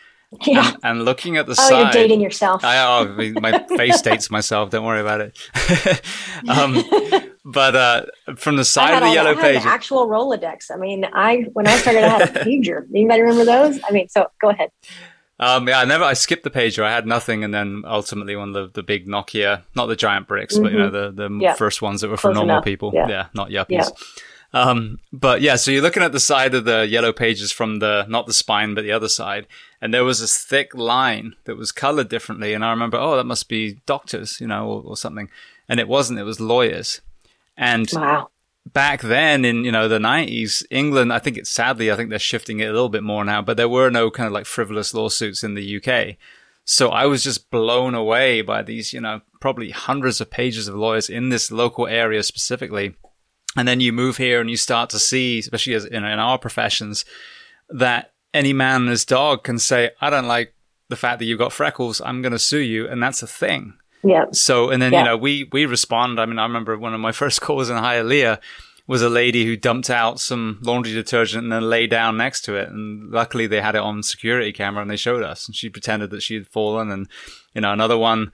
Yeah. 0.47 0.69
And, 0.69 0.79
and 0.85 1.05
looking 1.05 1.37
at 1.37 1.47
the 1.47 1.53
oh, 1.53 1.69
side, 1.69 1.81
you're 1.81 1.91
dating 1.91 2.21
yourself. 2.21 2.65
I, 2.65 2.79
oh, 2.79 3.33
my 3.41 3.67
face 3.77 4.01
dates 4.03 4.31
myself. 4.31 4.71
Don't 4.71 4.85
worry 4.85 5.01
about 5.01 5.21
it. 5.21 6.03
um, 6.49 6.85
but 7.45 7.75
uh, 7.75 8.07
from 8.37 8.57
the 8.57 8.65
side 8.65 8.95
of 8.95 9.09
the 9.09 9.13
yellow 9.13 9.35
page, 9.35 9.63
actual 9.65 10.07
Rolodex. 10.07 10.71
I 10.73 10.77
mean, 10.77 11.05
I 11.13 11.47
when 11.53 11.67
I 11.67 11.77
started, 11.79 12.05
I 12.05 12.09
had 12.09 12.37
a 12.37 12.45
pager. 12.45 12.87
Anybody 12.95 13.23
remember 13.23 13.45
those? 13.45 13.81
I 13.87 13.91
mean, 13.91 14.09
so 14.09 14.29
go 14.41 14.51
ahead. 14.51 14.71
Um, 15.41 15.69
yeah, 15.69 15.81
I 15.81 15.87
never. 15.87 16.05
I 16.05 16.13
skipped 16.13 16.45
the 16.45 16.51
pager. 16.51 16.85
I 16.85 16.93
had 16.93 17.07
nothing, 17.07 17.43
and 17.43 17.53
then 17.53 17.83
ultimately 17.87 18.37
one 18.37 18.55
of 18.55 18.55
the, 18.55 18.81
the 18.81 18.83
big 18.83 19.09
Nokia, 19.09 19.63
not 19.75 19.87
the 19.87 19.97
giant 19.97 20.29
bricks, 20.29 20.55
mm-hmm. 20.55 20.63
but 20.63 20.73
you 20.73 20.79
know 20.79 20.91
mm-hmm. 20.91 21.17
the 21.17 21.29
the 21.29 21.39
yeah. 21.43 21.55
first 21.55 21.81
ones 21.81 22.03
that 22.03 22.09
were 22.09 22.19
Close 22.19 22.33
for 22.33 22.35
normal 22.35 22.57
enough. 22.57 22.65
people. 22.65 22.93
Yeah. 22.95 23.09
yeah. 23.09 23.27
not 23.35 23.49
yuppies. 23.49 23.71
Yeah. 23.71 23.89
Um, 24.53 24.99
but 25.13 25.41
yeah, 25.41 25.57
so 25.57 25.71
you're 25.71 25.83
looking 25.83 26.03
at 26.03 26.13
the 26.13 26.21
side 26.21 26.55
of 26.55 26.65
the 26.65 26.87
yellow 26.87 27.13
pages 27.13 27.53
from 27.53 27.79
the 27.79 28.05
not 28.07 28.27
the 28.27 28.35
spine, 28.35 28.75
but 28.75 28.83
the 28.83 28.93
other 28.93 29.09
side, 29.09 29.47
and 29.81 29.95
there 29.95 30.05
was 30.05 30.21
this 30.21 30.37
thick 30.45 30.75
line 30.75 31.37
that 31.45 31.57
was 31.57 31.73
colored 31.73 32.11
differently. 32.11 32.53
And 32.53 32.63
I 32.63 32.71
remember, 32.71 32.99
oh, 32.99 33.17
that 33.17 33.25
must 33.25 33.49
be 33.49 33.81
doctors, 33.87 34.41
you 34.43 34.47
know, 34.47 34.69
or, 34.69 34.83
or 34.83 34.97
something. 34.97 35.31
And 35.71 35.81
it 35.81 35.89
wasn't. 35.89 36.19
It 36.19 36.25
was 36.25 36.39
lawyers. 36.41 37.01
And 37.57 37.89
wow 37.95 38.29
back 38.67 39.01
then 39.01 39.45
in 39.45 39.65
you 39.65 39.73
know 39.73 39.89
the 39.89 39.99
90s 39.99 40.63
england 40.71 41.13
i 41.13 41.19
think 41.19 41.39
it's 41.39 41.51
sadly 41.51 41.91
i 41.91 41.97
think 41.97 42.11
they're 42.11 42.19
shifting 42.19 42.61
it 42.61 42.69
a 42.69 42.73
little 42.73 42.91
bit 42.91 43.03
more 43.03 43.25
now 43.25 43.41
but 43.41 43.57
there 43.57 43.69
were 43.69 43.91
no 43.91 44.11
kind 44.11 44.27
of 44.27 44.33
like 44.33 44.45
frivolous 44.45 44.93
lawsuits 44.93 45.43
in 45.43 45.55
the 45.55 45.77
uk 45.77 46.17
so 46.65 46.91
i 46.91 47.07
was 47.07 47.25
just 47.25 47.51
blown 47.51 47.95
away 47.95 48.43
by 48.43 48.63
these 48.63 48.93
you 48.93 49.01
know 49.01 49.23
probably 49.41 49.71
hundreds 49.71 50.21
of 50.21 50.31
pages 50.31 50.69
of 50.69 50.75
lawyers 50.75 51.09
in 51.09 51.31
this 51.31 51.51
local 51.51 51.87
area 51.87 52.23
specifically. 52.23 52.95
And 53.57 53.67
then 53.67 53.81
you 53.81 53.93
move 53.93 54.19
here 54.19 54.41
and 54.41 54.51
you 54.51 54.57
start 54.57 54.91
to 54.91 54.99
see 54.99 55.41
especially 55.41 55.75
as 55.75 55.85
in, 55.85 56.05
in 56.05 56.19
our 56.19 56.39
professions 56.39 57.05
that 57.69 58.13
any 58.33 58.53
man 58.53 58.83
and 58.83 58.91
his 58.91 59.05
dog 59.05 59.43
can 59.43 59.59
say 59.59 59.91
i 60.01 60.09
don't 60.11 60.29
like 60.29 60.55
the 60.89 60.97
fact 60.97 61.19
that 61.21 61.25
you've 61.25 61.39
got 61.39 61.53
freckles. 61.53 62.01
I'm 62.01 62.21
going 62.21 62.33
to 62.33 62.39
sue 62.39 62.59
you. 62.59 62.89
And 62.89 63.01
that's 63.01 63.23
a 63.23 63.27
thing 63.27 63.75
yeah. 64.03 64.27
So, 64.33 64.71
and 64.71 64.81
then, 64.81 64.93
yeah. 64.93 64.99
you 65.01 65.05
know, 65.05 65.17
we, 65.17 65.49
we 65.53 65.67
respond. 65.67 66.21
I 66.21 66.27
mean, 66.27 66.39
I 66.39 66.45
remember 66.45 66.77
one 66.79 66.95
of 66.95 67.01
my 67.01 67.13
first 67.21 67.41
calls 67.41 67.71
in 67.71 67.77
Hialeah 67.77 68.39
was 68.87 69.03
a 69.03 69.09
lady 69.09 69.45
who 69.45 69.57
dumped 69.57 69.89
out 69.89 70.19
some 70.19 70.59
laundry 70.63 70.93
detergent 70.93 71.45
and 71.45 71.53
then 71.53 71.63
lay 71.63 71.87
down 71.87 72.17
next 72.17 72.41
to 72.43 72.57
it. 72.57 72.69
And 72.69 73.09
luckily 73.11 73.47
they 73.47 73.61
had 73.61 73.77
it 73.77 73.83
on 73.83 74.03
security 74.03 74.53
camera 74.53 74.83
and 74.83 74.91
they 74.91 74.97
showed 74.97 75.23
us 75.23 75.47
and 75.47 75.55
she 75.55 75.69
pretended 75.69 76.11
that 76.11 76.23
she 76.23 76.35
had 76.35 76.49
fallen. 76.49 76.91
And, 76.91 77.09
you 77.55 77.61
know, 77.61 77.73
another 77.73 77.97
one 77.97 78.33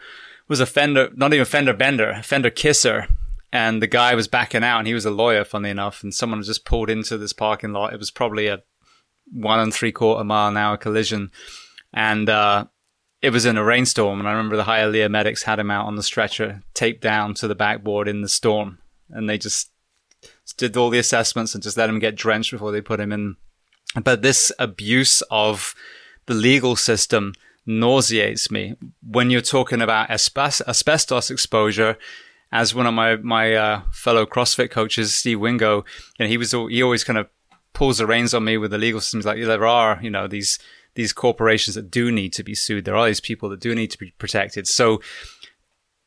was 0.48 0.60
a 0.60 0.64
fender, 0.64 1.10
not 1.14 1.34
even 1.34 1.44
fender 1.44 1.74
bender, 1.74 2.22
fender 2.22 2.48
kisser. 2.48 3.06
And 3.52 3.82
the 3.82 3.86
guy 3.86 4.14
was 4.14 4.28
backing 4.28 4.64
out 4.64 4.78
and 4.78 4.86
he 4.86 4.94
was 4.94 5.04
a 5.04 5.10
lawyer, 5.10 5.44
funny 5.44 5.68
enough. 5.68 6.02
And 6.02 6.14
someone 6.14 6.42
just 6.42 6.64
pulled 6.64 6.88
into 6.88 7.18
this 7.18 7.34
parking 7.34 7.72
lot. 7.72 7.92
It 7.92 7.98
was 7.98 8.10
probably 8.10 8.46
a 8.46 8.62
one 9.30 9.60
and 9.60 9.74
three 9.74 9.92
quarter 9.92 10.24
mile 10.24 10.48
an 10.48 10.56
hour 10.56 10.78
collision. 10.78 11.32
And, 11.92 12.30
uh, 12.30 12.64
it 13.26 13.32
was 13.32 13.44
in 13.44 13.56
a 13.56 13.64
rainstorm, 13.64 14.20
and 14.20 14.28
I 14.28 14.30
remember 14.30 14.56
the 14.56 14.62
Hialeah 14.62 15.10
medics 15.10 15.42
had 15.42 15.58
him 15.58 15.68
out 15.68 15.86
on 15.86 15.96
the 15.96 16.02
stretcher, 16.04 16.62
taped 16.74 17.02
down 17.02 17.34
to 17.34 17.48
the 17.48 17.56
backboard 17.56 18.06
in 18.06 18.20
the 18.20 18.28
storm, 18.28 18.78
and 19.10 19.28
they 19.28 19.36
just 19.36 19.72
did 20.56 20.76
all 20.76 20.90
the 20.90 21.00
assessments 21.00 21.52
and 21.52 21.60
just 21.60 21.76
let 21.76 21.88
him 21.90 21.98
get 21.98 22.14
drenched 22.14 22.52
before 22.52 22.70
they 22.70 22.80
put 22.80 23.00
him 23.00 23.10
in. 23.10 23.34
But 24.00 24.22
this 24.22 24.52
abuse 24.60 25.22
of 25.28 25.74
the 26.26 26.34
legal 26.34 26.76
system 26.76 27.32
nauseates 27.66 28.48
me 28.48 28.76
when 29.02 29.30
you're 29.30 29.40
talking 29.40 29.82
about 29.82 30.08
asbestos 30.08 31.28
exposure. 31.28 31.98
As 32.52 32.76
one 32.76 32.86
of 32.86 32.94
my 32.94 33.16
my 33.16 33.54
uh, 33.54 33.82
fellow 33.90 34.24
CrossFit 34.24 34.70
coaches, 34.70 35.12
Steve 35.12 35.40
Wingo, 35.40 35.84
and 36.20 36.28
he 36.28 36.36
was 36.36 36.52
he 36.52 36.80
always 36.80 37.02
kind 37.02 37.18
of 37.18 37.28
pulls 37.72 37.98
the 37.98 38.06
reins 38.06 38.34
on 38.34 38.44
me 38.44 38.56
with 38.56 38.70
the 38.70 38.78
legal 38.78 39.00
systems. 39.00 39.26
Like 39.26 39.42
there 39.42 39.66
are, 39.66 39.98
you 40.00 40.10
know, 40.10 40.28
these 40.28 40.60
these 40.96 41.12
corporations 41.12 41.74
that 41.76 41.90
do 41.90 42.10
need 42.10 42.32
to 42.34 42.42
be 42.42 42.54
sued. 42.54 42.84
There 42.84 42.96
are 42.96 43.06
these 43.06 43.20
people 43.20 43.48
that 43.50 43.60
do 43.60 43.74
need 43.74 43.90
to 43.92 43.98
be 43.98 44.12
protected. 44.18 44.66
So, 44.66 45.00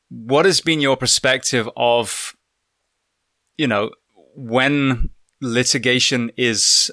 what 0.10 0.46
has 0.46 0.60
been 0.60 0.82
your 0.82 0.98
perspective 0.98 1.70
of, 1.78 2.36
you 3.58 3.68
know, 3.68 3.92
when 4.36 5.10
litigation 5.42 6.32
is 6.36 6.92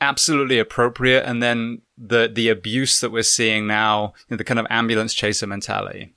absolutely 0.00 0.58
appropriate, 0.58 1.24
and 1.24 1.42
then 1.42 1.82
the 1.96 2.30
the 2.32 2.48
abuse 2.48 3.00
that 3.00 3.10
we're 3.10 3.22
seeing 3.22 3.66
now, 3.66 4.14
you 4.28 4.34
know, 4.34 4.36
the 4.36 4.44
kind 4.44 4.58
of 4.58 4.66
ambulance 4.70 5.14
chaser 5.14 5.46
mentality? 5.46 6.14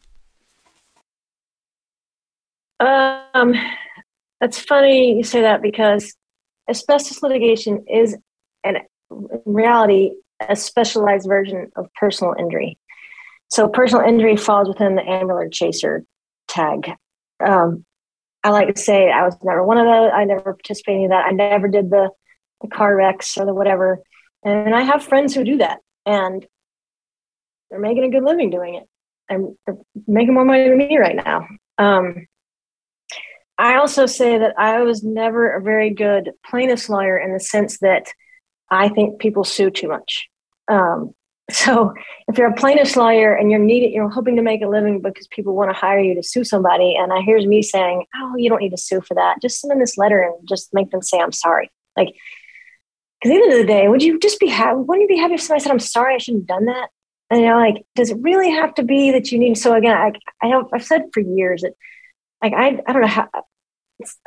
Um, 2.79 3.53
that's 4.41 4.59
funny 4.59 5.15
you 5.15 5.23
say 5.23 5.41
that 5.41 5.61
because 5.61 6.15
asbestos 6.69 7.21
litigation 7.21 7.83
is, 7.87 8.17
and 8.63 8.77
in 9.11 9.39
reality, 9.45 10.11
a 10.49 10.55
specialized 10.55 11.27
version 11.27 11.71
of 11.75 11.87
personal 11.95 12.35
injury. 12.37 12.77
So 13.49 13.67
personal 13.67 14.05
injury 14.05 14.35
falls 14.35 14.67
within 14.67 14.95
the 14.95 15.07
ambulance 15.07 15.55
chaser 15.55 16.03
tag. 16.47 16.91
Um, 17.45 17.85
I 18.43 18.49
like 18.49 18.73
to 18.73 18.81
say 18.81 19.09
I 19.09 19.23
was 19.23 19.37
never 19.43 19.63
one 19.63 19.77
of 19.77 19.85
those. 19.85 20.11
I 20.13 20.25
never 20.25 20.53
participated 20.53 21.03
in 21.03 21.09
that. 21.09 21.25
I 21.25 21.31
never 21.31 21.67
did 21.67 21.89
the, 21.89 22.09
the 22.61 22.67
car 22.67 22.95
wrecks 22.95 23.37
or 23.37 23.45
the 23.45 23.53
whatever. 23.53 23.99
And 24.43 24.75
I 24.75 24.81
have 24.81 25.03
friends 25.03 25.33
who 25.33 25.43
do 25.45 25.57
that, 25.57 25.79
and 26.05 26.45
they're 27.69 27.79
making 27.79 28.03
a 28.03 28.09
good 28.09 28.23
living 28.23 28.49
doing 28.49 28.75
it. 28.75 28.83
I'm 29.29 29.57
making 30.05 30.33
more 30.33 30.43
money 30.43 30.67
than 30.67 30.77
me 30.77 30.97
right 30.97 31.15
now. 31.15 31.47
Um, 31.77 32.27
I 33.57 33.75
also 33.75 34.05
say 34.05 34.37
that 34.39 34.55
I 34.57 34.81
was 34.81 35.03
never 35.03 35.55
a 35.55 35.61
very 35.61 35.91
good 35.91 36.31
plaintiff's 36.45 36.89
lawyer 36.89 37.17
in 37.17 37.33
the 37.33 37.39
sense 37.39 37.79
that 37.79 38.07
I 38.69 38.89
think 38.89 39.19
people 39.19 39.43
sue 39.43 39.69
too 39.69 39.87
much. 39.87 40.27
Um, 40.67 41.13
so 41.51 41.93
if 42.27 42.37
you're 42.37 42.49
a 42.49 42.55
plaintiff's 42.55 42.95
lawyer 42.95 43.35
and 43.35 43.51
you're 43.51 43.59
needed, 43.59 43.91
you're 43.91 44.09
hoping 44.09 44.37
to 44.37 44.41
make 44.41 44.61
a 44.61 44.67
living 44.67 45.01
because 45.01 45.27
people 45.27 45.55
want 45.55 45.69
to 45.69 45.75
hire 45.75 45.99
you 45.99 46.15
to 46.15 46.23
sue 46.23 46.43
somebody, 46.43 46.95
and 46.95 47.11
I 47.11 47.21
here's 47.21 47.45
me 47.45 47.61
saying, 47.61 48.05
"Oh, 48.15 48.35
you 48.37 48.49
don't 48.49 48.61
need 48.61 48.69
to 48.69 48.77
sue 48.77 49.01
for 49.01 49.13
that. 49.15 49.41
Just 49.41 49.59
send 49.59 49.71
them 49.71 49.79
this 49.79 49.97
letter 49.97 50.21
and 50.21 50.35
just 50.47 50.73
make 50.73 50.91
them 50.91 51.01
say 51.01 51.19
I'm 51.19 51.33
sorry." 51.33 51.69
Like, 51.97 52.15
because 53.21 53.37
the 53.37 53.43
end 53.43 53.51
of 53.53 53.59
the 53.59 53.65
day, 53.65 53.87
would 53.87 54.01
you 54.01 54.19
just 54.19 54.39
be 54.39 54.47
happy? 54.47 54.79
Wouldn't 54.79 55.09
you 55.09 55.15
be 55.15 55.21
happy 55.21 55.35
if 55.35 55.41
somebody 55.41 55.63
said, 55.63 55.71
"I'm 55.71 55.79
sorry, 55.79 56.15
I 56.15 56.17
shouldn't 56.17 56.49
have 56.49 56.59
done 56.59 56.65
that"? 56.65 56.89
And 57.29 57.41
you 57.41 57.47
know, 57.47 57.57
like, 57.57 57.85
does 57.95 58.09
it 58.09 58.17
really 58.21 58.51
have 58.51 58.73
to 58.75 58.83
be 58.83 59.11
that 59.11 59.31
you 59.31 59.39
need? 59.39 59.57
So 59.57 59.73
again, 59.73 59.97
I, 59.97 60.13
I 60.41 60.47
have 60.47 60.65
I've 60.73 60.85
said 60.85 61.03
for 61.13 61.19
years 61.19 61.61
that, 61.63 61.73
like, 62.41 62.53
I 62.53 62.79
I 62.87 62.93
don't 62.93 63.01
know 63.01 63.07
how. 63.07 63.27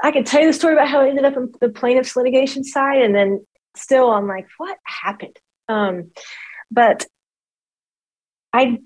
I 0.03 0.11
could 0.13 0.27
tell 0.27 0.41
you 0.41 0.47
the 0.47 0.53
story 0.53 0.75
about 0.75 0.89
how 0.89 1.01
I 1.01 1.09
ended 1.09 1.25
up 1.25 1.37
in 1.37 1.53
the 1.61 1.69
plaintiff's 1.69 2.17
litigation 2.17 2.65
side, 2.65 3.03
and 3.03 3.15
then 3.15 3.47
still 3.75 4.11
I'm 4.11 4.27
like, 4.27 4.47
what 4.59 4.79
happened? 4.85 5.39
Um, 5.69 6.13
but 6.71 7.07
I 8.53 8.79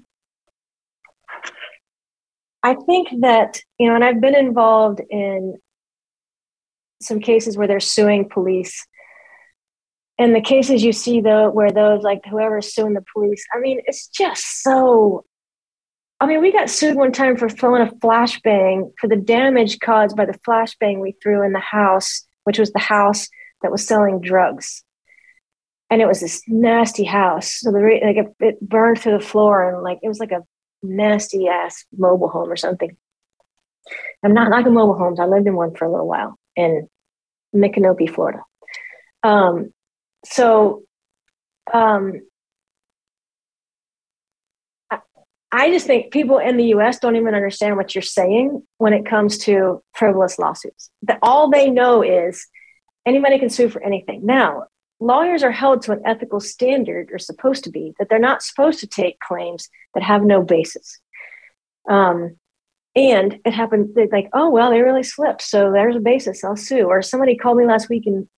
I 2.62 2.74
think 2.74 3.08
that 3.20 3.60
you 3.78 3.88
know, 3.88 3.94
and 3.94 4.04
I've 4.04 4.20
been 4.20 4.34
involved 4.34 5.00
in 5.10 5.56
some 7.00 7.20
cases 7.20 7.56
where 7.56 7.66
they're 7.66 7.80
suing 7.80 8.28
police. 8.28 8.86
And 10.18 10.34
the 10.34 10.42
cases 10.42 10.82
you 10.82 10.92
see 10.92 11.22
though 11.22 11.50
where 11.50 11.72
those 11.72 12.02
like 12.02 12.20
whoever's 12.28 12.74
suing 12.74 12.92
the 12.92 13.04
police, 13.14 13.44
I 13.54 13.58
mean, 13.58 13.80
it's 13.86 14.08
just 14.08 14.62
so 14.62 15.24
I 16.22 16.26
mean, 16.26 16.42
we 16.42 16.52
got 16.52 16.68
sued 16.68 16.96
one 16.96 17.12
time 17.12 17.38
for 17.38 17.48
throwing 17.48 17.80
a 17.80 17.90
flashbang 17.92 18.92
for 19.00 19.08
the 19.08 19.16
damage 19.16 19.78
caused 19.80 20.16
by 20.16 20.26
the 20.26 20.38
flashbang 20.46 21.00
we 21.00 21.12
threw 21.22 21.42
in 21.42 21.52
the 21.52 21.60
house, 21.60 22.26
which 22.44 22.58
was 22.58 22.70
the 22.72 22.78
house 22.78 23.28
that 23.62 23.72
was 23.72 23.86
selling 23.86 24.20
drugs. 24.20 24.84
And 25.90 26.00
it 26.00 26.06
was 26.06 26.20
this 26.20 26.42
nasty 26.46 27.04
house. 27.04 27.60
So 27.60 27.72
the 27.72 27.80
like 27.80 28.32
it, 28.40 28.60
burned 28.60 29.00
through 29.00 29.18
the 29.18 29.24
floor 29.24 29.68
and 29.68 29.82
like 29.82 29.98
it 30.02 30.08
was 30.08 30.20
like 30.20 30.32
a 30.32 30.44
nasty 30.82 31.48
ass 31.48 31.84
mobile 31.96 32.28
home 32.28 32.50
or 32.50 32.56
something. 32.56 32.96
I'm 34.22 34.34
not 34.34 34.50
like 34.50 34.66
a 34.66 34.70
mobile 34.70 34.96
homes. 34.96 35.18
I 35.18 35.24
lived 35.24 35.46
in 35.46 35.56
one 35.56 35.74
for 35.74 35.84
a 35.86 35.90
little 35.90 36.06
while 36.06 36.38
in 36.54 36.88
Micanopy, 37.54 38.12
Florida. 38.12 38.42
Um, 39.22 39.72
so 40.24 40.82
um, 41.72 42.20
I 45.52 45.70
just 45.70 45.86
think 45.86 46.12
people 46.12 46.38
in 46.38 46.56
the 46.56 46.66
US 46.66 46.98
don't 46.98 47.16
even 47.16 47.34
understand 47.34 47.76
what 47.76 47.94
you're 47.94 48.02
saying 48.02 48.62
when 48.78 48.92
it 48.92 49.04
comes 49.04 49.38
to 49.38 49.82
frivolous 49.94 50.38
lawsuits. 50.38 50.90
That 51.02 51.18
all 51.22 51.50
they 51.50 51.70
know 51.70 52.02
is 52.02 52.46
anybody 53.04 53.38
can 53.38 53.50
sue 53.50 53.68
for 53.68 53.82
anything. 53.82 54.24
Now, 54.24 54.64
lawyers 55.00 55.42
are 55.42 55.50
held 55.50 55.82
to 55.82 55.92
an 55.92 56.02
ethical 56.04 56.40
standard, 56.40 57.10
or 57.12 57.18
supposed 57.18 57.64
to 57.64 57.70
be, 57.70 57.92
that 57.98 58.08
they're 58.08 58.18
not 58.18 58.42
supposed 58.42 58.80
to 58.80 58.86
take 58.86 59.18
claims 59.20 59.68
that 59.94 60.02
have 60.02 60.22
no 60.22 60.42
basis. 60.42 61.00
Um, 61.88 62.36
and 62.94 63.38
it 63.44 63.52
happened 63.52 63.94
they 63.94 64.08
like, 64.08 64.28
oh, 64.32 64.50
well, 64.50 64.70
they 64.70 64.80
really 64.80 65.02
slipped. 65.02 65.42
So 65.42 65.72
there's 65.72 65.96
a 65.96 66.00
basis. 66.00 66.44
I'll 66.44 66.56
sue. 66.56 66.86
Or 66.86 67.02
somebody 67.02 67.36
called 67.36 67.56
me 67.56 67.66
last 67.66 67.88
week 67.88 68.06
and 68.06 68.28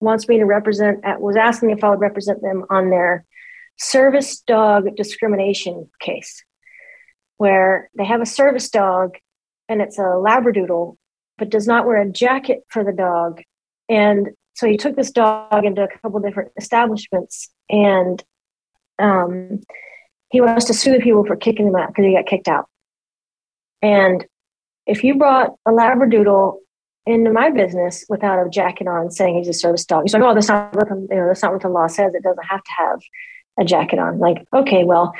wants 0.00 0.28
me 0.28 0.38
to 0.38 0.44
represent, 0.44 1.00
was 1.18 1.36
asking 1.36 1.70
if 1.70 1.82
I 1.82 1.90
would 1.90 2.00
represent 2.00 2.42
them 2.42 2.64
on 2.70 2.90
their 2.90 3.24
service 3.78 4.40
dog 4.40 4.94
discrimination 4.96 5.90
case 6.00 6.42
where 7.36 7.90
they 7.96 8.04
have 8.04 8.22
a 8.22 8.26
service 8.26 8.70
dog 8.70 9.16
and 9.68 9.82
it's 9.82 9.98
a 9.98 10.02
labradoodle 10.02 10.96
but 11.38 11.50
does 11.50 11.66
not 11.66 11.86
wear 11.86 12.00
a 12.00 12.10
jacket 12.10 12.60
for 12.68 12.82
the 12.82 12.92
dog 12.92 13.42
and 13.88 14.28
so 14.56 14.66
he 14.66 14.76
took 14.76 14.96
this 14.96 15.10
dog 15.10 15.64
into 15.64 15.82
a 15.82 15.88
couple 15.98 16.20
different 16.20 16.50
establishments 16.56 17.48
and 17.68 18.22
um, 18.98 19.60
he 20.30 20.40
wants 20.40 20.64
to 20.66 20.74
sue 20.74 20.92
the 20.92 21.00
people 21.00 21.24
for 21.24 21.36
kicking 21.36 21.68
him 21.68 21.76
out 21.76 21.88
because 21.88 22.04
he 22.04 22.14
got 22.14 22.26
kicked 22.26 22.48
out 22.48 22.68
and 23.82 24.26
if 24.86 25.04
you 25.04 25.16
brought 25.16 25.50
a 25.66 25.70
labradoodle 25.70 26.56
into 27.06 27.32
my 27.32 27.50
business 27.50 28.04
without 28.08 28.44
a 28.44 28.50
jacket 28.50 28.88
on 28.88 29.10
saying 29.10 29.36
he's 29.36 29.48
a 29.48 29.52
service 29.52 29.84
dog 29.84 30.02
he's 30.02 30.14
like 30.14 30.22
oh 30.22 30.34
that's 30.34 30.48
not 30.48 30.74
what 30.74 30.88
the, 30.88 31.06
you 31.10 31.16
know 31.16 31.26
that's 31.28 31.42
not 31.42 31.52
what 31.52 31.62
the 31.62 31.68
law 31.68 31.86
says 31.86 32.14
it 32.14 32.22
doesn't 32.22 32.46
have 32.46 32.62
to 32.62 32.72
have 32.76 33.00
a 33.58 33.64
jacket 33.64 33.98
on 33.98 34.18
like 34.18 34.44
okay 34.52 34.84
well 34.84 35.14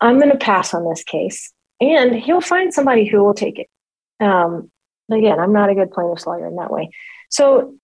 I'm 0.00 0.18
going 0.18 0.30
to 0.30 0.38
pass 0.38 0.74
on 0.74 0.88
this 0.88 1.02
case. 1.04 1.52
And 1.80 2.14
he'll 2.14 2.40
find 2.40 2.72
somebody 2.72 3.06
who 3.06 3.22
will 3.22 3.34
take 3.34 3.58
it. 3.58 3.68
Um, 4.20 4.70
again, 5.10 5.38
I'm 5.38 5.52
not 5.52 5.70
a 5.70 5.74
good 5.74 5.90
plaintiff's 5.90 6.26
lawyer 6.26 6.46
in 6.46 6.56
that 6.56 6.72
way. 6.72 6.90
So 7.30 7.76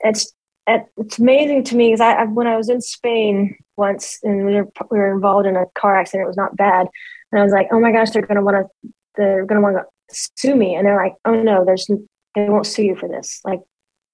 it's 0.00 0.32
it's 0.66 1.18
amazing 1.18 1.64
to 1.64 1.76
me 1.76 1.88
because 1.88 2.00
I, 2.00 2.12
I, 2.12 2.24
when 2.24 2.46
I 2.46 2.56
was 2.56 2.68
in 2.68 2.80
Spain 2.80 3.56
once 3.76 4.18
and 4.22 4.46
we 4.46 4.54
were, 4.54 4.68
we 4.90 4.98
were 4.98 5.12
involved 5.12 5.46
in 5.46 5.56
a 5.56 5.66
car 5.74 5.96
accident, 5.96 6.24
it 6.24 6.28
was 6.28 6.36
not 6.36 6.56
bad, 6.56 6.86
and 7.32 7.40
I 7.40 7.44
was 7.44 7.52
like, 7.52 7.68
oh 7.72 7.80
my 7.80 7.92
gosh, 7.92 8.10
they're 8.10 8.22
to 8.22 8.42
want 8.42 8.56
to 8.56 8.90
they're 9.16 9.44
to 9.44 9.60
want 9.60 9.76
to 9.76 10.14
sue 10.36 10.54
me, 10.54 10.74
and 10.74 10.86
they're 10.86 11.02
like, 11.02 11.14
oh 11.24 11.34
no, 11.34 11.64
there's 11.64 11.88
they 12.34 12.48
won't 12.48 12.66
sue 12.66 12.84
you 12.84 12.96
for 12.96 13.08
this. 13.08 13.40
Like, 13.44 13.60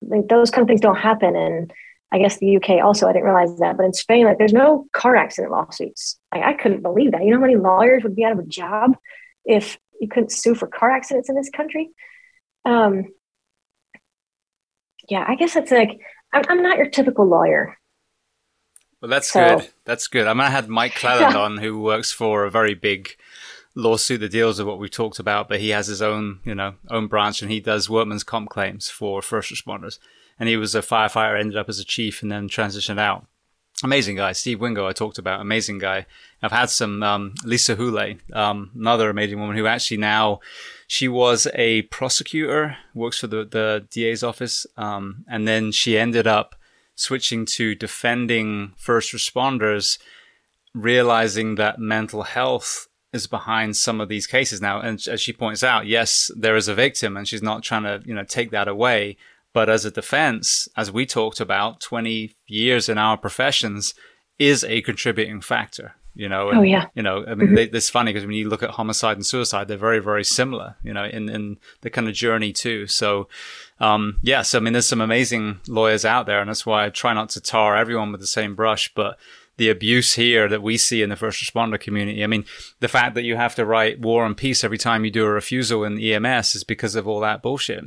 like 0.03 0.29
those 0.29 0.51
kind 0.51 0.63
of 0.63 0.69
things 0.69 0.81
don't 0.81 0.97
happen, 0.97 1.37
and 1.37 1.73
I 2.13 2.19
guess 2.19 2.39
the 2.39 2.57
UK 2.57 2.83
also, 2.85 3.09
I 3.09 3.13
didn't 3.13 3.27
realize 3.27 3.59
that. 3.59 3.77
But 3.77 3.87
in 3.87 3.93
Spain, 3.93 4.25
like 4.25 4.39
there's 4.39 4.53
no 4.53 4.87
car 4.93 5.17
accident 5.17 5.53
lawsuits. 5.53 6.19
Like 6.33 6.45
I 6.45 6.55
couldn't 6.55 6.83
believe 6.83 7.13
that. 7.13 7.25
You 7.25 7.31
know 7.31 7.39
how 7.39 7.47
many 7.47 7.57
lawyers 7.57 8.03
would 8.03 8.17
be 8.17 8.25
out 8.25 8.33
of 8.33 8.39
a 8.39 8.45
job 8.45 8.97
if 9.45 9.79
you 10.01 10.09
couldn't 10.09 10.33
sue 10.33 10.55
for 10.55 10.67
car 10.67 10.91
accidents 10.91 11.29
in 11.29 11.37
this 11.37 11.51
country? 11.51 11.91
Um, 12.65 13.07
yeah, 15.09 15.25
I 15.27 15.35
guess 15.35 15.57
it's 15.57 15.71
like 15.71 16.01
I'm, 16.33 16.43
I'm 16.49 16.63
not 16.63 16.79
your 16.79 16.89
typical 16.89 17.27
lawyer. 17.27 17.79
Well, 19.01 19.11
that's 19.11 19.31
so, 19.31 19.59
good. 19.59 19.69
That's 19.85 20.09
good. 20.09 20.27
I 20.27 20.33
mean, 20.33 20.43
I 20.43 20.51
had 20.51 20.69
Mike 20.69 20.95
Cleland 20.97 21.35
yeah. 21.35 21.41
on, 21.41 21.59
who 21.59 21.81
works 21.81 22.13
for 22.13 22.45
a 22.45 22.51
very 22.51 22.75
big 22.75 23.11
lawsuit 23.75 24.21
that 24.21 24.31
deals 24.31 24.59
with 24.59 24.67
what 24.67 24.79
we 24.79 24.89
talked 24.89 25.19
about, 25.19 25.49
but 25.49 25.61
he 25.61 25.69
has 25.71 25.87
his 25.87 26.01
own, 26.01 26.41
you 26.45 26.55
know, 26.55 26.75
own 26.91 27.07
branch, 27.07 27.43
and 27.43 27.51
he 27.51 27.61
does 27.61 27.91
workman's 27.91 28.25
comp 28.25 28.49
claims 28.49 28.89
for 28.89 29.21
first 29.21 29.53
responders 29.53 29.99
and 30.39 30.49
he 30.49 30.57
was 30.57 30.75
a 30.75 30.83
firefighter, 30.83 31.39
ended 31.39 31.57
up 31.57 31.69
as 31.69 31.79
a 31.79 31.85
chief, 31.85 32.23
and 32.23 32.31
then 32.31 32.49
transitioned 32.49 32.99
out. 32.99 33.27
Amazing 33.83 34.17
guy, 34.17 34.33
Steve 34.33 34.61
Wingo. 34.61 34.87
I 34.87 34.93
talked 34.93 35.19
about 35.19 35.41
amazing 35.41 35.79
guy. 35.79 36.07
I've 36.43 36.53
had 36.53 36.71
some 36.71 37.03
um, 37.03 37.35
Lisa 37.45 37.75
Houle, 37.77 38.17
um, 38.33 38.71
another 38.75 39.11
amazing 39.11 39.39
woman 39.39 39.57
who 39.57 39.67
actually 39.67 39.99
now 39.99 40.41
she 40.87 41.09
was 41.09 41.49
a 41.55 41.83
prosecutor, 41.83 42.77
works 42.95 43.21
for 43.21 43.27
the 43.27 43.45
the 43.45 43.87
DA's 43.91 44.23
office, 44.23 44.67
um, 44.77 45.25
and 45.29 45.47
then 45.47 45.73
she 45.73 45.99
ended 45.99 46.27
up 46.27 46.55
switching 46.95 47.45
to 47.45 47.75
defending 47.75 48.73
first 48.77 49.13
responders, 49.13 49.99
realizing 50.75 51.57
that 51.57 51.79
mental 51.79 52.23
health 52.23 52.89
is 53.13 53.27
behind 53.27 53.77
some 53.77 54.01
of 54.01 54.09
these 54.09 54.27
cases 54.27 54.61
now. 54.61 54.81
And 54.81 55.05
as 55.09 55.21
she 55.21 55.33
points 55.33 55.65
out, 55.65 55.87
yes, 55.87 56.31
there 56.37 56.57
is 56.57 56.69
a 56.69 56.75
victim, 56.75 57.17
and 57.17 57.27
she's 57.27 57.43
not 57.43 57.63
trying 57.63 57.83
to 57.83 58.03
you 58.05 58.15
know 58.15 58.25
take 58.25 58.51
that 58.53 58.69
away. 58.69 59.17
But 59.53 59.69
as 59.69 59.85
a 59.85 59.91
defense, 59.91 60.69
as 60.77 60.93
we 60.93 61.07
talked 61.07 61.41
about, 61.41 61.81
20 61.81 62.37
years 62.47 62.91
in 62.91 62.99
our 62.99 63.17
professions 63.17 63.95
is 64.39 64.63
a 64.65 64.83
contributing 64.83 65.41
factor. 65.41 65.95
You 66.17 66.31
know, 66.31 66.49
and, 66.49 66.59
oh 66.59 66.63
yeah. 66.63 66.87
You 66.95 67.03
know, 67.03 67.25
I 67.27 67.35
mean, 67.35 67.49
mm-hmm. 67.49 67.77
it's 67.77 67.91
funny 67.91 68.13
because 68.13 68.27
when 68.27 68.35
you 68.35 68.49
look 68.49 68.63
at 68.63 68.71
homicide 68.71 69.19
and 69.19 69.27
suicide, 69.27 69.69
they're 69.69 69.77
very, 69.77 69.99
very 69.99 70.25
similar. 70.25 70.77
You 70.83 70.95
know, 70.95 71.05
in 71.05 71.29
in 71.29 71.59
the 71.83 71.91
kind 71.91 72.09
of 72.09 72.15
journey 72.15 72.53
too. 72.53 72.87
So, 72.87 73.29
um, 73.81 74.19
yes, 74.23 74.39
yeah, 74.39 74.43
so, 74.43 74.59
I 74.59 74.61
mean, 74.63 74.73
there's 74.73 74.87
some 74.87 75.03
amazing 75.03 75.61
lawyers 75.69 76.05
out 76.05 76.27
there, 76.27 76.41
and 76.41 76.49
that's 76.49 76.65
why 76.65 76.87
I 76.87 76.89
try 76.89 77.13
not 77.13 77.29
to 77.31 77.41
tar 77.41 77.77
everyone 77.77 78.13
with 78.13 78.23
the 78.23 78.27
same 78.27 78.55
brush. 78.55 78.93
But 78.95 79.19
the 79.57 79.69
abuse 79.71 80.15
here 80.15 80.49
that 80.49 80.63
we 80.63 80.77
see 80.77 81.03
in 81.03 81.11
the 81.11 81.17
first 81.17 81.43
responder 81.43 81.81
community. 81.81 82.23
I 82.23 82.27
mean, 82.27 82.45
the 82.81 82.89
fact 82.89 83.15
that 83.15 83.25
you 83.25 83.37
have 83.37 83.55
to 83.55 83.65
write 83.65 84.01
war 84.01 84.25
and 84.27 84.37
peace 84.37 84.65
every 84.65 84.79
time 84.79 85.05
you 85.05 85.11
do 85.11 85.25
a 85.25 85.31
refusal 85.31 85.85
in 85.85 85.99
EMS 85.99 86.55
is 86.55 86.65
because 86.65 86.95
of 86.95 87.09
all 87.09 87.21
that 87.21 87.43
bullshit. 87.43 87.85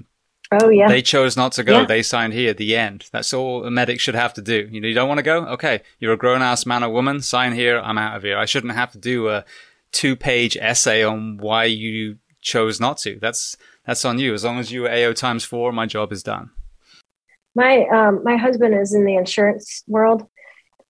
Oh 0.52 0.70
yeah. 0.70 0.88
They 0.88 1.02
chose 1.02 1.38
not 1.38 1.52
to 1.54 1.64
go. 1.64 1.82
Yeah. 1.82 1.86
They 1.86 2.02
signed 2.02 2.34
here 2.34 2.50
at 2.50 2.58
the 2.58 2.76
end. 2.76 3.08
That's 3.12 3.34
all 3.34 3.66
a 3.66 3.72
medic 3.72 4.00
should 4.00 4.16
have 4.16 4.34
to 4.34 4.42
do. 4.42 4.68
You 4.72 4.82
know, 4.82 4.88
you 4.88 4.96
don't 4.96 5.08
want 5.08 5.20
to 5.20 5.24
go? 5.24 5.46
Okay. 5.46 5.82
You're 6.00 6.14
a 6.14 6.18
grown 6.18 6.42
ass 6.42 6.66
man 6.66 6.84
or 6.84 6.90
woman. 6.90 7.22
Sign 7.22 7.54
here. 7.54 7.80
I'm 7.80 7.98
out 7.98 8.18
of 8.18 8.24
here. 8.24 8.38
I 8.38 8.46
shouldn't 8.46 8.74
have 8.74 8.92
to 8.94 8.98
do 8.98 9.30
a 9.30 9.46
two 9.92 10.16
page 10.16 10.58
essay 10.58 11.04
on 11.04 11.38
why 11.38 11.66
you 11.66 12.18
chose 12.42 12.80
not 12.80 12.98
to. 13.00 13.20
That's 13.20 13.58
that's 13.86 14.06
on 14.06 14.20
you. 14.20 14.34
As 14.34 14.44
long 14.44 14.60
as 14.60 14.72
you 14.72 14.86
are 14.86 14.92
AO 14.92 15.14
times 15.14 15.44
four, 15.44 15.72
my 15.72 15.86
job 15.86 16.12
is 16.12 16.24
done. 16.24 16.50
My 17.56 17.86
um, 17.88 18.24
my 18.24 18.38
husband 18.38 18.76
is 18.76 18.94
in 18.94 19.06
the 19.06 19.16
insurance 19.16 19.84
world, 19.88 20.28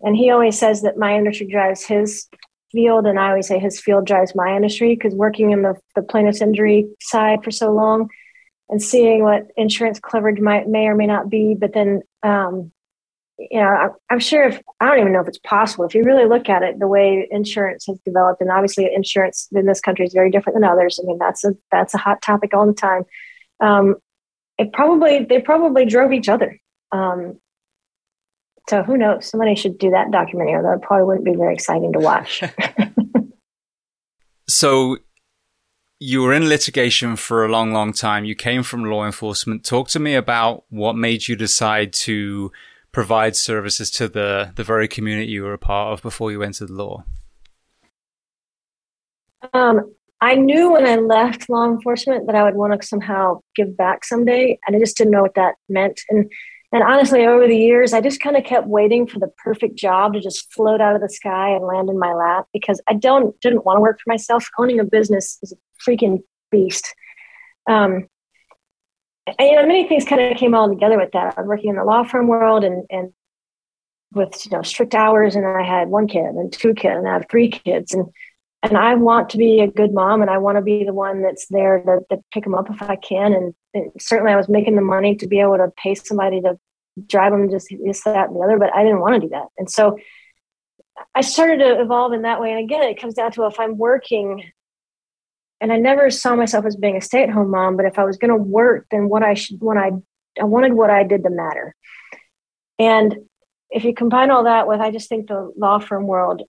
and 0.02 0.15
he 0.15 0.31
always 0.31 0.57
says 0.57 0.81
that 0.84 0.98
my 0.98 1.15
industry 1.15 1.48
drives 1.48 1.86
his 1.86 2.27
field, 2.72 3.06
and 3.07 3.19
I 3.19 3.30
always 3.30 3.48
say 3.48 3.60
his 3.60 3.80
field 3.80 4.06
drives 4.06 4.36
my 4.36 4.56
industry 4.56 4.95
because 4.95 5.14
working 5.15 5.52
in 5.52 5.64
the 5.64 5.76
the 5.95 6.02
plaintiff's 6.02 6.41
injury 6.41 6.88
side 7.02 7.44
for 7.44 7.52
so 7.52 7.72
long, 7.72 8.10
and 8.70 8.82
seeing 8.82 9.24
what 9.24 9.48
insurance 9.58 10.00
coverage 10.00 10.40
might 10.40 10.68
may 10.68 10.86
or 10.88 10.96
may 10.96 11.08
not 11.08 11.30
be. 11.30 11.56
But 11.60 11.74
then, 11.74 12.02
um, 12.24 12.72
you 13.38 13.60
know, 13.60 13.68
I, 13.68 13.88
I'm 14.10 14.20
sure 14.20 14.44
if 14.44 14.62
I 14.80 14.88
don't 14.88 15.00
even 15.00 15.14
know 15.14 15.22
if 15.22 15.28
it's 15.28 15.40
possible. 15.40 15.86
If 15.86 15.96
you 15.96 16.04
really 16.04 16.26
look 16.26 16.50
at 16.50 16.62
it, 16.62 16.80
the 16.80 16.88
way 16.88 17.28
insurance 17.32 17.86
has 17.88 18.00
developed, 18.06 18.41
and 18.41 18.52
obviously 18.52 18.90
insurance 18.94 19.48
in 19.52 19.66
this 19.66 19.82
country 19.82 20.06
is 20.06 20.14
very 20.14 20.30
different 20.30 20.56
than 20.56 20.70
others. 20.70 21.00
I 21.02 21.08
mean, 21.08 21.18
that's 21.18 21.44
a 21.44 21.54
that's 21.72 21.94
a 21.94 21.98
hot 21.98 22.22
topic 22.22 22.54
all 22.54 22.68
the 22.68 22.74
time. 22.74 23.04
Um, 23.60 23.96
it 24.58 24.72
probably 24.72 25.26
they 25.26 25.40
probably 25.41 25.86
drove 25.86 26.12
each 26.12 26.30
other. 26.30 26.60
Um, 26.91 27.40
so 28.70 28.84
who 28.84 28.98
knows? 28.98 29.26
Somebody 29.26 29.56
should 29.56 29.80
do 29.80 29.90
that 29.91 30.12
documentary, 30.12 30.56
although 30.56 30.74
it 30.74 30.84
probably 30.84 31.06
wouldn't 31.06 31.26
be 31.26 31.36
very 31.36 31.56
exciting 31.56 31.91
to 31.94 32.00
watch. 32.00 32.44
so 34.48 34.98
you 36.00 36.22
were 36.22 36.34
in 36.34 36.48
litigation 36.48 37.18
for 37.18 37.44
a 37.44 37.50
long, 37.50 37.74
long 37.74 37.92
time. 37.92 38.24
You 38.24 38.36
came 38.36 38.64
from 38.64 38.86
law 38.86 39.06
enforcement. 39.06 39.66
Talk 39.66 39.90
to 39.90 40.00
me 40.00 40.16
about 40.16 40.64
what 40.70 40.96
made 40.96 41.28
you 41.28 41.36
decide 41.36 41.92
to 41.94 42.52
provide 42.92 43.36
services 43.36 43.92
to 43.92 44.08
the, 44.08 44.54
the 44.56 44.64
very 44.64 44.88
community 44.88 45.32
you 45.32 45.44
were 45.44 45.54
a 45.54 45.58
part 45.58 45.94
of 45.94 46.02
before 46.02 46.32
you 46.32 46.42
entered 46.42 46.70
law. 46.70 47.04
Um, 49.54 49.94
I 50.22 50.36
knew 50.36 50.72
when 50.72 50.86
I 50.86 50.96
left 50.96 51.50
law 51.50 51.66
enforcement 51.66 52.28
that 52.28 52.36
I 52.36 52.44
would 52.44 52.56
want 52.56 52.80
to 52.80 52.88
somehow 52.88 53.42
give 53.56 53.78
back 53.78 54.04
someday, 54.04 54.58
and 54.66 54.76
I 54.76 54.80
just 54.80 54.98
didn't 54.98 55.12
know 55.12 55.22
what 55.22 55.36
that 55.36 55.56
meant. 55.68 56.02
And 56.10 56.32
And 56.72 56.84
honestly, 56.84 57.26
over 57.26 57.48
the 57.48 57.58
years, 57.58 57.94
I 57.94 58.02
just 58.02 58.22
kind 58.22 58.38
of 58.38 58.44
kept 58.44 58.68
waiting 58.68 59.08
for 59.08 59.18
the 59.20 59.32
perfect 59.44 59.76
job 59.76 60.14
to 60.14 60.20
just 60.20 60.54
float 60.54 60.82
out 60.82 60.96
of 60.96 61.02
the 61.02 61.10
sky 61.10 61.50
and 61.50 61.66
land 61.66 61.90
in 61.90 61.98
my 61.98 62.14
lap 62.14 62.46
because 62.54 62.80
I 62.88 62.94
don't 62.94 63.40
didn't 63.41 63.66
want 63.66 63.78
to 63.78 63.82
work 63.82 64.00
for 64.04 64.12
myself. 64.12 64.48
Owning 64.60 64.80
a 64.80 64.84
business 64.84 65.40
is 65.41 65.52
a 65.52 65.90
freaking 65.90 66.20
beast. 66.52 66.94
Um, 67.68 68.08
and, 69.26 69.50
you 69.50 69.56
know, 69.56 69.66
many 69.66 69.88
things 69.88 70.06
kind 70.06 70.22
of 70.22 70.38
came 70.38 70.54
all 70.54 70.70
together 70.70 70.98
with 70.98 71.12
that. 71.14 71.36
I 71.38 71.41
was 71.41 71.48
working 71.48 71.72
in 71.72 71.76
the 71.76 71.84
law 71.84 72.04
firm 72.04 72.28
world 72.28 72.64
and 72.64 72.86
and 72.91 73.14
with 74.14 74.46
you 74.46 74.52
know 74.52 74.62
strict 74.62 74.96
hours, 74.96 75.36
and 75.36 75.46
I 75.46 75.64
had 75.64 75.90
one 75.90 76.08
kid 76.08 76.22
and 76.22 76.52
two 76.52 76.74
kids, 76.74 76.98
and 76.98 77.08
I 77.08 77.14
have 77.14 77.26
three 77.30 77.50
kids, 77.50 77.94
and 77.94 78.08
and 78.64 78.77
I 78.77 78.95
want 78.95 79.30
to 79.30 79.38
be 79.38 79.61
a 79.61 79.68
good 79.68 79.94
mom, 79.94 80.22
and 80.22 80.30
I 80.30 80.38
want 80.38 80.57
to 80.57 80.61
be 80.61 80.84
the 80.84 80.94
one 80.94 81.22
that's 81.22 81.48
there 81.49 81.81
to, 81.81 81.99
to 82.10 82.22
pick 82.34 82.44
them 82.44 82.56
up 82.56 82.69
if 82.69 82.81
I 82.81 82.95
can, 82.95 83.34
and 83.34 83.91
certainly 83.99 84.34
I 84.34 84.38
was 84.38 84.49
making 84.49 84.76
the 84.76 84.81
money 84.81 85.15
to 85.15 85.27
be 85.27 85.40
able 85.40 85.57
to 85.57 85.72
pay 85.81 85.95
somebody 85.95 86.41
to 86.41 86.57
drive 87.07 87.31
them 87.31 87.49
just 87.49 87.73
this, 87.86 88.03
that, 88.03 88.27
and 88.27 88.36
the 88.36 88.41
other, 88.41 88.60
but 88.60 88.73
I 88.76 88.84
didn't 88.84 88.99
want 88.99 89.15
to 89.15 89.22
do 89.22 89.30
that. 89.30 89.48
And 89.57 89.69
so 89.69 89.98
I 91.15 91.22
started 91.22 91.60
to 91.60 91.80
evolve 91.80 92.11
in 92.11 92.23
that 92.23 92.41
way. 92.41 92.52
And 92.52 92.60
again, 92.60 92.84
it 92.84 92.99
comes 92.99 93.14
down 93.14 93.31
to 93.34 93.45
if 93.45 93.60
I'm 93.60 93.77
working, 93.77 94.44
and 95.61 95.72
I 95.72 95.77
never 95.77 96.10
saw 96.10 96.36
myself 96.36 96.65
as 96.65 96.76
being 96.76 96.98
a 96.98 97.02
stay 97.02 97.23
at 97.23 97.30
home 97.30 97.52
mom, 97.52 97.77
but 97.77 97.86
if 97.86 97.98
I 97.98 98.03
was 98.03 98.18
going 98.18 98.31
to 98.31 98.44
work, 98.44 98.88
then 98.91 99.07
what 99.07 99.23
I 99.23 99.34
should, 99.34 99.61
when 99.61 99.77
I, 99.77 99.91
I 100.40 100.44
wanted 100.44 100.73
what 100.73 100.90
I 100.90 101.03
did 101.03 101.23
to 101.23 101.30
matter. 101.30 101.76
And 102.77 103.15
if 103.69 103.84
you 103.84 103.94
combine 103.94 104.31
all 104.31 104.44
that 104.45 104.68
with, 104.68 104.81
I 104.81 104.91
just 104.91 105.10
think 105.10 105.27
the 105.27 105.52
law 105.56 105.80
firm 105.80 106.07
world, 106.07 106.41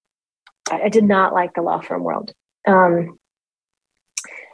I, 0.70 0.82
I 0.82 0.88
did 0.88 1.04
not 1.04 1.32
like 1.32 1.54
the 1.54 1.62
law 1.62 1.80
firm 1.80 2.02
world. 2.02 2.32
Um, 2.66 3.18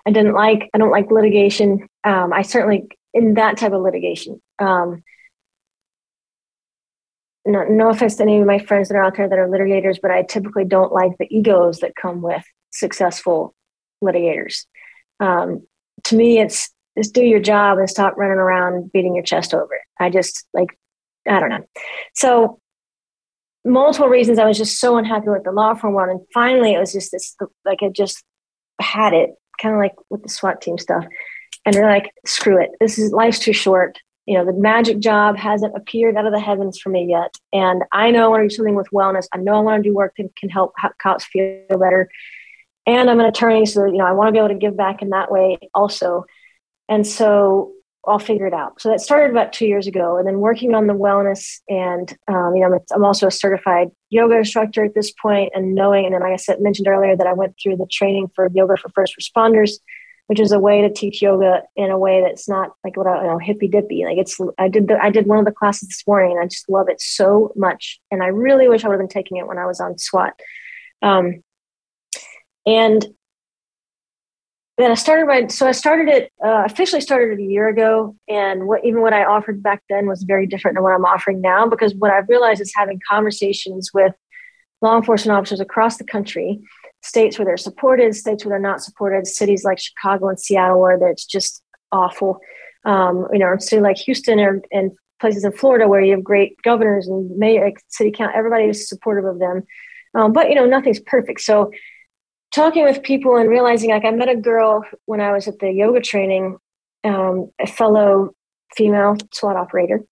I 0.06 0.12
didn't 0.12 0.34
like, 0.34 0.70
I 0.72 0.78
don't 0.78 0.90
like 0.90 1.10
litigation. 1.10 1.88
Um, 2.04 2.32
I 2.32 2.42
certainly, 2.42 2.88
in 3.12 3.34
that 3.34 3.56
type 3.58 3.72
of 3.72 3.82
litigation, 3.82 4.40
um, 4.58 5.02
no, 7.44 7.64
no 7.64 7.90
offense 7.90 8.16
to 8.16 8.22
any 8.22 8.40
of 8.40 8.46
my 8.46 8.58
friends 8.58 8.88
that 8.88 8.96
are 8.96 9.04
out 9.04 9.16
there 9.16 9.28
that 9.28 9.38
are 9.38 9.48
litigators, 9.48 9.98
but 10.00 10.10
I 10.10 10.22
typically 10.22 10.64
don't 10.64 10.92
like 10.92 11.12
the 11.18 11.26
egos 11.30 11.80
that 11.80 11.94
come 11.94 12.22
with 12.22 12.44
successful 12.70 13.54
litigators. 14.02 14.66
Um, 15.20 15.66
to 16.04 16.16
me, 16.16 16.40
it's 16.40 16.70
just 16.96 17.14
do 17.14 17.22
your 17.22 17.40
job 17.40 17.78
and 17.78 17.88
stop 17.88 18.16
running 18.16 18.38
around 18.38 18.92
beating 18.92 19.14
your 19.14 19.24
chest 19.24 19.54
over 19.54 19.74
it. 19.74 19.82
I 19.98 20.10
just 20.10 20.46
like, 20.52 20.78
I 21.28 21.40
don't 21.40 21.50
know. 21.50 21.66
So, 22.14 22.60
multiple 23.66 24.08
reasons 24.08 24.38
I 24.38 24.46
was 24.46 24.58
just 24.58 24.78
so 24.78 24.96
unhappy 24.96 25.28
with 25.28 25.44
the 25.44 25.52
law 25.52 25.74
firm 25.74 25.94
one. 25.94 26.10
And 26.10 26.20
finally, 26.32 26.74
it 26.74 26.78
was 26.78 26.92
just 26.92 27.12
this 27.12 27.36
like, 27.64 27.82
I 27.82 27.88
just 27.88 28.24
had 28.80 29.12
it 29.12 29.30
kind 29.60 29.74
of 29.74 29.80
like 29.80 29.94
with 30.10 30.22
the 30.22 30.28
SWAT 30.28 30.60
team 30.60 30.78
stuff. 30.78 31.04
And 31.64 31.74
they're 31.74 31.90
like, 31.90 32.10
screw 32.24 32.62
it. 32.62 32.70
This 32.80 32.98
is 32.98 33.12
life's 33.12 33.38
too 33.38 33.52
short. 33.52 33.98
You 34.26 34.34
know, 34.38 34.44
the 34.44 34.52
magic 34.52 34.98
job 34.98 35.36
hasn't 35.36 35.76
appeared 35.76 36.16
out 36.16 36.26
of 36.26 36.32
the 36.32 36.40
heavens 36.40 36.78
for 36.78 36.90
me 36.90 37.06
yet. 37.08 37.34
And 37.52 37.82
I 37.92 38.10
know 38.10 38.26
I 38.26 38.28
want 38.28 38.42
to 38.42 38.48
do 38.48 38.54
something 38.54 38.74
with 38.74 38.88
wellness. 38.92 39.26
I 39.32 39.38
know 39.38 39.54
I 39.54 39.60
want 39.60 39.82
to 39.82 39.88
do 39.88 39.94
work 39.94 40.14
that 40.18 40.34
can 40.36 40.48
help 40.48 40.72
cops 41.00 41.24
feel 41.24 41.62
better. 41.68 42.08
And 42.86 43.10
I'm 43.10 43.20
an 43.20 43.26
attorney, 43.26 43.66
so 43.66 43.84
you 43.84 43.98
know, 43.98 44.04
I 44.06 44.12
want 44.12 44.28
to 44.28 44.32
be 44.32 44.38
able 44.38 44.48
to 44.48 44.54
give 44.54 44.76
back 44.76 45.02
in 45.02 45.10
that 45.10 45.30
way 45.30 45.58
also. 45.74 46.24
And 46.88 47.06
so 47.06 47.72
I'll 48.06 48.18
figure 48.18 48.46
it 48.46 48.54
out. 48.54 48.80
So 48.80 48.88
that 48.90 49.00
started 49.00 49.30
about 49.30 49.52
two 49.52 49.66
years 49.66 49.86
ago, 49.86 50.16
and 50.16 50.26
then 50.26 50.38
working 50.38 50.74
on 50.74 50.86
the 50.86 50.92
wellness, 50.92 51.60
and 51.68 52.16
um, 52.28 52.54
you 52.54 52.66
know, 52.66 52.78
I'm 52.94 53.04
also 53.04 53.26
a 53.26 53.30
certified 53.30 53.88
yoga 54.10 54.36
instructor 54.36 54.84
at 54.84 54.94
this 54.94 55.12
point, 55.20 55.52
and 55.54 55.74
knowing, 55.74 56.04
and 56.04 56.14
then 56.14 56.22
like 56.22 56.32
I 56.32 56.36
said 56.36 56.60
mentioned 56.60 56.88
earlier, 56.88 57.16
that 57.16 57.26
I 57.26 57.32
went 57.32 57.56
through 57.60 57.76
the 57.76 57.86
training 57.90 58.30
for 58.34 58.48
yoga 58.54 58.76
for 58.76 58.90
first 58.90 59.14
responders, 59.20 59.72
which 60.28 60.40
is 60.40 60.52
a 60.52 60.58
way 60.58 60.82
to 60.82 60.92
teach 60.92 61.20
yoga 61.20 61.62
in 61.74 61.90
a 61.90 61.98
way 61.98 62.22
that's 62.22 62.48
not 62.48 62.70
like 62.84 62.96
what 62.96 63.06
I 63.06 63.22
you 63.22 63.28
know 63.28 63.38
hippy 63.38 63.68
dippy. 63.68 64.04
Like 64.04 64.18
it's, 64.18 64.38
I 64.58 64.68
did 64.68 64.88
the, 64.88 65.02
I 65.02 65.10
did 65.10 65.26
one 65.26 65.38
of 65.38 65.44
the 65.44 65.52
classes 65.52 65.88
this 65.88 66.04
morning, 66.06 66.32
and 66.32 66.40
I 66.40 66.46
just 66.46 66.68
love 66.68 66.88
it 66.88 67.00
so 67.00 67.52
much, 67.56 68.00
and 68.10 68.22
I 68.22 68.28
really 68.28 68.68
wish 68.68 68.84
I 68.84 68.88
would 68.88 68.94
have 68.94 69.00
been 69.00 69.08
taking 69.08 69.38
it 69.38 69.46
when 69.46 69.58
I 69.58 69.66
was 69.66 69.80
on 69.80 69.98
SWAT. 69.98 70.38
Um, 71.02 71.42
and 72.66 73.04
then 74.78 74.90
I 74.90 74.94
started 74.94 75.26
my 75.26 75.46
so 75.46 75.66
I 75.66 75.72
started 75.72 76.08
it 76.08 76.32
uh, 76.44 76.64
officially 76.66 77.00
started 77.00 77.38
it 77.38 77.42
a 77.42 77.46
year 77.46 77.68
ago, 77.68 78.14
and 78.28 78.66
what 78.66 78.84
even 78.84 79.00
what 79.00 79.14
I 79.14 79.24
offered 79.24 79.62
back 79.62 79.82
then 79.88 80.06
was 80.06 80.22
very 80.22 80.46
different 80.46 80.76
than 80.76 80.84
what 80.84 80.94
I'm 80.94 81.04
offering 81.04 81.40
now 81.40 81.66
because 81.66 81.94
what 81.94 82.10
I've 82.10 82.28
realized 82.28 82.60
is 82.60 82.72
having 82.74 83.00
conversations 83.08 83.90
with 83.94 84.14
law 84.82 84.96
enforcement 84.96 85.36
officers 85.36 85.60
across 85.60 85.96
the 85.96 86.04
country, 86.04 86.60
states 87.02 87.38
where 87.38 87.46
they're 87.46 87.56
supported, 87.56 88.14
states 88.14 88.44
where 88.44 88.50
they're 88.50 88.70
not 88.70 88.82
supported, 88.82 89.26
cities 89.26 89.64
like 89.64 89.78
Chicago 89.78 90.28
and 90.28 90.38
Seattle 90.38 90.80
where 90.80 90.98
it's 91.08 91.24
just 91.24 91.62
awful, 91.90 92.40
um, 92.84 93.26
you 93.32 93.38
know, 93.38 93.46
or 93.46 93.58
city 93.58 93.80
like 93.80 93.96
Houston 93.96 94.38
or 94.40 94.60
and 94.72 94.92
places 95.20 95.44
in 95.44 95.52
Florida 95.52 95.88
where 95.88 96.02
you 96.02 96.12
have 96.12 96.22
great 96.22 96.60
governors 96.62 97.08
and 97.08 97.34
mayor, 97.38 97.72
city 97.88 98.10
count, 98.10 98.34
everybody 98.34 98.64
is 98.64 98.86
supportive 98.86 99.24
of 99.24 99.38
them, 99.38 99.62
um, 100.14 100.34
but 100.34 100.50
you 100.50 100.54
know 100.54 100.66
nothing's 100.66 101.00
perfect, 101.00 101.40
so 101.40 101.70
talking 102.56 102.84
with 102.84 103.02
people 103.02 103.36
and 103.36 103.50
realizing 103.50 103.90
like 103.90 104.06
I 104.06 104.10
met 104.10 104.30
a 104.30 104.34
girl 104.34 104.82
when 105.04 105.20
I 105.20 105.30
was 105.30 105.46
at 105.46 105.58
the 105.58 105.70
yoga 105.70 106.00
training, 106.00 106.56
um, 107.04 107.50
a 107.60 107.66
fellow 107.66 108.34
female 108.74 109.16
SWAT 109.32 109.56
operator, 109.56 110.02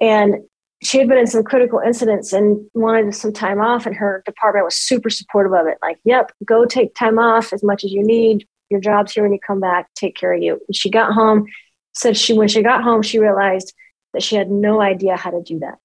and 0.00 0.34
she 0.82 0.98
had 0.98 1.08
been 1.08 1.16
in 1.16 1.28
some 1.28 1.44
critical 1.44 1.78
incidents 1.78 2.32
and 2.32 2.68
wanted 2.74 3.14
some 3.14 3.32
time 3.32 3.60
off, 3.60 3.86
and 3.86 3.94
her 3.94 4.22
department 4.26 4.64
was 4.64 4.76
super 4.76 5.08
supportive 5.08 5.54
of 5.54 5.68
it. 5.68 5.78
Like, 5.80 5.98
yep, 6.04 6.32
go 6.44 6.66
take 6.66 6.94
time 6.94 7.20
off 7.20 7.52
as 7.52 7.62
much 7.62 7.84
as 7.84 7.92
you 7.92 8.04
need. 8.04 8.46
Your 8.68 8.80
job's 8.80 9.12
here 9.12 9.22
when 9.22 9.32
you 9.32 9.38
come 9.38 9.60
back. 9.60 9.88
Take 9.94 10.16
care 10.16 10.34
of 10.34 10.42
you. 10.42 10.60
And 10.66 10.74
she 10.74 10.90
got 10.90 11.12
home. 11.12 11.46
Said 11.94 12.16
she 12.16 12.34
when 12.34 12.48
she 12.48 12.62
got 12.62 12.82
home, 12.82 13.00
she 13.00 13.20
realized 13.20 13.72
that 14.12 14.24
she 14.24 14.34
had 14.34 14.50
no 14.50 14.82
idea 14.82 15.16
how 15.16 15.30
to 15.30 15.40
do 15.40 15.60
that. 15.60 15.78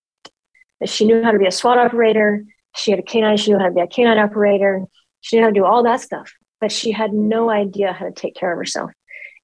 That 0.79 0.89
she 0.89 1.05
knew 1.05 1.21
how 1.23 1.31
to 1.31 1.39
be 1.39 1.45
a 1.45 1.51
SWAT 1.51 1.77
operator. 1.77 2.43
She 2.75 2.89
had 2.91 2.99
a 2.99 3.03
canine. 3.03 3.37
She 3.37 3.51
knew 3.51 3.59
how 3.59 3.67
to 3.67 3.73
be 3.73 3.81
a 3.81 3.87
canine 3.87 4.17
operator 4.17 4.87
she 5.21 5.37
knew 5.37 5.43
how 5.43 5.49
to 5.49 5.53
do 5.53 5.65
all 5.65 5.83
that 5.83 6.01
stuff, 6.01 6.33
but 6.59 6.71
she 6.71 6.91
had 6.91 7.13
no 7.13 7.49
idea 7.49 7.93
how 7.93 8.05
to 8.05 8.11
take 8.11 8.35
care 8.35 8.51
of 8.51 8.57
herself. 8.57 8.91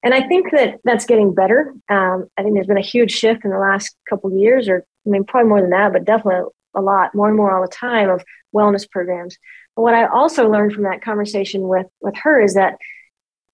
And 0.02 0.14
I 0.14 0.26
think 0.28 0.52
that 0.52 0.78
that's 0.84 1.06
getting 1.06 1.34
better. 1.34 1.74
Um, 1.88 2.28
I 2.36 2.42
think 2.42 2.54
there's 2.54 2.66
been 2.66 2.78
a 2.78 2.82
huge 2.82 3.10
shift 3.10 3.44
in 3.44 3.50
the 3.50 3.58
last 3.58 3.96
couple 4.08 4.30
years, 4.32 4.68
or 4.68 4.84
I 5.06 5.10
mean, 5.10 5.24
probably 5.24 5.48
more 5.48 5.60
than 5.60 5.70
that, 5.70 5.92
but 5.92 6.04
definitely 6.04 6.50
a 6.74 6.80
lot, 6.80 7.14
more 7.14 7.28
and 7.28 7.36
more 7.36 7.56
all 7.56 7.62
the 7.62 7.68
time 7.68 8.08
of 8.08 8.24
wellness 8.54 8.88
programs. 8.88 9.36
But 9.74 9.82
what 9.82 9.94
I 9.94 10.06
also 10.06 10.48
learned 10.48 10.72
from 10.72 10.84
that 10.84 11.02
conversation 11.02 11.62
with 11.66 11.86
with 12.00 12.16
her 12.16 12.40
is 12.40 12.54
that 12.54 12.76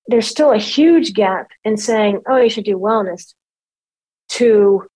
there's 0.07 0.27
still 0.27 0.53
a 0.53 0.59
huge 0.59 1.15
gap 1.15 1.49
in 1.65 1.77
saying, 1.79 2.23
"Oh, 2.29 2.37
you 2.37 2.51
should 2.51 2.65
do 2.65 2.79
wellness," 2.79 3.35
to 4.31 4.87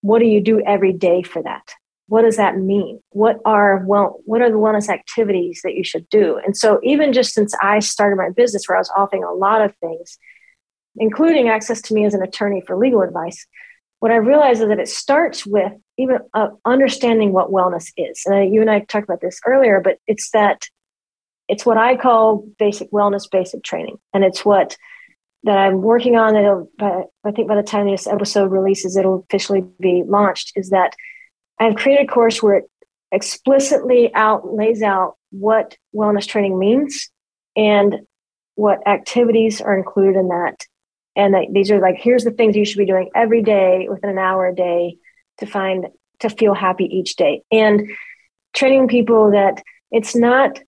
what 0.00 0.20
do 0.20 0.26
you 0.26 0.40
do 0.40 0.60
every 0.60 0.92
day 0.92 1.22
for 1.22 1.42
that? 1.42 1.74
What 2.08 2.22
does 2.22 2.36
that 2.36 2.56
mean? 2.56 3.00
What 3.10 3.40
are 3.44 3.84
well 3.86 4.20
what 4.24 4.42
are 4.42 4.50
the 4.50 4.58
wellness 4.58 4.88
activities 4.88 5.60
that 5.64 5.74
you 5.74 5.84
should 5.84 6.08
do? 6.08 6.40
And 6.44 6.56
so 6.56 6.78
even 6.82 7.12
just 7.12 7.34
since 7.34 7.54
i 7.60 7.78
started 7.78 8.16
my 8.16 8.30
business 8.30 8.68
where 8.68 8.76
i 8.76 8.80
was 8.80 8.92
offering 8.96 9.24
a 9.24 9.32
lot 9.32 9.62
of 9.62 9.74
things 9.76 10.18
including 10.98 11.48
access 11.48 11.82
to 11.82 11.94
me 11.94 12.06
as 12.06 12.14
an 12.14 12.22
attorney 12.22 12.62
for 12.66 12.76
legal 12.76 13.02
advice 13.02 13.46
what 14.00 14.12
i 14.12 14.16
realized 14.16 14.62
is 14.62 14.68
that 14.68 14.78
it 14.78 14.88
starts 14.88 15.46
with 15.46 15.72
even 15.98 16.18
uh, 16.34 16.48
understanding 16.64 17.32
what 17.32 17.50
wellness 17.50 17.90
is. 17.96 18.22
And 18.26 18.34
uh, 18.34 18.40
you 18.40 18.60
and 18.60 18.70
i 18.70 18.80
talked 18.80 19.04
about 19.04 19.20
this 19.20 19.40
earlier 19.46 19.80
but 19.80 19.98
it's 20.06 20.30
that 20.30 20.66
it's 21.48 21.66
what 21.66 21.78
i 21.78 21.96
call 21.96 22.46
basic 22.58 22.90
wellness 22.90 23.30
basic 23.30 23.62
training. 23.62 23.98
And 24.12 24.24
it's 24.24 24.44
what 24.44 24.76
that 25.44 25.58
i'm 25.58 25.82
working 25.82 26.16
on. 26.16 26.34
That 26.34 27.06
i 27.24 27.30
think 27.30 27.48
by 27.48 27.56
the 27.56 27.62
time 27.62 27.86
this 27.86 28.06
episode 28.06 28.50
releases 28.50 28.96
it'll 28.96 29.24
officially 29.28 29.64
be 29.80 30.02
launched 30.06 30.52
is 30.56 30.70
that 30.70 30.94
I've 31.58 31.76
created 31.76 32.08
a 32.08 32.12
course 32.12 32.42
where 32.42 32.56
it 32.56 32.70
explicitly 33.12 34.12
out 34.14 34.54
lays 34.54 34.82
out 34.82 35.16
what 35.30 35.76
wellness 35.94 36.26
training 36.26 36.58
means 36.58 37.10
and 37.56 38.00
what 38.54 38.86
activities 38.86 39.60
are 39.60 39.76
included 39.76 40.18
in 40.18 40.28
that. 40.28 40.66
And 41.14 41.34
that 41.34 41.46
these 41.52 41.70
are 41.70 41.80
like, 41.80 41.96
here's 41.98 42.24
the 42.24 42.30
things 42.30 42.56
you 42.56 42.64
should 42.64 42.78
be 42.78 42.86
doing 42.86 43.10
every 43.14 43.42
day 43.42 43.86
within 43.88 44.10
an 44.10 44.18
hour 44.18 44.46
a 44.46 44.54
day 44.54 44.98
to 45.38 45.46
find 45.46 45.86
to 46.20 46.30
feel 46.30 46.54
happy 46.54 46.84
each 46.84 47.16
day. 47.16 47.42
And 47.50 47.90
training 48.54 48.88
people 48.88 49.30
that 49.32 49.62
it's 49.90 50.16
not 50.16 50.58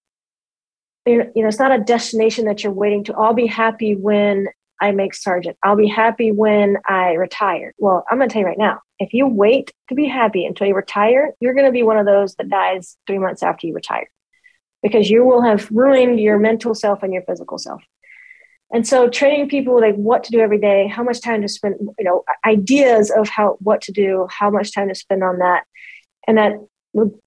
you 1.06 1.18
know 1.18 1.48
it's 1.48 1.58
not 1.58 1.72
a 1.72 1.82
destination 1.82 2.44
that 2.44 2.62
you're 2.62 2.72
waiting 2.72 3.02
to 3.02 3.14
i'll 3.14 3.34
be 3.34 3.46
happy 3.46 3.96
when 3.96 4.46
i 4.80 4.90
make 4.90 5.14
sergeant 5.14 5.56
i'll 5.62 5.76
be 5.76 5.88
happy 5.88 6.32
when 6.32 6.76
i 6.86 7.12
retire 7.12 7.74
well 7.78 8.04
i'm 8.10 8.18
going 8.18 8.28
to 8.28 8.32
tell 8.32 8.42
you 8.42 8.46
right 8.46 8.58
now 8.58 8.80
if 8.98 9.12
you 9.12 9.26
wait 9.26 9.72
to 9.88 9.94
be 9.94 10.06
happy 10.06 10.44
until 10.44 10.66
you 10.66 10.74
retire, 10.74 11.32
you're 11.40 11.54
going 11.54 11.66
to 11.66 11.72
be 11.72 11.82
one 11.82 11.98
of 11.98 12.06
those 12.06 12.34
that 12.36 12.48
dies 12.48 12.96
three 13.06 13.18
months 13.18 13.42
after 13.42 13.66
you 13.66 13.74
retire 13.74 14.10
because 14.82 15.08
you 15.08 15.24
will 15.24 15.42
have 15.42 15.70
ruined 15.70 16.20
your 16.20 16.38
mental 16.38 16.74
self 16.74 17.02
and 17.02 17.12
your 17.12 17.22
physical 17.22 17.58
self. 17.58 17.82
And 18.72 18.86
so 18.86 19.08
training 19.08 19.48
people 19.48 19.80
like 19.80 19.94
what 19.94 20.24
to 20.24 20.30
do 20.30 20.40
every 20.40 20.58
day, 20.58 20.88
how 20.88 21.02
much 21.02 21.20
time 21.20 21.42
to 21.42 21.48
spend, 21.48 21.76
you 21.98 22.04
know, 22.04 22.24
ideas 22.44 23.10
of 23.10 23.28
how 23.28 23.56
what 23.60 23.80
to 23.82 23.92
do, 23.92 24.26
how 24.30 24.50
much 24.50 24.74
time 24.74 24.88
to 24.88 24.94
spend 24.94 25.22
on 25.22 25.38
that. 25.38 25.64
And 26.26 26.36
that 26.36 26.52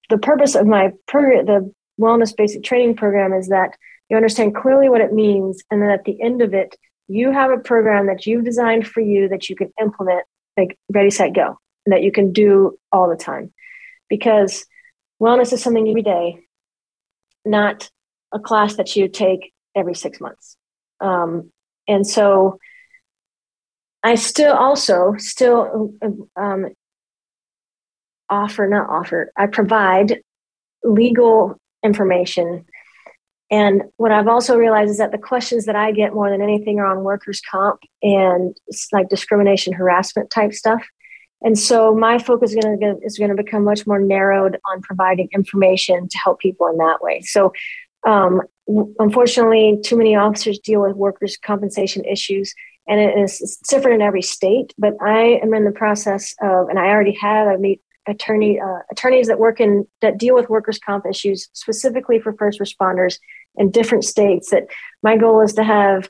the 0.08 0.18
purpose 0.18 0.54
of 0.54 0.66
my 0.66 0.92
program, 1.08 1.46
the 1.46 1.72
wellness 2.00 2.36
basic 2.36 2.62
training 2.62 2.96
program 2.96 3.32
is 3.32 3.48
that 3.48 3.76
you 4.08 4.16
understand 4.16 4.54
clearly 4.54 4.88
what 4.88 5.00
it 5.00 5.12
means 5.12 5.62
and 5.70 5.82
then 5.82 5.90
at 5.90 6.04
the 6.04 6.20
end 6.22 6.42
of 6.42 6.54
it, 6.54 6.76
you 7.12 7.30
have 7.30 7.50
a 7.50 7.58
program 7.58 8.06
that 8.06 8.26
you've 8.26 8.44
designed 8.44 8.86
for 8.86 9.00
you 9.00 9.28
that 9.28 9.48
you 9.48 9.56
can 9.56 9.72
implement 9.80 10.24
like 10.56 10.78
ready 10.92 11.10
set 11.10 11.34
go 11.34 11.58
that 11.86 12.02
you 12.02 12.12
can 12.12 12.32
do 12.32 12.78
all 12.90 13.08
the 13.08 13.16
time 13.16 13.52
because 14.08 14.66
wellness 15.20 15.52
is 15.52 15.62
something 15.62 15.88
every 15.88 16.02
day, 16.02 16.38
not 17.44 17.90
a 18.32 18.38
class 18.38 18.76
that 18.76 18.94
you 18.96 19.08
take 19.08 19.52
every 19.74 19.94
six 19.94 20.20
months. 20.20 20.56
Um, 21.00 21.50
and 21.88 22.06
so 22.06 22.58
I 24.02 24.14
still 24.16 24.54
also 24.54 25.14
still 25.18 25.94
um, 26.36 26.68
offer, 28.28 28.68
not 28.68 28.88
offer, 28.88 29.32
I 29.36 29.46
provide 29.46 30.20
legal 30.82 31.56
information. 31.84 32.64
And 33.52 33.82
what 33.98 34.12
I've 34.12 34.28
also 34.28 34.56
realized 34.56 34.90
is 34.90 34.96
that 34.96 35.12
the 35.12 35.18
questions 35.18 35.66
that 35.66 35.76
I 35.76 35.92
get 35.92 36.14
more 36.14 36.30
than 36.30 36.40
anything 36.40 36.78
are 36.78 36.86
on 36.86 37.04
workers' 37.04 37.42
comp 37.48 37.80
and 38.02 38.56
like 38.92 39.10
discrimination, 39.10 39.74
harassment 39.74 40.30
type 40.30 40.54
stuff. 40.54 40.82
And 41.42 41.58
so 41.58 41.94
my 41.94 42.18
focus 42.18 42.54
is 42.54 42.64
going 42.64 42.80
to 42.80 42.96
is 43.02 43.18
going 43.18 43.28
to 43.28 43.36
become 43.36 43.62
much 43.62 43.86
more 43.86 44.00
narrowed 44.00 44.58
on 44.70 44.80
providing 44.80 45.28
information 45.34 46.08
to 46.08 46.18
help 46.18 46.40
people 46.40 46.66
in 46.68 46.78
that 46.78 47.02
way. 47.02 47.20
So, 47.20 47.52
um, 48.06 48.40
unfortunately, 48.98 49.78
too 49.84 49.98
many 49.98 50.16
officers 50.16 50.58
deal 50.58 50.80
with 50.80 50.96
workers' 50.96 51.36
compensation 51.36 52.06
issues, 52.06 52.54
and 52.88 53.00
it 53.00 53.18
is 53.18 53.58
different 53.68 53.96
in 53.96 54.02
every 54.02 54.22
state. 54.22 54.72
But 54.78 54.94
I 55.02 55.40
am 55.42 55.52
in 55.52 55.64
the 55.64 55.72
process 55.72 56.34
of, 56.40 56.70
and 56.70 56.78
I 56.78 56.86
already 56.86 57.18
have. 57.20 57.48
I 57.48 57.56
meet 57.56 57.82
attorney 58.06 58.58
uh, 58.60 58.78
attorneys 58.90 59.26
that 59.26 59.38
work 59.38 59.60
in 59.60 59.86
that 60.00 60.16
deal 60.16 60.34
with 60.34 60.48
workers' 60.48 60.78
comp 60.78 61.04
issues 61.06 61.50
specifically 61.52 62.18
for 62.18 62.32
first 62.32 62.60
responders 62.60 63.18
in 63.56 63.70
different 63.70 64.04
states. 64.04 64.50
That 64.50 64.64
my 65.02 65.16
goal 65.16 65.40
is 65.40 65.54
to 65.54 65.64
have 65.64 66.08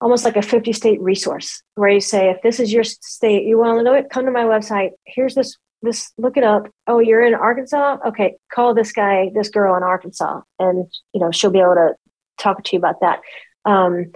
almost 0.00 0.24
like 0.24 0.36
a 0.36 0.42
50 0.42 0.72
state 0.72 1.00
resource 1.00 1.62
where 1.76 1.88
you 1.88 2.00
say, 2.00 2.30
if 2.30 2.42
this 2.42 2.60
is 2.60 2.72
your 2.72 2.84
state, 2.84 3.46
you 3.46 3.58
want 3.58 3.78
to 3.78 3.82
know 3.82 3.94
it, 3.94 4.10
come 4.10 4.26
to 4.26 4.30
my 4.30 4.44
website. 4.44 4.90
Here's 5.06 5.34
this, 5.34 5.56
this, 5.82 6.12
look 6.18 6.36
it 6.36 6.44
up. 6.44 6.68
Oh, 6.86 6.98
you're 6.98 7.24
in 7.24 7.34
Arkansas? 7.34 7.98
Okay. 8.08 8.36
Call 8.52 8.74
this 8.74 8.92
guy, 8.92 9.30
this 9.34 9.48
girl 9.48 9.76
in 9.76 9.82
Arkansas. 9.82 10.42
And, 10.58 10.86
you 11.12 11.20
know, 11.20 11.30
she'll 11.30 11.50
be 11.50 11.60
able 11.60 11.74
to 11.74 11.94
talk 12.38 12.62
to 12.64 12.76
you 12.76 12.78
about 12.78 13.00
that. 13.00 13.20
Um, 13.64 14.12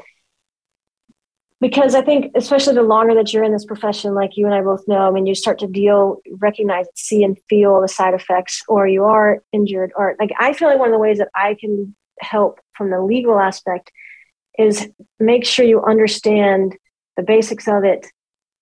because 1.61 1.95
I 1.95 2.03
think, 2.03 2.33
especially 2.37 2.75
the 2.75 2.83
longer 2.83 3.15
that 3.15 3.33
you're 3.33 3.43
in 3.43 3.53
this 3.53 3.65
profession, 3.65 4.15
like 4.15 4.37
you 4.37 4.47
and 4.47 4.55
I 4.55 4.61
both 4.61 4.87
know, 4.87 5.09
I 5.09 5.11
mean, 5.11 5.27
you 5.27 5.35
start 5.35 5.59
to 5.61 5.67
deal, 5.67 6.19
recognize, 6.37 6.87
see, 6.95 7.25
and 7.25 7.37
feel 7.49 7.81
the 7.81 7.89
side 7.89 8.15
effects, 8.15 8.63
or 8.69 8.87
you 8.87 9.05
are 9.05 9.43
injured, 9.53 9.91
or 9.97 10.15
like 10.21 10.31
I 10.39 10.53
feel 10.53 10.69
like 10.69 10.79
one 10.79 10.89
of 10.89 10.93
the 10.93 11.01
ways 11.01 11.19
that 11.19 11.31
I 11.35 11.57
can 11.59 11.97
help 12.21 12.61
from 12.75 12.91
the 12.91 13.01
legal 13.01 13.39
aspect 13.39 13.91
is 14.59 14.89
make 15.19 15.45
sure 15.45 15.65
you 15.65 15.83
understand 15.83 16.77
the 17.17 17.23
basics 17.23 17.69
of 17.69 17.85
it, 17.85 18.07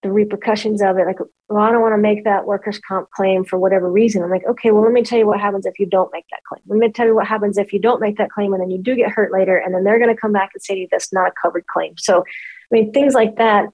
the 0.03 0.12
repercussions 0.12 0.83
of 0.83 0.99
it. 0.99 1.07
Like, 1.07 1.19
well, 1.49 1.62
I 1.62 1.73
don't 1.73 1.81
want 1.81 1.95
to 1.95 2.01
make 2.01 2.24
that 2.24 2.47
workers' 2.47 2.78
comp 2.78 3.11
claim 3.11 3.45
for 3.45 3.59
whatever 3.59 3.91
reason. 3.91 4.23
I'm 4.23 4.31
like, 4.31 4.47
okay, 4.47 4.70
well, 4.70 4.83
let 4.83 4.93
me 4.93 5.03
tell 5.03 5.19
you 5.19 5.27
what 5.27 5.41
happens 5.41 5.65
if 5.65 5.78
you 5.78 5.87
don't 5.87 6.12
make 6.12 6.27
that 6.31 6.43
claim. 6.49 6.62
Let 6.66 6.78
me 6.78 6.91
tell 6.91 7.07
you 7.07 7.15
what 7.15 7.27
happens 7.27 7.57
if 7.57 7.73
you 7.73 7.81
don't 7.81 8.01
make 8.01 8.19
that 8.19 8.31
claim 8.31 8.53
and 8.53 8.61
then 8.61 8.70
you 8.70 8.78
do 8.78 8.95
get 8.95 9.11
hurt 9.11 9.33
later, 9.33 9.57
and 9.57 9.74
then 9.74 9.85
they're 9.85 9.99
going 9.99 10.15
to 10.15 10.20
come 10.20 10.33
back 10.33 10.51
and 10.55 10.62
say 10.62 10.74
to 10.74 10.81
you, 10.81 10.89
that's 10.91 11.12
not 11.12 11.28
a 11.28 11.33
covered 11.41 11.66
claim. 11.66 11.95
So, 11.99 12.20
I 12.20 12.24
mean, 12.70 12.93
things 12.93 13.15
like 13.15 13.37
that 13.37 13.69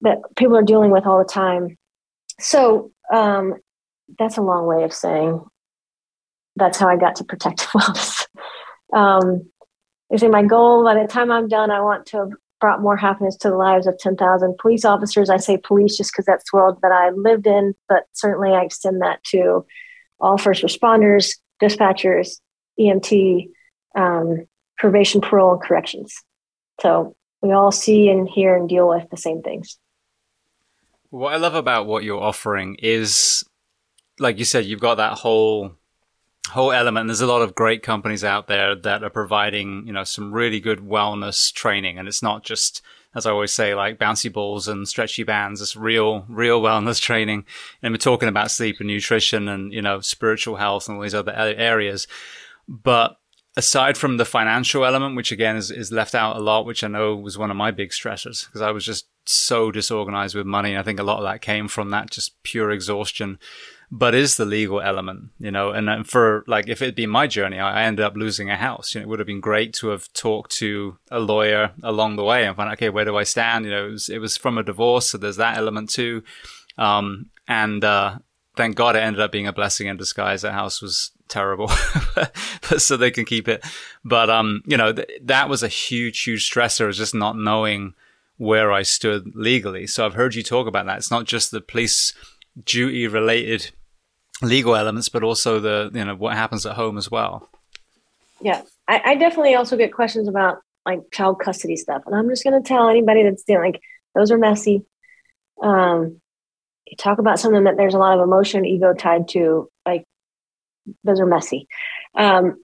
that 0.00 0.18
people 0.36 0.56
are 0.56 0.62
dealing 0.62 0.90
with 0.90 1.06
all 1.06 1.18
the 1.18 1.24
time. 1.24 1.76
So, 2.40 2.92
um, 3.12 3.54
that's 4.18 4.36
a 4.36 4.42
long 4.42 4.66
way 4.66 4.84
of 4.84 4.92
saying 4.92 5.44
that's 6.56 6.78
how 6.78 6.88
I 6.88 6.96
got 6.96 7.16
to 7.16 7.24
protective 7.24 7.66
wellness. 7.74 8.26
Um, 8.92 9.48
say 10.16 10.28
my 10.28 10.42
goal 10.42 10.84
by 10.84 10.94
the 11.00 11.06
time 11.06 11.30
I'm 11.30 11.48
done, 11.48 11.70
I 11.70 11.80
want 11.80 12.06
to 12.06 12.16
have 12.18 12.30
brought 12.60 12.82
more 12.82 12.96
happiness 12.96 13.36
to 13.36 13.50
the 13.50 13.56
lives 13.56 13.86
of 13.86 13.98
10,000 13.98 14.56
police 14.58 14.84
officers. 14.84 15.30
I 15.30 15.36
say 15.36 15.58
police 15.58 15.96
just 15.96 16.12
because 16.12 16.24
that's 16.24 16.50
the 16.50 16.56
world 16.56 16.78
that 16.82 16.92
I 16.92 17.10
lived 17.10 17.46
in, 17.46 17.74
but 17.88 18.04
certainly 18.12 18.50
I 18.50 18.62
extend 18.62 19.00
that 19.02 19.22
to 19.24 19.64
all 20.20 20.38
first 20.38 20.62
responders, 20.62 21.36
dispatchers, 21.62 22.40
EMT, 22.80 23.50
um, 23.96 24.46
probation, 24.78 25.20
parole, 25.20 25.52
and 25.52 25.62
corrections. 25.62 26.14
So 26.80 27.16
we 27.42 27.52
all 27.52 27.72
see 27.72 28.08
and 28.08 28.28
hear 28.28 28.56
and 28.56 28.68
deal 28.68 28.88
with 28.88 29.08
the 29.10 29.16
same 29.16 29.42
things. 29.42 29.78
What 31.10 31.32
I 31.32 31.36
love 31.36 31.54
about 31.54 31.86
what 31.86 32.04
you're 32.04 32.22
offering 32.22 32.76
is, 32.80 33.44
like 34.18 34.38
you 34.38 34.44
said, 34.44 34.66
you've 34.66 34.80
got 34.80 34.96
that 34.96 35.14
whole 35.14 35.72
whole 36.48 36.72
element. 36.72 37.08
There's 37.08 37.20
a 37.20 37.26
lot 37.26 37.42
of 37.42 37.54
great 37.54 37.82
companies 37.82 38.24
out 38.24 38.46
there 38.46 38.74
that 38.74 39.02
are 39.02 39.10
providing, 39.10 39.86
you 39.86 39.92
know, 39.92 40.04
some 40.04 40.32
really 40.32 40.60
good 40.60 40.80
wellness 40.80 41.52
training. 41.52 41.98
And 41.98 42.08
it's 42.08 42.22
not 42.22 42.44
just, 42.44 42.82
as 43.14 43.26
I 43.26 43.30
always 43.30 43.52
say, 43.52 43.74
like 43.74 43.98
bouncy 43.98 44.32
balls 44.32 44.68
and 44.68 44.88
stretchy 44.88 45.22
bands. 45.22 45.60
It's 45.60 45.76
real, 45.76 46.24
real 46.28 46.60
wellness 46.62 47.00
training. 47.00 47.44
And 47.82 47.92
we're 47.92 47.98
talking 47.98 48.28
about 48.28 48.50
sleep 48.50 48.76
and 48.80 48.88
nutrition 48.88 49.48
and, 49.48 49.72
you 49.72 49.82
know, 49.82 50.00
spiritual 50.00 50.56
health 50.56 50.88
and 50.88 50.96
all 50.96 51.02
these 51.02 51.14
other 51.14 51.32
areas. 51.32 52.06
But 52.66 53.18
aside 53.56 53.96
from 53.96 54.16
the 54.16 54.24
financial 54.24 54.84
element, 54.84 55.16
which 55.16 55.32
again 55.32 55.56
is, 55.56 55.70
is 55.70 55.90
left 55.90 56.14
out 56.14 56.36
a 56.36 56.40
lot, 56.40 56.64
which 56.66 56.84
I 56.84 56.88
know 56.88 57.16
was 57.16 57.38
one 57.38 57.50
of 57.50 57.56
my 57.56 57.70
big 57.70 57.90
stressors 57.90 58.46
because 58.46 58.60
I 58.60 58.70
was 58.70 58.84
just 58.84 59.06
so 59.26 59.70
disorganized 59.70 60.34
with 60.34 60.46
money. 60.46 60.70
And 60.70 60.78
I 60.78 60.82
think 60.82 61.00
a 61.00 61.04
lot 61.04 61.18
of 61.18 61.24
that 61.24 61.40
came 61.40 61.68
from 61.68 61.90
that 61.90 62.10
just 62.10 62.42
pure 62.42 62.70
exhaustion 62.70 63.38
but 63.90 64.14
is 64.14 64.36
the 64.36 64.44
legal 64.44 64.80
element, 64.80 65.30
you 65.38 65.50
know, 65.50 65.70
and 65.70 66.06
for 66.06 66.44
like, 66.46 66.68
if 66.68 66.82
it'd 66.82 66.94
been 66.94 67.08
my 67.08 67.26
journey, 67.26 67.58
I 67.58 67.84
ended 67.84 68.04
up 68.04 68.16
losing 68.16 68.50
a 68.50 68.56
house. 68.56 68.94
You 68.94 69.00
know, 69.00 69.04
it 69.04 69.08
would 69.08 69.18
have 69.18 69.26
been 69.26 69.40
great 69.40 69.72
to 69.74 69.88
have 69.88 70.12
talked 70.12 70.52
to 70.58 70.98
a 71.10 71.18
lawyer 71.18 71.72
along 71.82 72.16
the 72.16 72.24
way 72.24 72.44
and 72.44 72.54
find, 72.54 72.70
okay, 72.72 72.90
where 72.90 73.06
do 73.06 73.16
I 73.16 73.24
stand? 73.24 73.64
You 73.64 73.70
know, 73.70 73.86
it 73.86 73.92
was, 73.92 74.08
it 74.10 74.18
was 74.18 74.36
from 74.36 74.58
a 74.58 74.62
divorce. 74.62 75.10
So 75.10 75.18
there's 75.18 75.36
that 75.36 75.56
element 75.56 75.88
too. 75.88 76.22
Um, 76.76 77.30
and, 77.46 77.82
uh, 77.82 78.18
thank 78.56 78.76
God 78.76 78.94
it 78.94 79.00
ended 79.00 79.22
up 79.22 79.32
being 79.32 79.46
a 79.46 79.52
blessing 79.54 79.86
in 79.86 79.96
disguise. 79.96 80.42
That 80.42 80.52
house 80.52 80.82
was 80.82 81.12
terrible, 81.28 81.70
but 82.14 82.82
so 82.82 82.96
they 82.96 83.10
can 83.10 83.24
keep 83.24 83.48
it. 83.48 83.64
But, 84.04 84.28
um, 84.28 84.62
you 84.66 84.76
know, 84.76 84.92
th- 84.92 85.08
that 85.22 85.48
was 85.48 85.62
a 85.62 85.68
huge, 85.68 86.22
huge 86.24 86.50
stressor 86.50 86.90
is 86.90 86.98
just 86.98 87.14
not 87.14 87.38
knowing 87.38 87.94
where 88.36 88.70
I 88.70 88.82
stood 88.82 89.34
legally. 89.34 89.86
So 89.86 90.04
I've 90.04 90.14
heard 90.14 90.34
you 90.34 90.42
talk 90.42 90.66
about 90.66 90.86
that. 90.86 90.98
It's 90.98 91.10
not 91.10 91.24
just 91.24 91.50
the 91.50 91.60
police 91.60 92.12
duty 92.64 93.06
related 93.06 93.70
legal 94.42 94.76
elements, 94.76 95.08
but 95.08 95.22
also 95.22 95.60
the 95.60 95.90
you 95.94 96.04
know 96.04 96.14
what 96.14 96.36
happens 96.36 96.66
at 96.66 96.74
home 96.76 96.98
as 96.98 97.10
well. 97.10 97.48
Yeah, 98.40 98.62
I, 98.86 99.00
I 99.04 99.14
definitely 99.16 99.54
also 99.54 99.76
get 99.76 99.92
questions 99.92 100.28
about 100.28 100.58
like 100.86 101.00
child 101.12 101.40
custody 101.40 101.76
stuff, 101.76 102.02
and 102.06 102.14
I'm 102.14 102.28
just 102.28 102.44
going 102.44 102.60
to 102.60 102.66
tell 102.66 102.88
anybody 102.88 103.22
that's 103.22 103.42
dealing 103.42 103.72
like 103.72 103.82
those 104.14 104.30
are 104.30 104.38
messy. 104.38 104.84
Um, 105.62 106.20
talk 106.96 107.18
about 107.18 107.40
something 107.40 107.64
that 107.64 107.76
there's 107.76 107.94
a 107.94 107.98
lot 107.98 108.18
of 108.18 108.24
emotion, 108.24 108.64
ego 108.64 108.94
tied 108.94 109.28
to, 109.28 109.68
like 109.84 110.04
those 111.04 111.20
are 111.20 111.26
messy. 111.26 111.66
Um, 112.14 112.62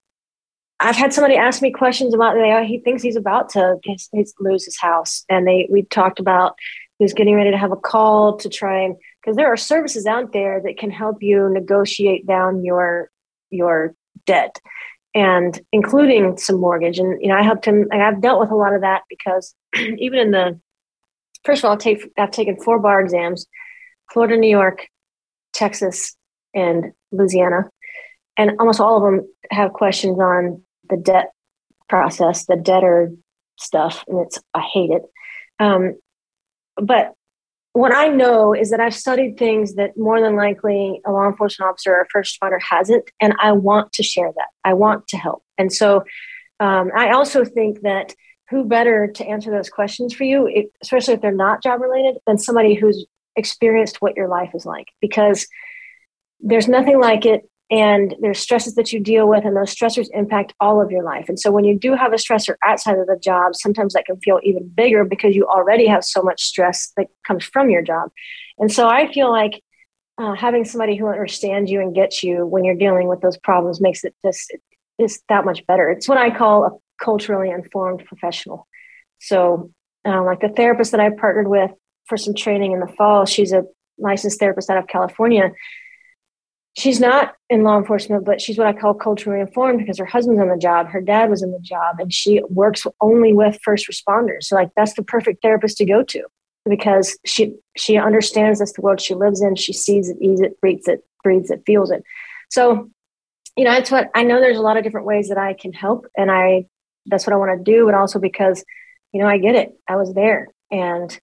I've 0.80 0.96
had 0.96 1.12
somebody 1.12 1.36
ask 1.36 1.62
me 1.62 1.70
questions 1.70 2.14
about 2.14 2.34
they, 2.34 2.66
he 2.66 2.78
thinks 2.78 3.02
he's 3.02 3.16
about 3.16 3.50
to 3.50 3.78
lose 4.40 4.64
his 4.64 4.78
house, 4.78 5.24
and 5.28 5.46
they 5.46 5.68
we 5.70 5.82
talked 5.82 6.20
about 6.20 6.56
he's 6.98 7.14
getting 7.14 7.34
ready 7.34 7.50
to 7.50 7.58
have 7.58 7.72
a 7.72 7.76
call 7.76 8.36
to 8.38 8.48
try 8.48 8.82
and 8.82 8.96
because 9.24 9.36
there 9.36 9.50
are 9.50 9.56
services 9.56 10.06
out 10.06 10.32
there 10.32 10.60
that 10.60 10.76
can 10.76 10.90
help 10.90 11.22
you 11.22 11.48
negotiate 11.50 12.26
down 12.26 12.64
your 12.64 13.10
your 13.50 13.94
debt 14.26 14.60
and 15.14 15.60
including 15.72 16.36
some 16.36 16.60
mortgage. 16.60 16.98
And 16.98 17.20
you 17.20 17.28
know 17.28 17.36
i 17.36 17.42
helped 17.42 17.64
him 17.64 17.88
i've 17.92 18.20
dealt 18.20 18.40
with 18.40 18.50
a 18.50 18.56
lot 18.56 18.74
of 18.74 18.82
that 18.82 19.02
because 19.08 19.54
even 19.76 20.18
in 20.18 20.30
the 20.30 20.60
first 21.44 21.62
of 21.62 21.66
all 21.66 21.72
I've, 21.72 21.78
take, 21.78 22.10
I've 22.18 22.30
taken 22.30 22.56
four 22.56 22.78
bar 22.78 23.00
exams 23.00 23.46
florida 24.12 24.36
new 24.36 24.50
york 24.50 24.88
texas 25.52 26.16
and 26.54 26.92
louisiana. 27.12 27.70
And 28.36 28.52
almost 28.58 28.80
all 28.80 28.96
of 28.96 29.02
them 29.02 29.28
have 29.50 29.72
questions 29.72 30.18
on 30.18 30.62
the 30.90 30.96
debt 30.96 31.30
process 31.88 32.46
the 32.46 32.56
debtor 32.56 33.12
stuff 33.58 34.04
and 34.08 34.18
it's 34.20 34.38
i 34.52 34.60
hate 34.60 34.90
it. 34.90 35.02
Um, 35.60 35.96
but 36.76 37.14
what 37.74 37.92
I 37.92 38.06
know 38.06 38.54
is 38.54 38.70
that 38.70 38.78
I've 38.78 38.94
studied 38.94 39.36
things 39.36 39.74
that 39.74 39.96
more 39.96 40.20
than 40.20 40.36
likely 40.36 41.00
a 41.04 41.10
law 41.10 41.26
enforcement 41.26 41.68
officer 41.68 41.90
or 41.90 42.06
first 42.10 42.40
responder 42.40 42.62
hasn't, 42.62 43.10
and 43.20 43.34
I 43.40 43.50
want 43.50 43.92
to 43.94 44.02
share 44.04 44.30
that. 44.34 44.46
I 44.64 44.74
want 44.74 45.08
to 45.08 45.16
help. 45.16 45.42
And 45.58 45.72
so 45.72 46.04
um, 46.60 46.92
I 46.96 47.10
also 47.10 47.44
think 47.44 47.80
that 47.80 48.14
who 48.48 48.64
better 48.64 49.08
to 49.08 49.26
answer 49.26 49.50
those 49.50 49.70
questions 49.70 50.14
for 50.14 50.22
you, 50.22 50.68
especially 50.82 51.14
if 51.14 51.20
they're 51.20 51.32
not 51.32 51.64
job 51.64 51.80
related, 51.80 52.16
than 52.28 52.38
somebody 52.38 52.74
who's 52.74 53.06
experienced 53.34 54.00
what 54.00 54.16
your 54.16 54.28
life 54.28 54.50
is 54.54 54.64
like? 54.64 54.86
Because 55.00 55.48
there's 56.38 56.68
nothing 56.68 57.00
like 57.00 57.26
it 57.26 57.42
and 57.70 58.14
there's 58.20 58.38
stresses 58.38 58.74
that 58.74 58.92
you 58.92 59.00
deal 59.00 59.26
with 59.26 59.44
and 59.44 59.56
those 59.56 59.74
stressors 59.74 60.08
impact 60.12 60.52
all 60.60 60.82
of 60.82 60.90
your 60.90 61.02
life. 61.02 61.26
And 61.28 61.40
so 61.40 61.50
when 61.50 61.64
you 61.64 61.78
do 61.78 61.94
have 61.94 62.12
a 62.12 62.16
stressor 62.16 62.56
outside 62.64 62.98
of 62.98 63.06
the 63.06 63.18
job 63.22 63.54
sometimes 63.54 63.94
that 63.94 64.04
can 64.04 64.18
feel 64.20 64.38
even 64.42 64.68
bigger 64.68 65.04
because 65.04 65.34
you 65.34 65.46
already 65.46 65.86
have 65.86 66.04
so 66.04 66.22
much 66.22 66.42
stress 66.42 66.92
that 66.96 67.06
comes 67.26 67.44
from 67.44 67.70
your 67.70 67.82
job. 67.82 68.10
And 68.58 68.70
so 68.70 68.88
i 68.88 69.12
feel 69.12 69.30
like 69.30 69.62
uh, 70.16 70.34
having 70.34 70.64
somebody 70.64 70.94
who 70.96 71.08
understands 71.08 71.70
you 71.70 71.80
and 71.80 71.94
gets 71.94 72.22
you 72.22 72.46
when 72.46 72.64
you're 72.64 72.76
dealing 72.76 73.08
with 73.08 73.20
those 73.20 73.36
problems 73.38 73.80
makes 73.80 74.04
it 74.04 74.14
just 74.24 74.54
it's 74.96 75.20
that 75.28 75.44
much 75.44 75.66
better. 75.66 75.90
It's 75.90 76.08
what 76.08 76.18
i 76.18 76.30
call 76.30 76.64
a 76.66 76.70
culturally 77.02 77.50
informed 77.50 78.04
professional. 78.04 78.68
So 79.18 79.72
uh, 80.06 80.22
like 80.22 80.40
the 80.40 80.50
therapist 80.50 80.92
that 80.92 81.00
i 81.00 81.10
partnered 81.10 81.48
with 81.48 81.70
for 82.06 82.16
some 82.16 82.34
training 82.34 82.72
in 82.72 82.80
the 82.80 82.86
fall 82.86 83.24
she's 83.24 83.52
a 83.52 83.64
licensed 83.98 84.38
therapist 84.38 84.70
out 84.70 84.78
of 84.78 84.86
California. 84.86 85.50
She's 86.76 86.98
not 86.98 87.34
in 87.48 87.62
law 87.62 87.78
enforcement, 87.78 88.24
but 88.24 88.40
she's 88.40 88.58
what 88.58 88.66
I 88.66 88.72
call 88.72 88.94
culturally 88.94 89.40
informed 89.40 89.78
because 89.78 89.98
her 89.98 90.04
husband's 90.04 90.40
on 90.40 90.48
the 90.48 90.56
job, 90.56 90.88
her 90.88 91.00
dad 91.00 91.30
was 91.30 91.42
in 91.42 91.52
the 91.52 91.60
job, 91.60 92.00
and 92.00 92.12
she 92.12 92.42
works 92.48 92.84
only 93.00 93.32
with 93.32 93.60
first 93.62 93.88
responders. 93.88 94.44
So, 94.44 94.56
like, 94.56 94.70
that's 94.76 94.94
the 94.94 95.04
perfect 95.04 95.40
therapist 95.40 95.76
to 95.78 95.84
go 95.84 96.02
to 96.02 96.24
because 96.68 97.16
she 97.24 97.54
she 97.76 97.96
understands 97.96 98.58
that's 98.58 98.72
the 98.72 98.80
world 98.80 99.00
she 99.00 99.14
lives 99.14 99.40
in. 99.40 99.54
She 99.54 99.72
sees 99.72 100.08
it, 100.08 100.16
eats 100.20 100.40
it, 100.40 100.60
breathes 100.60 100.88
it, 100.88 101.04
breathes 101.22 101.50
it, 101.50 101.62
feels 101.64 101.90
it. 101.90 102.02
So, 102.50 102.90
you 103.56 103.64
know, 103.64 103.72
that's 103.72 103.90
what 103.90 104.10
I 104.14 104.24
know. 104.24 104.40
There's 104.40 104.58
a 104.58 104.62
lot 104.62 104.76
of 104.76 104.82
different 104.82 105.06
ways 105.06 105.28
that 105.28 105.38
I 105.38 105.54
can 105.54 105.72
help, 105.72 106.06
and 106.16 106.30
I 106.30 106.66
that's 107.06 107.26
what 107.26 107.34
I 107.34 107.36
want 107.36 107.56
to 107.56 107.72
do. 107.72 107.84
But 107.84 107.94
also 107.94 108.18
because, 108.18 108.64
you 109.12 109.20
know, 109.20 109.28
I 109.28 109.38
get 109.38 109.54
it. 109.54 109.72
I 109.88 109.94
was 109.94 110.12
there, 110.12 110.48
and 110.72 111.16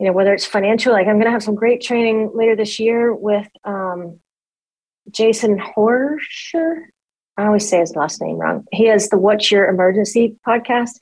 you 0.00 0.06
know, 0.06 0.12
whether 0.12 0.34
it's 0.34 0.44
financial, 0.44 0.92
like 0.92 1.06
I'm 1.06 1.14
going 1.14 1.26
to 1.26 1.30
have 1.30 1.44
some 1.44 1.54
great 1.54 1.80
training 1.80 2.32
later 2.34 2.56
this 2.56 2.80
year 2.80 3.14
with 3.14 3.46
um, 3.62 4.18
Jason 5.10 5.58
Horscher. 5.58 6.82
I 7.36 7.46
always 7.46 7.68
say 7.68 7.78
his 7.78 7.96
last 7.96 8.20
name 8.20 8.36
wrong. 8.36 8.64
He 8.72 8.86
has 8.86 9.08
the 9.08 9.18
What's 9.18 9.50
Your 9.50 9.66
Emergency 9.66 10.36
podcast, 10.46 10.92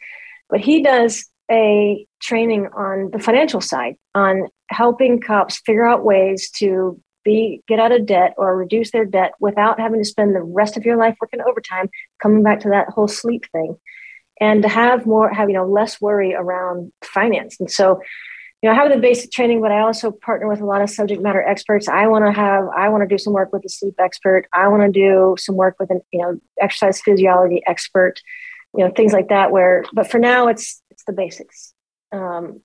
but 0.49 0.61
he 0.61 0.83
does 0.83 1.29
a 1.51 2.07
training 2.21 2.69
on 2.77 3.11
the 3.13 3.19
financial 3.19 3.61
side 3.61 3.97
on 4.15 4.49
helping 4.69 5.21
cops 5.21 5.59
figure 5.59 5.87
out 5.87 6.05
ways 6.05 6.51
to 6.59 7.01
be 7.25 7.63
get 7.69 7.79
out 7.79 7.93
of 7.93 8.07
debt 8.07 8.35
or 8.39 8.57
reduce 8.57 8.93
their 8.93 9.05
debt 9.05 9.33
without 9.41 9.79
having 9.79 10.01
to 10.01 10.09
spend 10.09 10.35
the 10.35 10.41
rest 10.41 10.77
of 10.77 10.85
your 10.85 10.97
life 10.97 11.17
working 11.21 11.41
overtime 11.47 11.89
coming 12.23 12.43
back 12.43 12.61
to 12.61 12.71
that 12.71 12.89
whole 12.89 13.09
sleep 13.09 13.45
thing 13.53 13.77
and 14.41 14.63
to 14.63 14.69
have 14.69 15.05
more 15.05 15.29
have 15.29 15.51
you 15.51 15.55
know 15.55 15.67
less 15.67 16.01
worry 16.01 16.35
around 16.35 16.93
finance 17.05 17.59
and 17.61 17.71
so 17.71 18.01
you 18.63 18.69
know, 18.69 18.75
I 18.75 18.79
have 18.79 18.93
the 18.93 18.99
basic 18.99 19.33
training, 19.33 19.63
but 19.63 19.73
I 19.73 19.81
also 19.81 20.11
partner 20.11 20.47
with 20.47 20.61
a 20.61 20.67
lot 20.67 20.83
of 20.83 20.91
subject 20.91 21.23
matter 21.23 21.43
experts. 21.43 21.89
I 21.89 22.07
want 22.09 22.27
to 22.27 22.33
have, 22.33 22.69
I 22.77 22.91
want 22.91 23.03
to 23.03 23.09
do 23.09 23.17
some 23.17 23.33
work 23.33 23.53
with 23.53 23.65
a 23.65 23.71
sleep 23.71 23.95
expert. 23.99 24.47
I 24.53 24.69
want 24.69 24.83
to 24.83 24.91
do 24.91 25.35
some 25.39 25.57
work 25.57 25.77
with 25.81 25.91
an, 25.91 26.03
you 26.13 26.21
know, 26.21 26.39
exercise 26.61 27.01
physiology 27.01 27.63
expert, 27.67 28.21
you 28.77 28.85
know, 28.85 28.93
things 28.95 29.15
like 29.15 29.29
that. 29.29 29.51
Where, 29.51 29.85
but 29.95 30.11
for 30.11 30.19
now, 30.19 30.49
it's 30.49 30.83
it's 30.91 31.05
the 31.05 31.15
basics, 31.15 31.73
um, 32.13 32.61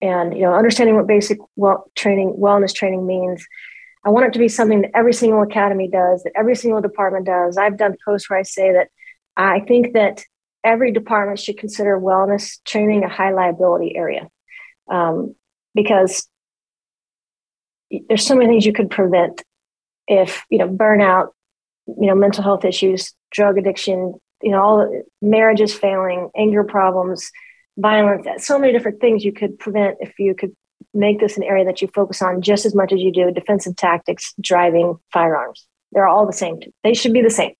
and 0.00 0.32
you 0.32 0.42
know, 0.42 0.54
understanding 0.54 0.94
what 0.94 1.08
basic 1.08 1.38
well 1.56 1.90
training, 1.96 2.36
wellness 2.38 2.72
training 2.72 3.04
means. 3.04 3.44
I 4.04 4.10
want 4.10 4.26
it 4.26 4.32
to 4.32 4.38
be 4.38 4.48
something 4.48 4.82
that 4.82 4.90
every 4.94 5.12
single 5.12 5.42
academy 5.42 5.88
does, 5.88 6.22
that 6.22 6.32
every 6.36 6.56
single 6.56 6.80
department 6.80 7.26
does. 7.26 7.56
I've 7.56 7.76
done 7.76 7.96
posts 8.04 8.28
where 8.28 8.38
I 8.38 8.42
say 8.42 8.72
that 8.72 8.88
I 9.36 9.60
think 9.60 9.94
that 9.94 10.24
every 10.64 10.92
department 10.92 11.38
should 11.40 11.58
consider 11.58 11.98
wellness 11.98 12.58
training 12.64 13.02
a 13.02 13.08
high 13.08 13.32
liability 13.32 13.96
area 13.96 14.28
um, 14.92 15.34
because 15.74 16.28
there's 18.08 18.26
so 18.26 18.34
many 18.34 18.48
things 18.48 18.66
you 18.66 18.72
could 18.72 18.90
prevent 18.90 19.42
if 20.06 20.44
you 20.50 20.58
know 20.58 20.68
burnout 20.68 21.28
you 21.86 22.06
know 22.06 22.14
mental 22.14 22.42
health 22.42 22.64
issues 22.64 23.14
drug 23.30 23.58
addiction 23.58 24.14
you 24.42 24.50
know 24.50 24.62
all 24.62 25.02
marriages 25.20 25.74
failing 25.74 26.30
anger 26.36 26.64
problems 26.64 27.30
violence 27.78 28.44
so 28.44 28.58
many 28.58 28.72
different 28.72 29.00
things 29.00 29.24
you 29.24 29.32
could 29.32 29.58
prevent 29.58 29.96
if 30.00 30.18
you 30.18 30.34
could 30.34 30.54
make 30.94 31.20
this 31.20 31.36
an 31.36 31.42
area 31.42 31.64
that 31.64 31.80
you 31.80 31.88
focus 31.94 32.22
on 32.22 32.42
just 32.42 32.66
as 32.66 32.74
much 32.74 32.92
as 32.92 33.00
you 33.00 33.12
do 33.12 33.30
defensive 33.30 33.76
tactics 33.76 34.34
driving 34.40 34.96
firearms. 35.12 35.66
They're 35.92 36.06
all 36.06 36.26
the 36.26 36.32
same. 36.32 36.60
They 36.82 36.94
should 36.94 37.12
be 37.12 37.22
the 37.22 37.30
same. 37.30 37.52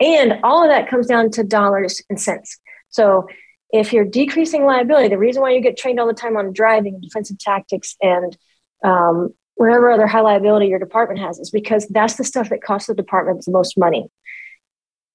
And 0.00 0.40
all 0.42 0.62
of 0.62 0.70
that 0.70 0.88
comes 0.88 1.06
down 1.06 1.30
to 1.32 1.44
dollars 1.44 2.02
and 2.08 2.20
cents. 2.20 2.58
So 2.88 3.28
if 3.72 3.92
you're 3.92 4.04
decreasing 4.04 4.64
liability, 4.64 5.08
the 5.08 5.18
reason 5.18 5.42
why 5.42 5.52
you 5.52 5.60
get 5.60 5.76
trained 5.76 6.00
all 6.00 6.06
the 6.06 6.12
time 6.12 6.36
on 6.36 6.52
driving, 6.52 7.00
defensive 7.00 7.38
tactics, 7.38 7.96
and 8.00 8.36
um, 8.84 9.30
whatever 9.54 9.90
other 9.90 10.06
high 10.06 10.20
liability 10.20 10.66
your 10.66 10.78
department 10.78 11.20
has 11.20 11.38
is 11.38 11.50
because 11.50 11.86
that's 11.88 12.16
the 12.16 12.24
stuff 12.24 12.48
that 12.50 12.62
costs 12.62 12.88
the 12.88 12.94
department 12.94 13.44
the 13.44 13.52
most 13.52 13.78
money. 13.78 14.08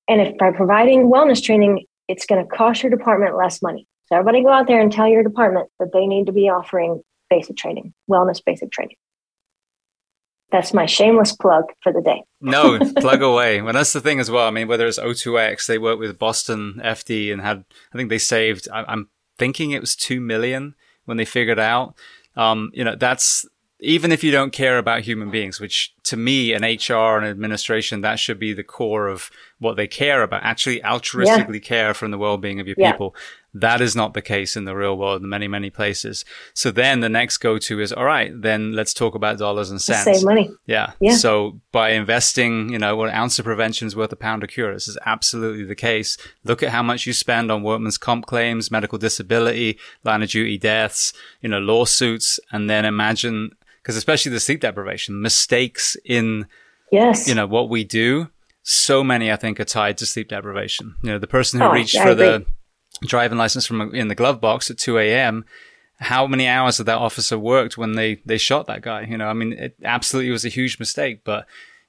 And 0.07 0.21
if 0.21 0.37
by 0.37 0.51
providing 0.51 1.11
wellness 1.11 1.43
training, 1.43 1.85
it's 2.07 2.25
going 2.25 2.43
to 2.45 2.55
cost 2.55 2.83
your 2.83 2.91
department 2.91 3.35
less 3.35 3.61
money. 3.61 3.87
So 4.05 4.15
everybody 4.15 4.43
go 4.43 4.49
out 4.49 4.67
there 4.67 4.79
and 4.79 4.91
tell 4.91 5.07
your 5.07 5.23
department 5.23 5.69
that 5.79 5.91
they 5.91 6.05
need 6.05 6.27
to 6.27 6.31
be 6.31 6.49
offering 6.49 7.01
basic 7.29 7.57
training, 7.57 7.93
wellness 8.09 8.39
basic 8.45 8.71
training 8.71 8.97
that's 10.55 10.73
my 10.73 10.85
shameless 10.85 11.33
plug 11.33 11.65
for 11.83 11.91
the 11.91 12.01
day. 12.01 12.23
no, 12.39 12.79
plug 12.97 13.21
away. 13.21 13.61
Well, 13.61 13.73
that's 13.73 13.93
the 13.93 13.99
thing 13.99 14.19
as 14.19 14.31
well. 14.31 14.47
I 14.47 14.51
mean, 14.51 14.67
whether 14.67 14.87
it's 14.87 14.99
O2X, 14.99 15.67
they 15.67 15.77
work 15.77 15.99
with 15.99 16.17
Boston 16.17 16.81
FD 16.83 17.33
and 17.33 17.41
had, 17.41 17.65
I 17.93 17.97
think 17.97 18.09
they 18.09 18.17
saved, 18.17 18.69
I, 18.71 18.91
am 18.91 19.09
thinking 19.37 19.71
it 19.71 19.81
was 19.81 19.95
2 19.95 20.21
million 20.21 20.75
when 21.03 21.17
they 21.17 21.25
figured 21.25 21.59
out. 21.59 21.95
Um, 22.37 22.71
you 22.73 22.85
know, 22.85 22.95
that's, 22.95 23.45
even 23.81 24.13
if 24.13 24.23
you 24.23 24.31
don't 24.31 24.53
care 24.53 24.77
about 24.77 25.01
human 25.01 25.29
beings, 25.29 25.59
which 25.59 25.93
to 26.03 26.15
me 26.15 26.53
an 26.53 26.63
HR 26.63 27.17
and 27.17 27.25
administration, 27.25 28.01
that 28.01 28.17
should 28.17 28.39
be 28.39 28.53
the 28.53 28.63
core 28.63 29.07
of 29.07 29.29
what 29.59 29.75
they 29.75 29.87
care 29.87 30.23
about, 30.23 30.43
actually 30.43 30.79
altruistically 30.79 31.55
yeah. 31.55 31.59
care 31.59 31.93
from 31.93 32.11
the 32.11 32.17
well-being 32.17 32.61
of 32.61 32.67
your 32.67 32.77
yeah. 32.79 32.93
people. 32.93 33.13
That 33.57 33.79
is 33.79 33.95
not 33.95 34.13
the 34.13 34.21
case 34.21 34.57
in 34.57 34.65
the 34.65 34.75
real 34.75 34.97
world 34.97 35.21
in 35.23 35.29
many, 35.29 35.47
many 35.47 35.69
places. 35.69 36.25
So 36.53 36.71
then 36.71 36.99
the 36.99 37.07
next 37.07 37.37
go 37.37 37.57
to 37.57 37.79
is, 37.79 37.93
all 37.93 38.03
right, 38.03 38.29
then 38.35 38.73
let's 38.73 38.93
talk 38.93 39.15
about 39.15 39.37
dollars 39.37 39.71
and 39.71 39.81
cents. 39.81 40.03
Save 40.03 40.25
money. 40.25 40.51
Yeah. 40.65 40.91
yeah. 40.99 41.15
So 41.15 41.61
by 41.71 41.91
investing, 41.91 42.69
you 42.69 42.77
know, 42.77 43.01
an 43.03 43.15
ounce 43.15 43.39
of 43.39 43.45
prevention 43.45 43.87
is 43.87 43.95
worth 43.95 44.11
a 44.11 44.17
pound 44.17 44.43
of 44.43 44.49
cure. 44.49 44.73
This 44.73 44.89
is 44.89 44.97
absolutely 45.05 45.63
the 45.63 45.73
case. 45.73 46.17
Look 46.43 46.63
at 46.63 46.69
how 46.69 46.83
much 46.83 47.05
you 47.05 47.13
spend 47.13 47.49
on 47.49 47.63
workman's 47.63 47.97
comp 47.97 48.25
claims, 48.25 48.69
medical 48.69 48.97
disability, 48.97 49.79
line 50.03 50.21
of 50.21 50.29
duty 50.29 50.57
deaths, 50.57 51.13
you 51.39 51.47
know, 51.47 51.59
lawsuits, 51.59 52.41
and 52.51 52.69
then 52.69 52.83
imagine, 52.83 53.51
because 53.81 53.95
especially 53.95 54.33
the 54.33 54.41
sleep 54.41 54.59
deprivation, 54.59 55.21
mistakes 55.21 55.95
in, 56.03 56.45
yes, 56.91 57.25
you 57.25 57.35
know, 57.35 57.47
what 57.47 57.69
we 57.69 57.85
do. 57.85 58.27
So 58.67 59.03
many, 59.03 59.31
I 59.31 59.35
think, 59.35 59.59
are 59.59 59.63
tied 59.65 59.97
to 59.99 60.07
sleep 60.07 60.29
deprivation. 60.29 60.95
You 61.03 61.11
know, 61.11 61.19
the 61.19 61.27
person 61.27 61.59
who 61.59 61.67
oh, 61.67 61.71
reached 61.71 62.01
for 62.01 62.15
the 62.15 62.47
driving 63.01 63.37
license 63.37 63.65
from 63.65 63.93
in 63.93 64.07
the 64.07 64.15
glove 64.15 64.41
box 64.41 64.69
at 64.69 64.77
2 64.77 64.97
a.m. 64.99 65.45
How 65.99 66.27
many 66.27 66.47
hours 66.47 66.77
had 66.77 66.87
that 66.87 66.97
officer 66.97 67.39
worked 67.39 67.77
when 67.77 67.93
they, 67.93 68.21
they 68.25 68.37
shot 68.37 68.67
that 68.67 68.81
guy? 68.81 69.03
You 69.03 69.17
know, 69.17 69.27
I 69.27 69.33
mean, 69.33 69.53
it 69.53 69.75
absolutely 69.83 70.31
was 70.31 70.45
a 70.45 70.49
huge 70.49 70.79
mistake, 70.79 71.21
but 71.23 71.45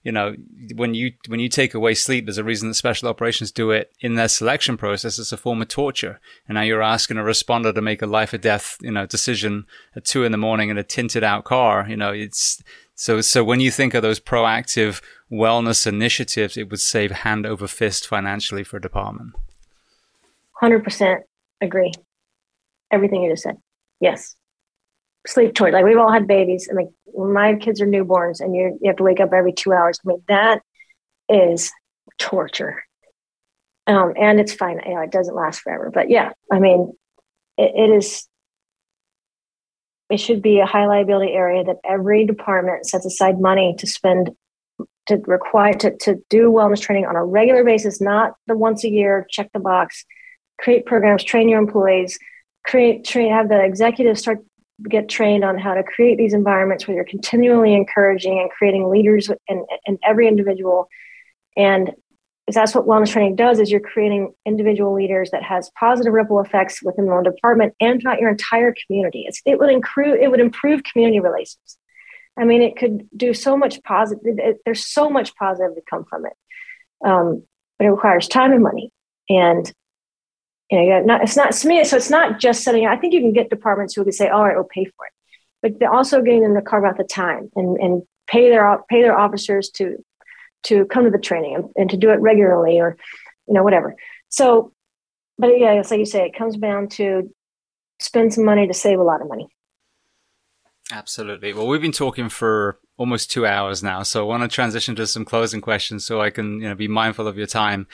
you 0.06 0.12
know, 0.12 0.36
when 0.76 0.94
you, 0.94 1.14
when 1.26 1.40
you 1.40 1.48
take 1.48 1.74
away 1.74 1.92
sleep, 1.94 2.26
there's 2.26 2.38
a 2.38 2.44
reason 2.44 2.68
that 2.68 2.74
special 2.74 3.08
operations 3.08 3.50
do 3.50 3.72
it 3.72 3.92
in 3.98 4.14
their 4.14 4.28
selection 4.28 4.76
process. 4.76 5.18
It's 5.18 5.32
a 5.32 5.36
form 5.36 5.60
of 5.60 5.66
torture. 5.66 6.20
And 6.46 6.54
now 6.54 6.62
you're 6.62 6.80
asking 6.80 7.16
a 7.16 7.22
responder 7.22 7.74
to 7.74 7.82
make 7.82 8.02
a 8.02 8.06
life 8.06 8.32
or 8.32 8.38
death, 8.38 8.76
you 8.80 8.92
know, 8.92 9.04
decision 9.04 9.66
at 9.96 10.04
two 10.04 10.22
in 10.22 10.30
the 10.30 10.38
morning 10.38 10.68
in 10.68 10.78
a 10.78 10.84
tinted 10.84 11.24
out 11.24 11.42
car. 11.42 11.86
You 11.88 11.96
know, 11.96 12.12
it's, 12.12 12.62
so, 12.94 13.20
so 13.20 13.42
when 13.42 13.58
you 13.58 13.72
think 13.72 13.94
of 13.94 14.02
those 14.02 14.20
proactive 14.20 15.02
wellness 15.28 15.88
initiatives, 15.88 16.56
it 16.56 16.70
would 16.70 16.78
save 16.78 17.10
hand 17.10 17.44
over 17.44 17.66
fist 17.66 18.06
financially 18.06 18.62
for 18.62 18.76
a 18.76 18.80
department. 18.80 19.34
100% 20.62 21.20
agree. 21.60 21.92
Everything 22.90 23.22
you 23.22 23.30
just 23.30 23.42
said. 23.42 23.56
Yes. 24.00 24.34
Sleep 25.26 25.54
torture. 25.54 25.72
Like 25.72 25.84
we've 25.84 25.98
all 25.98 26.12
had 26.12 26.26
babies 26.26 26.68
and 26.68 26.76
like 26.76 26.88
my 27.16 27.54
kids 27.54 27.80
are 27.80 27.86
newborns 27.86 28.40
and 28.40 28.54
you 28.54 28.78
you 28.80 28.88
have 28.88 28.96
to 28.96 29.02
wake 29.02 29.20
up 29.20 29.32
every 29.32 29.52
two 29.52 29.72
hours. 29.72 29.98
I 30.04 30.08
mean, 30.08 30.22
that 30.28 30.60
is 31.28 31.72
torture. 32.18 32.82
Um, 33.86 34.14
and 34.16 34.40
it's 34.40 34.52
fine. 34.52 34.80
You 34.86 34.94
know, 34.94 35.00
it 35.02 35.12
doesn't 35.12 35.34
last 35.34 35.60
forever, 35.60 35.90
but 35.92 36.10
yeah, 36.10 36.30
I 36.52 36.58
mean, 36.58 36.92
it, 37.56 37.72
it 37.74 37.96
is, 37.96 38.26
it 40.10 40.18
should 40.18 40.42
be 40.42 40.58
a 40.58 40.66
high 40.66 40.86
liability 40.86 41.32
area 41.32 41.64
that 41.64 41.76
every 41.84 42.26
department 42.26 42.86
sets 42.86 43.06
aside 43.06 43.40
money 43.40 43.74
to 43.78 43.86
spend 43.86 44.30
to 45.06 45.18
require 45.26 45.72
to, 45.72 45.96
to 45.98 46.16
do 46.28 46.50
wellness 46.50 46.80
training 46.80 47.06
on 47.06 47.14
a 47.14 47.24
regular 47.24 47.62
basis, 47.62 48.00
not 48.00 48.32
the 48.48 48.56
once 48.56 48.82
a 48.82 48.90
year, 48.90 49.24
check 49.30 49.48
the 49.52 49.60
box 49.60 50.04
create 50.58 50.86
programs, 50.86 51.22
train 51.22 51.48
your 51.48 51.60
employees, 51.60 52.18
create, 52.64 53.04
train, 53.04 53.32
have 53.32 53.48
the 53.48 53.62
executives 53.62 54.20
start 54.20 54.38
get 54.88 55.08
trained 55.08 55.44
on 55.44 55.58
how 55.58 55.74
to 55.74 55.82
create 55.82 56.18
these 56.18 56.34
environments 56.34 56.86
where 56.86 56.96
you're 56.96 57.04
continually 57.04 57.72
encouraging 57.72 58.38
and 58.38 58.50
creating 58.50 58.90
leaders 58.90 59.30
in, 59.48 59.64
in 59.86 59.98
every 60.04 60.28
individual. 60.28 60.88
And 61.56 61.92
that's 62.52 62.74
what 62.74 62.86
wellness 62.86 63.10
training 63.10 63.36
does 63.36 63.58
is 63.58 63.70
you're 63.70 63.80
creating 63.80 64.32
individual 64.44 64.94
leaders 64.94 65.30
that 65.30 65.42
has 65.42 65.70
positive 65.78 66.12
ripple 66.12 66.40
effects 66.40 66.82
within 66.82 67.06
the 67.06 67.22
department 67.22 67.74
and 67.80 68.00
throughout 68.00 68.20
your 68.20 68.30
entire 68.30 68.74
community. 68.86 69.24
It's, 69.26 69.40
it 69.44 69.58
would 69.58 69.70
improve 69.70 70.20
it 70.20 70.30
would 70.30 70.40
improve 70.40 70.82
community 70.84 71.20
relations. 71.20 71.78
I 72.38 72.44
mean, 72.44 72.62
it 72.62 72.76
could 72.76 73.08
do 73.16 73.32
so 73.32 73.56
much 73.56 73.82
positive. 73.82 74.22
It, 74.38 74.58
there's 74.64 74.86
so 74.86 75.08
much 75.08 75.34
positive 75.36 75.74
to 75.74 75.82
come 75.88 76.04
from 76.04 76.26
it, 76.26 76.34
um, 77.04 77.42
but 77.78 77.86
it 77.86 77.90
requires 77.90 78.28
time 78.28 78.52
and 78.52 78.62
money. 78.62 78.92
And 79.28 79.72
you 80.70 80.88
know, 80.88 81.00
not, 81.02 81.22
it's 81.22 81.36
not 81.36 81.52
to 81.52 81.68
me. 81.68 81.84
So 81.84 81.96
it's 81.96 82.10
not 82.10 82.40
just 82.40 82.64
setting. 82.64 82.86
I 82.86 82.96
think 82.96 83.14
you 83.14 83.20
can 83.20 83.32
get 83.32 83.50
departments 83.50 83.94
who 83.94 84.02
can 84.02 84.12
say, 84.12 84.28
"All 84.28 84.44
right, 84.44 84.56
we'll 84.56 84.64
pay 84.64 84.84
for 84.84 85.06
it," 85.06 85.12
but 85.62 85.78
they're 85.78 85.92
also 85.92 86.22
getting 86.22 86.42
them 86.42 86.54
to 86.54 86.62
carve 86.62 86.84
out 86.84 86.96
the 86.96 87.04
time 87.04 87.50
and 87.54 87.76
and 87.78 88.02
pay 88.26 88.50
their 88.50 88.78
pay 88.88 89.02
their 89.02 89.16
officers 89.16 89.70
to 89.70 90.04
to 90.64 90.84
come 90.86 91.04
to 91.04 91.10
the 91.10 91.18
training 91.18 91.54
and, 91.54 91.64
and 91.76 91.90
to 91.90 91.96
do 91.96 92.10
it 92.10 92.20
regularly 92.20 92.80
or 92.80 92.96
you 93.46 93.54
know 93.54 93.62
whatever. 93.62 93.94
So, 94.28 94.72
but 95.38 95.58
yeah, 95.58 95.72
it's 95.72 95.90
like 95.90 96.00
you 96.00 96.06
say, 96.06 96.26
it 96.26 96.36
comes 96.36 96.56
down 96.56 96.88
to 96.90 97.32
spend 98.00 98.34
some 98.34 98.44
money 98.44 98.66
to 98.66 98.74
save 98.74 98.98
a 98.98 99.04
lot 99.04 99.22
of 99.22 99.28
money. 99.28 99.46
Absolutely. 100.92 101.52
Well, 101.52 101.66
we've 101.66 101.80
been 101.80 101.92
talking 101.92 102.28
for 102.28 102.78
almost 102.96 103.30
two 103.30 103.46
hours 103.46 103.82
now, 103.82 104.02
so 104.02 104.24
I 104.24 104.26
want 104.26 104.42
to 104.42 104.54
transition 104.54 104.94
to 104.96 105.06
some 105.06 105.24
closing 105.24 105.60
questions 105.60 106.04
so 106.04 106.20
I 106.20 106.30
can 106.30 106.60
you 106.60 106.68
know 106.68 106.74
be 106.74 106.88
mindful 106.88 107.28
of 107.28 107.38
your 107.38 107.46
time. 107.46 107.86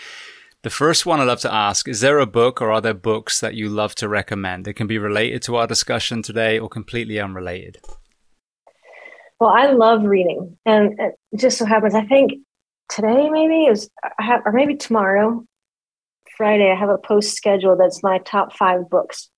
The 0.62 0.70
first 0.70 1.06
one 1.06 1.18
I'd 1.18 1.24
love 1.24 1.40
to 1.40 1.52
ask 1.52 1.88
is 1.88 2.00
there 2.00 2.20
a 2.20 2.26
book 2.26 2.62
or 2.62 2.70
are 2.70 2.80
there 2.80 2.94
books 2.94 3.40
that 3.40 3.54
you 3.54 3.68
love 3.68 3.96
to 3.96 4.08
recommend? 4.08 4.68
It 4.68 4.74
can 4.74 4.86
be 4.86 4.96
related 4.96 5.42
to 5.42 5.56
our 5.56 5.66
discussion 5.66 6.22
today 6.22 6.60
or 6.60 6.68
completely 6.68 7.18
unrelated. 7.18 7.78
Well, 9.40 9.50
I 9.50 9.72
love 9.72 10.04
reading. 10.04 10.56
And 10.64 11.00
it 11.00 11.14
just 11.36 11.58
so 11.58 11.64
happens, 11.64 11.96
I 11.96 12.06
think 12.06 12.34
today 12.88 13.28
maybe 13.28 13.64
is 13.64 13.90
I 14.20 14.38
or 14.44 14.52
maybe 14.52 14.76
tomorrow, 14.76 15.44
Friday, 16.36 16.70
I 16.70 16.76
have 16.76 16.90
a 16.90 16.98
post 16.98 17.34
schedule 17.34 17.76
that's 17.76 18.04
my 18.04 18.18
top 18.18 18.56
five 18.56 18.88
books. 18.88 19.30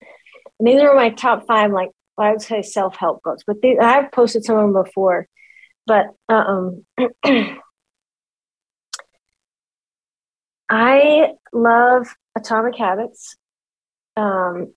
And 0.58 0.68
these 0.68 0.82
are 0.82 0.94
my 0.94 1.08
top 1.08 1.46
five, 1.46 1.72
like 1.72 1.88
I 2.18 2.32
would 2.32 2.42
say 2.42 2.60
self 2.60 2.96
help 2.96 3.22
books, 3.22 3.44
but 3.46 3.62
these, 3.62 3.78
I've 3.80 4.12
posted 4.12 4.44
some 4.44 4.58
of 4.58 4.62
them 4.74 4.84
before. 4.84 5.26
But 5.86 6.08
um, 6.28 6.84
I 10.68 11.32
love 11.52 12.08
Atomic 12.36 12.76
Habits 12.76 13.36
um, 14.16 14.72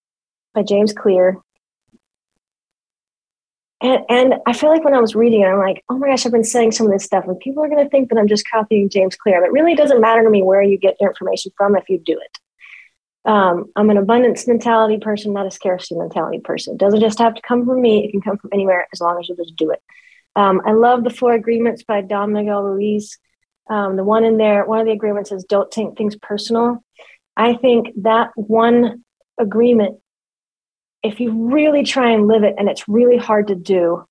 by 0.53 0.63
James 0.63 0.93
Clear. 0.93 1.37
And, 3.79 4.03
and 4.09 4.33
I 4.47 4.53
feel 4.53 4.69
like 4.69 4.83
when 4.83 4.95
I 4.95 4.99
was 4.99 5.15
reading 5.15 5.41
it, 5.41 5.45
I'm 5.45 5.59
like, 5.59 5.83
oh 5.87 5.97
my 5.97 6.07
gosh, 6.07 6.25
I've 6.25 6.31
been 6.31 6.43
saying 6.43 6.71
some 6.71 6.87
of 6.87 6.93
this 6.93 7.03
stuff, 7.03 7.25
and 7.27 7.39
people 7.39 7.63
are 7.63 7.69
going 7.69 7.83
to 7.83 7.89
think 7.89 8.09
that 8.09 8.17
I'm 8.17 8.27
just 8.27 8.49
copying 8.49 8.89
James 8.89 9.15
Clear. 9.15 9.39
But 9.39 9.51
really, 9.51 9.59
it 9.59 9.63
really 9.63 9.75
doesn't 9.75 10.01
matter 10.01 10.23
to 10.23 10.29
me 10.29 10.41
where 10.41 10.63
you 10.63 10.77
get 10.77 10.97
your 10.99 11.11
information 11.11 11.51
from 11.55 11.75
if 11.75 11.87
you 11.87 11.99
do 11.99 12.19
it. 12.19 13.29
Um, 13.29 13.65
I'm 13.75 13.89
an 13.89 13.97
abundance 13.97 14.47
mentality 14.47 14.97
person, 14.97 15.33
not 15.33 15.45
a 15.45 15.51
scarcity 15.51 15.95
mentality 15.95 16.39
person. 16.39 16.73
It 16.75 16.79
doesn't 16.79 17.01
just 17.01 17.19
have 17.19 17.35
to 17.35 17.41
come 17.41 17.65
from 17.65 17.81
me, 17.81 18.05
it 18.05 18.11
can 18.11 18.21
come 18.21 18.37
from 18.37 18.49
anywhere 18.53 18.87
as 18.93 19.01
long 19.01 19.19
as 19.19 19.29
you 19.29 19.35
just 19.35 19.55
do 19.55 19.69
it. 19.71 19.81
Um, 20.35 20.61
I 20.65 20.71
love 20.71 21.03
The 21.03 21.09
Four 21.09 21.33
Agreements 21.33 21.83
by 21.83 22.01
Don 22.01 22.31
Miguel 22.31 22.63
Ruiz. 22.63 23.19
Um, 23.69 23.95
the 23.95 24.03
one 24.03 24.23
in 24.23 24.37
there, 24.37 24.65
one 24.65 24.79
of 24.79 24.85
the 24.85 24.93
agreements 24.93 25.31
is 25.31 25.43
don't 25.43 25.69
take 25.71 25.97
things 25.97 26.15
personal. 26.15 26.83
I 27.35 27.53
think 27.53 27.89
that 28.03 28.31
one 28.35 29.03
agreement, 29.39 29.99
if 31.03 31.19
you 31.19 31.49
really 31.49 31.83
try 31.83 32.11
and 32.11 32.27
live 32.27 32.43
it, 32.43 32.55
and 32.57 32.69
it's 32.69 32.87
really 32.87 33.17
hard 33.17 33.47
to 33.47 33.55
do, 33.55 34.03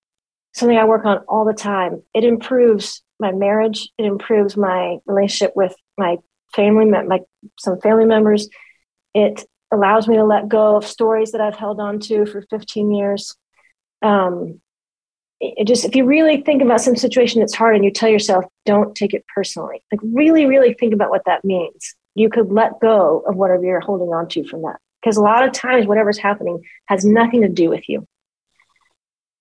something 0.54 0.76
I 0.76 0.84
work 0.84 1.04
on 1.04 1.18
all 1.28 1.44
the 1.44 1.52
time, 1.52 2.02
it 2.14 2.24
improves 2.24 3.02
my 3.18 3.32
marriage. 3.32 3.88
It 3.98 4.04
improves 4.04 4.56
my 4.56 4.98
relationship 5.06 5.52
with 5.56 5.74
my 5.98 6.18
family, 6.54 6.86
my 6.86 7.20
some 7.58 7.80
family 7.80 8.04
members. 8.04 8.48
It 9.14 9.44
allows 9.72 10.06
me 10.06 10.16
to 10.16 10.24
let 10.24 10.48
go 10.48 10.76
of 10.76 10.86
stories 10.86 11.32
that 11.32 11.40
I've 11.40 11.56
held 11.56 11.80
on 11.80 12.00
to 12.00 12.26
for 12.26 12.42
15 12.42 12.92
years. 12.92 13.34
Um, 14.02 14.60
it 15.40 15.66
just 15.66 15.84
if 15.84 15.94
you 15.94 16.04
really 16.04 16.40
think 16.40 16.62
about 16.62 16.80
some 16.80 16.96
situation 16.96 17.40
that's 17.40 17.54
hard 17.54 17.76
and 17.76 17.84
you 17.84 17.90
tell 17.90 18.08
yourself 18.08 18.44
don't 18.64 18.94
take 18.94 19.12
it 19.12 19.24
personally 19.34 19.82
like 19.92 20.00
really 20.02 20.46
really 20.46 20.74
think 20.74 20.94
about 20.94 21.10
what 21.10 21.22
that 21.26 21.44
means. 21.44 21.94
You 22.14 22.30
could 22.30 22.50
let 22.50 22.80
go 22.80 23.22
of 23.26 23.36
whatever 23.36 23.62
you're 23.62 23.80
holding 23.80 24.08
on 24.08 24.28
to 24.28 24.44
from 24.48 24.62
that 24.62 24.78
because 25.02 25.18
a 25.18 25.22
lot 25.22 25.46
of 25.46 25.52
times 25.52 25.86
whatever's 25.86 26.18
happening 26.18 26.62
has 26.86 27.04
nothing 27.04 27.42
to 27.42 27.48
do 27.48 27.68
with 27.68 27.88
you. 27.88 28.06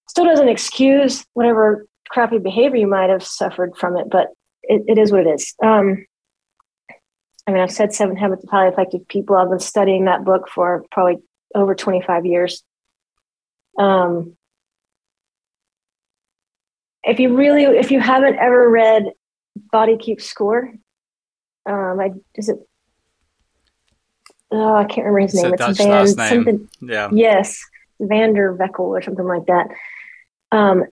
Still 0.09 0.25
doesn't 0.25 0.49
excuse 0.49 1.25
whatever 1.33 1.85
crappy 2.09 2.37
behavior 2.37 2.77
you 2.77 2.87
might 2.87 3.09
have 3.09 3.25
suffered 3.25 3.75
from 3.77 3.97
it 3.97 4.09
but 4.09 4.27
it, 4.63 4.83
it 4.87 4.97
is 4.97 5.11
what 5.11 5.25
it 5.25 5.29
is. 5.29 5.53
Um, 5.63 6.05
i 7.47 7.51
mean 7.51 7.61
i've 7.61 7.71
said 7.71 7.93
seven 7.93 8.17
habits 8.17 8.43
of 8.43 8.49
highly 8.49 8.71
effective 8.71 9.07
people. 9.07 9.37
I've 9.37 9.49
been 9.49 9.59
studying 9.59 10.05
that 10.05 10.25
book 10.25 10.49
for 10.49 10.83
probably 10.91 11.21
over 11.53 11.73
25 11.73 12.25
years. 12.25 12.63
Um, 13.79 14.35
if 17.05 17.19
you 17.19 17.35
really 17.35 17.63
if 17.63 17.91
you 17.91 17.99
haven't 17.99 18.35
ever 18.37 18.69
read 18.69 19.11
body 19.71 19.97
keeps 19.97 20.25
score 20.25 20.73
um 21.65 21.99
i 21.99 22.11
is 22.35 22.49
it 22.49 22.57
oh 24.51 24.75
i 24.75 24.83
can't 24.83 25.05
remember 25.05 25.21
his 25.21 25.35
name 25.35 25.53
it's, 25.53 25.67
it's 25.67 25.77
van 25.77 26.07
something 26.07 26.69
yeah 26.81 27.09
yes 27.11 27.59
vander 27.99 28.55
veckel 28.55 28.79
or 28.79 29.01
something 29.01 29.25
like 29.25 29.45
that 29.45 29.67
um 30.51 30.83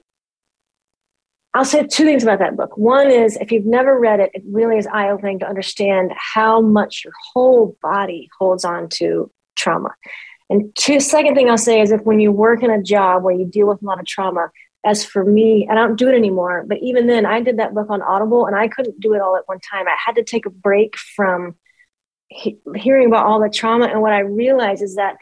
I'll 1.56 1.65
say 1.65 1.85
two 1.85 2.03
things 2.03 2.23
about 2.23 2.40
that 2.40 2.57
book. 2.57 2.76
One 2.77 3.11
is 3.11 3.38
if 3.38 3.52
you've 3.52 3.68
never 3.68 3.99
read 3.99 4.19
it, 4.19 4.31
it 4.34 4.41
really 4.49 4.77
is 4.77 4.88
eye 4.88 5.10
opening 5.10 5.38
to 5.40 5.48
understand 5.48 6.11
how 6.15 6.61
much 6.61 7.03
your 7.06 7.14
whole 7.31 7.77
body 7.80 8.27
holds 8.40 8.65
on 8.65 8.90
to 8.94 9.30
trauma. 9.56 9.91
And 10.49 10.76
two, 10.76 10.99
second 10.99 11.35
thing 11.35 11.52
I'll 11.52 11.57
say 11.60 11.80
is 11.80 11.91
if 11.91 12.02
when 12.02 12.19
you 12.19 12.31
work 12.31 12.64
in 12.64 12.72
a 12.72 12.81
job 12.81 13.23
where 13.23 13.35
you 13.35 13.45
deal 13.45 13.68
with 13.68 13.84
a 13.84 13.85
lot 13.85 13.99
of 13.99 14.07
trauma, 14.07 14.49
as 14.85 15.05
for 15.05 15.23
me, 15.23 15.68
I 15.69 15.76
don't 15.76 15.97
do 15.97 16.10
it 16.10 16.15
anymore, 16.15 16.65
but 16.68 16.80
even 16.81 17.07
then, 17.07 17.26
I 17.26 17.41
did 17.41 17.57
that 17.57 17.73
book 17.73 17.89
on 17.89 18.01
Audible 18.01 18.45
and 18.45 18.55
I 18.55 18.68
couldn't 18.68 18.99
do 18.99 19.14
it 19.14 19.22
all 19.22 19.38
at 19.38 19.47
one 19.47 19.60
time. 19.60 19.88
I 19.88 19.95
had 20.03 20.15
to 20.15 20.23
take 20.23 20.45
a 20.45 20.49
break 20.49 20.97
from 20.97 21.55
he- 22.27 22.60
hearing 22.76 23.07
about 23.07 23.26
all 23.26 23.41
the 23.41 23.49
trauma. 23.49 23.85
And 23.85 24.01
what 24.01 24.11
I 24.11 24.19
realized 24.19 24.84
is 24.84 24.95
that 24.95 25.15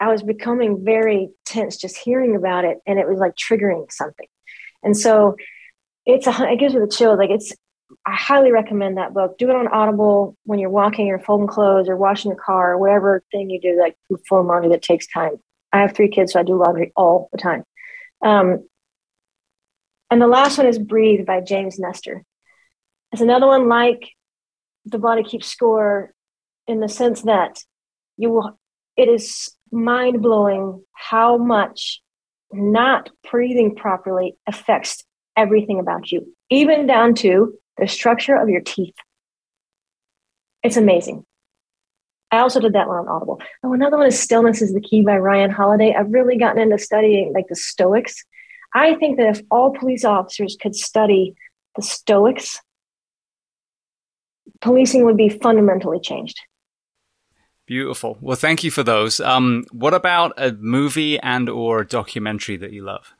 I 0.00 0.08
was 0.08 0.22
becoming 0.22 0.84
very 0.84 1.30
tense 1.44 1.76
just 1.76 1.96
hearing 1.96 2.34
about 2.36 2.64
it, 2.64 2.78
and 2.86 2.98
it 2.98 3.06
was 3.06 3.18
like 3.18 3.34
triggering 3.36 3.90
something. 3.92 4.26
And 4.82 4.96
so 4.96 5.36
it's 6.06 6.26
a, 6.26 6.50
it 6.50 6.58
gives 6.58 6.74
me 6.74 6.80
the 6.80 6.88
chills. 6.88 7.18
Like 7.18 7.30
it's, 7.30 7.52
I 8.06 8.14
highly 8.14 8.50
recommend 8.50 8.96
that 8.96 9.14
book. 9.14 9.36
Do 9.38 9.50
it 9.50 9.56
on 9.56 9.68
Audible 9.68 10.36
when 10.44 10.58
you're 10.58 10.70
walking 10.70 11.10
or 11.10 11.18
folding 11.18 11.46
clothes 11.46 11.88
or 11.88 11.96
washing 11.96 12.30
the 12.30 12.36
car 12.36 12.72
or 12.72 12.78
whatever 12.78 13.22
thing 13.30 13.50
you 13.50 13.60
do, 13.60 13.78
like 13.78 13.96
fold 14.28 14.46
laundry 14.46 14.70
that 14.70 14.82
takes 14.82 15.06
time. 15.06 15.36
I 15.72 15.80
have 15.80 15.94
three 15.94 16.08
kids, 16.08 16.32
so 16.32 16.40
I 16.40 16.42
do 16.42 16.56
laundry 16.56 16.92
all 16.96 17.28
the 17.30 17.38
time. 17.38 17.64
Um, 18.24 18.66
and 20.12 20.20
the 20.20 20.26
last 20.26 20.58
one 20.58 20.66
is 20.66 20.78
Breathe 20.78 21.24
by 21.24 21.40
James 21.40 21.78
Nestor. 21.78 22.22
It's 23.12 23.22
another 23.22 23.46
one 23.46 23.66
like 23.66 24.10
The 24.84 24.98
Body 24.98 25.22
Keeps 25.22 25.46
Score 25.46 26.12
in 26.66 26.80
the 26.80 26.88
sense 26.90 27.22
that 27.22 27.64
you 28.18 28.28
will, 28.28 28.58
it 28.94 29.08
is 29.08 29.56
mind 29.70 30.20
blowing 30.20 30.84
how 30.92 31.38
much 31.38 32.02
not 32.52 33.08
breathing 33.30 33.74
properly 33.74 34.36
affects 34.46 35.02
everything 35.34 35.80
about 35.80 36.12
you, 36.12 36.36
even 36.50 36.86
down 36.86 37.14
to 37.14 37.54
the 37.78 37.88
structure 37.88 38.36
of 38.36 38.50
your 38.50 38.60
teeth. 38.60 38.94
It's 40.62 40.76
amazing. 40.76 41.24
I 42.30 42.40
also 42.40 42.60
did 42.60 42.74
that 42.74 42.86
one 42.86 42.98
on 42.98 43.08
Audible. 43.08 43.40
Oh, 43.64 43.72
another 43.72 43.96
one 43.96 44.08
is 44.08 44.20
Stillness 44.20 44.60
is 44.60 44.74
the 44.74 44.80
Key 44.82 45.00
by 45.00 45.16
Ryan 45.16 45.50
Holiday. 45.50 45.94
I've 45.98 46.12
really 46.12 46.36
gotten 46.36 46.60
into 46.60 46.78
studying 46.78 47.32
like 47.32 47.48
the 47.48 47.56
Stoics 47.56 48.26
I 48.74 48.94
think 48.94 49.18
that 49.18 49.36
if 49.36 49.42
all 49.50 49.72
police 49.72 50.04
officers 50.04 50.56
could 50.60 50.74
study 50.74 51.34
the 51.76 51.82
Stoics, 51.82 52.60
policing 54.60 55.04
would 55.04 55.16
be 55.16 55.28
fundamentally 55.28 56.00
changed. 56.00 56.40
Beautiful. 57.66 58.18
Well, 58.20 58.36
thank 58.36 58.64
you 58.64 58.70
for 58.70 58.82
those. 58.82 59.20
Um, 59.20 59.64
what 59.72 59.94
about 59.94 60.32
a 60.36 60.52
movie 60.52 61.18
and 61.20 61.48
or 61.48 61.84
documentary 61.84 62.56
that 62.56 62.72
you 62.72 62.82
love? 62.82 63.12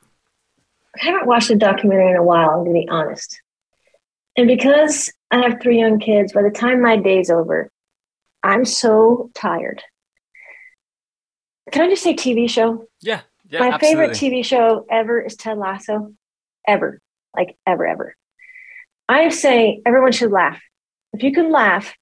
I 1.01 1.07
haven't 1.07 1.27
watched 1.27 1.51
a 1.51 1.57
documentary 1.57 2.11
in 2.11 2.17
a 2.17 2.23
while, 2.23 2.51
I'm 2.51 2.65
going 2.65 2.75
to 2.75 2.81
be 2.81 2.89
honest. 2.89 3.41
And 4.37 4.47
because 4.47 5.11
I 5.31 5.39
have 5.39 5.61
three 5.63 5.79
young 5.79 5.99
kids, 5.99 6.33
by 6.33 6.43
the 6.43 6.51
time 6.51 6.83
my 6.83 6.97
day's 6.97 7.31
over, 7.31 7.71
I'm 8.43 8.65
so 8.65 9.31
tired. 9.35 9.83
Can 11.71 11.83
I 11.83 11.89
just 11.89 12.03
say 12.03 12.15
TV 12.15 12.49
show? 12.51 12.87
Yeah. 13.01 13.21
Yeah, 13.53 13.61
My 13.61 13.69
absolutely. 13.75 14.15
favorite 14.15 14.41
TV 14.41 14.45
show 14.45 14.87
ever 14.91 15.21
is 15.21 15.37
Ted 15.37 15.59
Lasso. 15.59 16.15
Ever. 16.67 17.01
Like 17.37 17.57
ever, 17.67 17.87
ever. 17.87 18.17
I 19.09 19.29
say 19.29 19.83
everyone 19.85 20.13
should 20.13 20.33
laugh. 20.33 20.59
If 21.13 21.23
you 21.23 21.33
can 21.33 21.53
laugh, 21.53 21.95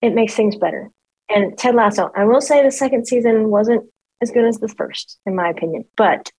it 0.00 0.14
makes 0.14 0.34
things 0.34 0.54
better. 0.56 0.90
And 1.28 1.58
Ted 1.58 1.74
Lasso, 1.74 2.10
I 2.16 2.24
will 2.24 2.40
say 2.40 2.62
the 2.62 2.70
second 2.70 3.08
season 3.08 3.48
wasn't 3.48 3.84
as 4.22 4.30
good 4.30 4.44
as 4.44 4.58
the 4.58 4.68
first, 4.68 5.18
in 5.26 5.34
my 5.34 5.48
opinion, 5.48 5.86
but 5.96 6.30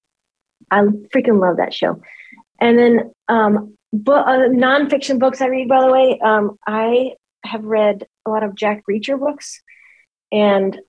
I 0.71 0.83
freaking 1.13 1.41
love 1.41 1.57
that 1.57 1.73
show. 1.73 2.01
And 2.61 2.79
then, 2.79 3.11
um, 3.27 3.75
but 3.91 4.25
uh, 4.27 4.47
nonfiction 4.49 5.19
books 5.19 5.41
I 5.41 5.47
read, 5.47 5.67
by 5.67 5.81
the 5.81 5.91
way, 5.91 6.19
um, 6.23 6.57
I 6.65 7.15
have 7.43 7.65
read 7.65 8.07
a 8.25 8.29
lot 8.29 8.43
of 8.43 8.55
Jack 8.55 8.83
Reacher 8.89 9.19
books, 9.19 9.61
and 10.31 10.79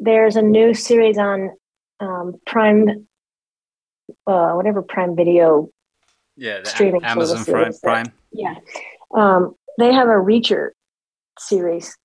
there's 0.00 0.34
a 0.34 0.42
new 0.42 0.74
series 0.74 1.16
on 1.16 1.52
um, 2.00 2.34
Prime, 2.46 3.06
uh, 4.26 4.52
whatever 4.52 4.82
Prime 4.82 5.16
Video 5.16 5.70
yeah, 6.36 6.62
streaming 6.64 7.04
Amazon 7.04 7.44
Prime. 7.44 7.72
Prime. 7.82 8.12
Yeah, 8.32 8.56
um, 9.14 9.54
they 9.78 9.92
have 9.92 10.08
a 10.08 10.12
Reacher 10.12 10.70
series 11.38 11.96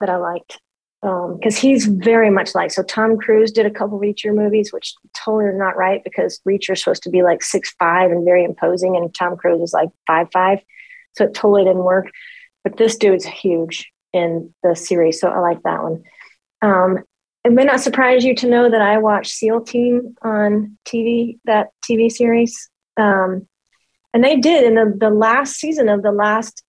that 0.00 0.08
I 0.08 0.16
liked 0.16 0.58
um 1.02 1.36
because 1.38 1.56
um, 1.56 1.60
he's 1.60 1.86
very 1.86 2.30
much 2.30 2.54
like 2.54 2.70
so. 2.70 2.82
Tom 2.82 3.16
Cruise 3.16 3.52
did 3.52 3.66
a 3.66 3.70
couple 3.70 3.98
Reacher 3.98 4.34
movies, 4.34 4.72
which 4.72 4.94
totally 5.24 5.46
is 5.46 5.58
not 5.58 5.76
right 5.76 6.02
because 6.04 6.40
Reacher's 6.44 6.80
supposed 6.80 7.02
to 7.04 7.10
be 7.10 7.22
like 7.22 7.42
six 7.42 7.72
five 7.78 8.10
and 8.10 8.24
very 8.24 8.44
imposing, 8.44 8.96
and 8.96 9.14
Tom 9.14 9.36
Cruise 9.36 9.62
is 9.62 9.72
like 9.72 9.88
five 10.06 10.28
five, 10.32 10.58
so 11.16 11.24
it 11.24 11.34
totally 11.34 11.64
didn't 11.64 11.84
work. 11.84 12.10
But 12.64 12.76
this 12.76 12.96
dude's 12.96 13.24
huge 13.24 13.90
in 14.12 14.52
the 14.62 14.76
series, 14.76 15.20
so 15.20 15.28
I 15.28 15.38
like 15.38 15.62
that 15.62 15.82
one. 15.82 16.02
Um, 16.62 16.98
it 17.44 17.52
may 17.52 17.64
not 17.64 17.80
surprise 17.80 18.24
you 18.24 18.34
to 18.36 18.48
know 18.48 18.70
that 18.70 18.82
I 18.82 18.98
watched 18.98 19.32
SEAL 19.32 19.62
Team 19.62 20.16
on 20.22 20.78
TV, 20.84 21.38
that 21.44 21.68
TV 21.88 22.10
series. 22.10 22.68
Um, 22.96 23.48
and 24.12 24.22
they 24.22 24.36
did 24.36 24.64
in 24.64 24.74
the, 24.74 24.94
the 24.96 25.10
last 25.10 25.54
season 25.54 25.88
of 25.88 26.02
the 26.02 26.12
last 26.12 26.62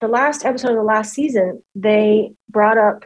the 0.00 0.08
last 0.08 0.44
episode 0.44 0.72
of 0.72 0.76
the 0.76 0.82
last 0.82 1.14
season, 1.14 1.62
they 1.74 2.32
brought 2.50 2.76
up 2.76 3.04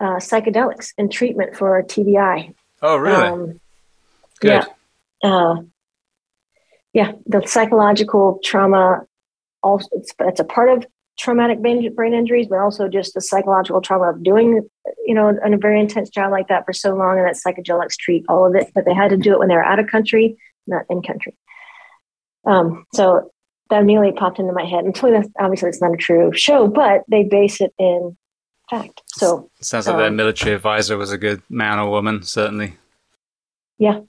uh, 0.00 0.16
psychedelics 0.16 0.92
in 0.96 1.10
treatment 1.10 1.56
for 1.56 1.82
TBI. 1.82 2.54
Oh, 2.80 2.96
really? 2.96 3.26
Um, 3.26 3.60
Good. 4.40 4.64
Yeah. 5.22 5.30
Uh, 5.30 5.56
yeah, 6.94 7.12
the 7.26 7.46
psychological 7.46 8.40
trauma. 8.42 9.02
Also, 9.62 9.88
it's, 9.92 10.12
it's 10.20 10.40
a 10.40 10.44
part 10.44 10.70
of 10.70 10.86
traumatic 11.18 11.60
brain, 11.60 12.14
injuries, 12.14 12.46
but 12.48 12.58
also 12.58 12.88
just 12.88 13.14
the 13.14 13.20
psychological 13.20 13.80
trauma 13.80 14.10
of 14.10 14.22
doing, 14.22 14.66
you 15.04 15.14
know, 15.14 15.28
a 15.28 15.56
very 15.56 15.80
intense 15.80 16.08
job 16.08 16.30
like 16.30 16.48
that 16.48 16.64
for 16.64 16.72
so 16.72 16.94
long, 16.94 17.18
and 17.18 17.26
that 17.26 17.36
psychedelics 17.36 17.96
treat 17.96 18.24
all 18.28 18.46
of 18.46 18.54
it. 18.54 18.70
But 18.74 18.84
they 18.84 18.94
had 18.94 19.10
to 19.10 19.16
do 19.16 19.32
it 19.32 19.38
when 19.38 19.48
they 19.48 19.54
were 19.54 19.64
out 19.64 19.78
of 19.78 19.86
country, 19.86 20.36
not 20.66 20.84
in 20.88 21.02
country. 21.02 21.36
Um, 22.44 22.84
so 22.94 23.30
that 23.70 23.82
immediately 23.82 24.12
popped 24.12 24.38
into 24.38 24.52
my 24.52 24.64
head. 24.64 24.84
And 24.84 24.94
totally, 24.94 25.26
obviously, 25.38 25.68
it's 25.68 25.80
not 25.80 25.94
a 25.94 25.96
true 25.96 26.32
show, 26.34 26.66
but 26.66 27.02
they 27.08 27.24
base 27.24 27.60
it 27.60 27.72
in 27.78 28.16
fact. 28.68 29.02
So 29.06 29.50
sounds 29.60 29.86
like 29.86 29.94
um, 29.94 30.00
their 30.00 30.10
military 30.10 30.54
advisor 30.54 30.96
was 30.96 31.12
a 31.12 31.18
good 31.18 31.42
man 31.48 31.78
or 31.78 31.90
woman, 31.90 32.22
certainly. 32.22 32.76
Yeah. 33.78 34.00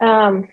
Um, 0.00 0.48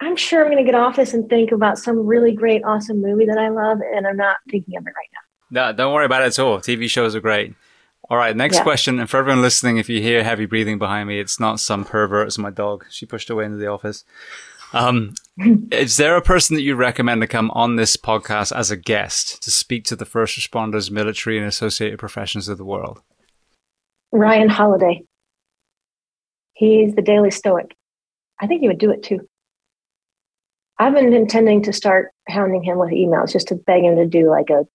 I'm 0.00 0.16
sure 0.16 0.42
I'm 0.42 0.50
going 0.50 0.64
to 0.64 0.70
get 0.70 0.78
off 0.78 0.96
this 0.96 1.12
and 1.12 1.28
think 1.28 1.50
about 1.50 1.78
some 1.78 2.06
really 2.06 2.32
great, 2.32 2.62
awesome 2.64 3.02
movie 3.02 3.26
that 3.26 3.38
I 3.38 3.48
love, 3.48 3.78
and 3.80 4.06
I'm 4.06 4.16
not 4.16 4.36
thinking 4.50 4.76
of 4.76 4.84
it 4.84 4.92
right 4.96 5.08
now. 5.12 5.20
No, 5.50 5.72
don't 5.72 5.92
worry 5.92 6.04
about 6.04 6.22
it 6.22 6.26
at 6.26 6.38
all. 6.38 6.58
TV 6.58 6.88
shows 6.88 7.16
are 7.16 7.20
great. 7.20 7.54
All 8.10 8.16
right, 8.16 8.36
next 8.36 8.58
yeah. 8.58 8.62
question. 8.62 9.00
And 9.00 9.10
for 9.10 9.18
everyone 9.18 9.42
listening, 9.42 9.76
if 9.76 9.88
you 9.88 10.00
hear 10.00 10.22
heavy 10.22 10.46
breathing 10.46 10.78
behind 10.78 11.08
me, 11.08 11.18
it's 11.18 11.40
not 11.40 11.60
some 11.60 11.84
pervert, 11.84 12.28
it's 12.28 12.38
my 12.38 12.50
dog. 12.50 12.86
She 12.90 13.06
pushed 13.06 13.28
away 13.28 13.44
into 13.44 13.58
the 13.58 13.66
office. 13.66 14.04
Um, 14.72 15.14
is 15.72 15.96
there 15.96 16.16
a 16.16 16.22
person 16.22 16.54
that 16.56 16.62
you 16.62 16.74
recommend 16.76 17.20
to 17.22 17.26
come 17.26 17.50
on 17.52 17.76
this 17.76 17.96
podcast 17.96 18.54
as 18.54 18.70
a 18.70 18.76
guest 18.76 19.42
to 19.42 19.50
speak 19.50 19.84
to 19.86 19.96
the 19.96 20.04
first 20.04 20.38
responders, 20.38 20.90
military, 20.90 21.38
and 21.38 21.46
associated 21.46 21.98
professions 21.98 22.48
of 22.48 22.58
the 22.58 22.64
world? 22.64 23.02
Ryan 24.12 24.48
Holiday. 24.48 25.02
He's 26.54 26.94
the 26.94 27.02
Daily 27.02 27.30
Stoic. 27.30 27.74
I 28.40 28.46
think 28.46 28.60
he 28.60 28.68
would 28.68 28.78
do 28.78 28.90
it 28.90 29.02
too. 29.02 29.28
I've 30.78 30.94
been 30.94 31.12
intending 31.12 31.62
to 31.64 31.72
start 31.72 32.12
hounding 32.28 32.62
him 32.62 32.78
with 32.78 32.90
emails 32.90 33.32
just 33.32 33.48
to 33.48 33.56
beg 33.56 33.82
him 33.82 33.96
to 33.96 34.06
do 34.06 34.30
like 34.30 34.50
a. 34.50 34.66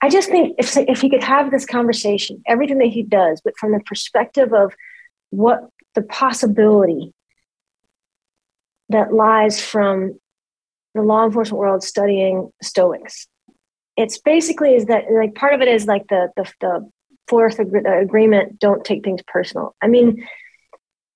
I 0.00 0.08
just 0.08 0.30
think 0.30 0.56
if 0.58 0.76
if 0.76 1.00
he 1.00 1.10
could 1.10 1.22
have 1.24 1.50
this 1.50 1.66
conversation, 1.66 2.42
everything 2.46 2.78
that 2.78 2.88
he 2.88 3.02
does, 3.02 3.40
but 3.44 3.56
from 3.58 3.72
the 3.72 3.80
perspective 3.80 4.52
of 4.52 4.74
what 5.30 5.68
the 5.94 6.02
possibility 6.02 7.12
that 8.88 9.12
lies 9.12 9.60
from 9.60 10.18
the 10.94 11.02
law 11.02 11.24
enforcement 11.24 11.58
world 11.58 11.82
studying 11.82 12.50
Stoics. 12.62 13.26
It's 13.96 14.18
basically 14.18 14.74
is 14.74 14.86
that 14.86 15.04
like 15.10 15.34
part 15.34 15.54
of 15.54 15.60
it 15.60 15.68
is 15.68 15.86
like 15.86 16.06
the 16.08 16.30
the, 16.36 16.50
the 16.60 16.90
fourth 17.26 17.60
ag- 17.60 17.86
uh, 17.86 17.98
agreement: 17.98 18.58
don't 18.58 18.84
take 18.84 19.04
things 19.04 19.20
personal. 19.26 19.74
I 19.82 19.88
mean, 19.88 20.26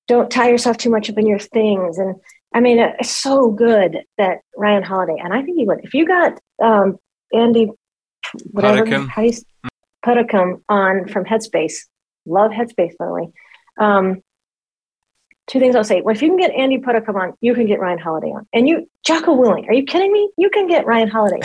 don't 0.09 0.31
tie 0.31 0.51
yourself 0.51 0.77
too 0.77 0.91
much 0.91 1.09
up 1.09 1.19
in 1.19 1.27
your 1.27 1.39
things. 1.39 1.99
And 1.99 2.17
I 2.55 2.61
mean, 2.61 2.79
it's 2.79 3.11
so 3.11 3.51
good 3.51 3.99
that 4.19 4.41
Ryan 4.57 4.83
Holiday, 4.83 5.17
and 5.23 5.33
I 5.33 5.43
think 5.43 5.57
he 5.57 5.65
would. 5.65 5.81
If 5.85 5.95
you 5.95 6.07
got 6.07 6.39
um, 6.63 6.99
Andy, 7.33 7.71
whatever, 8.51 8.85
how 9.09 9.23
you, 9.23 9.33
on 10.69 11.09
from 11.09 11.25
Headspace, 11.25 11.75
love 12.27 12.51
Headspace 12.51 12.97
by 12.99 13.07
the 13.07 13.13
way. 13.13 13.29
Um, 13.79 14.23
two 15.47 15.61
things 15.61 15.75
I'll 15.75 15.85
say. 15.85 16.03
Well, 16.03 16.15
if 16.15 16.23
you 16.23 16.29
can 16.29 16.39
get 16.39 16.51
Andy 16.53 16.79
Puddicombe 16.79 17.17
on, 17.17 17.33
you 17.41 17.55
can 17.55 17.67
get 17.67 17.81
Ryan 17.81 17.99
Holiday 17.99 18.29
on. 18.29 18.47
And 18.53 18.69
you, 18.69 18.89
Jocko 19.05 19.35
Willink, 19.35 19.69
are 19.69 19.75
you 19.75 19.85
kidding 19.85 20.13
me? 20.13 20.31
You 20.37 20.51
can 20.51 20.67
get 20.67 20.87
Ryan 20.87 21.09
Holiday. 21.09 21.41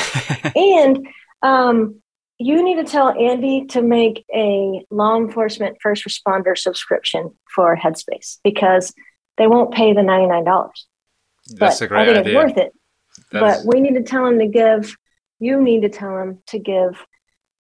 and 0.56 1.08
um, 1.42 2.02
you 2.38 2.64
need 2.64 2.76
to 2.76 2.84
tell 2.84 3.10
Andy 3.10 3.66
to 3.68 3.82
make 3.82 4.26
a 4.34 4.86
law 4.92 5.18
enforcement 5.18 5.78
first 5.82 6.06
responder 6.06 6.58
subscription 6.58 7.32
for 7.54 7.76
Headspace 7.76 8.38
because 8.44 8.94
they 9.38 9.48
won't 9.48 9.74
pay 9.74 9.94
the 9.94 10.02
$99. 10.02 10.70
That's 11.56 11.80
but 11.80 11.86
a 11.86 11.88
great 11.88 12.02
I 12.02 12.06
think 12.06 12.18
idea. 12.18 12.40
it's 12.40 12.46
worth 12.46 12.58
it. 12.58 12.74
That's... 13.32 13.64
But 13.64 13.74
we 13.74 13.82
need 13.82 13.96
to 13.96 14.04
tell 14.04 14.26
him 14.26 14.40
to 14.40 14.48
give, 14.48 14.96
you 15.40 15.62
need 15.62 15.82
to 15.82 15.90
tell 15.90 16.18
him 16.18 16.40
to 16.48 16.60
give 16.60 17.06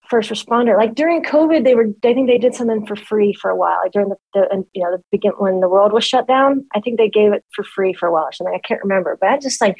first 0.09 0.29
responder. 0.29 0.77
Like 0.77 0.95
during 0.95 1.23
COVID, 1.23 1.63
they 1.63 1.75
were. 1.75 1.87
I 2.03 2.13
think 2.13 2.27
they 2.27 2.37
did 2.37 2.55
something 2.55 2.85
for 2.85 2.95
free 2.95 3.33
for 3.33 3.49
a 3.49 3.55
while. 3.55 3.79
Like 3.83 3.91
during 3.91 4.09
the, 4.09 4.15
the 4.33 4.65
you 4.73 4.83
know 4.83 4.97
the 4.97 5.03
begin 5.11 5.31
when 5.37 5.59
the 5.59 5.69
world 5.69 5.93
was 5.93 6.05
shut 6.05 6.27
down. 6.27 6.65
I 6.73 6.79
think 6.79 6.97
they 6.97 7.09
gave 7.09 7.33
it 7.33 7.43
for 7.53 7.63
free 7.63 7.93
for 7.93 8.07
a 8.07 8.11
while 8.11 8.23
or 8.23 8.31
something. 8.31 8.55
I 8.55 8.65
can't 8.65 8.81
remember, 8.81 9.17
but 9.19 9.29
I 9.29 9.37
just 9.37 9.61
like 9.61 9.77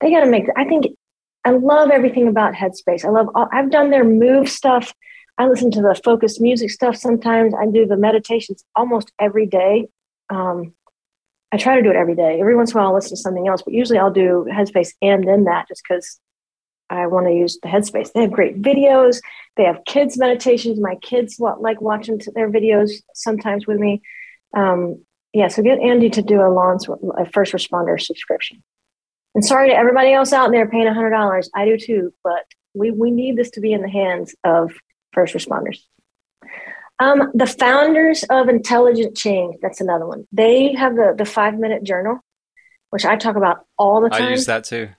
they 0.00 0.10
got 0.10 0.20
to 0.20 0.30
make. 0.30 0.46
I 0.56 0.64
think 0.64 0.86
I 1.44 1.50
love 1.50 1.90
everything 1.90 2.28
about 2.28 2.54
Headspace. 2.54 3.04
I 3.04 3.08
love. 3.08 3.28
All, 3.34 3.48
I've 3.52 3.70
done 3.70 3.90
their 3.90 4.04
move 4.04 4.48
stuff. 4.48 4.92
I 5.38 5.48
listen 5.48 5.70
to 5.72 5.80
the 5.80 5.98
focused 6.04 6.40
music 6.40 6.70
stuff 6.70 6.96
sometimes. 6.96 7.54
I 7.58 7.66
do 7.66 7.86
the 7.86 7.96
meditations 7.96 8.62
almost 8.76 9.10
every 9.18 9.46
day. 9.46 9.88
Um, 10.28 10.74
I 11.52 11.56
try 11.56 11.76
to 11.76 11.82
do 11.82 11.90
it 11.90 11.96
every 11.96 12.14
day. 12.14 12.38
Every 12.40 12.54
once 12.54 12.70
in 12.70 12.76
a 12.76 12.80
while, 12.80 12.88
I'll 12.88 12.94
listen 12.94 13.10
to 13.10 13.16
something 13.16 13.48
else, 13.48 13.62
but 13.62 13.74
usually 13.74 13.98
I'll 13.98 14.12
do 14.12 14.46
Headspace 14.50 14.92
and 15.02 15.26
then 15.26 15.44
that 15.44 15.66
just 15.68 15.82
because 15.88 16.20
I 16.88 17.06
want 17.06 17.26
to 17.26 17.32
use 17.32 17.58
the 17.62 17.68
Headspace. 17.68 18.12
They 18.12 18.22
have 18.22 18.32
great 18.32 18.60
videos. 18.60 19.20
They 19.56 19.64
have 19.64 19.84
kids 19.86 20.18
meditations. 20.18 20.80
My 20.80 20.96
kids 20.96 21.38
like 21.38 21.80
watching 21.80 22.20
their 22.34 22.50
videos 22.50 22.90
sometimes 23.14 23.66
with 23.66 23.78
me. 23.78 24.02
Um, 24.56 25.04
yeah, 25.32 25.48
so 25.48 25.62
get 25.62 25.78
Andy 25.78 26.10
to 26.10 26.22
do 26.22 26.40
a 26.40 26.50
law 26.50 26.76
a 27.16 27.30
first 27.30 27.52
responder 27.52 28.00
subscription. 28.00 28.62
And 29.34 29.44
sorry 29.44 29.68
to 29.68 29.76
everybody 29.76 30.12
else 30.12 30.32
out 30.32 30.50
there 30.50 30.68
paying 30.68 30.88
hundred 30.88 31.10
dollars. 31.10 31.48
I 31.54 31.64
do 31.64 31.78
too, 31.78 32.12
but 32.24 32.44
we 32.74 32.90
we 32.90 33.12
need 33.12 33.36
this 33.36 33.50
to 33.50 33.60
be 33.60 33.72
in 33.72 33.82
the 33.82 33.88
hands 33.88 34.34
of 34.44 34.72
first 35.12 35.34
responders. 35.34 35.78
Um, 37.00 37.30
the 37.32 37.46
founders 37.46 38.24
of 38.28 38.48
Intelligent 38.48 39.16
Change. 39.16 39.56
That's 39.62 39.80
another 39.80 40.06
one. 40.06 40.26
They 40.32 40.74
have 40.74 40.94
the 40.94 41.14
the 41.16 41.24
five 41.24 41.58
minute 41.58 41.82
journal, 41.82 42.18
which 42.90 43.06
I 43.06 43.16
talk 43.16 43.36
about 43.36 43.64
all 43.78 44.02
the 44.02 44.10
time. 44.10 44.22
I 44.22 44.30
use 44.30 44.46
that 44.46 44.64
too. 44.64 44.90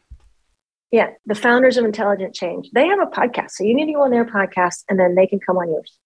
Yeah, 0.92 1.12
the 1.26 1.36
founders 1.36 1.78
of 1.78 1.86
Intelligent 1.86 2.34
Change. 2.34 2.72
They 2.74 2.88
have 2.88 3.00
a 3.00 3.06
podcast. 3.06 3.52
So 3.52 3.64
you 3.64 3.76
need 3.76 3.86
to 3.86 3.94
go 3.94 4.02
on 4.02 4.12
their 4.12 4.26
podcast 4.26 4.84
and 4.90 5.00
then 5.00 5.16
they 5.16 5.28
can 5.28 5.40
come 5.40 5.58
on 5.58 5.70
yours. 5.70 5.98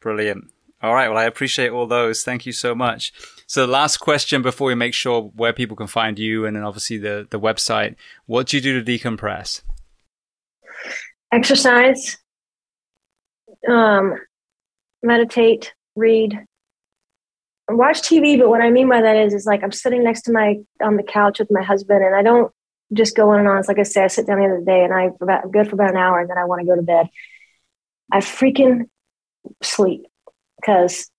Brilliant. 0.00 0.50
All 0.82 0.94
right. 0.94 1.08
Well, 1.08 1.18
I 1.18 1.24
appreciate 1.24 1.70
all 1.70 1.86
those. 1.86 2.22
Thank 2.22 2.44
you 2.44 2.52
so 2.52 2.74
much. 2.74 3.12
So, 3.46 3.66
the 3.66 3.72
last 3.72 3.98
question 3.98 4.42
before 4.42 4.68
we 4.68 4.74
make 4.74 4.94
sure 4.94 5.22
where 5.34 5.52
people 5.52 5.76
can 5.76 5.86
find 5.86 6.18
you 6.18 6.44
and 6.44 6.56
then 6.56 6.64
obviously 6.64 6.98
the, 6.98 7.26
the 7.30 7.40
website 7.40 7.96
what 8.26 8.48
do 8.48 8.56
you 8.56 8.62
do 8.62 8.82
to 8.82 8.98
decompress? 8.98 9.62
Exercise, 11.32 12.18
um, 13.68 14.14
meditate, 15.06 15.72
read, 15.94 16.44
watch 17.68 18.02
TV. 18.02 18.38
But 18.38 18.48
what 18.48 18.60
I 18.60 18.70
mean 18.70 18.88
by 18.88 19.02
that 19.02 19.16
is, 19.16 19.34
is 19.34 19.46
like 19.46 19.62
I'm 19.62 19.72
sitting 19.72 20.04
next 20.04 20.22
to 20.22 20.32
my 20.32 20.56
on 20.82 20.96
the 20.96 21.02
couch 21.02 21.38
with 21.38 21.50
my 21.50 21.62
husband, 21.62 22.04
and 22.04 22.14
I 22.14 22.22
don't 22.22 22.52
just 22.92 23.16
go 23.16 23.30
on 23.30 23.40
and 23.40 23.48
on. 23.48 23.58
It's 23.58 23.68
like 23.68 23.78
I 23.78 23.84
say, 23.84 24.04
I 24.04 24.08
sit 24.08 24.26
down 24.26 24.38
the 24.38 24.46
other 24.46 24.62
day 24.64 24.84
and 24.84 24.92
I 24.92 25.04
am 25.04 25.50
good 25.50 25.68
for 25.68 25.74
about 25.74 25.90
an 25.90 25.96
hour 25.96 26.20
and 26.20 26.30
then 26.30 26.38
I 26.38 26.44
want 26.44 26.60
to 26.60 26.66
go 26.66 26.76
to 26.76 26.82
bed. 26.82 27.08
I 28.12 28.18
freaking 28.18 28.88
sleep 29.62 30.06
because 30.60 31.10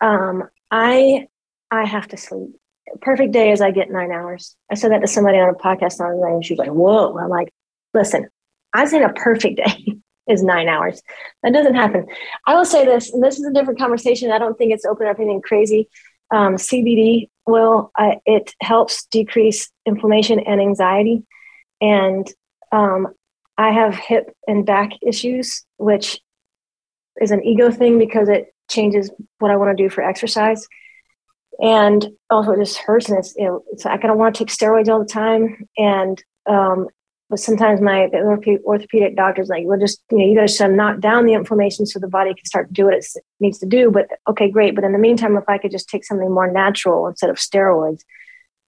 um, 0.00 0.44
I 0.70 1.28
I 1.70 1.84
have 1.84 2.08
to 2.08 2.16
sleep. 2.16 2.50
Perfect 3.00 3.32
day 3.32 3.52
is 3.52 3.60
I 3.60 3.70
get 3.70 3.90
nine 3.90 4.10
hours. 4.10 4.56
I 4.70 4.74
said 4.74 4.90
that 4.90 5.00
to 5.00 5.06
somebody 5.06 5.38
on 5.38 5.48
a 5.48 5.54
podcast 5.54 6.00
on 6.00 6.32
and 6.32 6.44
she's 6.44 6.58
like, 6.58 6.70
"Whoa!" 6.70 7.16
I'm 7.16 7.28
like, 7.28 7.52
"Listen, 7.94 8.28
I 8.72 8.86
saying 8.86 9.04
a 9.04 9.12
perfect 9.12 9.56
day 9.64 10.00
is 10.30 10.42
nine 10.42 10.68
hours. 10.68 11.02
That 11.42 11.52
doesn't 11.52 11.74
happen." 11.74 12.06
I 12.46 12.54
will 12.54 12.64
say 12.64 12.84
this, 12.84 13.12
and 13.12 13.22
this 13.22 13.38
is 13.38 13.44
a 13.44 13.52
different 13.52 13.78
conversation. 13.78 14.32
I 14.32 14.38
don't 14.38 14.56
think 14.56 14.72
it's 14.72 14.84
open 14.84 15.06
up 15.06 15.18
anything 15.18 15.42
crazy. 15.42 15.88
Um, 16.32 16.54
CBD 16.54 17.28
well, 17.50 17.90
I, 17.96 18.20
it 18.26 18.54
helps 18.62 19.06
decrease 19.06 19.70
inflammation 19.84 20.40
and 20.40 20.60
anxiety. 20.60 21.24
And 21.80 22.26
um, 22.72 23.08
I 23.58 23.72
have 23.72 23.94
hip 23.94 24.34
and 24.46 24.64
back 24.64 24.92
issues, 25.06 25.64
which 25.76 26.20
is 27.20 27.30
an 27.30 27.44
ego 27.44 27.70
thing 27.70 27.98
because 27.98 28.28
it 28.28 28.54
changes 28.70 29.10
what 29.38 29.50
I 29.50 29.56
want 29.56 29.76
to 29.76 29.82
do 29.82 29.90
for 29.90 30.02
exercise. 30.02 30.66
And 31.60 32.06
also, 32.30 32.52
it 32.52 32.60
just 32.60 32.78
hurts, 32.78 33.10
and 33.10 33.18
it's, 33.18 33.34
you 33.36 33.44
know, 33.44 33.62
it's 33.72 33.84
I 33.84 33.98
don't 33.98 34.16
want 34.16 34.34
to 34.34 34.44
take 34.44 34.54
steroids 34.54 34.88
all 34.88 35.00
the 35.00 35.04
time. 35.04 35.68
And 35.76 36.22
um, 36.48 36.86
but 37.30 37.38
sometimes 37.38 37.80
my 37.80 38.08
orthopedic 38.64 39.16
doctor's 39.16 39.48
like, 39.48 39.62
well, 39.64 39.78
just, 39.78 40.02
you 40.10 40.18
know, 40.18 40.24
you 40.24 40.34
got 40.34 40.48
to 40.48 40.68
knock 40.68 40.98
down 41.00 41.26
the 41.26 41.34
inflammation 41.34 41.86
so 41.86 41.98
the 42.00 42.08
body 42.08 42.34
can 42.34 42.44
start 42.44 42.68
to 42.68 42.74
do 42.74 42.86
what 42.86 42.94
it 42.94 43.06
needs 43.38 43.58
to 43.60 43.66
do. 43.66 43.90
But 43.90 44.08
okay, 44.28 44.50
great. 44.50 44.74
But 44.74 44.84
in 44.84 44.92
the 44.92 44.98
meantime, 44.98 45.36
if 45.36 45.48
I 45.48 45.58
could 45.58 45.70
just 45.70 45.88
take 45.88 46.04
something 46.04 46.30
more 46.32 46.50
natural 46.50 47.06
instead 47.06 47.30
of 47.30 47.36
steroids 47.36 48.00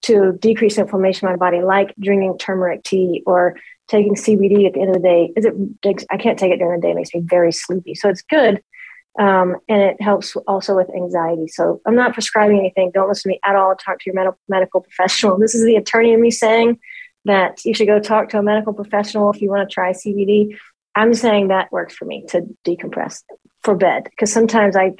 to 0.03 0.33
decrease 0.39 0.77
inflammation 0.77 1.27
in 1.27 1.33
my 1.33 1.37
body, 1.37 1.61
like 1.61 1.93
drinking 1.99 2.37
turmeric 2.37 2.83
tea 2.83 3.21
or 3.25 3.57
taking 3.89 4.15
CBD 4.15 4.65
at 4.65 4.73
the 4.73 4.81
end 4.81 4.95
of 4.95 4.95
the 4.95 5.07
day, 5.07 5.33
is 5.35 5.45
it, 5.45 6.05
I 6.09 6.17
can't 6.17 6.39
take 6.39 6.53
it 6.53 6.57
during 6.57 6.79
the 6.79 6.87
day. 6.87 6.91
It 6.91 6.95
makes 6.95 7.13
me 7.13 7.21
very 7.21 7.51
sleepy. 7.51 7.95
So 7.95 8.09
it's 8.09 8.21
good 8.21 8.63
Um, 9.19 9.57
and 9.69 9.81
it 9.81 10.01
helps 10.01 10.35
also 10.47 10.75
with 10.75 10.89
anxiety. 10.89 11.47
So 11.47 11.81
I'm 11.85 11.95
not 11.95 12.13
prescribing 12.13 12.57
anything. 12.57 12.91
Don't 12.93 13.07
listen 13.07 13.29
to 13.29 13.35
me 13.35 13.39
at 13.45 13.55
all. 13.55 13.75
Talk 13.75 13.99
to 13.99 14.03
your 14.05 14.15
med- 14.15 14.33
medical 14.47 14.81
professional. 14.81 15.37
This 15.43 15.53
is 15.53 15.65
the 15.65 15.75
attorney 15.75 16.13
in 16.13 16.21
me 16.21 16.31
saying 16.31 16.79
that 17.25 17.63
you 17.65 17.73
should 17.73 17.87
go 17.87 17.99
talk 17.99 18.29
to 18.29 18.39
a 18.39 18.43
medical 18.43 18.73
professional 18.73 19.31
if 19.31 19.41
you 19.41 19.49
want 19.49 19.67
to 19.67 19.73
try 19.73 19.91
CBD. 19.91 20.57
I'm 20.95 21.13
saying 21.13 21.47
that 21.47 21.71
works 21.71 21.95
for 21.95 22.05
me 22.05 22.25
to 22.29 22.43
decompress 22.65 23.23
for 23.63 23.75
bed 23.75 24.03
because 24.09 24.31
sometimes 24.31 24.75
I 24.75 24.93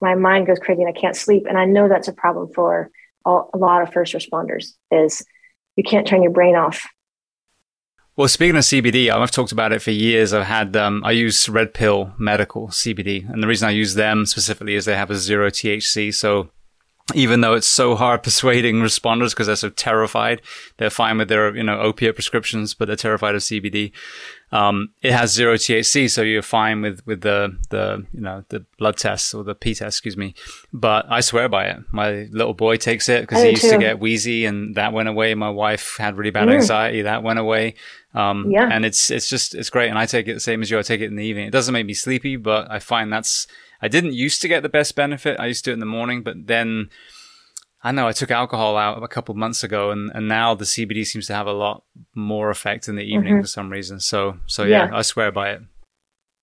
my 0.00 0.14
mind 0.14 0.46
goes 0.46 0.58
crazy 0.58 0.82
and 0.82 0.94
I 0.94 0.98
can't 0.98 1.16
sleep, 1.16 1.44
and 1.48 1.56
I 1.56 1.64
know 1.64 1.88
that's 1.88 2.08
a 2.08 2.12
problem 2.12 2.52
for 2.54 2.90
all, 3.24 3.50
a 3.54 3.58
lot 3.58 3.82
of 3.82 3.92
first 3.92 4.14
responders. 4.14 4.72
Is 4.90 5.24
you 5.76 5.84
can't 5.84 6.06
turn 6.06 6.22
your 6.22 6.32
brain 6.32 6.56
off 6.56 6.86
well, 8.16 8.28
speaking 8.28 8.56
of 8.56 8.62
CBD, 8.62 9.10
I've 9.10 9.30
talked 9.30 9.52
about 9.52 9.72
it 9.72 9.82
for 9.82 9.90
years. 9.90 10.32
I've 10.32 10.46
had, 10.46 10.74
um, 10.74 11.02
I 11.04 11.10
use 11.10 11.50
Red 11.50 11.74
Pill 11.74 12.14
Medical 12.18 12.68
CBD. 12.68 13.30
And 13.30 13.42
the 13.42 13.46
reason 13.46 13.68
I 13.68 13.72
use 13.72 13.92
them 13.92 14.24
specifically 14.24 14.74
is 14.74 14.86
they 14.86 14.96
have 14.96 15.10
a 15.10 15.16
zero 15.16 15.50
THC. 15.50 16.14
So 16.14 16.48
even 17.14 17.40
though 17.40 17.54
it's 17.54 17.66
so 17.66 17.94
hard 17.94 18.22
persuading 18.24 18.76
responders 18.76 19.30
because 19.30 19.46
they're 19.46 19.56
so 19.56 19.70
terrified, 19.70 20.42
they're 20.78 20.90
fine 20.90 21.18
with 21.18 21.28
their, 21.28 21.54
you 21.54 21.62
know, 21.62 21.78
opiate 21.78 22.14
prescriptions, 22.14 22.74
but 22.74 22.86
they're 22.86 22.96
terrified 22.96 23.34
of 23.34 23.42
CBD. 23.42 23.92
Um, 24.52 24.90
it 25.02 25.12
has 25.12 25.32
zero 25.32 25.54
THC, 25.54 26.10
so 26.10 26.22
you're 26.22 26.42
fine 26.42 26.80
with, 26.80 27.04
with 27.06 27.20
the, 27.20 27.56
the, 27.70 28.06
you 28.12 28.20
know, 28.20 28.44
the 28.48 28.64
blood 28.78 28.96
test 28.96 29.34
or 29.34 29.44
the 29.44 29.54
P 29.54 29.74
test, 29.74 29.94
excuse 29.94 30.16
me. 30.16 30.34
But 30.72 31.06
I 31.08 31.20
swear 31.20 31.48
by 31.48 31.66
it. 31.66 31.78
My 31.92 32.28
little 32.30 32.54
boy 32.54 32.76
takes 32.76 33.08
it 33.08 33.22
because 33.22 33.42
he 33.42 33.50
used 33.50 33.62
too. 33.62 33.72
to 33.72 33.78
get 33.78 34.00
wheezy 34.00 34.44
and 34.44 34.74
that 34.76 34.92
went 34.92 35.08
away. 35.08 35.34
My 35.34 35.50
wife 35.50 35.96
had 35.98 36.16
really 36.16 36.30
bad 36.30 36.48
mm. 36.48 36.54
anxiety. 36.54 37.02
That 37.02 37.22
went 37.22 37.38
away. 37.38 37.74
Um, 38.14 38.50
yeah. 38.50 38.68
and 38.70 38.84
it's, 38.84 39.10
it's 39.10 39.28
just, 39.28 39.54
it's 39.54 39.68
great. 39.68 39.90
And 39.90 39.98
I 39.98 40.06
take 40.06 40.26
it 40.26 40.34
the 40.34 40.40
same 40.40 40.62
as 40.62 40.70
you. 40.70 40.78
I 40.78 40.82
take 40.82 41.00
it 41.00 41.06
in 41.06 41.16
the 41.16 41.24
evening. 41.24 41.48
It 41.48 41.52
doesn't 41.52 41.72
make 41.72 41.86
me 41.86 41.94
sleepy, 41.94 42.36
but 42.36 42.70
I 42.70 42.78
find 42.78 43.12
that's, 43.12 43.46
I 43.86 43.88
didn't 43.88 44.14
used 44.14 44.42
to 44.42 44.48
get 44.48 44.64
the 44.64 44.68
best 44.68 44.96
benefit. 44.96 45.38
I 45.38 45.46
used 45.46 45.64
to 45.64 45.70
do 45.70 45.72
it 45.72 45.74
in 45.74 45.80
the 45.80 45.86
morning, 45.86 46.24
but 46.24 46.48
then 46.48 46.90
I 47.84 47.92
know 47.92 48.08
I 48.08 48.12
took 48.12 48.32
alcohol 48.32 48.76
out 48.76 49.00
a 49.00 49.06
couple 49.06 49.32
of 49.32 49.36
months 49.36 49.62
ago, 49.62 49.92
and, 49.92 50.10
and 50.12 50.26
now 50.26 50.56
the 50.56 50.64
CBD 50.64 51.06
seems 51.06 51.28
to 51.28 51.34
have 51.34 51.46
a 51.46 51.52
lot 51.52 51.84
more 52.12 52.50
effect 52.50 52.88
in 52.88 52.96
the 52.96 53.04
evening 53.04 53.34
mm-hmm. 53.34 53.42
for 53.42 53.46
some 53.46 53.70
reason. 53.70 54.00
So 54.00 54.38
so 54.46 54.64
yeah, 54.64 54.88
yeah, 54.88 54.96
I 54.96 55.02
swear 55.02 55.30
by 55.30 55.52
it. 55.52 55.60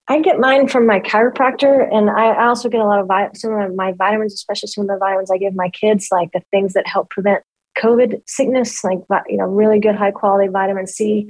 I 0.08 0.22
get 0.22 0.40
mine 0.40 0.70
from 0.70 0.88
my 0.88 1.02
chiropractor, 1.02 1.94
and 1.94 2.10
I 2.10 2.48
also 2.48 2.70
get 2.70 2.80
a 2.80 2.86
lot 2.86 3.02
of 3.02 3.08
vi- 3.08 3.32
some 3.34 3.52
of 3.60 3.76
my 3.76 3.92
vitamins, 3.92 4.34
especially 4.34 4.68
some 4.68 4.84
of 4.84 4.88
the 4.88 4.98
vitamins 4.98 5.30
I 5.30 5.38
give 5.38 5.54
my 5.54 5.68
kids, 5.68 6.08
like 6.14 6.32
the 6.32 6.44
things 6.50 6.72
that 6.74 6.88
help 6.88 7.10
prevent 7.10 7.44
COVID 7.78 8.22
sickness, 8.26 8.82
like 8.86 9.00
you 9.28 9.36
know, 9.36 9.46
really 9.46 9.80
good 9.80 9.96
high 9.96 10.12
quality 10.12 10.48
vitamin 10.48 10.88
C. 10.88 11.28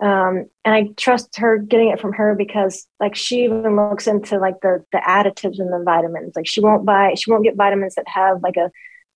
Um, 0.00 0.46
and 0.64 0.74
I 0.74 0.88
trust 0.96 1.36
her 1.38 1.58
getting 1.58 1.88
it 1.88 2.00
from 2.00 2.12
her 2.12 2.34
because 2.36 2.86
like 3.00 3.16
she 3.16 3.44
even 3.44 3.74
looks 3.74 4.06
into 4.06 4.38
like 4.38 4.60
the 4.62 4.84
the 4.92 4.98
additives 4.98 5.58
and 5.58 5.72
the 5.72 5.82
vitamins. 5.84 6.34
Like 6.36 6.46
she 6.46 6.60
won't 6.60 6.86
buy, 6.86 7.14
she 7.14 7.30
won't 7.30 7.44
get 7.44 7.56
vitamins 7.56 7.96
that 7.96 8.06
have 8.06 8.42
like 8.42 8.56
a 8.56 8.70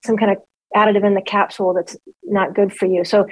some 0.05 0.17
kind 0.17 0.33
of 0.33 0.39
additive 0.75 1.05
in 1.05 1.15
the 1.15 1.23
capsule 1.23 1.75
that's 1.75 1.97
not 2.25 2.55
good 2.55 2.73
for 2.73 2.87
you. 2.87 3.05
So 3.05 3.27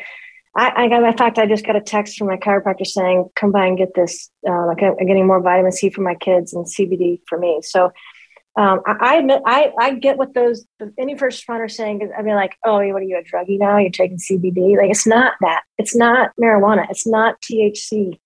I, 0.56 0.85
I 0.85 0.89
got, 0.89 1.02
in 1.05 1.16
fact, 1.16 1.39
I 1.39 1.47
just 1.47 1.64
got 1.64 1.77
a 1.77 1.81
text 1.81 2.16
from 2.16 2.27
my 2.27 2.36
chiropractor 2.36 2.86
saying, 2.86 3.28
come 3.36 3.52
by 3.52 3.66
and 3.66 3.78
get 3.78 3.94
this. 3.94 4.31
Uh, 4.48 4.66
like 4.66 4.82
I'm 4.82 5.06
getting 5.06 5.27
more 5.27 5.40
vitamin 5.40 5.72
C 5.72 5.90
for 5.90 6.02
my 6.02 6.14
kids 6.14 6.52
and 6.52 6.66
CBD 6.66 7.20
for 7.28 7.39
me. 7.39 7.60
So 7.62 7.90
um, 8.56 8.81
I, 8.86 8.97
I, 9.01 9.14
admit, 9.16 9.43
I, 9.47 9.72
I 9.78 9.94
get 9.94 10.18
what 10.18 10.35
those, 10.35 10.66
any 10.98 11.16
first 11.16 11.47
responder 11.47 11.70
saying, 11.70 12.10
I 12.16 12.22
mean, 12.22 12.35
like, 12.35 12.56
oh, 12.64 12.74
what 12.74 13.02
are 13.02 13.02
you, 13.02 13.18
a 13.18 13.22
druggie 13.22 13.59
now? 13.59 13.78
You're 13.78 13.90
taking 13.90 14.18
CBD. 14.18 14.77
Like, 14.77 14.90
it's 14.90 15.06
not 15.06 15.35
that. 15.40 15.62
It's 15.78 15.94
not 15.94 16.31
marijuana. 16.40 16.86
It's 16.90 17.06
not 17.06 17.40
THC. 17.40 18.18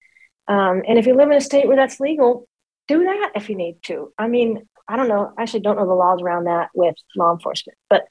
Um, 0.48 0.82
and 0.88 0.98
if 0.98 1.06
you 1.06 1.14
live 1.14 1.30
in 1.30 1.36
a 1.36 1.40
state 1.40 1.66
where 1.66 1.76
that's 1.76 2.00
legal, 2.00 2.48
do 2.88 3.04
that 3.04 3.32
if 3.34 3.48
you 3.48 3.56
need 3.56 3.82
to. 3.84 4.12
I 4.18 4.28
mean, 4.28 4.66
I 4.88 4.96
don't 4.96 5.08
know. 5.08 5.32
I 5.36 5.42
actually 5.42 5.60
don't 5.60 5.76
know 5.76 5.86
the 5.86 5.94
laws 5.94 6.20
around 6.22 6.44
that 6.44 6.70
with 6.74 6.96
law 7.16 7.32
enforcement, 7.32 7.78
but 7.88 8.04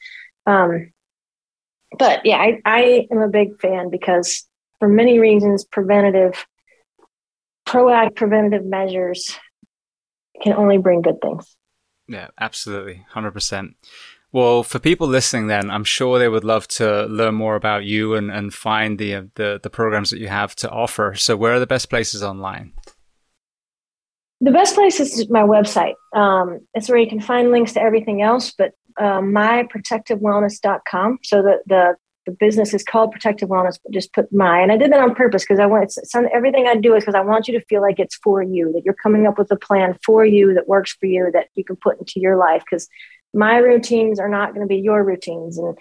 um, 0.45 0.91
but 1.97 2.25
yeah, 2.25 2.37
I, 2.37 2.61
I 2.65 3.07
am 3.11 3.19
a 3.19 3.27
big 3.27 3.59
fan 3.61 3.89
because 3.89 4.47
for 4.79 4.87
many 4.87 5.19
reasons, 5.19 5.63
preventative, 5.63 6.45
proactive 7.67 8.15
preventative 8.15 8.65
measures 8.65 9.37
can 10.41 10.53
only 10.53 10.77
bring 10.77 11.01
good 11.01 11.21
things. 11.21 11.55
Yeah, 12.07 12.27
absolutely. 12.39 13.05
100%. 13.13 13.75
Well, 14.31 14.63
for 14.63 14.79
people 14.79 15.07
listening, 15.07 15.47
then 15.47 15.69
I'm 15.69 15.83
sure 15.83 16.17
they 16.17 16.27
would 16.27 16.43
love 16.43 16.67
to 16.69 17.05
learn 17.05 17.35
more 17.35 17.55
about 17.55 17.85
you 17.85 18.15
and, 18.15 18.31
and 18.31 18.51
find 18.51 18.97
the, 18.97 19.29
the 19.35 19.59
the 19.61 19.69
programs 19.69 20.09
that 20.09 20.19
you 20.19 20.27
have 20.27 20.55
to 20.55 20.69
offer. 20.71 21.13
So, 21.13 21.37
where 21.37 21.53
are 21.53 21.59
the 21.59 21.67
best 21.67 21.87
places 21.87 22.23
online? 22.23 22.73
The 24.41 24.51
best 24.51 24.73
place 24.73 24.99
is 24.99 25.29
my 25.29 25.43
website. 25.43 25.93
Um, 26.15 26.61
it's 26.73 26.89
where 26.89 26.97
you 26.97 27.07
can 27.07 27.21
find 27.21 27.51
links 27.51 27.73
to 27.73 27.81
everything 27.81 28.23
else, 28.23 28.51
but 28.57 28.71
uh, 28.97 29.21
myprotectivewellness.com. 29.21 31.19
So 31.23 31.41
the, 31.41 31.59
the, 31.65 31.95
the 32.25 32.31
business 32.31 32.73
is 32.73 32.83
called 32.83 33.11
Protective 33.11 33.49
Wellness, 33.49 33.79
but 33.83 33.93
just 33.93 34.13
put 34.13 34.31
my. 34.31 34.59
And 34.59 34.71
I 34.71 34.77
did 34.77 34.91
that 34.91 34.99
on 34.99 35.15
purpose 35.15 35.43
because 35.43 35.59
I 35.59 35.65
want 35.65 35.83
it's, 35.83 35.97
it's 35.97 36.15
everything 36.15 36.67
I 36.67 36.75
do 36.75 36.95
is 36.95 37.03
because 37.03 37.15
I 37.15 37.21
want 37.21 37.47
you 37.47 37.59
to 37.59 37.65
feel 37.65 37.81
like 37.81 37.99
it's 37.99 38.15
for 38.15 38.41
you, 38.41 38.71
that 38.73 38.83
you're 38.85 38.93
coming 38.93 39.27
up 39.27 39.37
with 39.37 39.51
a 39.51 39.55
plan 39.55 39.97
for 40.05 40.25
you 40.25 40.53
that 40.53 40.67
works 40.67 40.93
for 40.93 41.05
you, 41.05 41.29
that 41.33 41.47
you 41.55 41.63
can 41.63 41.75
put 41.75 41.99
into 41.99 42.19
your 42.19 42.37
life. 42.37 42.63
Because 42.63 42.87
my 43.33 43.57
routines 43.57 44.19
are 44.19 44.29
not 44.29 44.53
going 44.53 44.61
to 44.61 44.67
be 44.67 44.77
your 44.77 45.03
routines, 45.03 45.57
and 45.57 45.77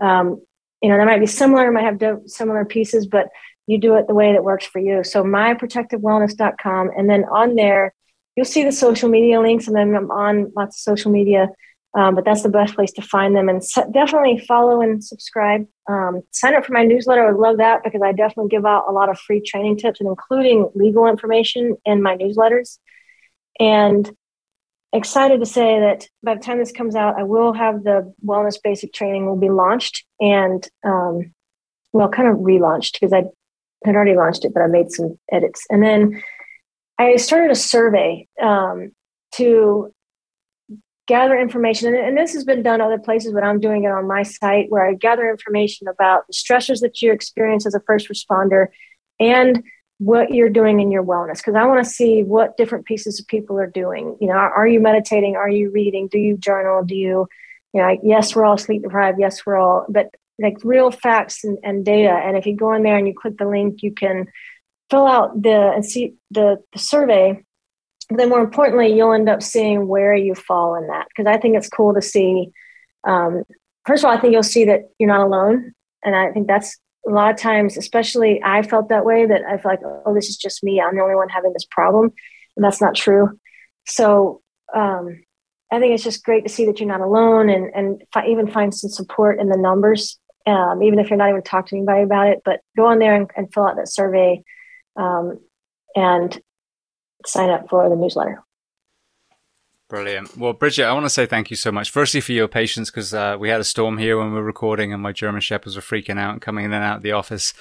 um, 0.00 0.42
you 0.82 0.88
know 0.88 0.98
they 0.98 1.04
might 1.04 1.20
be 1.20 1.26
similar, 1.26 1.70
might 1.70 2.00
have 2.00 2.20
similar 2.26 2.64
pieces, 2.64 3.06
but 3.06 3.28
you 3.66 3.78
do 3.78 3.94
it 3.96 4.06
the 4.08 4.14
way 4.14 4.32
that 4.32 4.44
works 4.44 4.66
for 4.66 4.80
you. 4.80 5.04
So 5.04 5.22
myprotectivewellness.com, 5.22 6.90
and 6.96 7.08
then 7.08 7.24
on 7.24 7.54
there 7.54 7.94
you'll 8.36 8.44
see 8.44 8.64
the 8.64 8.72
social 8.72 9.08
media 9.08 9.40
links, 9.40 9.68
and 9.68 9.76
then 9.76 9.94
I'm 9.94 10.10
on 10.10 10.52
lots 10.56 10.76
of 10.76 10.80
social 10.80 11.10
media 11.10 11.48
um, 11.94 12.14
but 12.14 12.24
that's 12.24 12.42
the 12.42 12.48
best 12.48 12.74
place 12.74 12.92
to 12.92 13.02
find 13.02 13.36
them. 13.36 13.48
And 13.48 13.62
so 13.62 13.88
definitely 13.92 14.38
follow 14.38 14.80
and 14.80 15.02
subscribe. 15.02 15.66
Um, 15.88 16.22
sign 16.32 16.54
up 16.54 16.64
for 16.64 16.72
my 16.72 16.84
newsletter. 16.84 17.22
I 17.22 17.30
would 17.30 17.40
love 17.40 17.58
that 17.58 17.84
because 17.84 18.02
I 18.02 18.12
definitely 18.12 18.48
give 18.48 18.66
out 18.66 18.84
a 18.88 18.92
lot 18.92 19.08
of 19.08 19.18
free 19.18 19.40
training 19.40 19.78
tips 19.78 20.00
and 20.00 20.08
including 20.08 20.70
legal 20.74 21.06
information 21.06 21.76
in 21.84 22.02
my 22.02 22.16
newsletters. 22.16 22.78
And 23.60 24.10
excited 24.92 25.38
to 25.38 25.46
say 25.46 25.80
that 25.80 26.08
by 26.22 26.34
the 26.34 26.40
time 26.40 26.58
this 26.58 26.72
comes 26.72 26.96
out, 26.96 27.18
I 27.18 27.22
will 27.22 27.52
have 27.52 27.84
the 27.84 28.12
wellness 28.24 28.56
basic 28.62 28.92
training 28.92 29.26
will 29.26 29.36
be 29.36 29.50
launched 29.50 30.04
and 30.20 30.66
um, 30.84 31.32
well, 31.92 32.08
kind 32.08 32.28
of 32.28 32.38
relaunched 32.38 32.94
because 32.94 33.12
I 33.12 33.24
had 33.84 33.94
already 33.94 34.16
launched 34.16 34.44
it, 34.44 34.52
but 34.52 34.62
I 34.62 34.66
made 34.66 34.90
some 34.90 35.16
edits. 35.30 35.64
And 35.70 35.82
then 35.82 36.22
I 36.98 37.16
started 37.16 37.52
a 37.52 37.56
survey 37.56 38.26
um, 38.42 38.90
to 39.34 39.93
gather 41.06 41.38
information 41.38 41.94
and, 41.94 42.16
this 42.16 42.32
has 42.32 42.44
been 42.44 42.62
done 42.62 42.80
other 42.80 42.98
places 42.98 43.32
but 43.32 43.44
i'm 43.44 43.60
doing 43.60 43.84
it 43.84 43.90
on 43.90 44.06
my 44.06 44.22
site 44.22 44.70
where 44.70 44.86
i 44.86 44.94
gather 44.94 45.28
information 45.30 45.86
about 45.86 46.26
the 46.26 46.32
stressors 46.32 46.80
that 46.80 47.02
you 47.02 47.12
experience 47.12 47.66
as 47.66 47.74
a 47.74 47.80
first 47.80 48.08
responder 48.08 48.68
and 49.20 49.62
what 49.98 50.34
you're 50.34 50.50
doing 50.50 50.80
in 50.80 50.90
your 50.90 51.04
wellness. 51.04 51.38
Because 51.38 51.54
i 51.54 51.64
want 51.64 51.84
to 51.84 51.90
see 51.90 52.22
what 52.22 52.56
different 52.56 52.84
pieces 52.84 53.20
of 53.20 53.26
people 53.26 53.58
are 53.58 53.66
doing. 53.66 54.16
You 54.20 54.28
know 54.28 54.34
are, 54.34 54.52
are 54.52 54.66
you 54.66 54.80
meditating? 54.80 55.36
Are 55.36 55.48
you 55.48 55.70
reading? 55.70 56.08
Do 56.08 56.18
you 56.18 56.36
journal? 56.36 56.84
Do 56.84 56.94
you 56.94 57.28
you 57.72 57.80
know 57.80 57.96
yes 58.02 58.34
we're 58.34 58.44
all 58.44 58.58
sleep 58.58 58.82
deprived 58.82 59.18
yes 59.20 59.44
we're 59.46 59.56
all 59.56 59.86
but 59.88 60.10
like 60.40 60.56
real 60.64 60.90
facts 60.90 61.44
and, 61.44 61.58
and 61.62 61.84
data. 61.84 62.10
And 62.10 62.36
if 62.36 62.44
you 62.44 62.56
go 62.56 62.72
in 62.72 62.82
there 62.82 62.96
and 62.96 63.06
you 63.06 63.14
click 63.14 63.38
the 63.38 63.48
link 63.48 63.82
you 63.82 63.92
can 63.92 64.26
fill 64.90 65.06
out 65.06 65.40
the 65.40 65.72
and 65.74 65.84
see 65.84 66.14
the, 66.30 66.62
the 66.72 66.78
survey 66.78 67.42
then 68.10 68.28
more 68.28 68.40
importantly, 68.40 68.94
you'll 68.94 69.12
end 69.12 69.28
up 69.28 69.42
seeing 69.42 69.88
where 69.88 70.14
you 70.14 70.34
fall 70.34 70.74
in 70.74 70.86
that 70.88 71.06
because 71.08 71.28
I 71.28 71.38
think 71.38 71.56
it's 71.56 71.68
cool 71.68 71.94
to 71.94 72.02
see. 72.02 72.50
Um, 73.06 73.44
first 73.86 74.04
of 74.04 74.08
all, 74.08 74.16
I 74.16 74.20
think 74.20 74.32
you'll 74.32 74.42
see 74.42 74.64
that 74.66 74.82
you're 74.98 75.08
not 75.08 75.26
alone, 75.26 75.72
and 76.04 76.14
I 76.14 76.30
think 76.32 76.46
that's 76.46 76.78
a 77.06 77.10
lot 77.10 77.30
of 77.30 77.38
times, 77.38 77.76
especially 77.76 78.42
I 78.42 78.62
felt 78.62 78.88
that 78.88 79.04
way 79.04 79.26
that 79.26 79.42
I 79.42 79.58
feel 79.58 79.70
like, 79.70 79.80
oh, 79.84 80.14
this 80.14 80.28
is 80.28 80.36
just 80.36 80.64
me. 80.64 80.80
I'm 80.80 80.96
the 80.96 81.02
only 81.02 81.14
one 81.14 81.28
having 81.28 81.52
this 81.52 81.66
problem, 81.70 82.12
and 82.56 82.64
that's 82.64 82.80
not 82.80 82.94
true. 82.94 83.38
So 83.86 84.42
um, 84.74 85.22
I 85.70 85.78
think 85.78 85.92
it's 85.92 86.04
just 86.04 86.24
great 86.24 86.44
to 86.44 86.52
see 86.52 86.66
that 86.66 86.80
you're 86.80 86.88
not 86.88 87.00
alone, 87.00 87.48
and 87.48 87.70
and 87.74 88.02
fi- 88.12 88.28
even 88.28 88.50
find 88.50 88.74
some 88.74 88.90
support 88.90 89.40
in 89.40 89.48
the 89.48 89.58
numbers, 89.58 90.18
um, 90.46 90.82
even 90.82 90.98
if 90.98 91.10
you're 91.10 91.18
not 91.18 91.30
even 91.30 91.42
talking 91.42 91.78
to 91.84 91.92
anybody 91.92 92.04
about 92.04 92.28
it. 92.28 92.42
But 92.44 92.60
go 92.76 92.86
on 92.86 92.98
there 92.98 93.14
and, 93.14 93.30
and 93.36 93.52
fill 93.52 93.66
out 93.66 93.76
that 93.76 93.88
survey. 93.88 94.42
Um, 94.96 95.40
and 95.96 96.40
sign 97.26 97.50
up 97.50 97.68
for 97.68 97.88
the 97.88 97.96
newsletter. 97.96 98.42
Brilliant. 99.94 100.36
Well, 100.38 100.54
Bridget, 100.54 100.86
I 100.86 100.92
want 100.94 101.04
to 101.04 101.10
say 101.10 101.26
thank 101.26 101.50
you 101.50 101.56
so 101.56 101.70
much. 101.70 101.90
Firstly, 101.90 102.22
for 102.22 102.32
your 102.32 102.48
patience, 102.48 102.90
because 102.90 103.12
uh, 103.12 103.36
we 103.38 103.50
had 103.50 103.60
a 103.60 103.64
storm 103.64 103.98
here 103.98 104.18
when 104.18 104.30
we 104.30 104.34
were 104.36 104.42
recording, 104.42 104.94
and 104.94 105.02
my 105.02 105.12
German 105.12 105.42
shepherds 105.42 105.76
were 105.76 105.82
freaking 105.82 106.18
out 106.18 106.32
and 106.32 106.40
coming 106.40 106.64
in 106.64 106.72
and 106.72 106.82
out 106.82 106.96
of 106.96 107.02
the 107.02 107.12
office. 107.12 107.52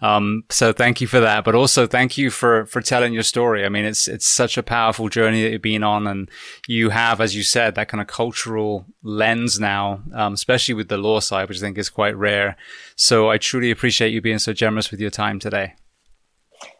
Um, 0.00 0.44
so 0.48 0.72
thank 0.72 1.00
you 1.00 1.08
for 1.08 1.18
that, 1.18 1.44
but 1.44 1.56
also 1.56 1.88
thank 1.88 2.16
you 2.16 2.30
for 2.30 2.66
for 2.66 2.80
telling 2.80 3.12
your 3.12 3.24
story. 3.24 3.64
I 3.64 3.68
mean, 3.68 3.84
it's 3.84 4.06
it's 4.06 4.26
such 4.26 4.56
a 4.56 4.62
powerful 4.62 5.08
journey 5.08 5.42
that 5.42 5.50
you've 5.50 5.60
been 5.60 5.82
on, 5.82 6.06
and 6.06 6.30
you 6.68 6.90
have, 6.90 7.20
as 7.20 7.34
you 7.34 7.42
said, 7.42 7.74
that 7.74 7.88
kind 7.88 8.00
of 8.00 8.06
cultural 8.06 8.86
lens 9.02 9.58
now, 9.58 10.02
um, 10.14 10.34
especially 10.34 10.74
with 10.74 10.88
the 10.88 10.98
law 10.98 11.18
side, 11.18 11.48
which 11.48 11.58
I 11.58 11.62
think 11.62 11.78
is 11.78 11.90
quite 11.90 12.16
rare. 12.16 12.56
So 12.94 13.28
I 13.28 13.38
truly 13.38 13.72
appreciate 13.72 14.14
you 14.14 14.22
being 14.22 14.38
so 14.38 14.52
generous 14.52 14.92
with 14.92 15.00
your 15.00 15.10
time 15.10 15.40
today. 15.40 15.74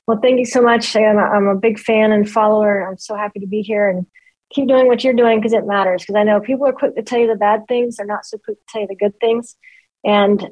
Well, 0.07 0.19
thank 0.21 0.39
you 0.39 0.47
so 0.47 0.61
much. 0.61 0.97
I'm 0.97 1.19
a, 1.19 1.23
I'm 1.23 1.47
a 1.47 1.57
big 1.57 1.79
fan 1.79 2.13
and 2.13 2.29
follower. 2.29 2.87
I'm 2.87 2.99
so 2.99 3.15
happy 3.15 3.41
to 3.41 3.47
be 3.47 3.63
here 3.63 3.89
and 3.89 4.07
keep 4.53 4.69
doing 4.69 4.89
what 4.89 5.05
you're 5.05 5.15
doing 5.15 5.39
because 5.39 5.53
it 5.53 5.67
matters. 5.67 6.03
Because 6.03 6.17
I 6.17 6.25
know 6.25 6.41
people 6.41 6.67
are 6.67 6.73
quick 6.73 6.97
to 6.97 7.03
tell 7.03 7.21
you 7.21 7.29
the 7.29 7.37
bad 7.37 7.67
things; 7.69 7.97
they're 7.97 8.07
not 8.07 8.25
so 8.25 8.39
quick 8.39 8.59
to 8.59 8.65
tell 8.69 8.81
you 8.83 8.89
the 8.89 8.97
good 8.97 9.19
things. 9.21 9.57
And 10.05 10.49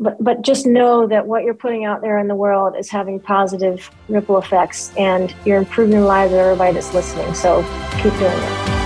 but 0.00 0.22
but 0.22 0.42
just 0.42 0.66
know 0.66 1.06
that 1.08 1.26
what 1.26 1.44
you're 1.44 1.54
putting 1.54 1.84
out 1.84 2.00
there 2.00 2.18
in 2.18 2.26
the 2.26 2.34
world 2.34 2.74
is 2.76 2.90
having 2.90 3.20
positive 3.20 3.90
ripple 4.08 4.38
effects, 4.38 4.92
and 4.96 5.34
you're 5.44 5.58
improving 5.58 6.00
the 6.00 6.06
lives 6.06 6.32
of 6.32 6.38
everybody 6.38 6.72
that's 6.72 6.94
listening. 6.94 7.34
So 7.34 7.62
keep 8.02 8.12
doing 8.14 8.32
it. 8.32 8.83